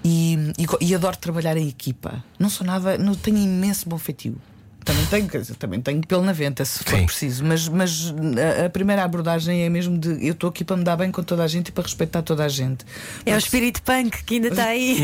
e, 0.05 0.35
e, 0.59 0.67
e 0.89 0.95
adoro 0.97 1.17
trabalhar 1.17 1.57
em 1.57 1.69
equipa. 1.69 2.23
Não 2.37 2.51
sou 2.51 2.67
nada, 2.67 2.99
não 2.99 3.15
tenho 3.15 3.39
imenso 3.39 3.89
bom 3.89 3.97
feitio. 3.97 4.37
Também 4.85 5.07
tenho, 5.07 5.29
quer 5.29 5.41
dizer, 5.41 5.55
também 5.57 5.81
tenho 5.81 6.07
pelo 6.07 6.23
na 6.23 6.33
venta, 6.33 6.65
se 6.65 6.85
for 6.85 6.99
Sim. 6.99 7.07
preciso. 7.07 7.45
Mas, 7.45 7.69
mas 7.69 8.15
a, 8.63 8.67
a 8.67 8.71
primeira 8.71 9.03
abordagem 9.03 9.63
é 9.63 9.69
mesmo 9.71 9.97
de 9.97 10.27
eu 10.27 10.33
estou 10.33 10.51
aqui 10.51 10.63
para 10.65 10.77
me 10.77 10.85
dar 10.85 10.97
bem 10.97 11.11
com 11.11 11.23
toda 11.23 11.43
a 11.43 11.49
gente 11.49 11.69
e 11.69 11.73
para 11.73 11.85
respeitar 11.85 12.23
toda 12.23 12.45
a 12.45 12.49
gente. 12.49 12.85
É 13.25 13.35
o 13.35 13.39
espírito 13.39 13.83
punk 13.83 14.25
que 14.25 14.35
ainda 14.35 14.49
está 14.49 14.67
aí. 14.67 14.99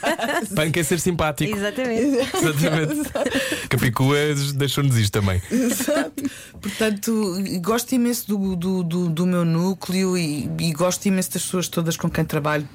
Punk 0.54 0.76
é 0.78 0.82
ser 0.82 1.00
simpático. 1.00 1.54
Exatamente. 1.54 2.16
Exatamente. 2.36 3.68
Capicua 3.68 4.16
deixou-nos 4.54 4.96
isto 4.96 5.12
também. 5.12 5.40
Exato. 5.50 6.22
Portanto, 6.60 7.36
gosto 7.60 7.94
imenso 7.94 8.26
do, 8.26 8.56
do, 8.56 8.82
do, 8.82 9.08
do 9.08 9.26
meu 9.26 9.44
núcleo 9.44 10.16
e, 10.16 10.50
e 10.58 10.72
gosto 10.72 11.06
imenso 11.06 11.32
das 11.32 11.42
pessoas 11.42 11.68
todas 11.68 11.96
com 11.96 12.08
quem 12.08 12.24
trabalho 12.24 12.68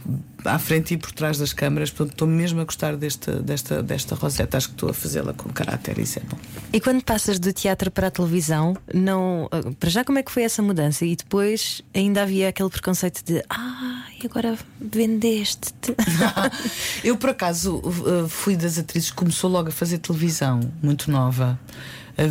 à 0.45 0.59
frente 0.59 0.93
e 0.93 0.97
por 0.97 1.11
trás 1.11 1.37
das 1.37 1.53
câmaras. 1.53 1.89
Portanto, 1.89 2.13
estou 2.13 2.27
mesmo 2.27 2.61
a 2.61 2.63
gostar 2.63 2.95
desta, 2.95 3.33
desta, 3.41 3.81
desta 3.83 4.15
Rosetta. 4.15 4.57
Acho 4.57 4.67
que 4.69 4.73
estou 4.75 4.89
a 4.89 4.93
fazê-la 4.93 5.33
com 5.33 5.49
caráter, 5.49 5.99
isso 5.99 6.19
é 6.19 6.21
bom. 6.23 6.37
E 6.71 6.79
quando 6.79 7.03
passas 7.03 7.39
do 7.39 7.51
teatro 7.53 7.89
para 7.91 8.07
a 8.07 8.11
televisão, 8.11 8.75
não. 8.93 9.47
ah, 9.51 9.71
Para 9.79 9.89
já, 9.89 10.03
como 10.03 10.19
é 10.19 10.23
que 10.23 10.31
foi 10.31 10.43
essa 10.43 10.61
mudança? 10.61 11.05
E 11.05 11.15
depois 11.15 11.81
ainda 11.93 12.23
havia 12.23 12.49
aquele 12.49 12.69
preconceito 12.69 13.23
de 13.23 13.43
ah, 13.49 14.05
e 14.21 14.25
agora 14.25 14.57
vendeste-te. 14.79 15.95
Eu, 17.03 17.17
por 17.17 17.31
acaso, 17.31 17.77
uh, 17.77 18.27
fui 18.27 18.55
das 18.55 18.77
atrizes 18.77 19.11
que 19.11 19.15
começou 19.15 19.49
logo 19.49 19.69
a 19.69 19.71
fazer 19.71 19.99
televisão, 19.99 20.59
muito 20.81 21.09
nova. 21.11 21.59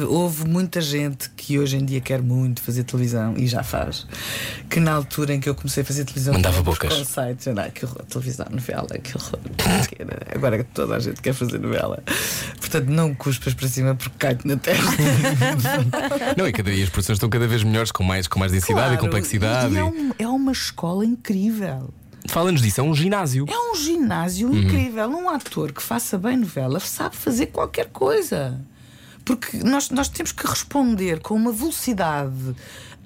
Houve 0.08 0.46
muita 0.48 0.80
gente 0.80 1.28
que 1.36 1.58
hoje 1.58 1.76
em 1.76 1.84
dia 1.84 2.00
quer 2.00 2.22
muito 2.22 2.62
fazer 2.62 2.84
televisão 2.84 3.34
e 3.36 3.46
já 3.46 3.62
faz. 3.62 4.06
Que 4.70 4.80
na 4.80 4.92
altura 4.92 5.34
em 5.34 5.40
que 5.40 5.48
eu 5.48 5.54
comecei 5.54 5.82
a 5.82 5.86
fazer 5.86 6.04
televisão 6.04 6.32
Mandava 6.34 6.62
bocas. 6.62 6.88
preconceitos. 6.94 7.46
Ah, 7.48 7.68
que 7.70 7.84
horror, 7.84 8.02
televisão, 8.04 8.46
novela, 8.50 8.88
que 9.02 9.16
horror. 9.16 9.38
Agora 10.34 10.58
que 10.58 10.64
toda 10.72 10.96
a 10.96 10.98
gente 10.98 11.20
quer 11.20 11.34
fazer 11.34 11.58
novela. 11.58 12.02
Portanto, 12.58 12.86
não 12.88 13.14
cuspas 13.14 13.52
para 13.54 13.68
cima 13.68 13.94
porque 13.94 14.16
cai-te 14.18 14.46
na 14.46 14.56
terra. 14.56 14.90
Não, 16.36 16.48
e 16.48 16.52
cada 16.52 16.72
dia 16.72 16.82
as 16.84 16.90
produções 16.90 17.16
estão 17.16 17.28
cada 17.28 17.46
vez 17.46 17.62
melhores, 17.62 17.90
com 17.92 18.02
mais, 18.02 18.26
com 18.26 18.38
mais 18.38 18.52
densidade 18.52 18.94
e 18.94 18.96
Claro, 18.96 19.00
complexidade. 19.00 19.74
E 19.74 19.78
é, 19.78 19.84
um- 19.84 20.12
é 20.18 20.26
uma 20.26 20.52
escola 20.52 21.04
incrível. 21.04 21.92
Fala-nos 22.26 22.62
disso, 22.62 22.80
é 22.80 22.84
um 22.84 22.94
ginásio. 22.94 23.44
É 23.48 23.72
um 23.72 23.76
ginásio 23.76 24.48
Uhum. 24.48 24.58
incrível. 24.58 25.08
Um 25.08 25.28
ator 25.28 25.72
que 25.72 25.82
faça 25.82 26.16
bem 26.18 26.36
novela 26.38 26.80
sabe 26.80 27.14
fazer 27.16 27.46
qualquer 27.46 27.86
coisa. 27.90 28.58
Porque 29.24 29.56
nós, 29.58 29.90
nós 29.90 30.08
temos 30.08 30.32
que 30.32 30.46
responder 30.46 31.20
com 31.20 31.34
uma 31.34 31.52
velocidade 31.52 32.54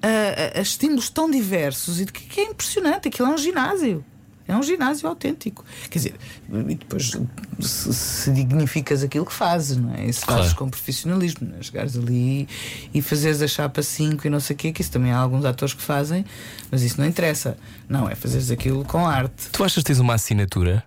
a, 0.01 0.57
a- 0.57 0.59
a 0.59 0.61
estímulos 0.61 1.09
tão 1.09 1.29
diversos 1.29 1.99
e 2.01 2.05
de 2.05 2.11
que, 2.11 2.23
que 2.25 2.41
é 2.41 2.43
impressionante. 2.45 3.07
Aquilo 3.07 3.29
é 3.29 3.31
um 3.33 3.37
ginásio. 3.37 4.03
É 4.47 4.57
um 4.57 4.63
ginásio 4.63 5.07
autêntico. 5.07 5.63
Quer 5.91 5.99
dizer, 5.99 6.15
e 6.51 6.73
depois 6.73 7.11
se, 7.59 7.93
se 7.93 8.31
dignificas 8.31 9.03
aquilo 9.03 9.23
que 9.23 9.31
fazes, 9.33 9.77
não 9.77 9.93
é? 9.93 10.07
E 10.07 10.11
se 10.11 10.21
fazes 10.25 10.41
Claro. 10.53 10.55
com 10.55 10.69
profissionalismo, 10.71 11.47
não 11.47 11.59
é? 11.59 11.61
chegares 11.61 11.95
ali 11.95 12.49
e 12.91 12.99
fazeres 12.99 13.43
a 13.43 13.47
chapa 13.47 13.83
5 13.83 14.25
e 14.25 14.29
não 14.31 14.39
sei 14.39 14.55
o 14.55 14.57
quê, 14.57 14.71
que 14.71 14.81
isso 14.81 14.89
também 14.91 15.11
há 15.11 15.17
alguns 15.19 15.45
atores 15.45 15.75
que 15.75 15.83
fazem, 15.83 16.25
mas 16.71 16.81
isso 16.81 16.99
não 16.99 17.07
interessa. 17.07 17.57
Não, 17.87 18.09
é 18.09 18.15
fazeres 18.15 18.49
aquilo 18.49 18.83
com 18.85 19.05
arte. 19.07 19.49
Tu 19.51 19.63
achas 19.63 19.83
que 19.83 19.87
tens 19.87 19.99
uma 19.99 20.15
assinatura 20.15 20.83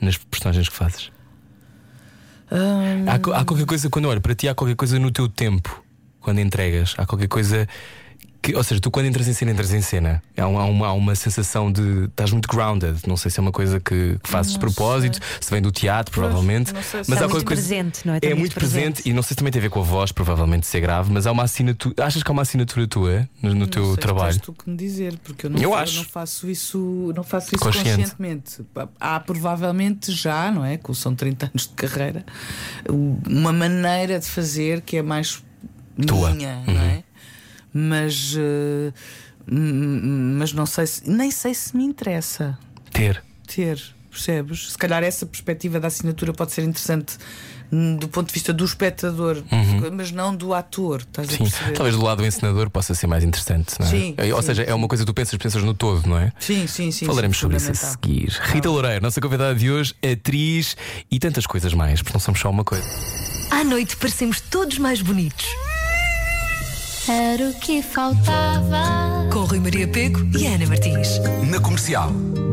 nas 0.00 0.16
personagens 0.16 0.68
que 0.68 0.74
fazes? 0.74 1.12
Hum, 2.54 3.04
Há, 3.08 3.40
há 3.40 3.44
qualquer 3.44 3.66
coisa, 3.66 3.90
quando 3.90 4.08
olho 4.08 4.20
para 4.20 4.34
ti, 4.34 4.48
há 4.48 4.54
qualquer 4.54 4.76
coisa 4.76 4.98
no 4.98 5.10
teu 5.10 5.28
tempo, 5.28 5.82
quando 6.20 6.38
entregas, 6.38 6.94
há 6.96 7.04
qualquer 7.04 7.26
coisa. 7.28 7.68
Que, 8.44 8.54
ou 8.54 8.62
seja, 8.62 8.78
tu 8.78 8.90
quando 8.90 9.06
entras 9.06 9.26
em 9.26 9.32
cena, 9.32 9.52
entras 9.52 9.72
em 9.72 9.80
cena. 9.80 10.22
Há 10.36 10.46
uma, 10.46 10.86
há 10.88 10.92
uma, 10.92 11.14
sensação 11.14 11.72
de. 11.72 12.04
estás 12.04 12.30
muito 12.30 12.46
grounded. 12.46 12.98
Não 13.06 13.16
sei 13.16 13.30
se 13.30 13.40
é 13.40 13.42
uma 13.42 13.50
coisa 13.50 13.80
que, 13.80 14.18
que 14.22 14.28
fazes 14.28 14.52
de 14.52 14.58
Não 14.58 14.60
propósito, 14.60 15.18
se 15.40 15.50
vem 15.50 15.62
do 15.62 15.72
teatro, 15.72 16.12
provavelmente. 16.12 16.70
não 16.74 16.82
sei 16.82 17.02
se- 17.04 17.10
mas 17.10 17.22
há 17.22 17.26
muito 17.26 17.46
coisa. 17.46 17.46
presente, 17.62 18.06
não 18.06 18.12
é? 18.12 18.18
É 18.20 18.26
muito 18.28 18.38
muito 18.40 18.54
presente. 18.54 18.82
presente. 18.96 19.08
e 19.08 19.12
não 19.14 19.22
sei 19.22 19.30
se 19.30 19.36
também 19.36 19.50
tem 19.50 19.60
a 19.60 19.62
ver 19.62 19.70
com 19.70 19.80
a 19.80 19.82
voz, 19.82 20.12
provavelmente 20.12 20.66
ser 20.66 20.80
grave, 20.80 21.10
mas 21.10 21.26
há 21.26 21.32
uma 21.32 21.44
assinatura. 21.44 21.94
Achas 22.04 22.22
que 22.22 22.30
há 22.30 22.32
uma 22.32 22.42
assinatura 22.42 22.86
tua 22.86 23.26
no, 23.40 23.48
no 23.50 23.60
não 23.60 23.66
teu 23.66 23.86
sei, 23.86 23.96
trabalho? 23.96 24.38
Tu 24.38 24.52
que 24.52 24.68
me 24.68 24.76
dizer, 24.76 25.16
porque 25.24 25.46
eu 25.46 25.50
não, 25.50 25.58
Eu 25.58 25.70
fa- 25.70 25.80
acho. 25.80 25.96
não 25.96 26.04
faço 26.04 26.50
isso, 26.50 27.12
não 27.16 27.22
faço 27.24 27.54
isso 27.54 27.64
Consciente. 27.64 27.88
conscientemente. 27.88 28.60
Há 29.00 29.20
provavelmente 29.20 30.12
já, 30.12 30.50
não 30.50 30.62
é? 30.66 30.76
Que 30.76 30.94
são 30.94 31.14
30 31.14 31.46
anos 31.46 31.62
de 31.66 31.72
carreira, 31.72 32.26
uma 33.26 33.52
maneira 33.54 34.18
de 34.20 34.26
fazer 34.26 34.82
que 34.82 34.98
é 34.98 35.02
mais 35.02 35.42
Tua. 36.06 36.30
minha, 36.32 36.62
não 36.66 36.80
é? 36.80 37.04
Mas, 37.74 38.36
eh, 38.38 38.92
mas 39.46 40.52
não 40.52 40.64
sei 40.64 40.86
se, 40.86 41.10
nem 41.10 41.30
sei 41.30 41.52
se 41.52 41.76
me 41.76 41.84
interessa 41.84 42.56
Ter. 42.92 43.20
ter, 43.46 43.82
percebes? 44.10 44.70
Se 44.72 44.78
calhar 44.78 45.02
essa 45.02 45.26
perspectiva 45.26 45.80
da 45.80 45.88
assinatura 45.88 46.32
pode 46.32 46.52
ser 46.52 46.62
interessante 46.62 47.18
hum, 47.72 47.96
do 47.96 48.06
ponto 48.08 48.28
de 48.28 48.34
vista 48.34 48.52
do 48.52 48.64
espectador, 48.64 49.42
mas 49.92 50.12
não 50.12 50.34
do 50.34 50.54
ator, 50.54 51.00
estás 51.00 51.28
a 51.28 51.32
Uhum. 51.42 51.46
Sim. 51.50 51.72
Talvez 51.74 51.96
do 51.96 52.04
lado 52.04 52.18
do 52.18 52.26
encenador 52.26 52.70
possa 52.70 52.94
ser 52.94 53.08
mais 53.08 53.24
interessante, 53.24 53.74
não 53.80 53.86
é? 53.88 53.90
Sim, 53.90 54.14
Ou 54.32 54.40
sim, 54.40 54.46
seja, 54.46 54.62
é 54.62 54.72
uma 54.72 54.86
coisa 54.86 55.02
que 55.02 55.06
tu 55.10 55.14
pensas, 55.14 55.36
pensas 55.36 55.62
no 55.64 55.74
todo, 55.74 56.06
não 56.08 56.16
é? 56.18 56.32
Sim, 56.38 56.66
sim, 56.68 56.92
sim. 56.92 57.04
Falaremos 57.04 57.36
sim, 57.36 57.40
sobre 57.40 57.56
isso 57.56 57.72
a 57.72 57.74
seguir. 57.74 58.28
Rita 58.40 58.70
Loureiro, 58.70 59.02
nossa 59.02 59.20
convidada 59.20 59.54
de 59.54 59.68
hoje, 59.70 59.94
atriz 60.00 60.76
e 61.10 61.18
tantas 61.18 61.44
coisas 61.44 61.74
mais, 61.74 62.00
porque 62.00 62.14
não 62.14 62.20
somos 62.20 62.38
só 62.40 62.48
uma 62.48 62.62
coisa. 62.64 62.86
À 63.50 63.64
noite 63.64 63.96
parecemos 63.96 64.40
todos 64.40 64.78
mais 64.78 65.02
bonitos. 65.02 65.44
Era 67.08 67.50
o 67.50 67.54
que 67.54 67.82
faltava. 67.82 69.28
Com 69.32 69.40
Rui 69.44 69.60
Maria 69.60 69.86
Peco 69.86 70.20
e 70.38 70.46
Ana 70.46 70.66
Martins. 70.66 71.18
Na 71.50 71.60
comercial. 71.60 72.10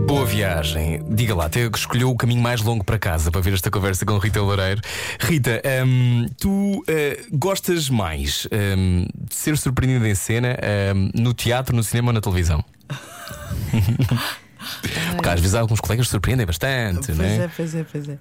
Boa 0.08 0.26
viagem. 0.26 1.02
Diga 1.10 1.34
lá, 1.34 1.46
até 1.46 1.62
escolheu 1.74 2.10
o 2.10 2.18
caminho 2.18 2.42
mais 2.42 2.62
longo 2.62 2.84
para 2.84 3.00
casa 3.00 3.32
para 3.32 3.40
ver 3.40 3.54
esta 3.54 3.72
conversa 3.72 4.06
com 4.06 4.18
Rita 4.18 4.42
Loureiro. 4.42 4.82
Rita, 5.20 5.62
hum, 5.86 6.26
tu 6.38 6.84
eh, 6.88 7.22
gostas 7.32 7.90
mais 7.90 8.46
hum, 8.52 9.06
de 9.16 9.34
ser 9.36 9.58
surpreendida 9.58 10.10
em 10.10 10.16
cena 10.16 10.58
hum, 10.96 11.10
no 11.16 11.34
teatro, 11.34 11.74
no 11.76 11.84
cinema 11.84 12.10
ou 12.10 12.14
na 12.14 12.22
televisão? 12.22 12.64
Porque 15.16 15.30
às 15.30 15.40
vezes 15.40 15.56
alguns 15.56 15.80
colegas 15.80 16.08
surpreendem 16.10 16.46
bastante, 16.46 17.06
Pois 17.08 17.18
não 17.18 17.26
é? 17.26 17.36
é, 17.38 17.50
pois 17.56 17.74
é, 17.76 17.86
pois 17.90 18.10
é. 18.10 18.18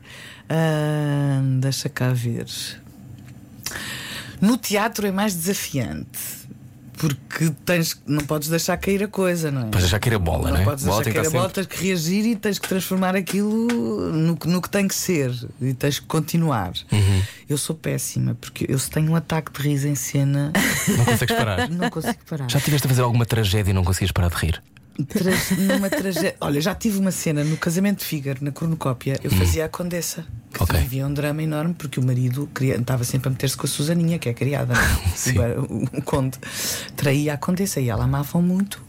Ah, 0.49 1.41
deixa 1.61 1.89
cá 1.89 2.11
ver. 2.12 2.47
No 4.41 4.57
teatro 4.57 5.07
é 5.07 5.11
mais 5.12 5.34
desafiante. 5.34 6.41
Porque 6.99 7.51
tens, 7.64 7.99
não 8.07 8.20
podes 8.26 8.51
deixar 8.51 8.76
cair 8.76 9.03
a 9.03 9.09
coisa, 9.09 9.51
não 9.51 9.62
é? 9.62 9.64
Podes 9.64 9.80
deixar 9.84 9.99
cair 9.99 10.16
a 10.16 10.18
bola, 10.18 10.51
não 10.51 10.59
é? 10.59 10.64
podes 10.64 10.84
Bola 10.84 11.03
deixar 11.03 11.14
cair 11.22 11.28
a 11.28 11.30
bola, 11.30 11.49
tens 11.49 11.66
que 11.66 11.82
reagir 11.86 12.26
e 12.26 12.36
tens 12.36 12.59
que 12.59 12.68
transformar 12.68 13.16
aquilo 13.16 14.12
no, 14.12 14.36
que- 14.36 14.47
no 14.47 14.61
que 14.61 14.68
tem 14.68 14.86
que 14.86 14.95
ser. 14.95 15.32
E 15.62 15.72
tens 15.72 15.99
que 15.99 16.05
continuar. 16.05 16.72
Uhum. 16.93 17.22
Eu 17.49 17.57
sou 17.57 17.74
péssima, 17.74 18.34
porque 18.38 18.66
eu 18.68 18.78
se 18.78 18.91
tenho 18.91 19.11
um 19.12 19.16
ataque 19.16 19.51
de 19.51 19.66
riso 19.66 19.88
em 19.88 19.95
cena, 19.95 20.53
Não 20.99 21.05
consegues 21.07 21.34
parar. 21.34 21.68
não 21.72 21.88
consigo 21.88 22.18
parar. 22.28 22.51
Já 22.51 22.61
tiveste 22.61 22.86
a 22.86 22.91
fazer 22.91 23.01
alguma 23.01 23.24
tragédia 23.24 23.70
e 23.70 23.74
não 23.74 23.82
conseguias 23.82 24.12
parar 24.12 24.28
de 24.28 24.36
rir? 24.36 24.62
Numa 25.59 25.88
tragédia. 25.88 26.34
Olha, 26.41 26.61
já 26.61 26.74
tive 26.74 26.99
uma 26.99 27.11
cena 27.11 27.43
no 27.45 27.57
casamento 27.57 28.01
de 28.01 28.05
Fígaro, 28.05 28.45
na 28.45 28.51
cornucópia. 28.53 29.18
Eu 29.22 29.30
fazia 29.30 29.64
a 29.64 29.68
condessa. 29.68 30.22
Que 30.53 30.61
Hum. 30.62 30.64
Ok. 30.64 30.76
havia 30.80 31.07
um 31.07 31.14
drama 31.14 31.43
enorme 31.43 31.74
porque 31.74 32.01
o 32.01 32.05
marido 32.05 32.49
queria, 32.55 32.76
estava 32.76 33.05
sempre 33.05 33.28
a 33.28 33.30
meter-se 33.30 33.57
com 33.57 33.66
a 33.66 33.68
Susaninha, 33.68 34.18
que 34.18 34.28
é 34.28 34.32
a 34.32 34.34
criada, 34.34 34.74
é? 34.74 35.59
O, 35.61 35.99
o 35.99 36.03
conde 36.03 36.38
traía 36.97 37.34
a 37.34 37.36
condessa 37.36 37.80
e 37.80 37.88
ela 37.88 38.05
amava 38.05 38.41
muito 38.43 38.82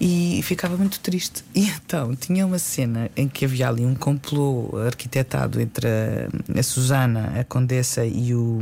e 0.00 0.40
ficava 0.42 0.76
muito 0.76 1.00
triste. 1.00 1.44
E 1.54 1.66
então 1.68 2.14
tinha 2.16 2.44
uma 2.46 2.58
cena 2.58 3.10
em 3.16 3.28
que 3.28 3.44
havia 3.44 3.68
ali 3.68 3.86
um 3.86 3.94
complô 3.94 4.70
arquitetado 4.86 5.60
entre 5.60 5.86
a, 5.86 6.58
a 6.58 6.62
Susana, 6.62 7.32
a 7.40 7.44
condessa 7.44 8.04
e 8.04 8.34
o. 8.34 8.60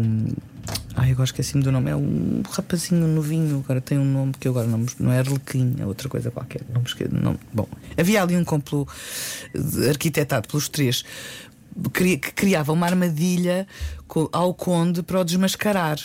Ai, 0.95 1.11
agora 1.11 1.25
esqueci-me 1.25 1.63
do 1.63 1.71
nome. 1.71 1.91
É 1.91 1.97
um 1.97 2.43
rapazinho 2.51 3.07
novinho, 3.07 3.63
agora 3.65 3.81
tem 3.81 3.99
um 3.99 4.05
nome 4.05 4.33
que 4.39 4.49
eu 4.49 4.53
agora 4.53 4.67
não, 4.67 4.85
não 4.99 5.13
é 5.13 5.19
Arlequim, 5.19 5.77
é 5.79 5.87
outra 5.87 6.09
coisa 6.09 6.31
qualquer. 6.31 6.63
Não 6.73 6.81
me 6.81 6.87
esqueço, 6.87 7.15
não, 7.15 7.39
bom, 7.53 7.69
havia 7.97 8.23
ali 8.23 8.37
um 8.37 8.45
complô 8.45 8.87
eh, 9.55 9.89
arquitetado 9.91 10.49
pelos 10.49 10.69
três 10.69 11.05
que 11.93 12.17
criava 12.33 12.73
uma 12.73 12.87
armadilha 12.87 13.67
ao 14.33 14.55
conde 14.55 15.03
para 15.03 15.21
o 15.21 15.25
desmascarar. 15.25 15.99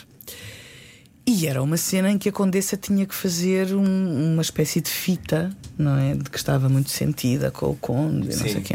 E 1.25 1.47
era 1.47 1.61
uma 1.63 1.77
cena 1.77 2.11
em 2.11 2.17
que 2.17 2.27
a 2.27 2.31
condessa 2.31 2.75
tinha 2.75 3.05
que 3.05 3.15
fazer 3.15 3.73
um- 3.73 4.33
uma 4.33 4.41
espécie 4.41 4.81
de 4.81 4.89
fita, 4.89 5.49
não 5.77 5.95
é? 5.97 6.15
De 6.15 6.29
que 6.29 6.37
estava 6.37 6.67
muito 6.67 6.89
sentida 6.89 7.51
com 7.51 7.67
o 7.67 7.75
conde, 7.75 8.27
e 8.27 8.35
não 8.35 8.37
sei 8.43 8.55
o 8.57 8.61
que 8.61 8.73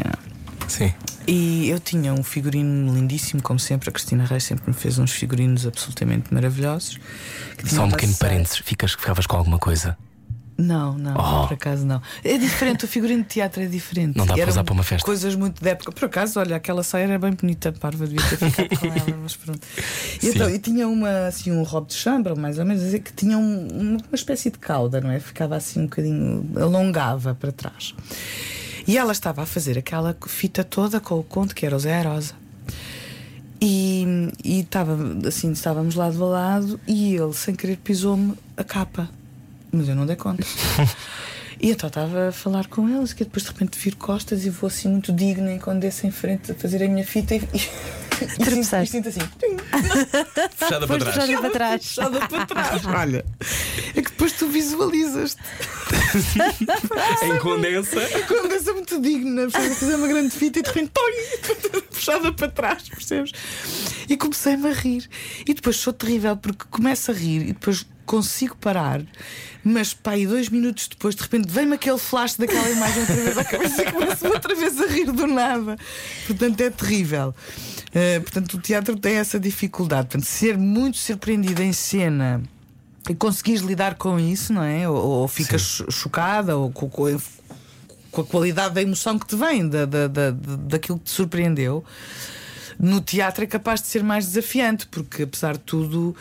Sim. 0.67 0.91
E 1.27 1.69
eu 1.69 1.79
tinha 1.79 2.13
um 2.13 2.23
figurino 2.23 2.93
lindíssimo, 2.93 3.41
como 3.43 3.59
sempre. 3.59 3.89
A 3.89 3.91
Cristina 3.91 4.23
Reis 4.25 4.43
sempre 4.45 4.63
me 4.67 4.73
fez 4.73 4.97
uns 4.97 5.11
figurinos 5.11 5.67
absolutamente 5.67 6.33
maravilhosos. 6.33 6.97
Só 7.65 7.83
um 7.85 7.89
pequeno 7.91 8.15
parênteses, 8.15 8.57
ficas, 8.59 8.91
ficavas 8.93 9.27
com 9.27 9.35
alguma 9.37 9.59
coisa. 9.59 9.97
Não, 10.59 10.97
não, 10.97 11.13
Oh. 11.15 11.47
por 11.47 11.53
acaso 11.53 11.85
não. 11.85 12.01
É 12.23 12.35
diferente, 12.35 12.83
o 12.83 12.87
figurino 12.87 13.21
de 13.21 13.29
teatro 13.29 13.61
é 13.61 13.67
diferente. 13.67 14.17
Não 14.17 14.25
dá 14.25 14.33
para 14.33 14.49
usar 14.49 14.63
para 14.63 14.73
uma 14.73 14.81
festa. 14.81 15.05
Coisas 15.05 15.35
muito 15.35 15.61
de 15.61 15.69
época. 15.69 15.91
Por 15.91 16.05
acaso, 16.05 16.39
olha, 16.39 16.55
aquela 16.55 16.81
saia 16.81 17.03
era 17.03 17.19
bem 17.19 17.31
bonita, 17.33 17.71
parva, 17.71 18.07
devia 18.07 18.27
ter 18.27 18.37
ficado 18.37 18.79
com 18.79 18.87
ela, 18.87 19.19
mas 19.21 19.35
pronto. 19.35 19.59
E, 20.23 20.27
então, 20.29 20.49
e 20.49 20.57
tinha 20.57 20.87
uma, 20.87 21.27
assim, 21.27 21.51
um 21.51 21.61
robe 21.61 21.89
de 21.89 21.93
chambra, 21.93 22.33
mais 22.35 22.57
ou 22.57 22.65
menos, 22.65 22.81
dizer 22.81 23.01
que 23.01 23.13
tinha 23.13 23.37
um- 23.37 23.97
uma 23.97 24.15
espécie 24.15 24.49
de 24.49 24.57
cauda, 24.57 24.99
não 24.99 25.11
é? 25.11 25.19
Ficava 25.19 25.55
assim 25.55 25.81
um 25.81 25.83
bocadinho, 25.83 26.49
alongava 26.59 27.35
para 27.35 27.51
trás. 27.51 27.93
E 28.87 28.97
ela 28.97 29.11
estava 29.11 29.43
a 29.43 29.45
fazer 29.45 29.77
aquela 29.77 30.15
fita 30.27 30.63
toda 30.63 30.99
com 30.99 31.19
o 31.19 31.23
conto 31.23 31.53
que 31.53 31.65
era 31.65 31.75
o 31.75 31.79
Zé 31.79 32.01
Rosa. 32.01 32.33
E, 33.59 34.31
e 34.43 34.61
estava, 34.61 34.97
assim, 35.27 35.51
estávamos 35.51 35.95
lado 35.95 36.23
a 36.23 36.27
lado 36.27 36.79
e 36.87 37.15
ele, 37.15 37.33
sem 37.33 37.53
querer, 37.53 37.77
pisou-me 37.77 38.35
a 38.55 38.63
capa. 38.63 39.09
Mas 39.71 39.89
eu 39.89 39.95
não 39.95 40.05
dei 40.05 40.15
conta. 40.15 40.43
E 41.59 41.71
então 41.71 41.87
estava 41.87 42.29
a 42.29 42.31
falar 42.31 42.67
com 42.67 42.87
eles, 42.87 43.13
que 43.13 43.23
depois 43.23 43.43
de 43.43 43.49
repente 43.49 43.79
viro 43.79 43.97
costas 43.97 44.45
e 44.45 44.49
vou 44.49 44.67
assim 44.67 44.89
muito 44.89 45.11
digna 45.11 45.55
e 45.55 45.59
quando 45.59 45.83
em 45.83 46.11
frente 46.11 46.51
a 46.51 46.55
fazer 46.55 46.83
a 46.83 46.87
minha 46.87 47.05
fita 47.05 47.33
e, 47.33 47.41
e, 48.21 48.25
e, 48.25 48.29
sinto, 48.29 48.45
Tropeçaste. 48.45 48.91
sinto 48.91 49.09
assim. 49.09 49.19
Fechada 50.57 50.87
para 50.87 51.05
puxada 51.05 51.37
para 51.41 51.49
trás. 51.49 51.85
Puxada 51.85 52.27
para 52.27 52.45
trás. 52.45 52.85
Olha, 52.87 53.25
é 53.95 54.01
que 54.01 54.11
depois 54.11 54.31
tu 54.33 54.47
visualizas 54.47 55.37
Em 57.23 57.37
condensa. 57.39 58.01
quando 58.27 58.51
és 58.51 58.65
muito 58.65 59.01
digna, 59.01 59.49
fazer 59.49 59.95
uma 59.95 60.07
grande 60.07 60.31
fita 60.31 60.59
e 60.59 60.61
de 60.61 60.69
repente 60.69 60.91
puxada 61.89 62.31
para 62.31 62.49
trás, 62.49 62.83
percebes? 62.89 63.31
E 64.07 64.15
comecei-me 64.17 64.69
a 64.69 64.73
rir. 64.73 65.09
E 65.45 65.53
depois 65.53 65.77
sou 65.77 65.93
terrível 65.93 66.37
porque 66.37 66.65
começo 66.69 67.11
a 67.11 67.13
rir 67.13 67.41
e 67.41 67.53
depois 67.53 67.85
consigo 68.05 68.55
parar, 68.55 69.01
mas 69.61 69.93
pá, 69.93 70.17
e 70.17 70.25
dois 70.25 70.47
minutos 70.47 70.87
depois, 70.87 71.13
de 71.13 71.21
repente, 71.21 71.49
vem-me 71.49 71.75
aquele 71.75 71.97
flash 71.97 72.35
daquela 72.35 72.69
imagem 72.69 73.01
outra 73.01 73.15
vez 73.15 73.37
à 73.37 73.43
cabeça 73.43 73.81
e 73.81 73.91
começo 73.91 74.27
outra 74.27 74.55
vez 74.55 74.79
a 74.79 74.87
rir 74.87 75.11
do 75.11 75.27
nada. 75.27 75.77
Portanto, 76.25 76.61
é 76.61 76.69
terrível. 76.69 77.35
Uh, 77.97 78.21
portanto, 78.21 78.53
o 78.55 78.61
teatro 78.61 78.95
tem 78.95 79.15
essa 79.15 79.39
dificuldade. 79.39 80.07
Portanto, 80.09 80.25
ser 80.25 80.57
muito 80.57 80.97
surpreendida 80.97 81.63
em 81.63 81.73
cena 81.73 82.43
e 83.09 83.15
conseguires 83.15 83.61
lidar 83.61 83.95
com 83.95 84.19
isso, 84.19 84.53
não 84.53 84.61
é? 84.63 84.87
Ou, 84.87 84.95
ou 84.97 85.27
ficas 85.27 85.61
cho- 85.61 85.89
chocada 85.89 86.55
ou 86.57 86.69
com, 86.71 86.87
com- 86.89 87.17
com 88.11 88.21
a 88.21 88.25
qualidade 88.25 88.75
da 88.75 88.81
emoção 88.81 89.17
que 89.17 89.25
te 89.25 89.35
vem 89.35 89.67
da, 89.67 89.85
da, 89.85 90.07
da, 90.07 90.31
daquilo 90.31 90.99
que 90.99 91.05
te 91.05 91.11
surpreendeu. 91.11 91.83
No 92.79 93.01
teatro 93.01 93.43
é 93.43 93.47
capaz 93.47 93.81
de 93.81 93.87
ser 93.87 94.03
mais 94.03 94.25
desafiante, 94.27 94.85
porque 94.87 95.23
apesar 95.23 95.53
de 95.53 95.59
tudo, 95.63 96.15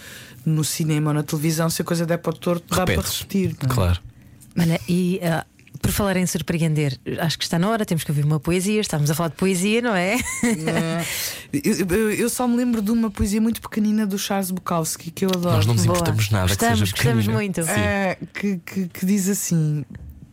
no 0.45 0.65
cinema 0.65 1.11
ou 1.11 1.15
na 1.15 1.23
televisão, 1.23 1.69
se 1.69 1.83
a 1.83 1.85
coisa 1.85 2.07
der 2.07 2.17
para 2.19 2.31
o 2.31 2.33
torto, 2.39 2.75
dá 2.75 2.85
para 2.87 2.95
repetir. 3.03 3.55
não 3.63 3.71
é? 3.71 3.75
Claro. 3.75 4.01
Olha, 4.59 4.81
e 4.89 5.21
ah, 5.23 5.45
por 5.87 5.93
falar 5.93 6.17
em 6.17 6.27
surpreender, 6.27 6.99
acho 7.21 7.39
que 7.39 7.45
está 7.45 7.59
na 7.59 7.69
hora, 7.69 7.85
temos 7.87 8.03
que 8.05 8.11
ouvir 8.11 8.25
uma 8.25 8.39
poesia. 8.41 8.81
Estamos 8.81 9.11
a 9.11 9.15
falar 9.15 9.29
de 9.31 9.37
poesia, 9.37 9.81
não 9.83 9.95
é? 9.95 10.17
Eu, 11.53 11.87
eu- 11.89 12.11
eu 12.13 12.29
só 12.31 12.47
me 12.47 12.57
lembro 12.57 12.83
de 12.83 12.91
uma 12.91 13.11
poesia 13.11 13.41
muito 13.41 13.61
pequenina 13.61 14.07
do 14.07 14.19
Charles 14.19 14.51
Bukowski 14.51 15.11
que 15.11 15.25
eu 15.25 15.31
adoro. 15.31 15.57
Nós 15.57 15.67
não 15.67 15.75
nos 15.75 15.85
Boa. 15.87 15.97
importamos 15.97 16.31
nada 16.31 16.49
Gostamos, 16.49 16.93
que 16.93 16.99
seja 16.99 17.15
gostamos 17.15 17.25
pequenina. 17.27 17.33
muito. 17.35 17.63
Sim. 17.63 17.71
É, 17.81 18.19
que, 18.35 18.59
que- 18.59 18.89
que 18.89 19.07
diz 19.07 19.29
assim: 19.29 19.85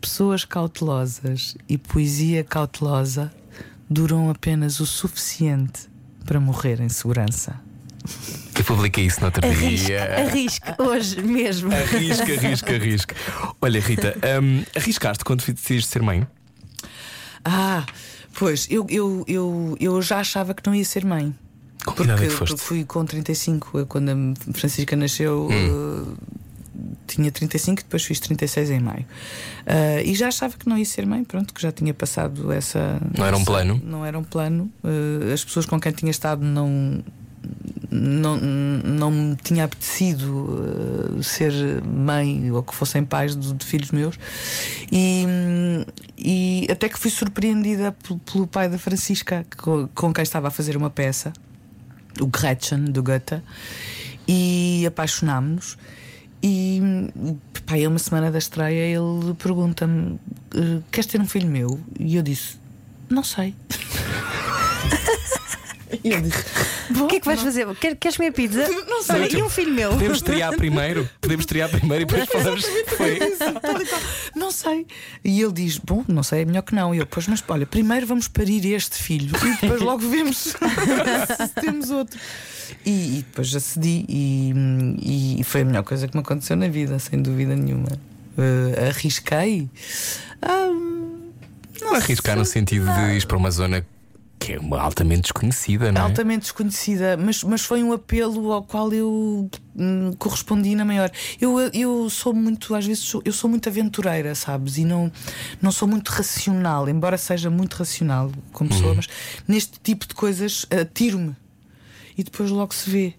pessoas 0.02 0.44
cautelosas 0.46 1.56
e 1.70 1.78
poesia 1.78 2.44
cautelosa 2.44 3.32
duram 3.90 4.30
apenas 4.30 4.80
o 4.80 4.86
suficiente 4.86 5.88
para 6.26 6.40
morrer 6.40 6.80
em 6.82 6.90
segurança. 6.90 7.60
Eu 8.64 8.76
publiquei 8.76 9.06
isso 9.06 9.20
no 9.20 9.26
outro 9.26 9.46
Arrisque, 9.46 9.88
dia. 9.88 10.16
arrisque, 10.26 10.74
hoje 10.82 11.22
mesmo. 11.22 11.70
Arrisca, 11.76 12.24
arrisca, 12.34 12.74
arrisca. 12.74 13.16
Olha, 13.62 13.80
Rita, 13.82 14.16
hum, 14.42 14.64
arriscaste 14.74 15.26
quando 15.26 15.44
decidiste 15.46 15.92
ser 15.92 16.02
mãe? 16.02 16.26
Ah, 17.44 17.86
pois, 18.40 18.66
eu, 18.72 18.88
eu, 18.90 19.26
eu, 19.28 19.78
eu 19.82 20.02
já 20.02 20.20
achava 20.20 20.54
que 20.54 20.66
não 20.66 20.74
ia 20.74 20.86
ser 20.86 21.04
mãe. 21.04 21.36
Com 21.86 21.92
é 22.04 22.16
que 22.16 22.30
foste? 22.30 22.52
porque 22.56 22.64
fui 22.64 22.86
com 22.86 23.04
35. 23.06 23.80
Eu, 23.80 23.86
quando 23.86 24.10
a 24.12 24.54
Francisca 24.54 24.96
nasceu, 24.96 25.50
Hum. 25.52 26.16
eh, 26.16 26.34
tinha 27.06 27.30
35, 27.30 27.82
depois 27.84 28.06
fiz 28.06 28.18
36 28.22 28.70
em 28.72 28.80
maio. 28.80 29.06
Ah, 29.68 30.02
e 30.02 30.16
já 30.16 30.30
achava 30.30 30.56
que 30.58 30.70
não 30.70 30.78
ia 30.78 30.86
ser 30.86 31.06
mãe, 31.06 31.26
pronto, 31.26 31.54
que 31.54 31.62
já 31.62 31.74
tinha 31.74 31.94
passado 31.94 32.50
essa. 32.54 32.98
Não 33.18 33.26
era 33.26 33.36
um 33.36 33.44
plano? 33.44 33.82
Não 33.84 34.06
era 34.06 34.18
um 34.18 34.24
plano. 34.24 34.72
Eh, 34.86 35.34
as 35.34 35.44
pessoas 35.44 35.66
com 35.66 35.78
quem 35.82 35.92
tinha 35.92 36.12
estado 36.12 36.46
não. 36.46 37.04
Não, 37.92 38.38
não 38.38 39.12
me 39.12 39.36
tinha 39.36 39.66
apetecido 39.66 40.66
eh, 41.20 41.22
ser 41.22 41.54
mãe 41.84 42.52
ou 42.52 42.64
que 42.64 42.74
fossem 42.74 43.06
pais 43.06 43.36
de, 43.36 43.54
de 43.54 43.64
filhos 43.64 43.92
meus, 43.92 44.18
e, 44.92 45.26
e 46.18 46.68
até 46.72 46.90
que 46.90 46.98
fui 46.98 47.12
surpreendida 47.12 47.92
pelo, 47.92 48.18
pelo 48.20 48.48
pai 48.48 48.68
da 48.68 48.80
Francisca, 48.80 49.46
com, 49.58 49.88
com 49.94 50.12
quem 50.12 50.24
estava 50.24 50.48
a 50.48 50.52
fazer 50.52 50.76
uma 50.76 50.90
peça, 50.90 51.34
o 52.20 52.26
Gretchen, 52.26 52.86
do 52.86 53.04
Goethe, 53.04 53.42
e 54.28 54.86
apaixonámos-nos. 54.88 55.78
E 56.42 56.82
pá, 57.66 57.78
é 57.78 57.88
uma 57.88 58.00
semana 58.00 58.30
da 58.30 58.38
estreia, 58.38 58.86
ele 58.86 59.34
pergunta-me: 59.36 60.20
"Eh, 60.54 60.82
Queres 60.92 61.06
ter 61.06 61.22
um 61.22 61.28
filho 61.28 61.48
meu? 61.48 61.80
E 61.98 62.18
eu 62.18 62.22
disse: 62.22 62.58
Não 63.10 63.24
sei. 63.24 63.56
e 66.04 66.12
eu 66.12 66.22
disse: 66.22 66.44
O 67.02 67.08
que 67.08 67.16
é 67.16 67.20
que 67.20 67.26
vais 67.26 67.42
fazer? 67.42 67.68
Quer- 67.76 67.96
Queres 67.96 68.18
comer 68.18 68.32
pizza? 68.32 68.68
Não 68.88 69.04
sei. 69.04 69.16
Olha, 69.16 69.38
e 69.38 69.44
um 69.44 69.50
filho 69.50 69.74
meu? 69.74 69.92
Podemos 69.92 70.22
triar 70.22 70.56
primeiro? 70.56 71.10
Podemos 71.20 71.46
triar 71.46 71.70
primeiro 71.70 72.04
e 72.04 72.06
depois 72.06 72.28
falamos. 72.32 72.66
Foi. 72.98 73.20
Tal 73.62 73.82
e 73.82 73.86
tal. 73.86 74.00
Não 74.36 74.52
sei. 74.52 74.86
E 75.24 75.42
ele 75.42 75.52
diz: 75.54 75.78
Bom, 75.78 76.04
não 76.08 76.24
sei, 76.24 76.42
é 76.42 76.46
melhor 76.46 76.62
que 76.64 76.74
não. 76.76 76.94
E 76.94 77.00
eu, 77.00 77.06
pois, 77.06 77.28
mas 77.28 77.44
olha, 77.48 77.66
primeiro 77.66 78.06
vamos 78.08 78.28
parir 78.28 78.66
este 78.74 78.98
filho 79.02 79.36
e 79.36 79.62
depois 79.62 79.82
logo 79.82 80.08
vemos 80.08 80.38
se 80.56 81.62
temos 81.62 81.90
outro. 81.90 82.20
E, 82.86 83.20
e 83.20 83.26
depois 83.28 83.54
acedi 83.56 84.06
e, 84.10 85.38
e 85.40 85.44
foi 85.44 85.62
a 85.62 85.66
melhor 85.66 85.84
coisa 85.84 86.08
que 86.08 86.16
me 86.16 86.22
aconteceu 86.22 86.56
na 86.56 86.68
vida, 86.68 86.98
sem 87.00 87.22
dúvida 87.22 87.56
nenhuma. 87.56 87.90
Eh, 88.38 88.88
arrisquei. 88.90 89.70
Ah, 90.42 90.70
Não 91.82 91.96
arriscar 91.96 92.36
no 92.38 92.46
sentido 92.46 92.86
de 92.92 93.18
ir 93.18 93.26
para 93.28 93.38
uma 93.38 93.52
zona 93.52 93.86
que 94.46 94.54
é 94.54 94.60
uma 94.60 94.80
altamente 94.82 95.22
desconhecida, 95.24 95.92
não 95.92 96.02
é? 96.02 96.04
altamente 96.04 96.42
desconhecida, 96.42 97.16
mas, 97.16 97.44
mas 97.44 97.62
foi 97.62 97.82
um 97.82 97.94
apelo 97.94 98.52
ao 98.52 98.62
qual 98.64 98.92
eu 98.92 99.50
hum, 99.76 100.12
correspondi 100.18 100.76
na 100.76 100.84
maior. 100.84 101.10
Eu, 101.40 101.58
eu 101.74 102.10
sou 102.10 102.34
muito, 102.34 102.76
às 102.76 102.86
vezes, 102.86 103.04
sou- 103.04 103.22
eu 103.24 103.32
sou 103.32 103.50
muito 103.50 103.70
aventureira, 103.70 104.36
sabes? 104.36 104.78
E 104.78 104.84
não, 104.84 105.10
não 105.62 105.72
sou 105.72 105.88
muito 105.88 106.10
racional, 106.10 106.90
embora 106.90 107.18
seja 107.18 107.50
muito 107.50 107.76
racional 107.76 108.32
como 108.52 108.70
pessoa, 108.70 108.94
mas 108.96 109.08
neste 109.48 109.80
tipo 109.82 110.06
de 110.08 110.14
coisas 110.14 110.66
atiro-me 110.70 111.36
e 112.18 112.24
depois 112.24 112.50
logo 112.50 112.74
se 112.74 112.90
vê. 112.90 113.14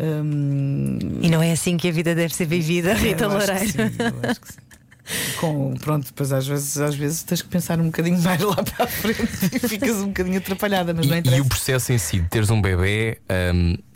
Hum, 0.00 0.98
E 1.22 1.28
não 1.28 1.42
é 1.42 1.50
assim 1.52 1.76
que 1.76 1.88
a 1.88 1.92
vida 1.92 2.14
deve 2.14 2.34
ser 2.34 2.44
vivida, 2.46 2.94
Rita 2.94 3.24
eu 3.24 3.30
acho 3.36 3.46
que 3.52 3.58
Loureiro. 3.58 3.72
sim, 3.72 3.96
eu 4.04 4.30
acho 4.30 4.40
que 4.40 4.52
sim. 4.52 4.58
Com, 5.38 5.74
pronto, 5.76 6.06
depois 6.06 6.32
às 6.32 6.46
vezes, 6.46 6.76
às 6.78 6.94
vezes 6.94 7.22
tens 7.22 7.42
que 7.42 7.48
pensar 7.48 7.78
um 7.80 7.86
bocadinho 7.86 8.20
mais 8.22 8.40
lá 8.40 8.56
para 8.62 8.84
a 8.84 8.88
frente 8.88 9.22
e 9.52 9.58
ficas 9.68 9.96
um 9.96 10.08
bocadinho 10.08 10.38
atrapalhada, 10.38 10.92
mas 10.94 11.06
não 11.06 11.14
E, 11.14 11.16
e 11.16 11.20
interessa. 11.20 11.42
o 11.42 11.46
processo 11.46 11.92
em 11.92 11.98
si 11.98 12.20
de 12.20 12.28
teres 12.28 12.50
um 12.50 12.60
bebê 12.60 13.18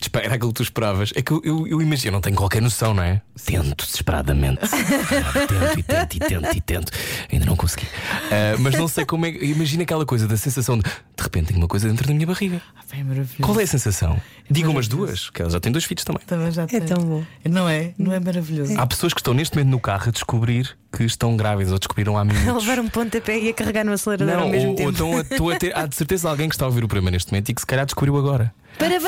espera, 0.00 0.24
era 0.26 0.34
aquilo 0.34 0.50
que 0.52 0.56
tu 0.56 0.62
esperavas. 0.62 1.12
É 1.14 1.22
que 1.22 1.32
eu, 1.32 1.40
eu, 1.44 1.66
eu 1.66 1.82
imagino, 1.82 2.08
eu 2.08 2.12
não 2.12 2.20
tenho 2.20 2.36
qualquer 2.36 2.60
noção, 2.62 2.92
não 2.94 3.02
é? 3.02 3.20
Tento 3.44 3.84
desesperadamente. 3.86 4.60
tento 4.68 5.78
e 5.78 5.82
tento 5.82 6.14
e 6.16 6.18
tento 6.20 6.56
e 6.56 6.60
tento. 6.60 6.92
Ainda 7.32 7.44
não 7.46 7.56
consegui. 7.56 7.86
Ah, 8.30 8.56
mas 8.58 8.74
não 8.74 8.88
sei 8.88 9.04
como 9.04 9.26
é. 9.26 9.32
que- 9.32 9.44
Imagina 9.44 9.82
aquela 9.82 10.04
coisa 10.06 10.26
da 10.26 10.36
sensação 10.36 10.76
de 10.78 10.82
de 10.82 11.22
repente 11.22 11.46
tenho 11.48 11.58
uma 11.60 11.68
coisa 11.68 11.88
dentro 11.88 12.06
da 12.06 12.12
minha 12.14 12.26
barriga. 12.26 12.60
Ah, 12.76 12.80
pá, 12.90 12.96
é 12.96 13.02
maravilhoso. 13.04 13.42
Qual 13.42 13.58
é 13.60 13.62
a 13.62 13.66
sensação? 13.66 14.20
Digam 14.50 14.72
umas 14.72 14.88
duas, 14.88 15.30
que 15.30 15.40
ela 15.40 15.50
já 15.50 15.60
tem 15.60 15.70
dois 15.70 15.84
filhos 15.84 16.04
também. 16.04 16.22
Também 16.26 16.50
já 16.50 16.62
É 16.62 16.66
tem. 16.66 16.80
tão 16.82 16.98
bom. 17.02 17.24
Não 17.48 17.68
é? 17.68 17.92
Não 17.96 18.12
é 18.12 18.18
maravilhoso? 18.20 18.74
Há 18.78 18.86
pessoas 18.86 19.12
que 19.14 19.20
estão 19.20 19.32
neste 19.34 19.56
momento 19.56 19.70
no 19.70 19.80
carro 19.80 20.08
a 20.08 20.10
descobrir 20.10 20.76
que 20.92 21.01
estão 21.06 21.36
grávidas 21.36 21.72
ou 21.72 21.78
descobriram 21.78 22.16
há 22.16 22.22
A 22.22 22.24
minutos. 22.24 22.64
levar 22.66 22.80
um 22.82 22.88
pontapé 22.88 23.38
e 23.38 23.48
a 23.50 23.52
carregar 23.54 23.84
no 23.84 23.92
acelerador 23.92 24.34
Não, 24.34 24.42
ao 24.44 24.48
mesmo 24.48 24.70
ou, 24.70 24.70
ou 24.72 24.76
tempo. 24.76 24.90
estão 24.92 25.16
a, 25.16 25.20
estou 25.20 25.50
a 25.50 25.56
ter, 25.58 25.76
há 25.76 25.86
de 25.86 25.96
certeza 25.96 26.28
alguém 26.28 26.48
que 26.48 26.54
está 26.54 26.64
a 26.64 26.68
ouvir 26.68 26.84
o 26.84 26.88
programa 26.88 27.10
neste 27.10 27.30
momento 27.32 27.48
e 27.50 27.54
que 27.54 27.60
se 27.60 27.66
calhar 27.66 27.84
descobriu 27.84 28.16
agora. 28.16 28.52
Parabéns, 28.78 29.02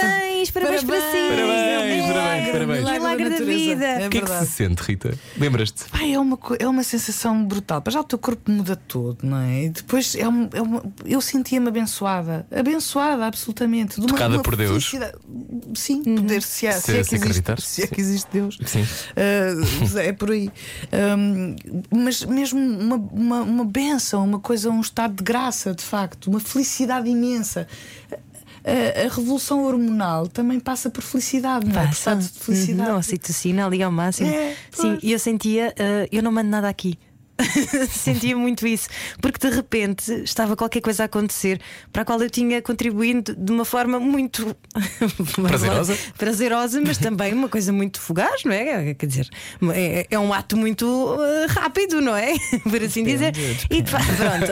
parabéns, 0.50 0.84
para 0.84 0.96
si. 1.00 1.16
Parabéns, 1.30 2.06
parabéns, 2.06 2.52
parabéns. 2.52 2.90
Milagre 2.90 3.30
da 3.30 3.44
vida. 3.44 3.84
É 3.84 4.06
O 4.06 4.10
que 4.10 4.18
é 4.18 4.20
que 4.22 4.30
se 4.30 4.46
sente, 4.46 4.82
Rita? 4.82 5.14
Lembras-te? 5.36 5.84
É, 6.02 6.18
uma, 6.18 6.38
é 6.58 6.66
uma 6.68 6.82
sensação 6.82 7.44
brutal. 7.44 7.80
Para 7.82 7.92
já 7.92 8.00
o 8.00 8.04
teu 8.04 8.18
corpo 8.18 8.50
muda 8.50 8.76
todo, 8.76 9.18
não 9.22 9.38
é? 9.38 9.64
E 9.64 9.68
depois 9.70 10.14
é, 10.14 10.28
um- 10.28 10.48
é 10.52 10.60
uma. 10.62 10.82
Eu 11.04 11.20
sentia-me 11.20 11.68
abençoada. 11.68 12.46
Abençoada, 12.54 13.26
absolutamente. 13.26 13.94
De 13.96 14.00
uma, 14.02 14.08
Tocada 14.08 14.34
uma 14.36 14.42
por 14.42 14.56
Deus. 14.56 14.92
Sim, 15.74 16.02
poder, 16.02 16.42
se, 16.42 16.66
é, 16.66 16.72
Se- 16.72 16.80
se, 16.82 16.92
é 16.92 16.98
que 16.98 17.04
se 17.04 17.14
acreditar. 17.16 17.58
existe, 17.58 17.70
se 17.70 17.82
é 17.82 17.86
que 17.86 18.00
existe 18.00 18.28
Deus. 18.32 18.58
Sim. 18.66 18.86
Ah, 19.16 20.00
é 20.00 20.12
por 20.12 20.30
aí. 20.30 20.50
Ahm, 20.92 21.56
mas 21.90 22.24
mesmo 22.24 22.58
uma, 22.60 22.96
uma, 22.96 23.42
uma 23.42 23.64
benção, 23.64 24.24
uma 24.24 24.40
coisa, 24.40 24.70
um 24.70 24.80
estado 24.80 25.14
de 25.14 25.22
graça, 25.22 25.74
de 25.74 25.82
facto, 25.84 26.28
uma 26.28 26.40
felicidade 26.40 27.08
imensa. 27.08 27.66
A, 28.64 29.00
a 29.06 29.14
revolução 29.14 29.64
hormonal 29.64 30.26
também 30.26 30.58
passa 30.58 30.88
por 30.88 31.02
felicidade, 31.02 31.66
não 31.66 31.80
é? 31.80 31.86
Passa. 31.86 32.16
de 32.16 32.28
felicidade. 32.28 32.90
Uhum, 32.90 32.96
ocitocina 32.96 33.66
ali 33.66 33.82
ao 33.82 33.92
máximo. 33.92 34.28
É, 34.28 34.56
Sim, 34.72 34.98
e 35.02 35.12
eu 35.12 35.18
sentia, 35.18 35.74
ah, 35.78 36.08
eu 36.10 36.22
não 36.22 36.32
mando 36.32 36.48
nada 36.48 36.68
aqui. 36.68 36.98
sentia 37.90 38.36
muito 38.36 38.66
isso, 38.66 38.88
porque 39.20 39.46
de 39.48 39.54
repente 39.54 40.12
estava 40.22 40.56
qualquer 40.56 40.80
coisa 40.80 41.02
a 41.02 41.06
acontecer 41.06 41.60
para 41.92 42.02
a 42.02 42.04
qual 42.04 42.20
eu 42.22 42.30
tinha 42.30 42.60
contribuído 42.62 43.34
de 43.34 43.52
uma 43.52 43.64
forma 43.64 43.98
muito 43.98 44.54
Prazerosa? 45.42 45.96
prazerosa, 46.16 46.80
mas 46.80 46.98
também 46.98 47.32
uma 47.32 47.48
coisa 47.48 47.72
muito 47.72 48.00
fugaz, 48.00 48.44
não 48.44 48.52
é? 48.52 48.94
Quer 48.94 49.06
dizer, 49.06 49.28
é, 49.72 50.06
é 50.10 50.18
um 50.18 50.32
ato 50.32 50.56
muito 50.56 50.84
uh, 50.86 51.18
rápido, 51.48 52.00
não 52.00 52.14
é? 52.16 52.34
Por 52.62 52.82
assim 52.82 53.04
dizer. 53.04 53.32
E 53.70 53.82
de 53.82 53.90
facto, 53.90 54.06
pronto, 54.16 54.50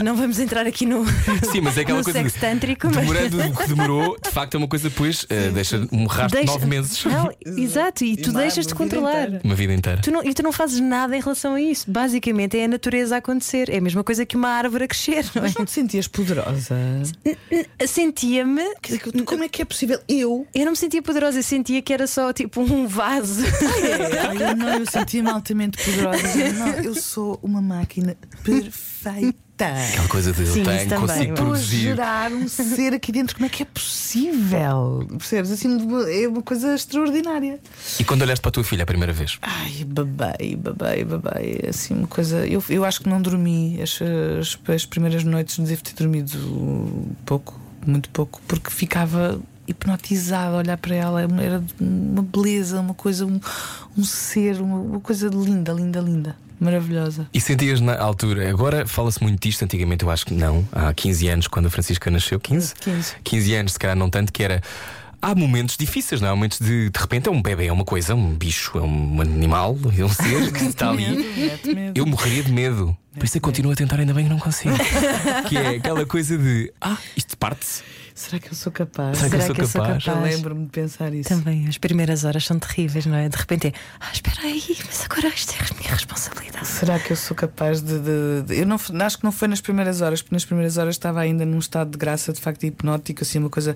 uh, 0.00 0.04
não 0.04 0.16
vamos 0.16 0.38
entrar 0.38 0.66
aqui 0.66 0.86
no, 0.86 1.04
Sim, 1.50 1.60
mas 1.62 1.76
é 1.76 1.82
aquela 1.82 1.98
no 1.98 2.04
coisa 2.04 2.18
sexo 2.20 2.34
de, 2.36 2.40
tântrico, 2.40 2.86
mas- 2.86 2.96
demorando 2.96 3.42
o 3.42 3.56
que 3.56 3.68
demorou, 3.68 4.16
de 4.22 4.30
facto 4.30 4.54
é 4.54 4.58
uma 4.58 4.68
coisa 4.68 4.88
depois 4.88 5.26
eh, 5.28 5.50
deixa 5.50 5.86
um 5.92 6.06
rastro 6.06 6.28
de 6.40 6.44
Deixa- 6.46 6.52
nove 6.52 6.66
meses, 6.66 7.04
Não, 7.04 7.30
exato, 7.58 8.04
e 8.04 8.16
tu 8.16 8.30
uma 8.30 8.42
vida 8.48 8.74
controlar. 8.74 9.22
inteira. 9.24 9.40
uma 9.44 9.54
vida 9.54 9.72
inteira. 9.74 10.00
Tu 10.00 10.10
não, 10.10 10.22
e 10.24 10.32
tu 10.34 10.42
não 10.42 10.52
fazes 10.52 10.80
nada 10.80 11.16
em 11.16 11.20
relação 11.20 11.54
a 11.54 11.60
isso. 11.70 11.90
Basicamente 11.90 12.58
é 12.58 12.64
a 12.64 12.68
natureza 12.68 13.14
a 13.14 13.18
acontecer. 13.18 13.70
É 13.70 13.78
a 13.78 13.80
mesma 13.80 14.04
coisa 14.04 14.24
que 14.24 14.36
uma 14.36 14.48
árvore 14.48 14.84
a 14.84 14.88
crescer, 14.88 15.24
não 15.34 15.42
é? 15.42 15.46
Mas 15.46 15.54
não 15.54 15.64
te 15.64 15.70
sentias 15.72 16.08
poderosa? 16.08 16.76
Sentia-me. 17.86 18.62
Como 19.24 19.44
é 19.44 19.48
que 19.48 19.62
é 19.62 19.64
possível? 19.64 20.00
Eu? 20.08 20.46
Eu 20.54 20.64
não 20.64 20.72
me 20.72 20.76
sentia 20.76 21.02
poderosa, 21.02 21.38
eu 21.38 21.42
sentia 21.42 21.80
que 21.82 21.92
era 21.92 22.06
só 22.06 22.32
tipo 22.32 22.60
um 22.60 22.86
vaso. 22.86 23.42
Ai, 24.28 24.50
eu 24.50 24.56
não, 24.56 24.78
eu 24.78 24.86
sentia-me 24.90 25.30
altamente 25.30 25.82
poderosa. 25.84 26.52
Não, 26.52 26.68
eu 26.82 26.94
sou 26.94 27.38
uma 27.42 27.60
máquina 27.60 28.16
perfeita. 28.42 29.43
Aquela 29.56 30.08
coisa 30.08 30.32
de 30.32 30.46
Sim, 30.46 30.60
eu 30.60 30.64
tenho, 30.64 30.88
também, 30.88 31.06
consigo 31.06 31.32
a 31.32 31.36
produzir. 31.36 31.80
gerar 31.80 32.32
um 32.32 32.48
ser 32.48 32.92
aqui 32.92 33.12
dentro. 33.12 33.36
Como 33.36 33.46
é 33.46 33.48
que 33.48 33.62
é 33.62 33.66
possível? 33.66 35.06
Percebes? 35.16 35.52
Assim, 35.52 35.78
é 36.10 36.26
uma 36.26 36.42
coisa 36.42 36.74
extraordinária. 36.74 37.60
E 37.98 38.04
quando 38.04 38.22
olhaste 38.22 38.42
para 38.42 38.48
a 38.48 38.52
tua 38.52 38.64
filha 38.64 38.82
a 38.82 38.86
primeira 38.86 39.12
vez? 39.12 39.38
Ai, 39.42 39.84
babei, 39.86 40.56
babei, 40.56 41.04
babei. 41.04 41.60
Assim, 41.68 41.94
uma 41.94 42.08
coisa. 42.08 42.44
Eu, 42.46 42.62
eu 42.68 42.84
acho 42.84 43.00
que 43.00 43.08
não 43.08 43.22
dormi. 43.22 43.80
As, 43.80 44.00
as, 44.40 44.58
as 44.74 44.86
primeiras 44.86 45.22
noites 45.22 45.56
devo 45.58 45.82
ter 45.82 45.94
dormido 45.94 46.36
pouco, 47.24 47.58
muito 47.86 48.08
pouco, 48.10 48.40
porque 48.48 48.70
ficava 48.70 49.40
hipnotizada 49.68 50.56
a 50.56 50.58
olhar 50.58 50.76
para 50.78 50.96
ela. 50.96 51.22
Era 51.22 51.62
uma 51.80 52.22
beleza, 52.22 52.80
uma 52.80 52.94
coisa, 52.94 53.24
um, 53.24 53.40
um 53.96 54.04
ser, 54.04 54.60
uma, 54.60 54.78
uma 54.78 55.00
coisa 55.00 55.28
linda, 55.28 55.72
linda, 55.72 56.00
linda. 56.00 56.43
Maravilhosa. 56.60 57.28
E 57.32 57.40
sentias 57.40 57.80
na 57.80 57.96
altura, 57.98 58.48
agora 58.48 58.86
fala-se 58.86 59.22
muito 59.22 59.40
disto, 59.40 59.62
antigamente 59.62 60.04
eu 60.04 60.10
acho 60.10 60.26
que 60.26 60.34
não, 60.34 60.66
há 60.72 60.92
15 60.92 61.28
anos, 61.28 61.48
quando 61.48 61.66
a 61.66 61.70
Francisca 61.70 62.10
nasceu, 62.10 62.38
15? 62.38 62.74
15. 62.76 63.14
15 63.22 63.54
anos, 63.54 63.72
se 63.72 63.78
calhar 63.78 63.96
não 63.96 64.08
tanto, 64.08 64.32
que 64.32 64.42
era. 64.42 64.62
Há 65.20 65.34
momentos 65.34 65.76
difíceis, 65.78 66.20
não 66.20 66.28
é? 66.28 66.30
Há 66.30 66.34
momentos 66.34 66.58
de. 66.58 66.90
De 66.90 66.98
repente 66.98 67.28
é 67.28 67.32
um 67.32 67.40
bebê, 67.40 67.66
é 67.66 67.72
uma 67.72 67.84
coisa, 67.84 68.14
um 68.14 68.34
bicho, 68.34 68.78
é 68.78 68.82
um 68.82 69.20
animal, 69.20 69.76
é 69.98 70.04
um 70.04 70.08
ser 70.08 70.52
que 70.52 70.64
está 70.66 70.90
ali. 70.90 71.92
Eu 71.94 72.04
morreria 72.06 72.42
de 72.42 72.52
medo. 72.52 72.96
Por 73.14 73.24
isso 73.24 73.36
eu 73.36 73.40
continuo 73.40 73.72
a 73.72 73.76
tentar, 73.76 73.98
ainda 74.00 74.12
bem 74.12 74.24
que 74.24 74.30
não 74.30 74.38
consigo. 74.38 74.74
que 75.48 75.56
é 75.56 75.68
aquela 75.76 76.04
coisa 76.04 76.36
de. 76.36 76.72
Ah, 76.80 76.98
isto 77.16 77.36
parte-se. 77.38 77.82
Será 78.14 78.38
que 78.38 78.48
eu 78.48 78.54
sou 78.54 78.70
capaz? 78.72 79.18
Será 79.18 79.28
que 79.30 79.36
Será 79.36 79.48
eu 79.48 79.54
que 79.54 79.60
eu 79.62 79.66
sou 79.66 79.84
sou 79.84 79.92
capaz? 80.00 80.22
Lembro-me 80.32 80.64
de 80.66 80.70
pensar 80.70 81.12
isso. 81.12 81.28
Também, 81.28 81.66
as 81.66 81.78
primeiras 81.78 82.24
horas 82.24 82.44
são 82.44 82.58
terríveis, 82.60 83.06
não 83.06 83.16
é? 83.16 83.28
De 83.28 83.36
repente 83.36 83.66
é, 83.68 83.72
ah, 83.98 84.10
espera 84.12 84.40
aí, 84.42 84.62
mas 84.86 85.04
agora 85.04 85.28
isto 85.28 85.52
é 85.52 85.56
a 85.64 85.80
minha 85.80 85.92
responsabilidade. 85.92 86.66
Será 86.66 86.98
que 87.00 87.12
eu 87.12 87.16
sou 87.16 87.36
capaz 87.36 87.80
de. 87.80 87.98
de- 87.98 88.42
de- 88.46 88.58
Eu 88.60 88.66
não, 88.66 88.76
acho 89.04 89.18
que 89.18 89.24
não 89.24 89.32
foi 89.32 89.48
nas 89.48 89.60
primeiras 89.60 90.00
horas, 90.00 90.22
porque 90.22 90.34
nas 90.34 90.44
primeiras 90.44 90.76
horas 90.78 90.94
estava 90.94 91.20
ainda 91.20 91.44
num 91.44 91.58
estado 91.58 91.90
de 91.90 91.98
graça, 91.98 92.32
de 92.32 92.40
facto 92.40 92.64
hipnótico, 92.64 93.22
assim, 93.22 93.38
uma 93.40 93.50
coisa. 93.50 93.74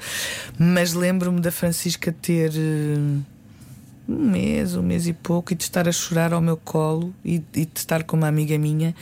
Mas 0.57 0.93
lembro-me 0.95 1.41
da 1.41 1.51
Francisca 1.51 2.13
ter. 2.13 2.53
eh, 2.55 3.19
Um 4.09 4.31
mês, 4.31 4.75
um 4.75 4.83
mês 4.83 5.07
e 5.07 5.13
pouco, 5.13 5.53
e 5.53 5.57
de 5.57 5.65
estar 5.65 5.87
a 5.87 5.93
chorar 5.93 6.33
ao 6.33 6.41
meu 6.41 6.57
colo 6.57 7.15
e, 7.25 7.43
e 7.55 7.67
de 7.67 7.71
estar 7.77 8.03
com 8.05 8.17
uma 8.17 8.29
amiga 8.29 8.57
minha 8.57 8.95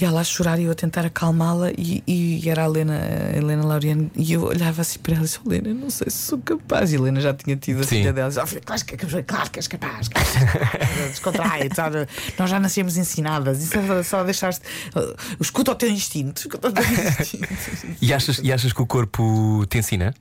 e 0.00 0.04
ela 0.04 0.20
a 0.20 0.24
chorar 0.24 0.58
e 0.58 0.64
eu 0.64 0.70
a 0.70 0.74
tentar 0.74 1.04
acalmá-la. 1.04 1.70
E, 1.76 2.02
e 2.06 2.48
era 2.48 2.62
a 2.62 2.66
Helena, 2.66 3.00
a 3.34 3.36
Helena 3.36 3.64
Laureano, 3.64 4.10
e 4.14 4.32
eu 4.32 4.44
olhava 4.44 4.82
assim 4.82 4.98
para 5.00 5.14
ela 5.14 5.22
e 5.22 5.26
disse: 5.26 5.40
Helena, 5.44 5.74
não 5.74 5.90
sei 5.90 6.10
se 6.10 6.18
sou 6.18 6.38
capaz. 6.38 6.92
E 6.92 6.96
a 6.96 6.98
Helena 6.98 7.20
já 7.20 7.34
tinha 7.34 7.56
tido 7.56 7.80
a 7.80 7.82
Sim. 7.82 7.96
filha 7.96 8.12
dela. 8.12 8.28
e 8.28 8.30
disse, 8.30 8.56
"Oh, 8.56 8.60
claro, 8.64 8.84
que, 8.84 8.96
claro 9.24 9.50
que 9.50 9.58
és 9.58 9.68
capaz, 9.68 10.08
claro 10.08 10.28
que 10.28 10.38
és 10.38 10.52
capaz. 10.52 11.08
descontrai, 11.10 11.68
sabe? 11.74 12.06
nós 12.38 12.50
já 12.50 12.60
nascemos 12.60 12.96
ensinadas. 12.96 13.62
Isso 13.62 13.76
é 13.78 14.02
só 14.02 14.22
deixaste. 14.22 14.62
Escuta 15.40 15.72
o 15.72 15.74
teu 15.74 15.88
instinto. 15.88 16.38
Escuta 16.42 16.68
o 16.68 16.72
teu 16.72 16.84
instinto. 16.84 17.48
E 18.00 18.12
achas, 18.12 18.40
e 18.42 18.52
achas 18.52 18.72
que 18.72 18.80
o 18.82 18.86
corpo 18.86 19.64
te 19.68 19.78
ensina? 19.78 20.14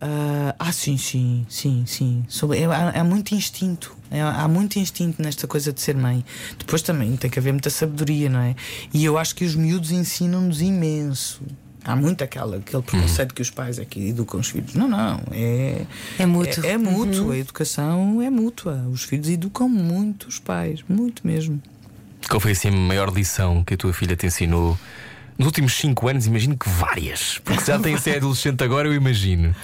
Ah, 0.00 0.54
ah, 0.58 0.72
sim, 0.72 0.96
sim, 0.96 1.44
sim, 1.48 1.84
sim. 1.86 2.24
Sobre, 2.28 2.58
é, 2.58 2.66
há, 2.66 3.00
há 3.00 3.04
muito 3.04 3.34
instinto. 3.34 3.96
É, 4.10 4.20
há 4.20 4.46
muito 4.46 4.78
instinto 4.78 5.20
nesta 5.20 5.46
coisa 5.46 5.72
de 5.72 5.80
ser 5.80 5.96
mãe. 5.96 6.24
Depois 6.58 6.82
também 6.82 7.16
tem 7.16 7.28
que 7.30 7.38
haver 7.38 7.52
muita 7.52 7.68
sabedoria, 7.68 8.28
não 8.28 8.40
é? 8.40 8.54
E 8.94 9.04
eu 9.04 9.18
acho 9.18 9.34
que 9.34 9.44
os 9.44 9.54
miúdos 9.54 9.90
ensinam-nos 9.90 10.60
imenso. 10.62 11.42
Há 11.84 11.96
muito 11.96 12.22
aquela, 12.22 12.56
aquele 12.58 12.82
preconceito 12.82 13.34
que 13.34 13.42
os 13.42 13.50
pais 13.50 13.78
é 13.78 13.84
que 13.84 14.08
educam 14.08 14.40
os 14.40 14.48
filhos. 14.48 14.74
Não, 14.74 14.86
não. 14.86 15.20
É, 15.32 15.86
É 16.18 16.26
mútuo. 16.26 16.64
É, 16.64 16.70
é 16.70 16.78
mútuo. 16.78 17.32
A 17.32 17.38
educação 17.38 18.22
é 18.22 18.30
mútua. 18.30 18.84
Os 18.92 19.04
filhos 19.04 19.28
educam 19.28 19.68
muito 19.68 20.28
os 20.28 20.38
pais. 20.38 20.84
Muito 20.88 21.26
mesmo. 21.26 21.60
Qual 22.28 22.40
foi 22.40 22.52
assim 22.52 22.68
a 22.68 22.72
maior 22.72 23.10
lição 23.12 23.64
que 23.64 23.74
a 23.74 23.76
tua 23.76 23.92
filha 23.92 24.14
te 24.16 24.26
ensinou 24.26 24.78
nos 25.38 25.46
últimos 25.46 25.74
5 25.74 26.08
anos? 26.08 26.26
Imagino 26.26 26.56
que 26.56 26.68
várias. 26.68 27.38
Porque 27.42 27.64
já 27.64 27.78
tem 27.78 27.96
ser 27.96 28.18
adolescente 28.18 28.62
agora, 28.62 28.86
eu 28.86 28.94
imagino. 28.94 29.54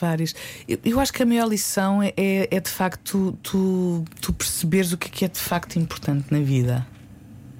Vários. 0.00 0.34
Eu, 0.68 0.78
eu 0.84 1.00
acho 1.00 1.12
que 1.12 1.22
a 1.22 1.26
maior 1.26 1.48
lição 1.48 2.02
é, 2.02 2.12
é, 2.16 2.48
é, 2.50 2.60
de 2.60 2.70
facto 2.70 3.36
tu, 3.42 4.04
tu, 4.20 4.32
perceberes 4.32 4.92
o 4.92 4.98
que 4.98 5.08
é, 5.08 5.10
que 5.10 5.24
é 5.24 5.28
de 5.28 5.38
facto 5.38 5.76
importante 5.76 6.26
na 6.30 6.40
vida. 6.40 6.86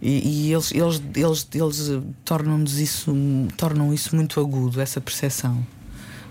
E, 0.00 0.46
e 0.46 0.52
eles, 0.52 0.70
eles, 0.70 1.02
eles, 1.16 1.48
eles 1.52 2.02
tornam-nos 2.24 2.78
isso, 2.78 3.12
tornam 3.56 3.92
isso 3.92 4.14
muito 4.14 4.38
agudo, 4.38 4.80
essa 4.80 5.00
percepção 5.00 5.66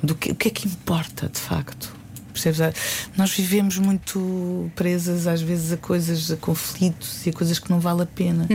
do 0.01 0.15
que, 0.15 0.31
o 0.31 0.35
que 0.35 0.47
é 0.47 0.51
que 0.51 0.67
importa 0.67 1.27
de 1.27 1.39
facto. 1.39 1.96
Percebes? 2.41 2.61
Ah, 2.61 2.73
Nós 3.17 3.31
vivemos 3.31 3.77
muito 3.77 4.71
presas 4.75 5.27
às 5.27 5.41
vezes 5.41 5.71
a 5.71 5.77
coisas, 5.77 6.31
a 6.31 6.37
conflitos 6.37 7.25
e 7.25 7.29
a 7.29 7.33
coisas 7.33 7.59
que 7.59 7.69
não 7.69 7.79
vale 7.79 8.03
a 8.03 8.05
pena. 8.05 8.47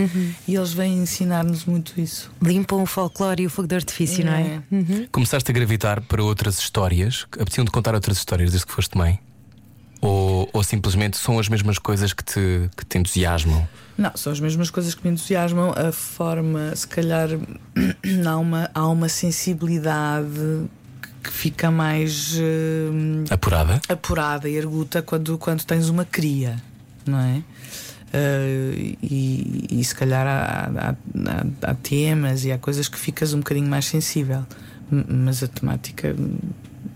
E 0.47 0.55
eles 0.55 0.73
vêm 0.73 0.99
ensinar-nos 0.99 1.65
muito 1.65 2.01
isso. 2.01 2.31
Limpam 2.41 2.83
o 2.83 2.87
folclore 2.87 3.43
e 3.43 3.47
o 3.47 3.51
fogo 3.51 3.69
de 3.69 3.75
artifício, 3.75 4.25
não 4.25 4.33
é? 4.33 4.63
Começaste 5.11 5.51
a 5.51 5.55
gravitar 5.55 6.01
para 6.03 6.23
outras 6.23 6.59
histórias? 6.59 7.27
Apeteciam 7.33 7.65
de 7.65 7.71
contar 7.71 7.95
outras 7.95 8.17
histórias 8.19 8.51
desde 8.51 8.67
que 8.67 8.73
foste 8.73 8.97
mãe? 8.97 9.19
Ou, 10.01 10.49
ou 10.53 10.65
simplesmente 10.65 11.17
são 11.17 11.39
as 11.39 11.49
mesmas 11.49 11.79
coisas 11.79 12.13
que 12.13 12.25
te, 12.25 12.69
que 12.77 12.85
te 12.85 12.99
entusiasmam? 12.99 13.69
Não, 13.97 14.11
são 14.17 14.33
as 14.33 14.41
mesmas 14.41 14.69
coisas 14.69 14.97
que 14.97 15.07
me 15.07 15.13
entusiasmam. 15.13 15.73
A 15.77 15.93
forma, 15.93 16.75
se 16.75 16.89
calhar, 16.89 17.29
há 18.27 18.37
uma, 18.37 18.69
há 18.75 18.89
uma 18.89 19.09
sensibilidade 19.09 20.29
que 21.23 21.31
fica 21.31 21.71
mais 21.71 22.35
eh, 22.39 23.33
Apurada? 23.33 23.81
apurada 23.89 24.49
e 24.49 24.59
arguta 24.59 25.03
quando, 25.03 25.39
quando 25.39 25.65
tens 25.65 25.89
uma 25.89 26.05
cria, 26.05 26.57
não 27.07 27.19
é? 27.21 27.43
Eh, 28.13 28.95
e, 29.03 29.67
e 29.71 29.85
se 29.85 29.95
calhar 29.95 30.27
há, 30.27 30.71
há- 30.91 30.91
há- 30.95 31.71
há 31.71 31.75
temas 31.75 32.45
e 32.45 32.53
há 32.53 32.59
coisas 32.59 32.89
que 32.89 32.99
ficas 32.99 33.33
um 33.33 33.39
bocadinho 33.39 33.69
mais 33.69 33.85
sensível, 33.87 34.45
mas 34.91 35.43
a 35.43 35.49
temática 35.49 36.15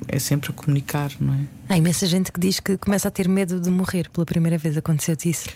é 0.09 0.19
sempre 0.19 0.51
a 0.51 0.53
comunicar, 0.53 1.11
não 1.21 1.33
é? 1.35 1.41
Há 1.69 1.79
imensa 1.79 2.07
gente 2.07 2.31
que 2.31 2.39
diz 2.39 2.61
que 2.61 2.77
começa 2.77 3.09
a 3.09 3.11
ter 3.11 3.29
medo 3.29 3.59
de 3.61 3.71
morrer 3.71 4.09
pela 4.11 4.27
primeira 4.27 4.59
vez. 4.59 4.77
Aconteceu-te 4.77 5.31
isso? 5.31 5.49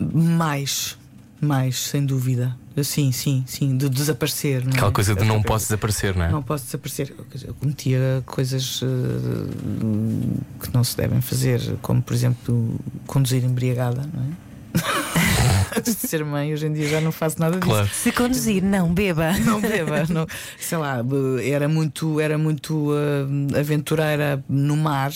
Mais, 0.00 0.96
mais, 1.40 1.78
sem 1.78 2.04
dúvida. 2.04 2.56
Sim, 2.82 3.10
sim, 3.10 3.42
sim, 3.46 3.76
de 3.76 3.88
desaparecer. 3.88 4.62
Não 4.64 4.72
Aquela 4.72 4.90
é? 4.90 4.92
coisa 4.92 5.14
de 5.14 5.24
não 5.24 5.42
posso 5.42 5.66
desaparecer, 5.66 6.14
não 6.14 6.24
é? 6.24 6.30
Não 6.30 6.42
posso 6.42 6.64
desaparecer. 6.66 7.14
Eu 7.44 7.54
cometia 7.54 8.22
coisas 8.26 8.80
eh, 8.82 10.62
que 10.62 10.72
não 10.74 10.84
se 10.84 10.96
devem 10.96 11.20
fazer, 11.20 11.60
como 11.80 12.02
por 12.02 12.12
exemplo 12.14 12.78
conduzir 13.06 13.44
embriagada, 13.44 14.02
não 14.12 14.22
é? 14.22 14.46
Antes 15.78 15.96
de 15.96 16.08
ser 16.08 16.24
mãe, 16.24 16.52
hoje 16.52 16.66
em 16.66 16.72
dia 16.72 16.88
já 16.88 17.00
não 17.00 17.12
faço 17.12 17.40
nada 17.40 17.56
disso. 17.56 17.68
Claro. 17.68 17.88
Se 17.88 18.12
conduzir, 18.12 18.62
não, 18.62 18.92
beba. 18.92 19.32
Não 19.40 19.60
beba, 19.60 20.04
não, 20.08 20.26
sei 20.58 20.78
lá, 20.78 20.98
era 21.42 21.68
muito, 21.68 22.20
era 22.20 22.36
muito 22.36 22.90
eh, 22.94 23.58
aventureira 23.58 24.42
no 24.48 24.76
mar, 24.76 25.12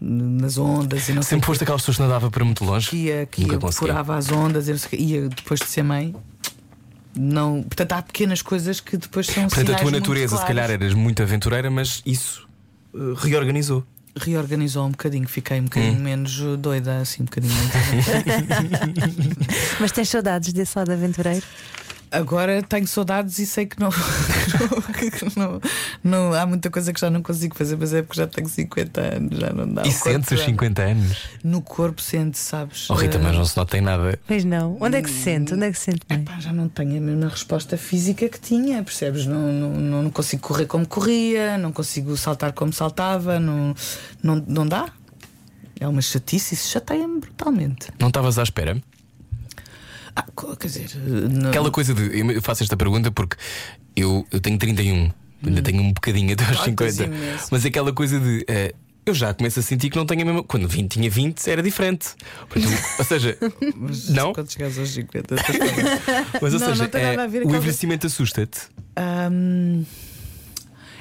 nas 0.00 0.58
ondas 0.58 1.08
e 1.08 1.12
não 1.12 1.22
Sempre 1.22 1.46
foste 1.46 1.62
aquelas 1.62 1.80
pessoas 1.80 1.96
que 1.96 2.02
nadava 2.02 2.30
para 2.30 2.44
muito 2.44 2.64
longe? 2.64 2.90
que 2.90 2.96
ia, 2.96 3.26
que 3.26 3.42
ia 3.42 3.72
furava 3.72 4.16
as 4.16 4.30
ondas 4.30 4.68
e 4.68 4.96
ia 4.96 5.28
depois 5.28 5.60
de 5.60 5.66
ser 5.66 5.82
mãe. 5.82 6.14
Não, 7.18 7.62
portanto, 7.62 7.92
há 7.92 8.02
pequenas 8.02 8.42
coisas 8.42 8.80
que 8.80 8.96
depois 8.96 9.26
são 9.26 9.48
Portanto, 9.48 9.72
a 9.72 9.76
tua 9.76 9.90
natureza, 9.90 10.36
se 10.36 10.44
calhar, 10.44 10.70
eras 10.70 10.92
muito 10.94 11.22
aventureira, 11.22 11.70
mas 11.70 12.02
isso 12.04 12.46
eh, 12.94 12.98
reorganizou. 13.16 13.84
reorganizou 14.18 14.86
um 14.86 14.90
bocadinho, 14.90 15.26
fiquei 15.26 15.58
um 15.58 15.62
Hum. 15.62 15.64
bocadinho 15.64 16.00
menos 16.00 16.38
uh, 16.40 16.56
doida, 16.56 16.98
assim, 16.98 17.22
um 17.22 17.26
bocadinho 17.26 17.54
menos. 17.54 17.72
Mas 19.80 19.92
tens 19.92 20.08
saudades 20.08 20.52
desse 20.52 20.76
lado 20.78 20.92
aventureiro? 20.92 21.44
Agora 22.10 22.62
tenho 22.62 22.86
saudades 22.86 23.38
e 23.38 23.46
sei 23.46 23.66
que 23.66 23.78
não, 23.80 23.90
que 24.94 25.38
não, 25.38 25.60
não- 26.02 26.32
há 26.34 26.46
muita 26.46 26.70
coisa 26.70 26.92
que 26.92 27.00
já 27.00 27.10
não 27.10 27.22
consigo 27.22 27.54
fazer, 27.56 27.76
mas 27.78 27.92
é 27.92 28.02
porque 28.02 28.20
já 28.20 28.26
tenho 28.26 28.48
50 28.48 29.00
anos, 29.00 29.38
já 29.38 29.52
não 29.52 29.72
dá. 29.74 29.82
E 29.82 29.90
sentes 29.90 30.30
os 30.32 30.38
já- 30.38 30.46
50 30.46 30.82
anos? 30.82 31.18
No 31.42 31.60
corpo 31.60 32.00
sente, 32.00 32.38
sabes? 32.38 32.88
Oh, 32.90 32.94
Rita, 32.94 33.18
mas 33.18 33.36
não 33.36 33.44
se 33.44 33.56
nota 33.56 33.76
em 33.76 33.80
nada. 33.80 34.18
Pois 34.26 34.44
não. 34.44 34.76
Onde 34.80 34.98
é 34.98 35.02
que 35.02 35.10
se 35.10 35.22
sente? 35.22 35.54
Onde 35.54 35.66
é 35.66 35.72
que 35.72 35.78
se 35.78 35.84
sente 35.86 36.00
bem? 36.08 36.22
Pá, 36.22 36.38
já 36.38 36.52
não 36.52 36.68
tenho 36.68 36.96
a 36.96 37.00
mesma 37.00 37.28
resposta 37.28 37.76
física 37.76 38.28
que 38.28 38.38
tinha, 38.40 38.82
percebes? 38.82 39.26
Não, 39.26 39.52
não, 39.52 39.70
não, 39.72 40.02
não 40.04 40.10
consigo 40.10 40.42
correr 40.42 40.66
como 40.66 40.86
corria, 40.86 41.58
não 41.58 41.72
consigo 41.72 42.16
saltar 42.16 42.52
como 42.52 42.72
saltava, 42.72 43.40
não, 43.40 43.74
não, 44.22 44.36
não 44.46 44.66
dá. 44.66 44.86
É 45.78 45.86
uma 45.86 46.00
chatice, 46.00 46.54
isso 46.54 46.70
chateia-me 46.70 47.20
brutalmente. 47.20 47.88
Não 47.98 48.08
estavas 48.08 48.38
à 48.38 48.42
espera? 48.42 48.80
Ah, 50.16 50.24
quer 50.58 50.66
dizer, 50.66 50.90
não, 50.96 51.50
Aquela 51.50 51.70
coisa 51.70 51.92
de. 51.94 52.18
Eu 52.20 52.40
faço 52.42 52.62
esta 52.62 52.76
pergunta 52.76 53.10
porque 53.12 53.36
eu, 53.94 54.26
eu 54.32 54.40
tenho 54.40 54.56
31, 54.58 55.12
ainda 55.46 55.60
tenho 55.62 55.82
um 55.82 55.92
bocadinho 55.92 56.32
até 56.32 56.44
aos 56.44 56.60
Ah, 56.60 56.64
tens 56.74 56.94
50. 56.94 57.04
imenso. 57.04 57.48
Mas 57.50 57.64
aquela 57.66 57.92
coisa 57.92 58.18
de. 58.18 58.44
eh, 58.48 58.74
eu 59.04 59.14
já 59.14 59.32
começo 59.34 59.60
a 59.60 59.62
sentir 59.62 59.88
que 59.90 59.96
não 59.96 60.06
tenho 60.06 60.22
a 60.22 60.24
mesma. 60.24 60.42
Quando 60.42 60.66
20, 60.66 60.90
tinha 60.94 61.08
20, 61.10 61.46
era 61.48 61.62
diferente. 61.62 62.08
Portanto, 62.48 62.72
ou 62.98 63.04
seja, 63.04 63.38
mas 63.76 64.08
não? 64.08 64.32
quando 64.32 64.50
chegares 64.50 64.78
aos 64.78 64.88
50, 64.88 65.34
estás 65.34 65.60
a 65.60 65.64
falar. 65.66 66.26
mas 66.42 66.54
ou 66.54 66.60
Não, 66.60 66.68
seja, 66.68 66.82
não 67.16 67.28
ver 67.28 67.38
o 67.38 67.42
aquela- 67.42 67.56
envelhecimento 67.58 68.06
assusta-te. 68.06 68.60
Hum, 69.30 69.84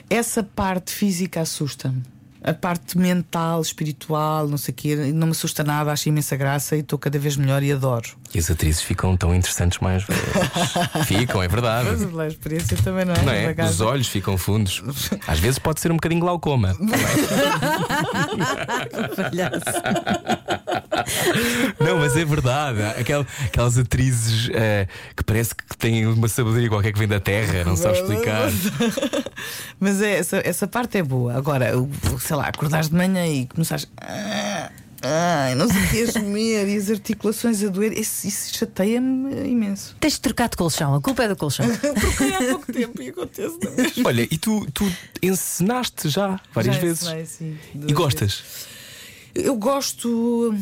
essa 0.09 0.43
parte 0.43 0.91
física 0.91 1.41
assusta-me. 1.41 2.03
A 2.45 2.53
parte 2.53 2.95
mental, 2.95 3.59
espiritual, 3.59 4.47
não 4.47 4.57
sei 4.57 4.71
o 4.71 4.75
quê, 4.75 4.95
não 4.95 5.27
me 5.27 5.31
assusta 5.31 5.63
nada, 5.63 5.91
acho 5.91 6.07
imensa 6.09 6.35
graça 6.35 6.75
e 6.75 6.81
estou 6.81 6.99
cada 6.99 7.17
vez 7.17 7.35
melhor 7.35 7.63
e 7.63 7.71
adoro. 7.71 8.09
E 8.33 8.37
as 8.37 8.51
atrizes 8.51 8.81
ficam 8.81 9.17
tão 9.17 9.33
interessantes 9.33 9.79
mais 9.79 10.03
velhas. 10.03 10.23
ficam, 11.07 11.41
é 11.41 11.47
verdade. 11.47 11.89
Mas 11.89 12.19
a 12.19 12.27
experiência 12.27 12.77
também 12.77 13.03
não 13.03 13.15
é? 13.15 13.23
Não 13.23 13.33
é? 13.33 13.55
Os 13.67 13.81
olhos 13.81 14.07
ficam 14.07 14.37
fundos. 14.37 14.83
Às 15.25 15.39
vezes 15.39 15.57
pode 15.57 15.81
ser 15.81 15.91
um 15.91 15.95
bocadinho 15.95 16.21
glaucoma. 16.21 16.75
mas 22.15 22.21
é 22.21 22.25
verdade. 22.25 22.81
Aquel- 22.99 23.25
aquelas 23.45 23.77
atrizes 23.77 24.49
eh, 24.53 24.87
que 25.15 25.23
parece 25.23 25.53
que 25.55 25.77
têm 25.77 26.05
uma 26.07 26.27
sabedoria 26.27 26.69
qualquer 26.69 26.91
que 26.93 26.99
vem 26.99 27.07
da 27.07 27.19
terra, 27.19 27.63
não 27.63 27.75
sabe 27.75 27.99
explicar. 27.99 28.49
Mas 29.79 30.01
é, 30.01 30.17
essa, 30.19 30.37
essa 30.43 30.67
parte 30.67 30.97
é 30.97 31.03
boa. 31.03 31.33
Agora, 31.35 31.71
sei 32.19 32.35
lá, 32.35 32.47
acordares 32.47 32.89
de 32.89 32.95
manhã 32.95 33.25
e 33.27 33.45
começares. 33.45 33.87
"Ah, 33.97 34.71
ah, 35.01 35.53
não 35.55 35.67
sei 35.69 35.83
o 35.83 35.87
que 35.89 36.01
a 36.01 36.05
gemer 36.21 36.67
e 36.69 36.77
as 36.77 36.89
articulações 36.89 37.63
a 37.63 37.67
doer, 37.67 37.91
isso, 37.97 38.25
isso 38.27 38.55
chateia-me 38.57 39.47
imenso. 39.47 39.95
Tens 39.99 40.13
de 40.13 40.21
trocar 40.21 40.49
de 40.49 40.57
colchão, 40.57 40.95
a 40.95 41.01
culpa 41.01 41.23
é 41.23 41.27
do 41.27 41.35
colchão. 41.35 41.65
Porque 41.77 42.23
há 42.33 42.37
pouco 42.49 42.71
tempo 42.71 43.01
e 43.01 43.09
acontece 43.09 43.57
na 43.63 43.71
mesma. 43.71 44.03
Olha, 44.07 44.21
e 44.23 44.37
tu, 44.37 44.65
tu 44.73 44.89
encenaste 45.21 46.09
já 46.09 46.39
várias 46.53 46.75
Já 46.75 46.81
vezes. 46.81 47.03
ensinei, 47.03 47.25
sim, 47.25 47.57
E 47.87 47.93
gostas? 47.93 48.43
Eu 49.35 49.55
gosto. 49.57 50.55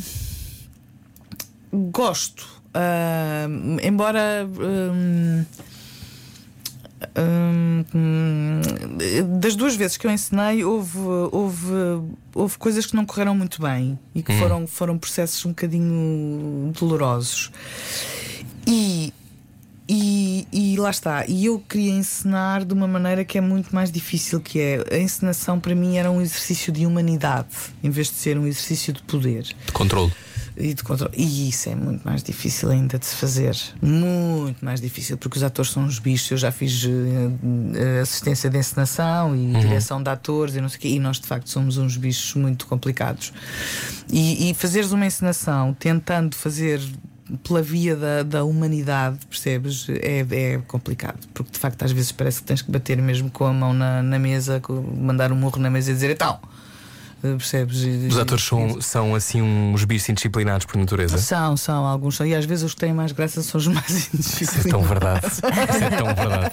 Gosto. 1.74 2.48
ah, 2.74 3.48
embora. 3.82 4.48
hum, 4.48 5.46
hum, 7.18 7.86
hum, 7.94 8.62
das 9.40 9.56
duas 9.56 9.76
vezes 9.76 9.98
que 9.98 10.08
eu 10.08 10.12
ensinei, 10.12 10.64
houve, 10.64 10.98
houve, 11.32 11.74
houve 12.34 12.58
coisas 12.58 12.86
que 12.86 12.96
não 12.96 13.06
correram 13.06 13.36
muito 13.36 13.62
bem 13.62 13.98
e 14.14 14.22
que 14.22 14.34
foram, 14.40 14.68
foram 14.68 14.98
processos 14.98 15.44
um 15.46 15.50
bocadinho 15.50 16.72
dolorosos. 16.80 17.52
E, 18.66 19.14
e, 19.88 20.48
e 20.52 20.78
lá 20.78 20.90
está. 20.90 21.26
E 21.28 21.46
eu 21.46 21.60
queria 21.60 21.92
ensinar 21.92 22.64
de 22.64 22.74
uma 22.74 22.88
maneira 22.88 23.26
que 23.26 23.38
é 23.38 23.42
muito 23.42 23.74
mais 23.76 23.92
difícil, 23.92 24.40
que 24.40 24.60
é 24.60 24.84
a 24.92 24.98
encenação 24.98 25.60
para 25.60 25.76
mim 25.76 25.98
era 25.98 26.10
um 26.10 26.22
exercício 26.22 26.72
de 26.72 26.86
humanidade, 26.86 27.50
em 27.84 27.90
vez 27.90 28.08
de 28.08 28.16
ser 28.16 28.38
um 28.38 28.48
exercício 28.48 28.94
de 28.94 29.02
poder 29.04 29.44
De 29.44 29.72
controle. 29.74 30.14
E 30.56 30.74
de 30.74 30.84
controle. 30.84 31.14
E 31.16 31.50
isso 31.50 31.70
é 31.70 31.76
muito 31.76 32.04
mais 32.04 32.24
difícil 32.24 32.70
ainda 32.70 33.00
de 33.00 33.06
se 33.06 33.16
fazer. 33.16 33.56
Muito 33.82 34.64
mais 34.64 34.80
difícil, 34.80 35.18
porque 35.18 35.38
os 35.38 35.44
atores 35.44 35.72
são 35.72 35.84
uns 35.84 36.00
bichos. 36.00 36.30
Eu 36.32 36.38
já 36.38 36.52
fiz 36.52 36.86
eh, 36.86 38.02
assistência 38.02 38.50
de 38.50 38.58
encenação 38.58 39.36
e 39.36 39.54
direção 39.60 40.02
de 40.02 40.10
atores 40.10 40.56
e 40.56 40.62
não 40.62 40.70
sei 40.70 40.78
o 40.78 40.82
quê. 40.82 40.88
E 40.90 41.00
nós, 41.00 41.20
de 41.20 41.28
facto, 41.28 41.50
somos 41.50 41.78
uns 41.78 41.98
bichos 41.98 42.36
muito 42.36 42.68
complicados. 42.68 43.34
E, 44.12 44.50
e 44.50 44.54
fazeres 44.54 44.92
uma 44.92 45.06
encenação 45.06 45.74
tentando 45.74 46.36
fazer. 46.36 46.82
Pela 47.42 47.62
via 47.62 47.96
da, 47.96 48.22
da 48.22 48.44
humanidade, 48.44 49.26
percebes? 49.28 49.88
É, 49.90 50.26
é 50.30 50.58
complicado, 50.68 51.18
porque 51.34 51.52
de 51.52 51.58
facto 51.58 51.82
às 51.84 51.92
vezes 51.92 52.12
parece 52.12 52.42
que 52.42 52.46
tens 52.46 52.62
que 52.62 52.70
bater 52.70 53.02
mesmo 53.02 53.32
com 53.32 53.46
a 53.46 53.54
mão 53.54 53.74
na, 53.74 54.04
na 54.04 54.20
mesa, 54.20 54.62
mandar 54.96 55.32
um 55.32 55.36
murro 55.36 55.58
na 55.58 55.70
mesa 55.70 55.90
e 55.90 55.94
dizer 55.94 56.12
então, 56.12 56.38
percebes? 57.38 57.82
E- 57.84 58.08
Os 58.10 58.18
atores 58.20 58.44
são, 58.44 58.82
são 58.82 59.16
assim 59.16 59.42
uns 59.42 59.84
bichos 59.86 60.10
indisciplinados 60.10 60.66
por 60.66 60.78
natureza. 60.78 61.18
são, 61.18 61.56
são, 61.58 61.86
alguns 61.86 62.16
são. 62.16 62.26
E 62.26 62.36
às 62.36 62.46
vezes 62.46 62.64
os 62.66 62.74
que 62.74 62.82
têm 62.82 62.94
mais 62.94 63.12
graça 63.12 63.42
são 63.42 63.60
os 63.60 63.68
mais 63.68 63.90
Isso 63.90 64.10
é 64.12 64.16
indisciplinados. 64.16 64.72
tão 64.72 64.82
verdade. 64.84 65.26
Isso 65.28 65.46
é 65.84 65.90
tão 65.90 66.06
verdade. 66.08 66.52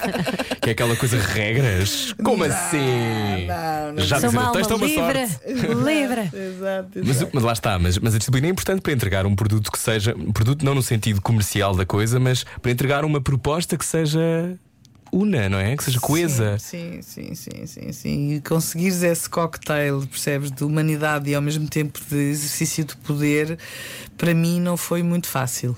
Que 0.60 0.68
é 0.70 0.72
aquela 0.72 0.96
coisa 0.96 1.18
de 1.18 1.26
regras. 1.26 2.14
Como 2.22 2.44
assim? 2.44 3.46
não, 3.46 3.92
não. 3.94 4.02
Já 4.04 4.16
dizer, 4.16 4.28
uma 4.28 4.42
é 4.42 4.74
uma 4.74 4.86
livre. 4.86 5.28
livre. 5.84 6.20
Exato, 6.36 6.88
Mas, 7.04 7.26
mas 7.32 7.42
lá 7.44 7.52
está, 7.52 7.78
mas, 7.78 7.98
mas 7.98 8.14
a 8.14 8.18
disciplina 8.18 8.46
é 8.46 8.50
importante 8.50 8.80
para 8.80 8.92
entregar 8.92 9.26
um 9.26 9.34
produto 9.34 9.70
que 9.70 9.78
seja. 9.78 10.14
Um 10.16 10.32
produto 10.32 10.64
não 10.64 10.74
no 10.74 10.82
sentido 10.82 11.20
comercial 11.20 11.74
da 11.74 11.84
coisa, 11.84 12.18
mas 12.20 12.44
para 12.62 12.70
entregar 12.70 13.04
uma 13.04 13.20
proposta 13.20 13.76
que 13.76 13.84
seja 13.84 14.20
una, 15.12 15.48
não 15.48 15.58
é? 15.58 15.76
Que 15.76 15.84
seja 15.84 16.00
coesa. 16.00 16.58
Sim, 16.58 17.00
sim, 17.02 17.34
sim, 17.34 17.66
sim, 17.66 17.92
sim. 17.92 18.32
E 18.34 18.40
conseguires 18.40 19.02
esse 19.02 19.28
cocktail, 19.28 20.06
percebes, 20.06 20.50
de 20.50 20.64
humanidade 20.64 21.30
e 21.30 21.34
ao 21.34 21.42
mesmo 21.42 21.68
tempo 21.68 21.98
de 22.08 22.16
exercício 22.16 22.84
de 22.84 22.96
poder, 22.96 23.58
para 24.16 24.34
mim 24.34 24.60
não 24.60 24.76
foi 24.76 25.02
muito 25.02 25.26
fácil. 25.26 25.76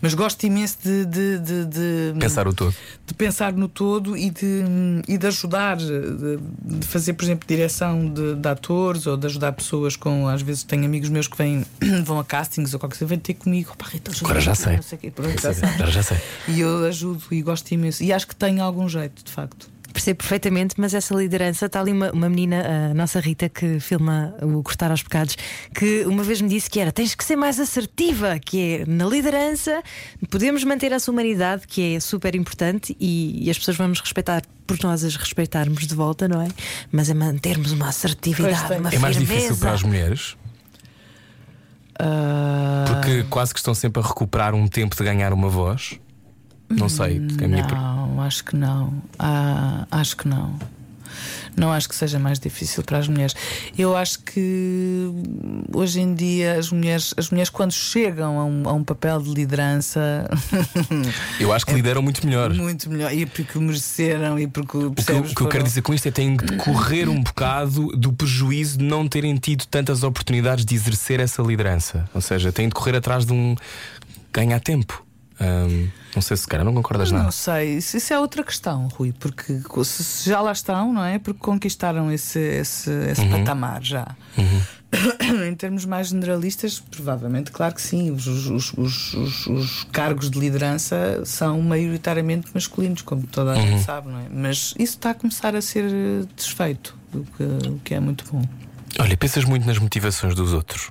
Mas 0.00 0.14
gosto 0.14 0.44
imenso 0.44 0.78
de, 0.82 1.04
de, 1.06 1.38
de, 1.38 1.64
de- 1.66 2.18
Pensar 2.20 2.46
o 2.48 2.52
todo. 2.52 2.74
de 3.06 3.14
pensar 3.14 3.52
no 3.52 3.68
todo 3.68 4.16
e 4.16 4.30
de, 4.30 4.62
e 5.06 5.16
de 5.18 5.26
ajudar, 5.26 5.76
de, 5.76 5.86
de 6.78 6.86
fazer, 6.86 7.12
por 7.14 7.24
exemplo, 7.24 7.46
direção 7.48 8.08
de, 8.12 8.34
de 8.34 8.48
atores 8.48 9.06
ou 9.06 9.16
de 9.16 9.26
ajudar 9.26 9.52
pessoas 9.52 9.96
com. 9.96 10.28
Às 10.28 10.42
vezes 10.42 10.62
tenho 10.62 10.84
amigos 10.84 11.08
meus 11.08 11.26
que 11.28 11.36
vêm, 11.36 11.64
vão 12.04 12.18
a 12.18 12.24
castings 12.24 12.72
ou 12.74 12.80
qualquer 12.80 12.98
coisa, 12.98 13.06
vêm 13.08 13.18
ter 13.18 13.34
comigo. 13.34 13.72
Opa, 13.72 13.86
Rita, 13.88 14.10
Agora 14.20 14.40
já 14.40 14.54
sei. 14.54 14.78
quê. 15.00 15.10
Pronto, 15.10 15.40
já 15.40 15.52
sei. 15.54 15.68
Agora 15.68 15.90
já 15.90 16.02
sei. 16.02 16.18
E 16.48 16.60
eu 16.60 16.84
ajudo 16.86 17.22
e 17.30 17.42
gosto 17.42 17.70
imenso. 17.72 18.02
E 18.02 18.12
acho 18.12 18.26
que 18.26 18.34
tenho 18.36 18.62
algum 18.62 18.88
jeito, 18.88 19.24
de 19.24 19.30
facto. 19.32 19.68
Percebo 19.98 20.18
perfeitamente, 20.18 20.76
mas 20.78 20.94
essa 20.94 21.12
liderança 21.12 21.66
está 21.66 21.80
ali 21.80 21.90
uma, 21.90 22.12
uma 22.12 22.28
menina, 22.28 22.90
a 22.92 22.94
nossa 22.94 23.18
Rita, 23.18 23.48
que 23.48 23.80
filma 23.80 24.32
o 24.40 24.62
Cortar 24.62 24.92
aos 24.92 25.02
Pecados, 25.02 25.36
que 25.74 26.04
uma 26.06 26.22
vez 26.22 26.40
me 26.40 26.48
disse 26.48 26.70
que 26.70 26.78
era 26.78 26.92
tens 26.92 27.16
que 27.16 27.24
ser 27.24 27.34
mais 27.34 27.58
assertiva, 27.58 28.38
que 28.38 28.60
é 28.62 28.84
na 28.86 29.06
liderança 29.06 29.82
podemos 30.30 30.62
manter 30.62 30.92
essa 30.92 31.10
humanidade, 31.10 31.66
que 31.66 31.96
é 31.96 31.98
super 31.98 32.36
importante, 32.36 32.96
e, 33.00 33.44
e 33.44 33.50
as 33.50 33.58
pessoas 33.58 33.76
vão 33.76 33.88
nos 33.88 33.98
respeitar 33.98 34.44
por 34.68 34.78
nós 34.84 35.02
as 35.02 35.16
respeitarmos 35.16 35.84
de 35.84 35.96
volta, 35.96 36.28
não 36.28 36.42
é? 36.42 36.48
Mas 36.92 37.10
é 37.10 37.14
mantermos 37.14 37.72
uma 37.72 37.88
assertividade, 37.88 38.74
uma 38.78 38.90
É 38.94 38.98
mais 39.00 39.16
firmeza. 39.16 39.34
difícil 39.34 39.56
para 39.56 39.72
as 39.72 39.82
mulheres 39.82 40.36
Ah, 41.98 42.84
porque 42.86 43.24
quase 43.24 43.52
que 43.52 43.58
estão 43.58 43.74
sempre 43.74 44.00
a 44.00 44.06
recuperar 44.06 44.54
um 44.54 44.68
tempo 44.68 44.94
de 44.94 45.02
ganhar 45.02 45.32
uma 45.32 45.48
voz. 45.48 45.98
Não 46.68 46.88
sei. 46.88 47.18
Minha 47.18 47.64
per- 47.66 47.76
Não, 47.76 48.20
acho 48.22 48.44
que 48.44 48.56
não. 48.56 48.92
Ah, 49.18 49.86
acho 49.90 50.16
que 50.16 50.28
não. 50.28 50.54
Não 51.56 51.72
acho 51.72 51.88
que 51.88 51.96
seja 51.96 52.20
mais 52.20 52.38
difícil 52.38 52.84
para 52.84 52.98
as 52.98 53.08
mulheres. 53.08 53.34
Eu 53.76 53.96
acho 53.96 54.20
que 54.20 55.10
hoje 55.74 56.00
em 56.00 56.14
dia 56.14 56.56
as 56.56 56.70
mulheres, 56.70 57.12
as 57.16 57.30
mulheres 57.30 57.50
quando 57.50 57.72
chegam 57.72 58.38
a 58.38 58.44
um, 58.44 58.68
a 58.68 58.72
um 58.74 58.84
papel 58.84 59.20
de 59.20 59.30
liderança, 59.34 60.28
Eu 61.40 61.52
acho 61.52 61.66
que 61.66 61.72
lideram 61.72 62.00
muito 62.02 62.24
melhor. 62.24 62.52
muito 62.54 62.88
melhor. 62.88 63.12
E 63.12 63.26
porque 63.26 63.58
o 63.58 63.60
mereceram 63.62 64.38
e 64.38 64.46
porque 64.46 64.76
O 64.76 64.92
que, 64.92 65.10
eu, 65.10 65.22
que 65.22 65.40
eu 65.42 65.48
quero 65.48 65.64
dizer 65.64 65.82
com 65.82 65.92
isto 65.92 66.06
é 66.06 66.10
que 66.12 66.16
têm 66.16 66.36
de 66.36 66.56
correr 66.58 67.08
um 67.08 67.20
bocado 67.22 67.88
do 67.96 68.12
prejuízo 68.12 68.78
de 68.78 68.84
não 68.84 69.08
terem 69.08 69.34
tido 69.36 69.64
tantas 69.66 70.04
oportunidades 70.04 70.64
de 70.64 70.74
exercer 70.76 71.18
essa 71.18 71.42
liderança. 71.42 72.08
Ou 72.14 72.20
seja, 72.20 72.52
têm 72.52 72.68
de 72.68 72.74
correr 72.74 72.94
atrás 72.94 73.24
de 73.26 73.32
um 73.32 73.56
ganhar 74.32 74.60
tempo. 74.60 75.04
Ahm, 75.40 75.88
não 76.14 76.22
sei 76.22 76.36
se 76.36 76.46
cara, 76.48 76.64
não 76.64 76.74
concordas 76.74 77.12
Não 77.12 77.18
nada. 77.20 77.30
sei, 77.32 77.76
isso, 77.76 77.96
isso 77.96 78.12
é 78.12 78.18
outra 78.18 78.42
questão, 78.42 78.88
Rui, 78.88 79.12
porque 79.18 79.60
se 79.84 80.28
já 80.28 80.40
lá 80.40 80.50
estão, 80.52 80.92
não 80.92 81.04
é? 81.04 81.18
Porque 81.18 81.38
conquistaram 81.38 82.10
esse, 82.10 82.38
esse, 82.40 82.90
esse 83.10 83.20
Uhum. 83.20 83.30
patamar 83.30 83.82
já. 83.82 84.16
em 85.48 85.54
termos 85.54 85.84
mais 85.84 86.08
generalistas, 86.08 86.80
provavelmente, 86.80 87.50
claro 87.52 87.74
que 87.74 87.82
sim. 87.82 88.10
Os, 88.10 88.26
os- 88.26 88.46
os- 88.46 88.72
os- 88.74 89.14
os- 89.14 89.46
os 89.46 89.84
cargos 89.92 90.30
de 90.30 90.38
liderança 90.40 91.22
são 91.24 91.60
maioritariamente 91.60 92.48
masculinos, 92.54 93.02
como 93.02 93.26
toda 93.26 93.52
a 93.52 93.56
Uhum. 93.56 93.66
gente 93.68 93.84
sabe, 93.84 94.08
não 94.08 94.18
é? 94.18 94.26
Mas 94.32 94.70
isso 94.78 94.94
está 94.96 95.10
a 95.10 95.14
começar 95.14 95.54
a 95.54 95.60
ser 95.60 95.84
eh, 95.92 96.24
desfeito, 96.34 96.96
o 97.14 97.22
que, 97.22 97.68
o 97.68 97.78
que 97.84 97.94
é 97.94 98.00
muito 98.00 98.24
bom. 98.32 98.42
Olha, 98.98 99.16
pensas 99.16 99.44
muito 99.44 99.66
nas 99.66 99.78
motivações 99.78 100.34
dos 100.34 100.52
outros. 100.54 100.90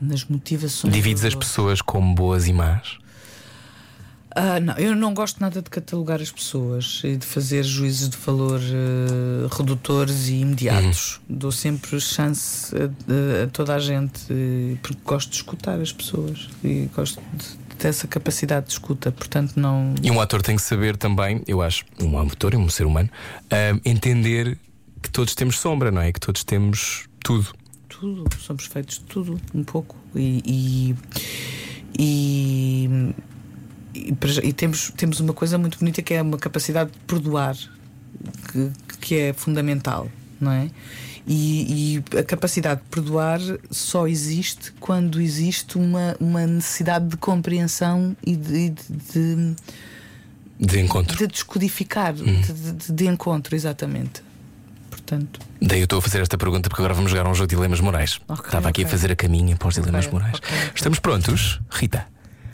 Nas 0.00 0.24
motivações. 0.24 0.92
Divides 0.92 1.24
as 1.24 1.34
pessoas 1.34 1.80
como 1.80 2.14
boas 2.14 2.46
e 2.46 2.52
más. 2.52 2.98
Ah, 4.38 4.60
não, 4.60 4.74
eu 4.74 4.94
não 4.94 5.14
gosto 5.14 5.40
nada 5.40 5.62
de 5.62 5.70
catalogar 5.70 6.20
as 6.20 6.30
pessoas 6.30 7.00
e 7.02 7.16
de 7.16 7.24
fazer 7.24 7.62
juízes 7.62 8.10
de 8.10 8.18
valor 8.18 8.60
eh, 8.60 9.48
redutores 9.50 10.28
e 10.28 10.34
imediatos. 10.34 11.22
Dou 11.26 11.50
sempre 11.50 11.98
chance 11.98 12.70
a, 12.76 13.44
a 13.44 13.46
toda 13.46 13.74
a 13.74 13.78
gente, 13.78 14.26
eh, 14.28 14.76
porque 14.82 15.00
gosto 15.02 15.30
de 15.30 15.36
escutar 15.36 15.80
as 15.80 15.90
pessoas 15.90 16.50
e 16.62 16.90
gosto 16.94 17.18
de, 17.32 17.76
dessa 17.82 18.06
capacidade 18.06 18.66
de 18.66 18.72
escuta. 18.72 19.10
Portanto, 19.10 19.54
não. 19.56 19.94
E 20.02 20.10
um 20.10 20.20
ator 20.20 20.42
tem 20.42 20.56
que 20.56 20.62
saber 20.62 20.98
também, 20.98 21.42
eu 21.46 21.62
acho, 21.62 21.86
um 21.98 22.18
ator 22.18 22.52
e 22.52 22.58
um 22.58 22.68
ser 22.68 22.84
humano, 22.84 23.08
ah, 23.50 23.80
entender 23.86 24.58
que 25.00 25.08
todos 25.08 25.34
temos 25.34 25.58
sombra, 25.58 25.90
não 25.90 26.02
é? 26.02 26.12
Que 26.12 26.20
todos 26.20 26.44
temos 26.44 27.06
tudo. 27.24 27.54
Tudo, 27.98 28.24
somos 28.40 28.66
feitos 28.66 28.96
de 28.98 29.04
tudo, 29.04 29.40
um 29.54 29.64
pouco. 29.64 29.96
E, 30.14 30.94
e, 31.98 32.84
e, 33.94 34.12
e 34.42 34.52
temos, 34.52 34.90
temos 34.96 35.20
uma 35.20 35.32
coisa 35.32 35.56
muito 35.58 35.78
bonita 35.78 36.02
que 36.02 36.14
é 36.14 36.22
uma 36.22 36.38
capacidade 36.38 36.90
de 36.90 36.98
perdoar, 37.00 37.56
que, 38.52 38.70
que 39.00 39.14
é 39.16 39.32
fundamental, 39.32 40.08
não 40.40 40.52
é? 40.52 40.70
E, 41.28 41.96
e 42.12 42.18
a 42.18 42.22
capacidade 42.22 42.80
de 42.82 42.86
perdoar 42.88 43.40
só 43.70 44.06
existe 44.06 44.72
quando 44.78 45.20
existe 45.20 45.76
uma, 45.76 46.16
uma 46.20 46.46
necessidade 46.46 47.08
de 47.08 47.16
compreensão 47.16 48.16
e 48.24 48.36
de, 48.36 48.70
de, 48.70 49.56
De 50.60 50.80
encontro. 50.80 51.16
de 51.16 51.26
descodificar, 51.26 52.12
de, 52.14 52.24
de- 52.24 52.92
de 52.92 53.06
encontro, 53.08 53.56
exatamente. 53.56 54.22
Portanto. 55.06 55.38
Daí 55.62 55.78
eu 55.80 55.84
estou 55.84 56.00
a 56.00 56.02
fazer 56.02 56.20
esta 56.20 56.36
pergunta 56.36 56.68
porque 56.68 56.82
agora 56.82 56.92
vamos 56.94 57.12
jogar 57.12 57.28
um 57.28 57.34
jogo 57.34 57.46
de 57.46 57.54
dilemas 57.54 57.80
morais. 57.80 58.18
Ok, 58.26 58.46
Estava 58.46 58.68
aqui 58.68 58.84
a 58.84 58.88
fazer 58.88 59.12
a 59.12 59.16
caminha 59.16 59.54
para 59.56 59.68
os 59.68 59.74
dilemas 59.76 60.06
Ok, 60.06 60.18
morais. 60.18 60.40
Estamos 60.74 60.98
prontos? 60.98 61.60
Rita. 61.70 62.04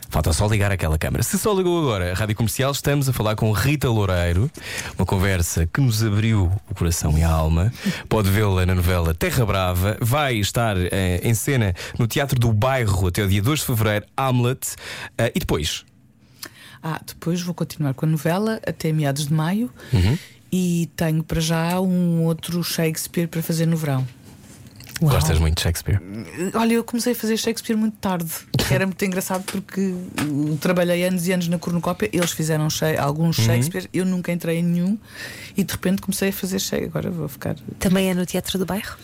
Falta 0.09 0.31
só 0.31 0.45
ligar 0.45 0.71
aquela 0.71 0.95
câmara. 0.99 1.23
Se 1.23 1.39
só 1.39 1.51
ligou 1.51 1.79
agora 1.81 2.11
a 2.11 2.13
Rádio 2.13 2.35
Comercial, 2.35 2.71
estamos 2.71 3.09
a 3.09 3.13
falar 3.13 3.35
com 3.35 3.51
Rita 3.51 3.89
Loureiro. 3.89 4.51
Uma 4.95 5.05
conversa 5.07 5.65
que 5.65 5.81
nos 5.81 6.03
abriu 6.03 6.51
o 6.69 6.75
coração 6.75 7.17
e 7.17 7.23
a 7.23 7.29
alma. 7.31 7.73
Pode 8.07 8.29
vê-la 8.29 8.63
na 8.67 8.75
novela 8.75 9.15
Terra 9.15 9.43
Brava. 9.43 9.97
Vai 9.99 10.35
estar 10.35 10.77
eh, 10.77 11.19
em 11.23 11.33
cena 11.33 11.73
no 11.97 12.05
Teatro 12.05 12.37
do 12.39 12.53
Bairro 12.53 13.07
até 13.07 13.23
o 13.23 13.27
dia 13.27 13.41
2 13.41 13.61
de 13.61 13.65
fevereiro, 13.65 14.05
Hamlet. 14.15 14.75
Eh, 15.17 15.31
e 15.33 15.39
depois? 15.39 15.83
Ah, 16.83 17.01
depois 17.03 17.41
vou 17.41 17.55
continuar 17.55 17.95
com 17.95 18.05
a 18.05 18.09
novela 18.09 18.59
até 18.67 18.91
meados 18.93 19.25
de 19.27 19.33
maio 19.33 19.71
Uhum. 19.91 20.15
E 20.55 20.87
tenho 20.95 21.23
para 21.23 21.41
já 21.41 21.81
um 21.81 22.25
outro 22.25 22.63
Shakespeare 22.63 23.27
para 23.27 23.41
fazer 23.41 23.65
no 23.65 23.75
verão. 23.75 24.07
Gostas 25.01 25.39
muito 25.39 25.55
de 25.55 25.63
Shakespeare? 25.63 25.99
Olha, 26.53 26.73
eu 26.73 26.83
comecei 26.83 27.13
a 27.13 27.15
fazer 27.15 27.35
Shakespeare 27.37 27.75
muito 27.75 27.97
tarde, 27.97 28.29
que 28.55 28.71
era 28.71 28.85
muito 28.85 29.03
engraçado 29.03 29.43
porque 29.45 29.95
trabalhei 30.61 31.05
anos 31.05 31.27
e 31.27 31.33
anos 31.33 31.47
na 31.47 31.57
cornucópia, 31.57 32.07
eles 32.13 32.31
fizeram 32.31 32.67
alguns 32.99 33.39
Uhum. 33.39 33.45
Shakespeare, 33.45 33.89
eu 33.91 34.05
nunca 34.05 34.31
entrei 34.31 34.59
em 34.59 34.63
nenhum 34.63 34.97
e 35.57 35.63
de 35.63 35.73
repente 35.73 36.03
comecei 36.03 36.29
a 36.29 36.33
fazer 36.33 36.59
Shakespeare. 36.59 36.87
Agora 36.87 37.09
vou 37.09 37.27
ficar. 37.27 37.55
Também 37.79 38.11
é 38.11 38.13
no 38.13 38.23
Teatro 38.23 38.59
do 38.59 38.65
Bairro? 38.65 38.95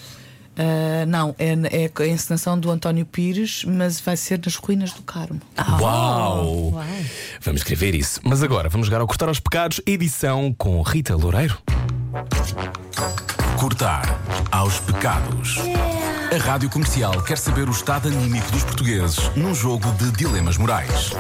Ah, 0.60 1.06
não, 1.06 1.34
é, 1.40 1.54
é 1.86 2.04
a 2.04 2.08
encenação 2.08 2.60
do 2.60 2.70
António 2.70 3.06
Pires, 3.06 3.64
mas 3.64 4.02
vai 4.02 4.18
ser 4.18 4.42
nas 4.44 4.56
ruínas 4.56 4.92
do 4.92 5.02
Carmo. 5.04 5.40
Uau! 5.80 6.74
Vamos 7.40 7.62
escrever 7.62 7.96
isso. 7.96 8.20
Mas 8.24 8.44
agora 8.44 8.68
vamos 8.68 8.88
jogar 8.88 9.00
ao 9.00 9.08
Cortar 9.08 9.30
aos 9.30 9.40
Pecados, 9.40 9.80
edição 9.86 10.54
com 10.58 10.82
Rita 10.82 11.16
Loureiro. 11.16 11.58
Cortar 13.58 14.20
aos 14.52 14.80
pecados. 14.82 15.56
A 16.32 16.38
Rádio 16.38 16.70
Comercial 16.70 17.22
quer 17.24 17.38
saber 17.38 17.68
o 17.68 17.72
estado 17.72 18.08
anímico 18.08 18.52
dos 18.52 18.64
portugueses 18.64 19.18
num 19.36 19.54
jogo 19.56 19.92
de 19.94 20.12
dilemas 20.12 20.58
morais. 20.58 21.12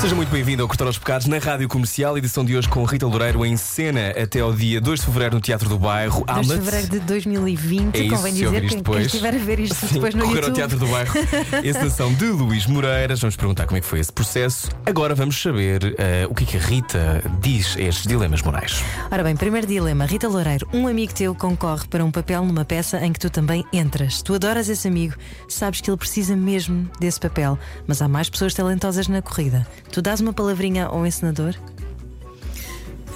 Seja 0.00 0.14
muito 0.14 0.30
bem-vindo 0.30 0.62
ao 0.62 0.68
Cortar 0.68 0.86
aos 0.86 0.96
Pecados 0.98 1.26
na 1.26 1.38
Rádio 1.38 1.68
Comercial, 1.68 2.16
edição 2.16 2.44
de 2.44 2.56
hoje 2.56 2.68
com 2.68 2.84
Rita 2.84 3.06
Loureiro 3.06 3.44
em 3.44 3.56
cena 3.56 4.10
até 4.10 4.40
ao 4.40 4.52
dia 4.52 4.80
2 4.80 5.00
de 5.00 5.06
fevereiro 5.06 5.34
no 5.34 5.40
Teatro 5.40 5.68
do 5.68 5.78
Bairro. 5.78 6.24
2 6.24 6.46
de 6.46 6.54
fevereiro 6.54 6.88
de 6.88 7.00
2020. 7.00 7.94
É 7.96 7.98
isso, 8.02 8.16
Convém 8.16 8.32
dizer 8.32 8.46
isto 8.46 8.68
quem, 8.68 8.76
depois. 8.78 8.96
quem 8.98 9.06
estiver 9.06 9.34
a 9.34 9.38
ver 9.38 9.60
isto 9.60 9.74
Sim, 9.74 9.94
depois 9.94 10.14
no 10.14 10.24
correr 10.24 10.34
YouTube. 10.36 10.50
ao 10.50 10.54
Teatro 10.54 10.78
do 10.78 10.86
Bairro. 10.86 11.14
Encenação 11.64 12.14
de 12.14 12.26
Luís 12.26 12.66
Moreiras. 12.66 13.20
Vamos 13.20 13.36
perguntar 13.36 13.66
como 13.66 13.76
é 13.76 13.80
que 13.80 13.86
foi 13.86 13.98
esse 13.98 14.12
processo. 14.12 14.68
Agora 14.86 15.14
vamos 15.16 15.40
saber 15.40 15.94
eh, 15.98 16.26
o 16.30 16.34
que 16.34 16.44
é 16.44 16.46
que 16.46 16.56
a 16.56 16.60
Rita 16.60 17.22
diz 17.40 17.76
a 17.76 17.82
estes 17.82 18.06
dilemas 18.06 18.40
morais. 18.42 18.82
Ora 19.10 19.24
bem, 19.24 19.36
primeiro 19.36 19.66
dilema. 19.66 20.06
Rita 20.06 20.28
Loureiro, 20.28 20.66
um 20.72 20.86
amigo 20.86 21.12
teu 21.12 21.34
concorre 21.34 21.86
para 21.88 22.04
um 22.04 22.10
papel 22.10 22.44
numa 22.44 22.64
peça 22.64 23.04
em 23.04 23.12
que 23.12 23.18
tu 23.18 23.28
também 23.30 23.64
entras. 23.72 24.07
Tu 24.22 24.34
adoras 24.34 24.68
esse 24.68 24.88
amigo, 24.88 25.14
sabes 25.48 25.80
que 25.80 25.90
ele 25.90 25.96
precisa 25.96 26.36
mesmo 26.36 26.90
desse 26.98 27.20
papel, 27.20 27.58
mas 27.86 28.02
há 28.02 28.08
mais 28.08 28.28
pessoas 28.28 28.54
talentosas 28.54 29.08
na 29.08 29.22
corrida. 29.22 29.66
Tu 29.92 30.02
dás 30.02 30.20
uma 30.20 30.32
palavrinha 30.32 30.86
ao 30.86 31.06
encenador? 31.06 31.54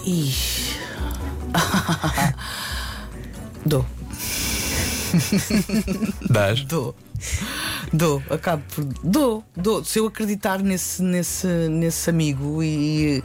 Ih. 0.05 0.35
Dou. 3.65 3.87
Dás? 6.31 6.65
Dou. 6.65 6.95
Dou, 7.93 8.23
acabo 8.31 8.63
por. 8.75 8.85
Dou, 9.03 9.45
dou. 9.55 9.85
Se 9.85 9.99
eu 9.99 10.07
acreditar 10.07 10.61
nesse, 10.61 11.03
nesse, 11.03 11.47
nesse 11.69 12.09
amigo 12.09 12.63
e, 12.63 13.23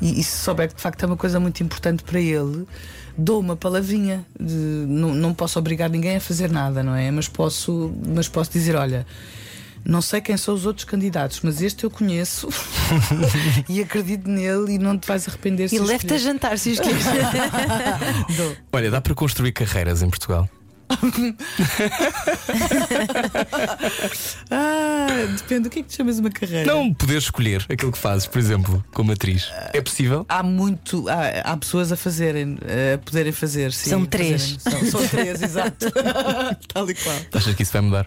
e, 0.00 0.20
e 0.20 0.22
se 0.22 0.38
souber 0.38 0.68
que 0.68 0.76
de 0.76 0.82
facto 0.82 1.02
é 1.02 1.06
uma 1.06 1.16
coisa 1.16 1.40
muito 1.40 1.62
importante 1.62 2.02
para 2.02 2.20
ele, 2.20 2.66
dou 3.20 3.38
uma 3.38 3.54
palavrinha. 3.56 4.24
De, 4.38 4.54
não, 4.54 5.14
não 5.14 5.34
posso 5.34 5.58
obrigar 5.58 5.90
ninguém 5.90 6.16
a 6.16 6.20
fazer 6.20 6.50
nada, 6.50 6.82
não 6.82 6.94
é? 6.94 7.10
Mas 7.10 7.28
posso, 7.28 7.92
mas 8.06 8.28
posso 8.28 8.50
dizer: 8.50 8.74
olha. 8.74 9.06
Não 9.82 10.02
sei 10.02 10.20
quem 10.20 10.36
são 10.36 10.52
os 10.52 10.66
outros 10.66 10.84
candidatos, 10.84 11.40
mas 11.42 11.62
este 11.62 11.84
eu 11.84 11.90
conheço 11.90 12.50
e 13.66 13.80
acredito 13.80 14.28
nele 14.28 14.74
e 14.74 14.78
não 14.78 14.98
te 14.98 15.08
vais 15.08 15.26
arrepender 15.26 15.70
se 15.70 15.76
E 15.76 15.78
leve-te 15.78 16.12
a 16.12 16.18
jantar 16.18 16.58
se 16.58 16.72
os 16.72 16.78
quiseres. 16.80 18.36
Dou. 18.36 18.56
Olha, 18.74 18.90
dá 18.90 19.00
para 19.00 19.14
construir 19.14 19.52
carreiras 19.52 20.02
em 20.02 20.10
Portugal. 20.10 20.46
Ah, 24.50 25.06
depende 25.36 25.62
do 25.62 25.70
que 25.70 25.80
é 25.80 25.82
que 25.82 25.88
te 25.88 25.96
chamas 25.96 26.18
uma 26.18 26.30
carreira. 26.30 26.72
Não 26.72 26.92
poder 26.92 27.18
escolher 27.18 27.64
aquilo 27.68 27.92
que 27.92 27.98
fazes, 27.98 28.26
por 28.26 28.38
exemplo, 28.38 28.84
como 28.92 29.12
atriz. 29.12 29.50
É 29.72 29.80
possível? 29.80 30.26
Há 30.28 30.42
muito, 30.42 31.08
há, 31.08 31.52
há 31.52 31.56
pessoas 31.56 31.92
a 31.92 31.96
fazerem, 31.96 32.58
a 32.94 32.98
poderem 32.98 33.32
fazer. 33.32 33.72
Sim, 33.72 33.90
São 33.90 34.06
três. 34.06 34.56
fazerem. 34.62 34.90
São, 34.90 35.00
são 35.00 35.08
três, 35.08 35.42
exato. 35.42 35.86
Tal 36.72 36.90
e 36.90 36.94
qual. 36.94 37.16
Achas 37.34 37.54
que 37.54 37.62
isso 37.62 37.72
vai 37.72 37.82
mudar? 37.82 38.06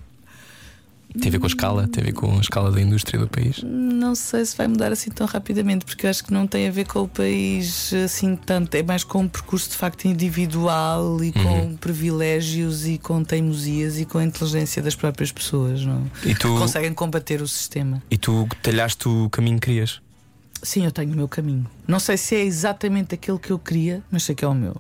Tem 1.20 1.28
a 1.30 1.32
ver 1.32 1.40
com 1.40 1.46
a 1.46 1.48
escala? 1.48 1.88
Tem 1.88 2.02
a 2.02 2.06
ver 2.08 2.14
com 2.14 2.36
a 2.38 2.42
escala 2.42 2.72
da 2.72 2.82
indústria 2.82 3.20
do 3.20 3.28
país? 3.28 3.62
Não 3.64 4.16
sei 4.16 4.44
se 4.46 4.58
vai 4.58 4.68
mudar 4.68 4.92
assim 4.92 5.12
tão 5.12 5.28
rapidamente, 5.28 5.86
porque 5.86 6.06
eu 6.06 6.10
acho 6.10 6.24
que 6.24 6.34
não 6.34 6.48
tem 6.48 6.68
a 6.68 6.72
ver 6.72 6.86
com 6.88 7.02
o 7.04 7.08
país 7.08 7.94
assim 7.94 8.36
tanto. 8.36 8.74
É 8.76 8.82
mais 8.84 9.04
com 9.04 9.20
um 9.22 9.28
percurso 9.28 9.70
de 9.70 9.76
facto 9.76 10.06
individual 10.06 11.24
e 11.24 11.32
com 11.32 11.76
privilégios 11.78 12.88
e 12.88 12.98
com 12.98 13.24
teimosias 13.24 14.00
e 14.00 14.06
com 14.06 14.18
a 14.18 14.24
inteligência 14.24 14.82
das 14.82 14.96
próprias 14.96 15.32
pessoas, 15.32 15.86
não? 15.86 16.10
E 16.26 16.34
tu, 16.34 16.48
Conseguem 16.58 16.94
combater 16.94 17.42
o 17.42 17.48
sistema. 17.48 18.02
e 18.10 18.18
tu 18.18 18.48
talhaste 18.62 19.08
o 19.08 19.30
caminho 19.30 19.60
que 19.60 19.68
querias? 19.68 20.02
Sim, 20.62 20.86
eu 20.86 20.92
tenho 20.92 21.12
o 21.14 21.16
meu 21.16 21.28
caminho. 21.28 21.66
Não 21.88 22.00
sei 22.00 22.16
se 22.18 22.36
é 22.36 22.44
exatamente 22.44 23.14
aquele 23.16 23.38
que 23.38 23.52
eu 23.52 23.60
queria, 23.60 24.02
mas 24.10 24.24
sei 24.24 24.34
que 24.34 24.46
é 24.46 24.48
o 24.48 24.54
meu. 24.54 24.76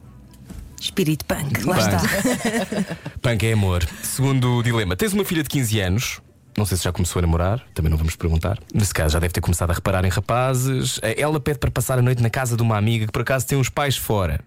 Espírito 0.83 1.23
punk, 1.23 1.63
lá 1.63 1.75
Punk. 1.77 1.95
está. 1.95 2.95
Punk 3.21 3.43
é 3.45 3.53
amor. 3.53 3.87
Segundo 4.03 4.57
o 4.57 4.61
dilema, 4.61 4.97
tens 4.97 5.13
uma 5.13 5.23
filha 5.23 5.41
de 5.41 5.47
15 5.47 5.79
anos. 5.79 6.21
Não 6.57 6.65
sei 6.65 6.77
se 6.77 6.83
já 6.83 6.91
começou 6.91 7.19
a 7.19 7.21
namorar, 7.21 7.65
também 7.73 7.89
não 7.89 7.97
vamos 7.97 8.17
perguntar. 8.17 8.59
Nesse 8.73 8.93
caso, 8.93 9.13
já 9.13 9.19
deve 9.19 9.33
ter 9.33 9.39
começado 9.39 9.71
a 9.71 9.73
reparar 9.73 10.03
em 10.03 10.09
rapazes. 10.09 10.99
Ela 11.01 11.39
pede 11.39 11.57
para 11.57 11.71
passar 11.71 11.97
a 11.97 12.01
noite 12.01 12.21
na 12.21 12.29
casa 12.29 12.57
de 12.57 12.61
uma 12.61 12.77
amiga 12.77 13.05
que 13.05 13.13
por 13.13 13.21
acaso 13.21 13.47
tem 13.47 13.57
os 13.57 13.69
pais 13.69 13.95
fora. 13.95 14.41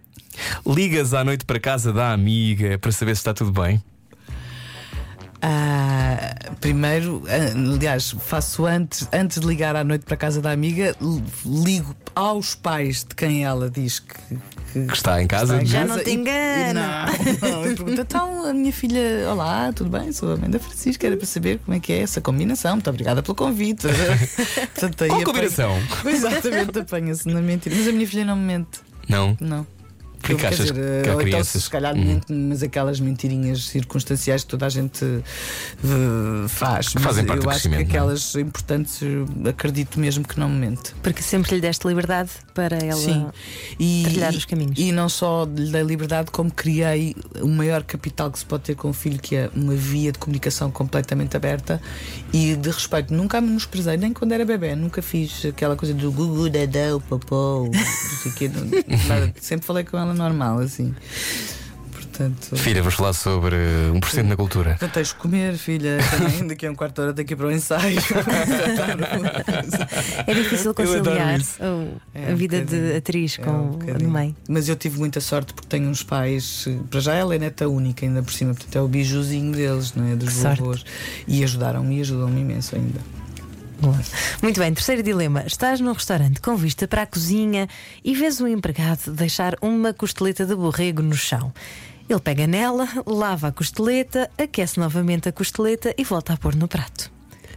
Ligas 0.66 1.14
à 1.14 1.24
noite 1.24 1.46
para 1.46 1.56
a 1.56 1.60
casa 1.60 1.90
da 1.90 2.12
amiga 2.12 2.78
para 2.78 2.92
saber 2.92 3.16
se 3.16 3.20
está 3.20 3.32
tudo 3.32 3.50
bem. 3.50 3.82
Ah, 5.42 6.34
primeiro, 6.60 7.22
ah, 7.28 7.74
aliás, 7.74 8.14
faço 8.20 8.64
antes, 8.66 9.06
antes 9.12 9.38
de 9.40 9.46
ligar 9.46 9.76
à 9.76 9.84
noite 9.84 10.04
para 10.04 10.14
a 10.14 10.16
casa 10.16 10.40
da 10.40 10.50
amiga, 10.50 10.94
ligo 11.44 11.94
aos 12.14 12.54
pais 12.54 13.04
de 13.04 13.14
quem 13.14 13.44
ela 13.44 13.68
diz 13.70 13.98
que, 14.00 14.14
que 14.72 14.92
está 14.94 15.22
em 15.22 15.26
casa. 15.26 15.54
está 15.54 15.62
em 15.62 15.66
Já 15.66 15.80
casa 15.82 15.96
não 15.96 16.04
te 16.04 16.10
e- 16.10 16.14
engana. 16.14 17.06
Não, 17.42 17.50
não, 17.50 17.62
pergunta, 17.74 18.00
então 18.02 18.44
a 18.46 18.52
minha 18.54 18.72
filha, 18.72 19.00
olá, 19.30 19.72
tudo 19.72 19.90
bem? 19.90 20.10
Sou 20.12 20.30
a 20.30 20.34
Amanda 20.34 20.58
Francisca, 20.58 21.06
era 21.06 21.16
para 21.16 21.26
saber 21.26 21.58
como 21.64 21.76
é 21.76 21.80
que 21.80 21.92
é 21.92 22.00
essa 22.00 22.20
combinação. 22.20 22.72
Muito 22.72 22.88
obrigada 22.90 23.22
pelo 23.22 23.34
convite. 23.34 23.86
Portanto, 24.74 24.96
Qual 24.98 25.10
apanha- 25.10 25.24
combinação? 25.24 25.72
Exatamente, 26.06 26.78
apanha-se 26.78 27.28
na 27.28 27.40
mentira. 27.40 27.76
Mas 27.76 27.86
a 27.88 27.92
minha 27.92 28.06
filha 28.08 28.24
não 28.24 28.36
me 28.36 28.44
mente. 28.44 28.80
Não. 29.08 29.36
Não. 29.40 29.66
Que 30.34 30.42
Quer 30.42 30.46
achas 30.48 30.66
dizer, 30.72 31.02
que 31.04 31.08
há 31.10 31.14
ou 31.14 31.20
então 31.20 31.30
crianças- 31.30 31.62
se 31.64 31.70
calhar 31.70 31.94
Hum. 31.94 32.04
mente, 32.04 32.32
mas 32.32 32.62
aquelas 32.62 32.98
mentirinhas 33.00 33.64
circunstanciais 33.66 34.42
que 34.44 34.48
toda 34.50 34.66
a 34.66 34.68
gente 34.68 35.04
eh, 35.04 36.48
faz. 36.48 36.88
Que 36.88 37.00
fazem 37.00 37.24
Mas 37.24 37.26
parte 37.26 37.40
do 37.42 37.46
eu 37.46 37.50
acho 37.50 37.62
que 37.62 37.68
não 37.68 37.78
é? 37.78 37.82
aquelas 37.82 38.34
importantes 38.34 39.00
eh, 39.02 39.48
acredito 39.48 39.98
mesmo 40.00 40.26
que 40.26 40.38
não 40.38 40.48
me 40.48 40.66
mente. 40.66 40.94
Porque 41.02 41.22
sempre 41.22 41.54
lhe 41.54 41.60
deste 41.60 41.86
liberdade 41.86 42.30
para 42.54 42.76
ela. 42.78 43.00
Sim. 43.00 43.26
E, 43.78 44.02
trilhar 44.06 44.32
os 44.34 44.44
caminhos. 44.44 44.78
E 44.78 44.92
não 44.92 45.08
só 45.08 45.44
lhe 45.44 45.70
dei 45.70 45.82
liberdade, 45.82 46.30
como 46.30 46.50
criei 46.50 47.14
o 47.40 47.48
maior 47.48 47.82
capital 47.82 48.30
que 48.30 48.38
se 48.38 48.44
pode 48.44 48.64
ter 48.64 48.74
com 48.74 48.88
um 48.88 48.92
filho, 48.92 49.18
que 49.18 49.36
é 49.36 49.50
uma 49.54 49.74
via 49.74 50.12
de 50.12 50.18
comunicação 50.18 50.70
completamente 50.70 51.36
aberta 51.36 51.80
e 52.32 52.56
de 52.56 52.70
respeito. 52.70 53.12
Nunca 53.14 53.40
me 53.40 53.48
menosprezei, 53.48 53.96
nem 53.96 54.12
quando 54.12 54.32
era 54.32 54.44
bebê, 54.44 54.74
nunca 54.74 55.00
fiz 55.02 55.44
aquela 55.46 55.76
coisa 55.76 55.94
do 55.94 56.10
gugu, 56.10 56.48
dadão, 56.48 57.00
popô, 57.00 57.70
não 57.72 58.22
sei 58.22 58.32
o 58.32 58.34
quê, 58.34 58.48
não-. 58.48 59.32
Sempre 59.40 59.66
falei 59.66 59.84
com 59.84 59.96
ela 59.98 60.14
normal, 60.16 60.58
assim. 60.58 60.94
Portanto. 61.92 62.56
Filha, 62.56 62.80
vamos 62.82 62.94
falar 62.94 63.12
sobre 63.12 63.56
1% 63.92 64.22
na 64.22 64.36
cultura. 64.36 64.72
Então 64.76 64.88
tens 64.88 65.08
de 65.08 65.14
comer, 65.16 65.54
filha. 65.58 65.98
Também 66.10 66.46
daqui 66.48 66.66
a 66.66 66.70
um 66.70 66.74
quarto 66.74 66.94
de 66.94 67.00
hora 67.02 67.12
tenho 67.12 67.28
que 67.28 67.34
ir 67.34 67.36
para 67.36 67.46
o 67.46 67.52
ensaio. 67.52 67.98
É 70.26 70.34
difícil 70.34 70.74
conciliar 70.74 71.40
É 72.14 72.30
a 72.30 72.32
um 72.32 72.36
vida 72.36 72.62
de 72.64 72.96
atriz 72.96 73.38
É 73.38 73.42
com 73.42 73.50
um 73.50 73.54
a 73.54 73.70
bocadinho. 73.72 74.10
mãe. 74.10 74.34
Mas 74.48 74.68
eu 74.68 74.76
tive 74.76 74.98
muita 74.98 75.20
sorte 75.20 75.52
porque 75.52 75.68
tenho 75.68 75.88
uns 75.88 76.02
pais. 76.02 76.64
eh, 76.68 76.76
Para 76.90 77.00
já 77.00 77.14
ela 77.14 77.34
é 77.34 77.38
neta 77.38 77.68
única, 77.68 78.04
ainda 78.06 78.22
por 78.22 78.32
cima, 78.32 78.54
portanto 78.54 78.76
é 78.76 78.80
o 78.80 78.88
bijuzinho 78.88 79.52
deles, 79.52 79.92
não 79.94 80.06
é? 80.10 80.16
Dos 80.16 80.32
vovôs. 80.34 80.84
E 81.28 81.44
ajudaram-me 81.44 81.98
e 81.98 82.00
ajudam-me 82.00 82.40
imenso 82.40 82.76
ainda. 82.76 83.00
Boa. 83.80 84.00
Muito 84.42 84.58
bem, 84.58 84.72
terceiro 84.72 85.02
dilema. 85.02 85.44
Estás 85.46 85.80
num 85.80 85.92
restaurante 85.92 86.40
com 86.40 86.56
vista 86.56 86.88
para 86.88 87.02
a 87.02 87.06
cozinha 87.06 87.68
e 88.02 88.14
vês 88.14 88.40
um 88.40 88.46
empregado 88.46 89.12
deixar 89.12 89.54
uma 89.60 89.92
costeleta 89.92 90.46
de 90.46 90.54
borrego 90.54 91.02
no 91.02 91.14
chão. 91.14 91.52
Ele 92.08 92.20
pega 92.20 92.46
nela, 92.46 92.88
lava 93.06 93.48
a 93.48 93.52
costeleta, 93.52 94.30
aquece 94.38 94.78
novamente 94.78 95.28
a 95.28 95.32
costeleta 95.32 95.94
e 95.98 96.04
volta 96.04 96.32
a 96.32 96.36
pôr 96.36 96.54
no 96.54 96.68
prato. 96.68 97.10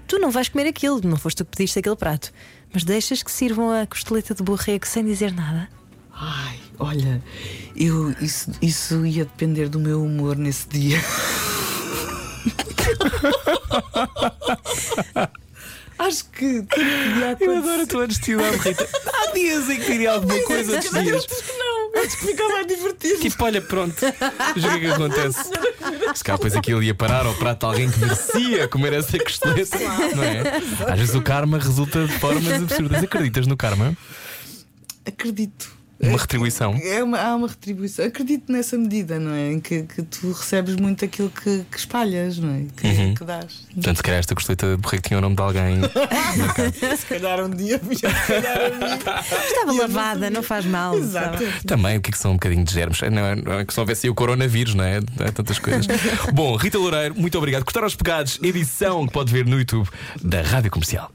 Tu 0.07 0.19
não 0.19 0.31
vais 0.31 0.49
comer 0.49 0.67
aquilo, 0.67 0.99
não 1.03 1.17
foste 1.17 1.37
tu 1.37 1.45
que 1.45 1.51
pediste 1.51 1.79
aquele 1.79 1.95
prato, 1.95 2.33
mas 2.73 2.83
deixas 2.83 3.23
que 3.23 3.31
sirvam 3.31 3.71
a 3.71 3.85
costeleta 3.85 4.33
de 4.33 4.43
borrego 4.43 4.87
sem 4.87 5.05
dizer 5.05 5.31
nada. 5.31 5.69
Ai, 6.11 6.59
olha, 6.79 7.23
eu, 7.75 8.11
isso, 8.19 8.51
isso 8.61 9.05
ia 9.05 9.23
depender 9.23 9.69
do 9.69 9.79
meu 9.79 10.03
humor 10.03 10.35
nesse 10.35 10.67
dia. 10.67 10.99
Acho 15.99 16.25
que 16.29 16.61
tudo 16.61 16.67
podia 16.67 17.31
acontecer. 17.31 17.81
a 17.81 17.87
tua 17.87 18.03
honestidade, 18.03 18.57
Rita. 18.57 18.87
Há 19.13 19.33
dias 19.33 19.69
em 19.69 19.79
que 19.79 19.85
diria 19.91 20.11
alguma 20.13 20.39
coisa, 20.43 20.71
outros 20.71 20.91
dias. 21.03 21.27
Não, 21.57 21.93
eu 21.93 22.01
acho 22.03 22.17
que 22.17 22.25
ficava 22.25 22.63
divertido. 22.63 23.19
Tipo, 23.19 23.43
olha, 23.43 23.61
pronto, 23.61 24.05
o 24.05 24.53
que 24.53 24.79
que 24.79 24.87
acontece. 24.87 25.43
Se 26.15 26.23
calhar 26.23 26.37
depois 26.37 26.55
aquilo 26.55 26.81
ia 26.81 26.95
parar 26.95 27.25
ao 27.25 27.33
prato 27.33 27.59
de 27.59 27.65
alguém 27.65 27.91
que 27.91 27.99
merecia 27.99 28.67
comer 28.69 28.93
essa 28.93 29.19
costeleta, 29.19 29.77
não 30.15 30.23
é? 30.23 30.41
Às 30.91 30.99
vezes 30.99 31.15
o 31.15 31.21
karma 31.21 31.59
resulta 31.59 32.07
de 32.07 32.13
formas 32.17 32.49
absurdas. 32.53 33.03
Acreditas 33.03 33.45
no 33.45 33.57
karma? 33.57 33.95
Acredito. 35.05 35.78
Uma 36.01 36.17
retribuição. 36.17 36.79
É 36.81 37.03
uma, 37.03 37.19
há 37.19 37.35
uma 37.35 37.47
retribuição. 37.47 38.05
Acredito 38.05 38.51
nessa 38.51 38.77
medida, 38.77 39.19
não 39.19 39.33
é? 39.33 39.51
Em 39.51 39.59
que, 39.59 39.83
que 39.83 40.01
tu 40.03 40.31
recebes 40.31 40.75
muito 40.77 41.03
aquilo 41.03 41.29
que, 41.29 41.65
que 41.69 41.77
espalhas, 41.77 42.37
não 42.37 42.53
é? 42.55 42.61
Que, 42.75 42.87
Uhum. 42.87 43.13
que 43.15 43.23
dás. 43.25 43.65
Portanto, 43.73 43.97
se 43.97 44.03
calhar 44.03 44.19
esta 44.19 44.33
costeleta 44.35 44.69
de 44.75 44.77
borrego 44.77 45.03
tinha 45.03 45.17
o 45.17 45.21
nome 45.21 45.35
de 45.35 45.41
alguém. 45.41 45.77
Se 46.97 47.05
calhar 47.05 47.43
um 47.43 47.49
dia, 47.49 47.79
se 47.79 48.01
calhar 48.01 48.73
um 48.73 48.79
dia. 48.79 49.45
Estava 49.47 49.71
lavada, 49.73 50.29
não 50.29 50.41
faz 50.43 50.65
mal. 50.65 50.97
Exato. 50.97 51.43
sabe? 51.43 51.63
Também, 51.65 51.97
o 51.97 52.01
que 52.01 52.09
é 52.09 52.11
que 52.11 52.17
são 52.17 52.31
um 52.31 52.35
bocadinho 52.35 52.63
de 52.63 52.73
germes? 52.73 52.99
Não 53.01 53.25
é, 53.25 53.35
não 53.35 53.59
é 53.59 53.65
que 53.65 53.73
se 53.73 53.79
houvesse 53.79 54.09
o 54.09 54.15
coronavírus, 54.15 54.73
não 54.75 54.83
é? 54.83 54.99
Não 55.17 55.25
é 55.25 55.31
tantas 55.31 55.59
coisas. 55.59 55.85
Bom, 56.33 56.55
Rita 56.55 56.77
Loureiro, 56.77 57.15
muito 57.17 57.37
obrigado. 57.37 57.63
Cortar 57.63 57.83
aos 57.83 57.95
pegados, 57.95 58.39
edição 58.41 59.05
que 59.05 59.13
pode 59.13 59.31
ver 59.31 59.45
no 59.45 59.57
YouTube 59.59 59.87
da 60.21 60.41
Rádio 60.41 60.71
Comercial. 60.71 61.11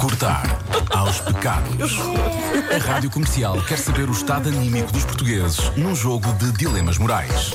Cortar 0.00 0.42
aos 0.90 1.20
pecados. 1.20 1.92
A 2.74 2.78
Rádio 2.78 3.10
Comercial 3.10 3.60
quer 3.62 3.78
saber 3.78 4.08
o 4.08 4.12
estado 4.12 4.48
anímico 4.48 4.92
dos 4.92 5.04
portugueses 5.04 5.70
num 5.76 5.94
jogo 5.94 6.32
de 6.34 6.52
dilemas 6.52 6.98
morais. 6.98 7.52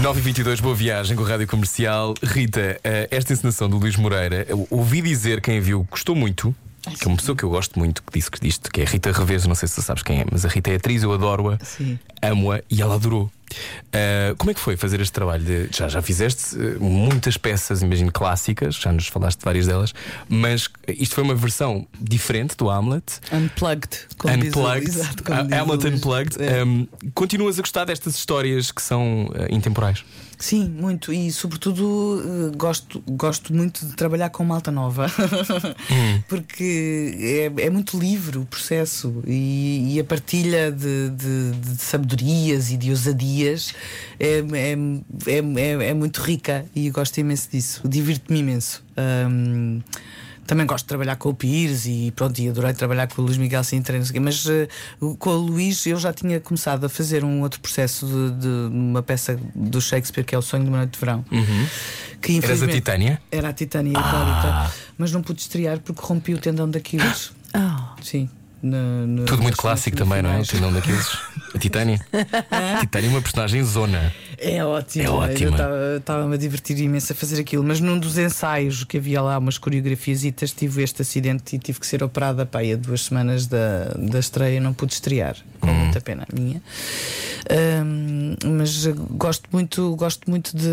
9 0.00 0.18
e 0.18 0.22
22 0.22 0.60
boa 0.60 0.74
viagem 0.74 1.16
com 1.16 1.24
a 1.24 1.28
Rádio 1.28 1.46
Comercial. 1.46 2.14
Rita, 2.22 2.80
eh, 2.82 3.08
esta 3.10 3.32
encenação 3.32 3.68
do 3.68 3.78
Luís 3.78 3.96
Moreira, 3.96 4.46
eu 4.48 4.66
ouvi 4.70 5.00
dizer 5.02 5.40
quem 5.40 5.60
viu 5.60 5.86
gostou 5.90 6.14
muito. 6.14 6.54
Que 6.82 7.04
é 7.04 7.08
uma 7.08 7.16
pessoa 7.16 7.36
que 7.36 7.44
eu 7.44 7.48
gosto 7.48 7.78
muito 7.78 8.02
que 8.02 8.12
disse 8.12 8.28
que 8.28 8.40
disto, 8.40 8.68
que 8.70 8.80
é 8.80 8.84
a 8.84 8.88
Rita 8.88 9.12
Reves, 9.12 9.46
não 9.46 9.54
sei 9.54 9.68
se 9.68 9.80
sabes 9.80 10.02
quem 10.02 10.20
é, 10.20 10.26
mas 10.30 10.44
a 10.44 10.48
Rita 10.48 10.70
é 10.70 10.74
atriz, 10.74 11.04
eu 11.04 11.12
adoro-a, 11.12 11.56
amo-a 12.20 12.60
e 12.68 12.82
ela 12.82 12.96
adorou. 12.96 13.30
Eh, 13.92 14.34
como 14.38 14.50
é 14.50 14.54
que 14.54 14.60
foi 14.60 14.76
fazer 14.76 15.00
este 15.00 15.12
trabalho? 15.12 15.42
De, 15.44 15.68
já, 15.70 15.88
já 15.88 16.00
fizeste 16.02 16.56
eh, 16.56 16.76
muitas 16.78 17.36
peças, 17.36 17.82
imagino 17.82 18.10
clássicas, 18.12 18.74
já 18.76 18.92
nos 18.92 19.06
falaste 19.08 19.38
de 19.38 19.44
várias 19.44 19.66
delas, 19.66 19.92
mas 20.28 20.68
isto 20.88 21.14
foi 21.14 21.24
uma 21.24 21.34
versão 21.34 21.86
diferente 22.00 22.56
do 22.56 22.70
Hamlet. 22.70 23.20
Unplugged. 23.32 23.98
como 24.18 24.36
diz 24.38 24.48
Unplugged, 24.48 24.88
exato, 24.88 25.22
como 25.24 25.38
Ah, 25.38 25.60
Hamlet. 25.60 25.86
Unplugged. 25.86 26.36
É. 26.42 26.64
Um, 26.64 26.86
continuas 27.14 27.58
a 27.58 27.62
gostar 27.62 27.84
destas 27.84 28.14
histórias 28.14 28.70
que 28.70 28.82
são 28.82 29.30
eh, 29.34 29.48
intemporais? 29.50 30.04
Sim, 30.42 30.68
muito. 30.70 31.12
E 31.12 31.30
sobretudo 31.30 32.20
eh, 32.52 32.56
gosto, 32.56 33.00
gosto 33.06 33.54
muito 33.54 33.86
de 33.86 33.94
trabalhar 33.94 34.28
com 34.30 34.42
malta 34.42 34.72
nova. 34.72 35.06
Porque 36.28 37.50
é, 37.56 37.66
é 37.66 37.70
muito 37.70 37.96
livre 37.96 38.38
o 38.38 38.44
processo 38.44 39.22
e, 39.24 39.94
e 39.94 40.00
a 40.00 40.04
partilha 40.04 40.72
de, 40.72 41.10
de- 41.10 41.52
de 41.52 41.76
sabedorias 41.80 42.72
e 42.72 42.76
de 42.76 42.90
ousadias 42.90 43.72
é, 44.18 44.38
é, 44.38 44.72
é, 45.26 45.84
é- 45.84 45.90
é 45.90 45.94
muito 45.94 46.20
rica 46.20 46.66
e 46.74 46.90
gosto 46.90 47.18
imenso 47.18 47.48
disso. 47.50 47.80
Divirto-me 47.88 48.40
imenso. 48.40 48.82
Ahm, 48.96 49.80
também 50.46 50.66
gosto 50.66 50.84
de 50.84 50.88
trabalhar 50.88 51.16
com 51.16 51.28
o 51.30 51.34
Pires 51.34 51.86
e 51.86 52.12
pronto, 52.14 52.38
e 52.38 52.48
adorei 52.48 52.72
trabalhar 52.74 53.06
com 53.08 53.22
o 53.22 53.24
Luís 53.24 53.36
Miguel 53.38 53.62
Sintra, 53.64 53.96
não 53.96 54.04
sei 54.04 54.10
o 54.10 54.14
quê, 54.14 54.20
mas 54.20 54.46
eh, 54.46 54.68
com 55.18 55.30
o 55.30 55.36
Luís 55.38 55.86
eu 55.86 55.98
já 55.98 56.12
tinha 56.12 56.40
começado 56.40 56.84
a 56.84 56.88
fazer 56.88 57.24
um 57.24 57.40
outro 57.42 57.60
processo 57.60 58.06
de, 58.06 58.40
de 58.40 58.48
uma 58.74 59.02
peça 59.02 59.38
do 59.54 59.80
Shakespeare 59.80 60.24
que 60.24 60.34
é 60.34 60.38
O 60.38 60.42
Sonho 60.42 60.64
de 60.64 60.68
uma 60.70 60.78
Noite 60.78 60.92
de 60.94 60.98
Verão. 61.00 61.22
Que 61.22 61.36
Uhum. 61.36 61.42
Eras 61.44 61.70
a 62.24 62.32
infelizmente- 62.32 62.72
Titânia? 62.74 63.22
Era 63.30 63.48
a 63.48 63.52
Titânia 63.52 63.92
Ah. 63.96 64.00
Hipólita, 64.00 64.74
mas 64.98 65.12
não 65.12 65.22
pude 65.22 65.40
estrear 65.40 65.78
porque 65.80 66.00
rompi 66.04 66.34
o 66.34 66.38
tendão 66.38 66.68
daqueles. 66.70 67.32
Oh, 67.54 68.02
Sim. 68.02 68.28
No- 68.62 69.06
no- 69.06 69.24
Tudo 69.24 69.42
muito 69.42 69.56
clássico 69.56 69.96
também, 69.96 70.22
não 70.22 70.30
é? 70.30 70.40
O 70.40 70.44
semifinais. 70.44 70.48
tendão 70.48 70.72
daqueles. 70.72 71.18
A 71.54 71.58
Titânia. 71.58 72.00
Titânia 72.80 73.06
é 73.08 73.10
uma 73.10 73.20
personagem 73.22 73.62
zona. 73.64 74.12
É 74.38 74.64
ótimo. 74.64 75.04
É 75.04 75.10
ótima. 75.10 75.56
Eu 75.58 75.98
estava-me 75.98 76.34
a 76.34 76.38
divertir 76.38 76.78
imenso 76.80 77.12
a 77.12 77.16
fazer 77.16 77.40
aquilo, 77.40 77.62
mas 77.62 77.78
num 77.80 77.98
dos 77.98 78.18
ensaios 78.18 78.82
que 78.84 78.96
havia 78.96 79.20
lá, 79.22 79.38
umas 79.38 79.56
coreografias, 79.58 80.22
tive 80.56 80.82
este 80.82 81.02
acidente 81.02 81.54
e 81.54 81.58
tive 81.58 81.78
que 81.78 81.86
ser 81.86 82.02
operada 82.02 82.44
pá, 82.46 82.58
aí 82.60 82.72
a 82.72 82.76
duas 82.76 83.02
semanas 83.02 83.46
da, 83.46 83.84
da 83.96 84.18
estreia. 84.18 84.60
Não 84.60 84.72
pude 84.72 84.94
estrear, 84.94 85.36
com 85.60 85.70
Hum. 85.70 85.74
muita 85.84 86.00
pena 86.00 86.26
minha. 86.32 86.60
Ahm, 87.50 88.36
mas 88.56 88.86
gosto 89.10 89.48
muito, 89.52 89.94
gosto 89.96 90.30
muito 90.30 90.56
de, 90.56 90.70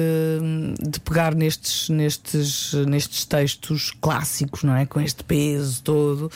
de 0.89 0.99
pegar 0.99 1.33
nestes, 1.35 1.89
nestes, 1.89 2.73
nestes 2.87 3.25
textos 3.25 3.91
clássicos, 3.99 4.63
não 4.63 4.75
é? 4.75 4.85
Com 4.85 5.01
este 5.01 5.23
peso 5.23 5.81
todo 5.83 6.31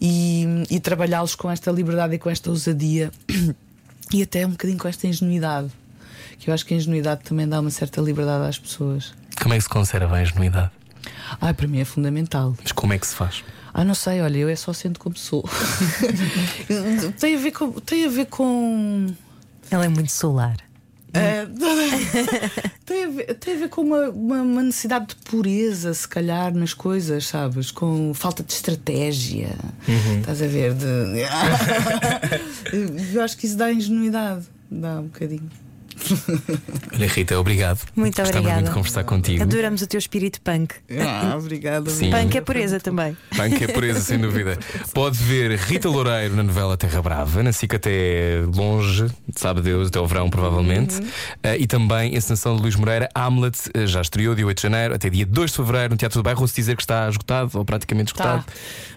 e, 0.00 0.44
e 0.70 0.80
trabalhá-los 0.92 1.34
com 1.34 1.50
esta 1.50 1.70
liberdade 1.70 2.16
e 2.16 2.18
com 2.18 2.28
esta 2.28 2.50
ousadia 2.50 3.10
e 4.12 4.22
até 4.22 4.46
um 4.46 4.50
bocadinho 4.50 4.78
com 4.78 4.88
esta 4.88 5.06
ingenuidade. 5.06 5.70
Que 6.38 6.50
eu 6.50 6.54
acho 6.54 6.66
que 6.66 6.74
a 6.74 6.76
ingenuidade 6.76 7.22
também 7.22 7.48
dá 7.48 7.60
uma 7.60 7.70
certa 7.70 8.00
liberdade 8.02 8.46
às 8.46 8.58
pessoas. 8.58 9.14
Como 9.40 9.54
é 9.54 9.56
que 9.56 9.62
se 9.62 9.70
conserva 9.70 10.16
a 10.16 10.22
ingenuidade? 10.22 10.70
Ai, 11.40 11.54
para 11.54 11.66
mim 11.66 11.80
é 11.80 11.84
fundamental. 11.84 12.54
Mas 12.62 12.72
como 12.72 12.92
é 12.92 12.98
que 12.98 13.06
se 13.06 13.14
faz? 13.14 13.42
Ah, 13.72 13.84
não 13.84 13.94
sei, 13.94 14.20
olha, 14.20 14.36
eu 14.36 14.50
é 14.50 14.56
só 14.56 14.74
sendo 14.74 14.98
como 14.98 15.16
sou. 15.16 15.48
tem, 17.18 17.36
a 17.36 17.38
ver 17.38 17.52
com, 17.52 17.72
tem 17.72 18.04
a 18.04 18.08
ver 18.10 18.26
com. 18.26 19.06
ela 19.70 19.86
é 19.86 19.88
muito 19.88 20.12
solar. 20.12 20.58
Eh, 21.14 21.46
tem, 22.86 23.04
a 23.04 23.08
ver, 23.08 23.34
tem 23.34 23.54
a 23.54 23.58
ver 23.58 23.68
com 23.68 23.82
uma, 23.82 24.08
uma, 24.10 24.42
uma 24.42 24.62
necessidade 24.62 25.08
de 25.08 25.16
pureza, 25.16 25.92
se 25.92 26.08
calhar, 26.08 26.54
nas 26.54 26.74
coisas, 26.74 27.26
sabes? 27.26 27.70
Com 27.70 28.12
falta 28.14 28.42
de 28.42 28.52
estratégia. 28.52 29.56
Estás 30.18 30.42
a 30.42 30.46
ver? 30.46 30.74
De... 30.74 30.86
eu 33.14 33.22
acho 33.22 33.36
que 33.36 33.46
isso 33.46 33.56
dá 33.56 33.72
ingenuidade. 33.72 34.44
Dá 34.70 35.00
um 35.00 35.04
bocadinho. 35.04 35.50
Olha, 36.94 37.06
Rita, 37.06 37.38
obrigado. 37.38 37.80
Muito 37.94 38.16
Gostava 38.16 38.30
obrigada. 38.30 38.54
muito 38.56 38.68
de 38.68 38.74
conversar 38.74 39.04
contigo. 39.04 39.42
Adoramos 39.42 39.82
o 39.82 39.86
teu 39.86 39.98
espírito 39.98 40.40
punk. 40.40 40.74
Ah, 40.98 41.36
obrigada. 41.38 41.90
Sim. 41.90 42.10
Punk 42.10 42.36
é 42.36 42.40
pureza 42.40 42.80
também. 42.80 43.16
Punk 43.36 43.62
é 43.62 43.68
pureza, 43.68 44.00
sem 44.00 44.18
dúvida. 44.18 44.58
Pode 44.92 45.18
ver 45.18 45.58
Rita 45.58 45.88
Loureiro 45.88 46.36
na 46.36 46.42
novela 46.42 46.76
Terra 46.76 47.00
Brava, 47.02 47.42
na 47.42 47.52
SIC 47.52 47.74
até 47.74 48.42
longe, 48.54 49.06
sabe 49.34 49.60
Deus, 49.62 49.88
até 49.88 50.00
o 50.00 50.06
verão, 50.06 50.28
provavelmente. 50.28 50.96
Uhum. 50.96 51.02
Uh, 51.02 51.56
e 51.58 51.66
também 51.66 52.14
a 52.14 52.18
encenação 52.18 52.56
de 52.56 52.62
Luís 52.62 52.76
Moreira, 52.76 53.08
Hamlet, 53.14 53.70
uh, 53.76 53.86
já 53.86 54.00
estreou 54.00 54.34
dia 54.34 54.46
8 54.46 54.56
de 54.56 54.62
janeiro, 54.62 54.94
até 54.94 55.08
dia 55.08 55.26
2 55.26 55.50
de 55.50 55.56
fevereiro, 55.56 55.90
no 55.90 55.96
Teatro 55.96 56.20
do 56.20 56.22
Bairro. 56.22 56.42
Ouço 56.42 56.54
dizer 56.54 56.76
que 56.76 56.82
está 56.82 57.08
esgotado, 57.08 57.58
ou 57.58 57.64
praticamente 57.64 58.12
esgotado. 58.12 58.44
Tá. 58.44 58.52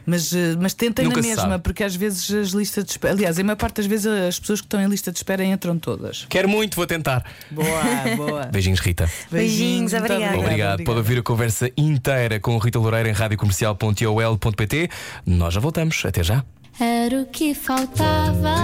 Mas, 0.06 0.32
eh, 0.34 0.56
mas 0.60 0.74
tentem 0.74 1.06
Nunca 1.06 1.18
na 1.18 1.24
se 1.24 1.30
mesma, 1.30 1.50
sabe. 1.50 1.64
porque 1.64 1.84
às 1.84 1.96
vezes 1.96 2.32
as 2.32 2.50
listas 2.50 2.86
de 2.86 2.92
espera. 2.92 3.14
Aliás, 3.14 3.40
a 3.40 3.44
maior 3.44 3.56
parte 3.56 3.78
das 3.78 3.86
vezes 3.88 4.06
as 4.06 4.40
pessoas 4.40 4.62
que 4.62 4.68
estão 4.68 4.80
em 4.80 4.88
lista 4.88 5.12
de 5.12 5.18
espera 5.18 5.44
entram 5.44 5.80
todas. 5.80 6.26
Quero 6.30 6.48
muito, 6.48 6.76
vou 6.76 6.86
tentar. 6.98 7.24
Boa, 7.52 8.16
boa. 8.16 8.46
Beijinhos, 8.52 8.80
Rita. 8.80 9.10
Beijinhos, 9.32 9.94
obrigada. 9.94 10.38
Obrigado. 10.38 10.84
Pode 10.84 10.98
ouvir 10.98 11.20
a 11.20 11.24
conversa 11.24 11.70
inteira 11.78 12.40
com 12.40 12.58
Rita 12.58 12.80
Loureiro 12.80 13.10
em 13.10 13.14
radiocomercial.ol.pt. 13.14 14.90
Nós 15.26 15.54
já 15.54 15.60
voltamos. 15.60 16.04
Até 16.06 16.24
já. 16.24 16.44
Era 16.80 17.22
o 17.22 17.26
que 17.26 17.54
faltava. 17.54 18.56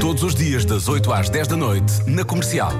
Todos 0.00 0.22
os 0.22 0.34
dias 0.34 0.64
das 0.64 0.88
8 0.88 1.12
às 1.12 1.28
10 1.28 1.48
da 1.48 1.56
noite, 1.56 1.92
na 2.06 2.24
comercial. 2.24 2.72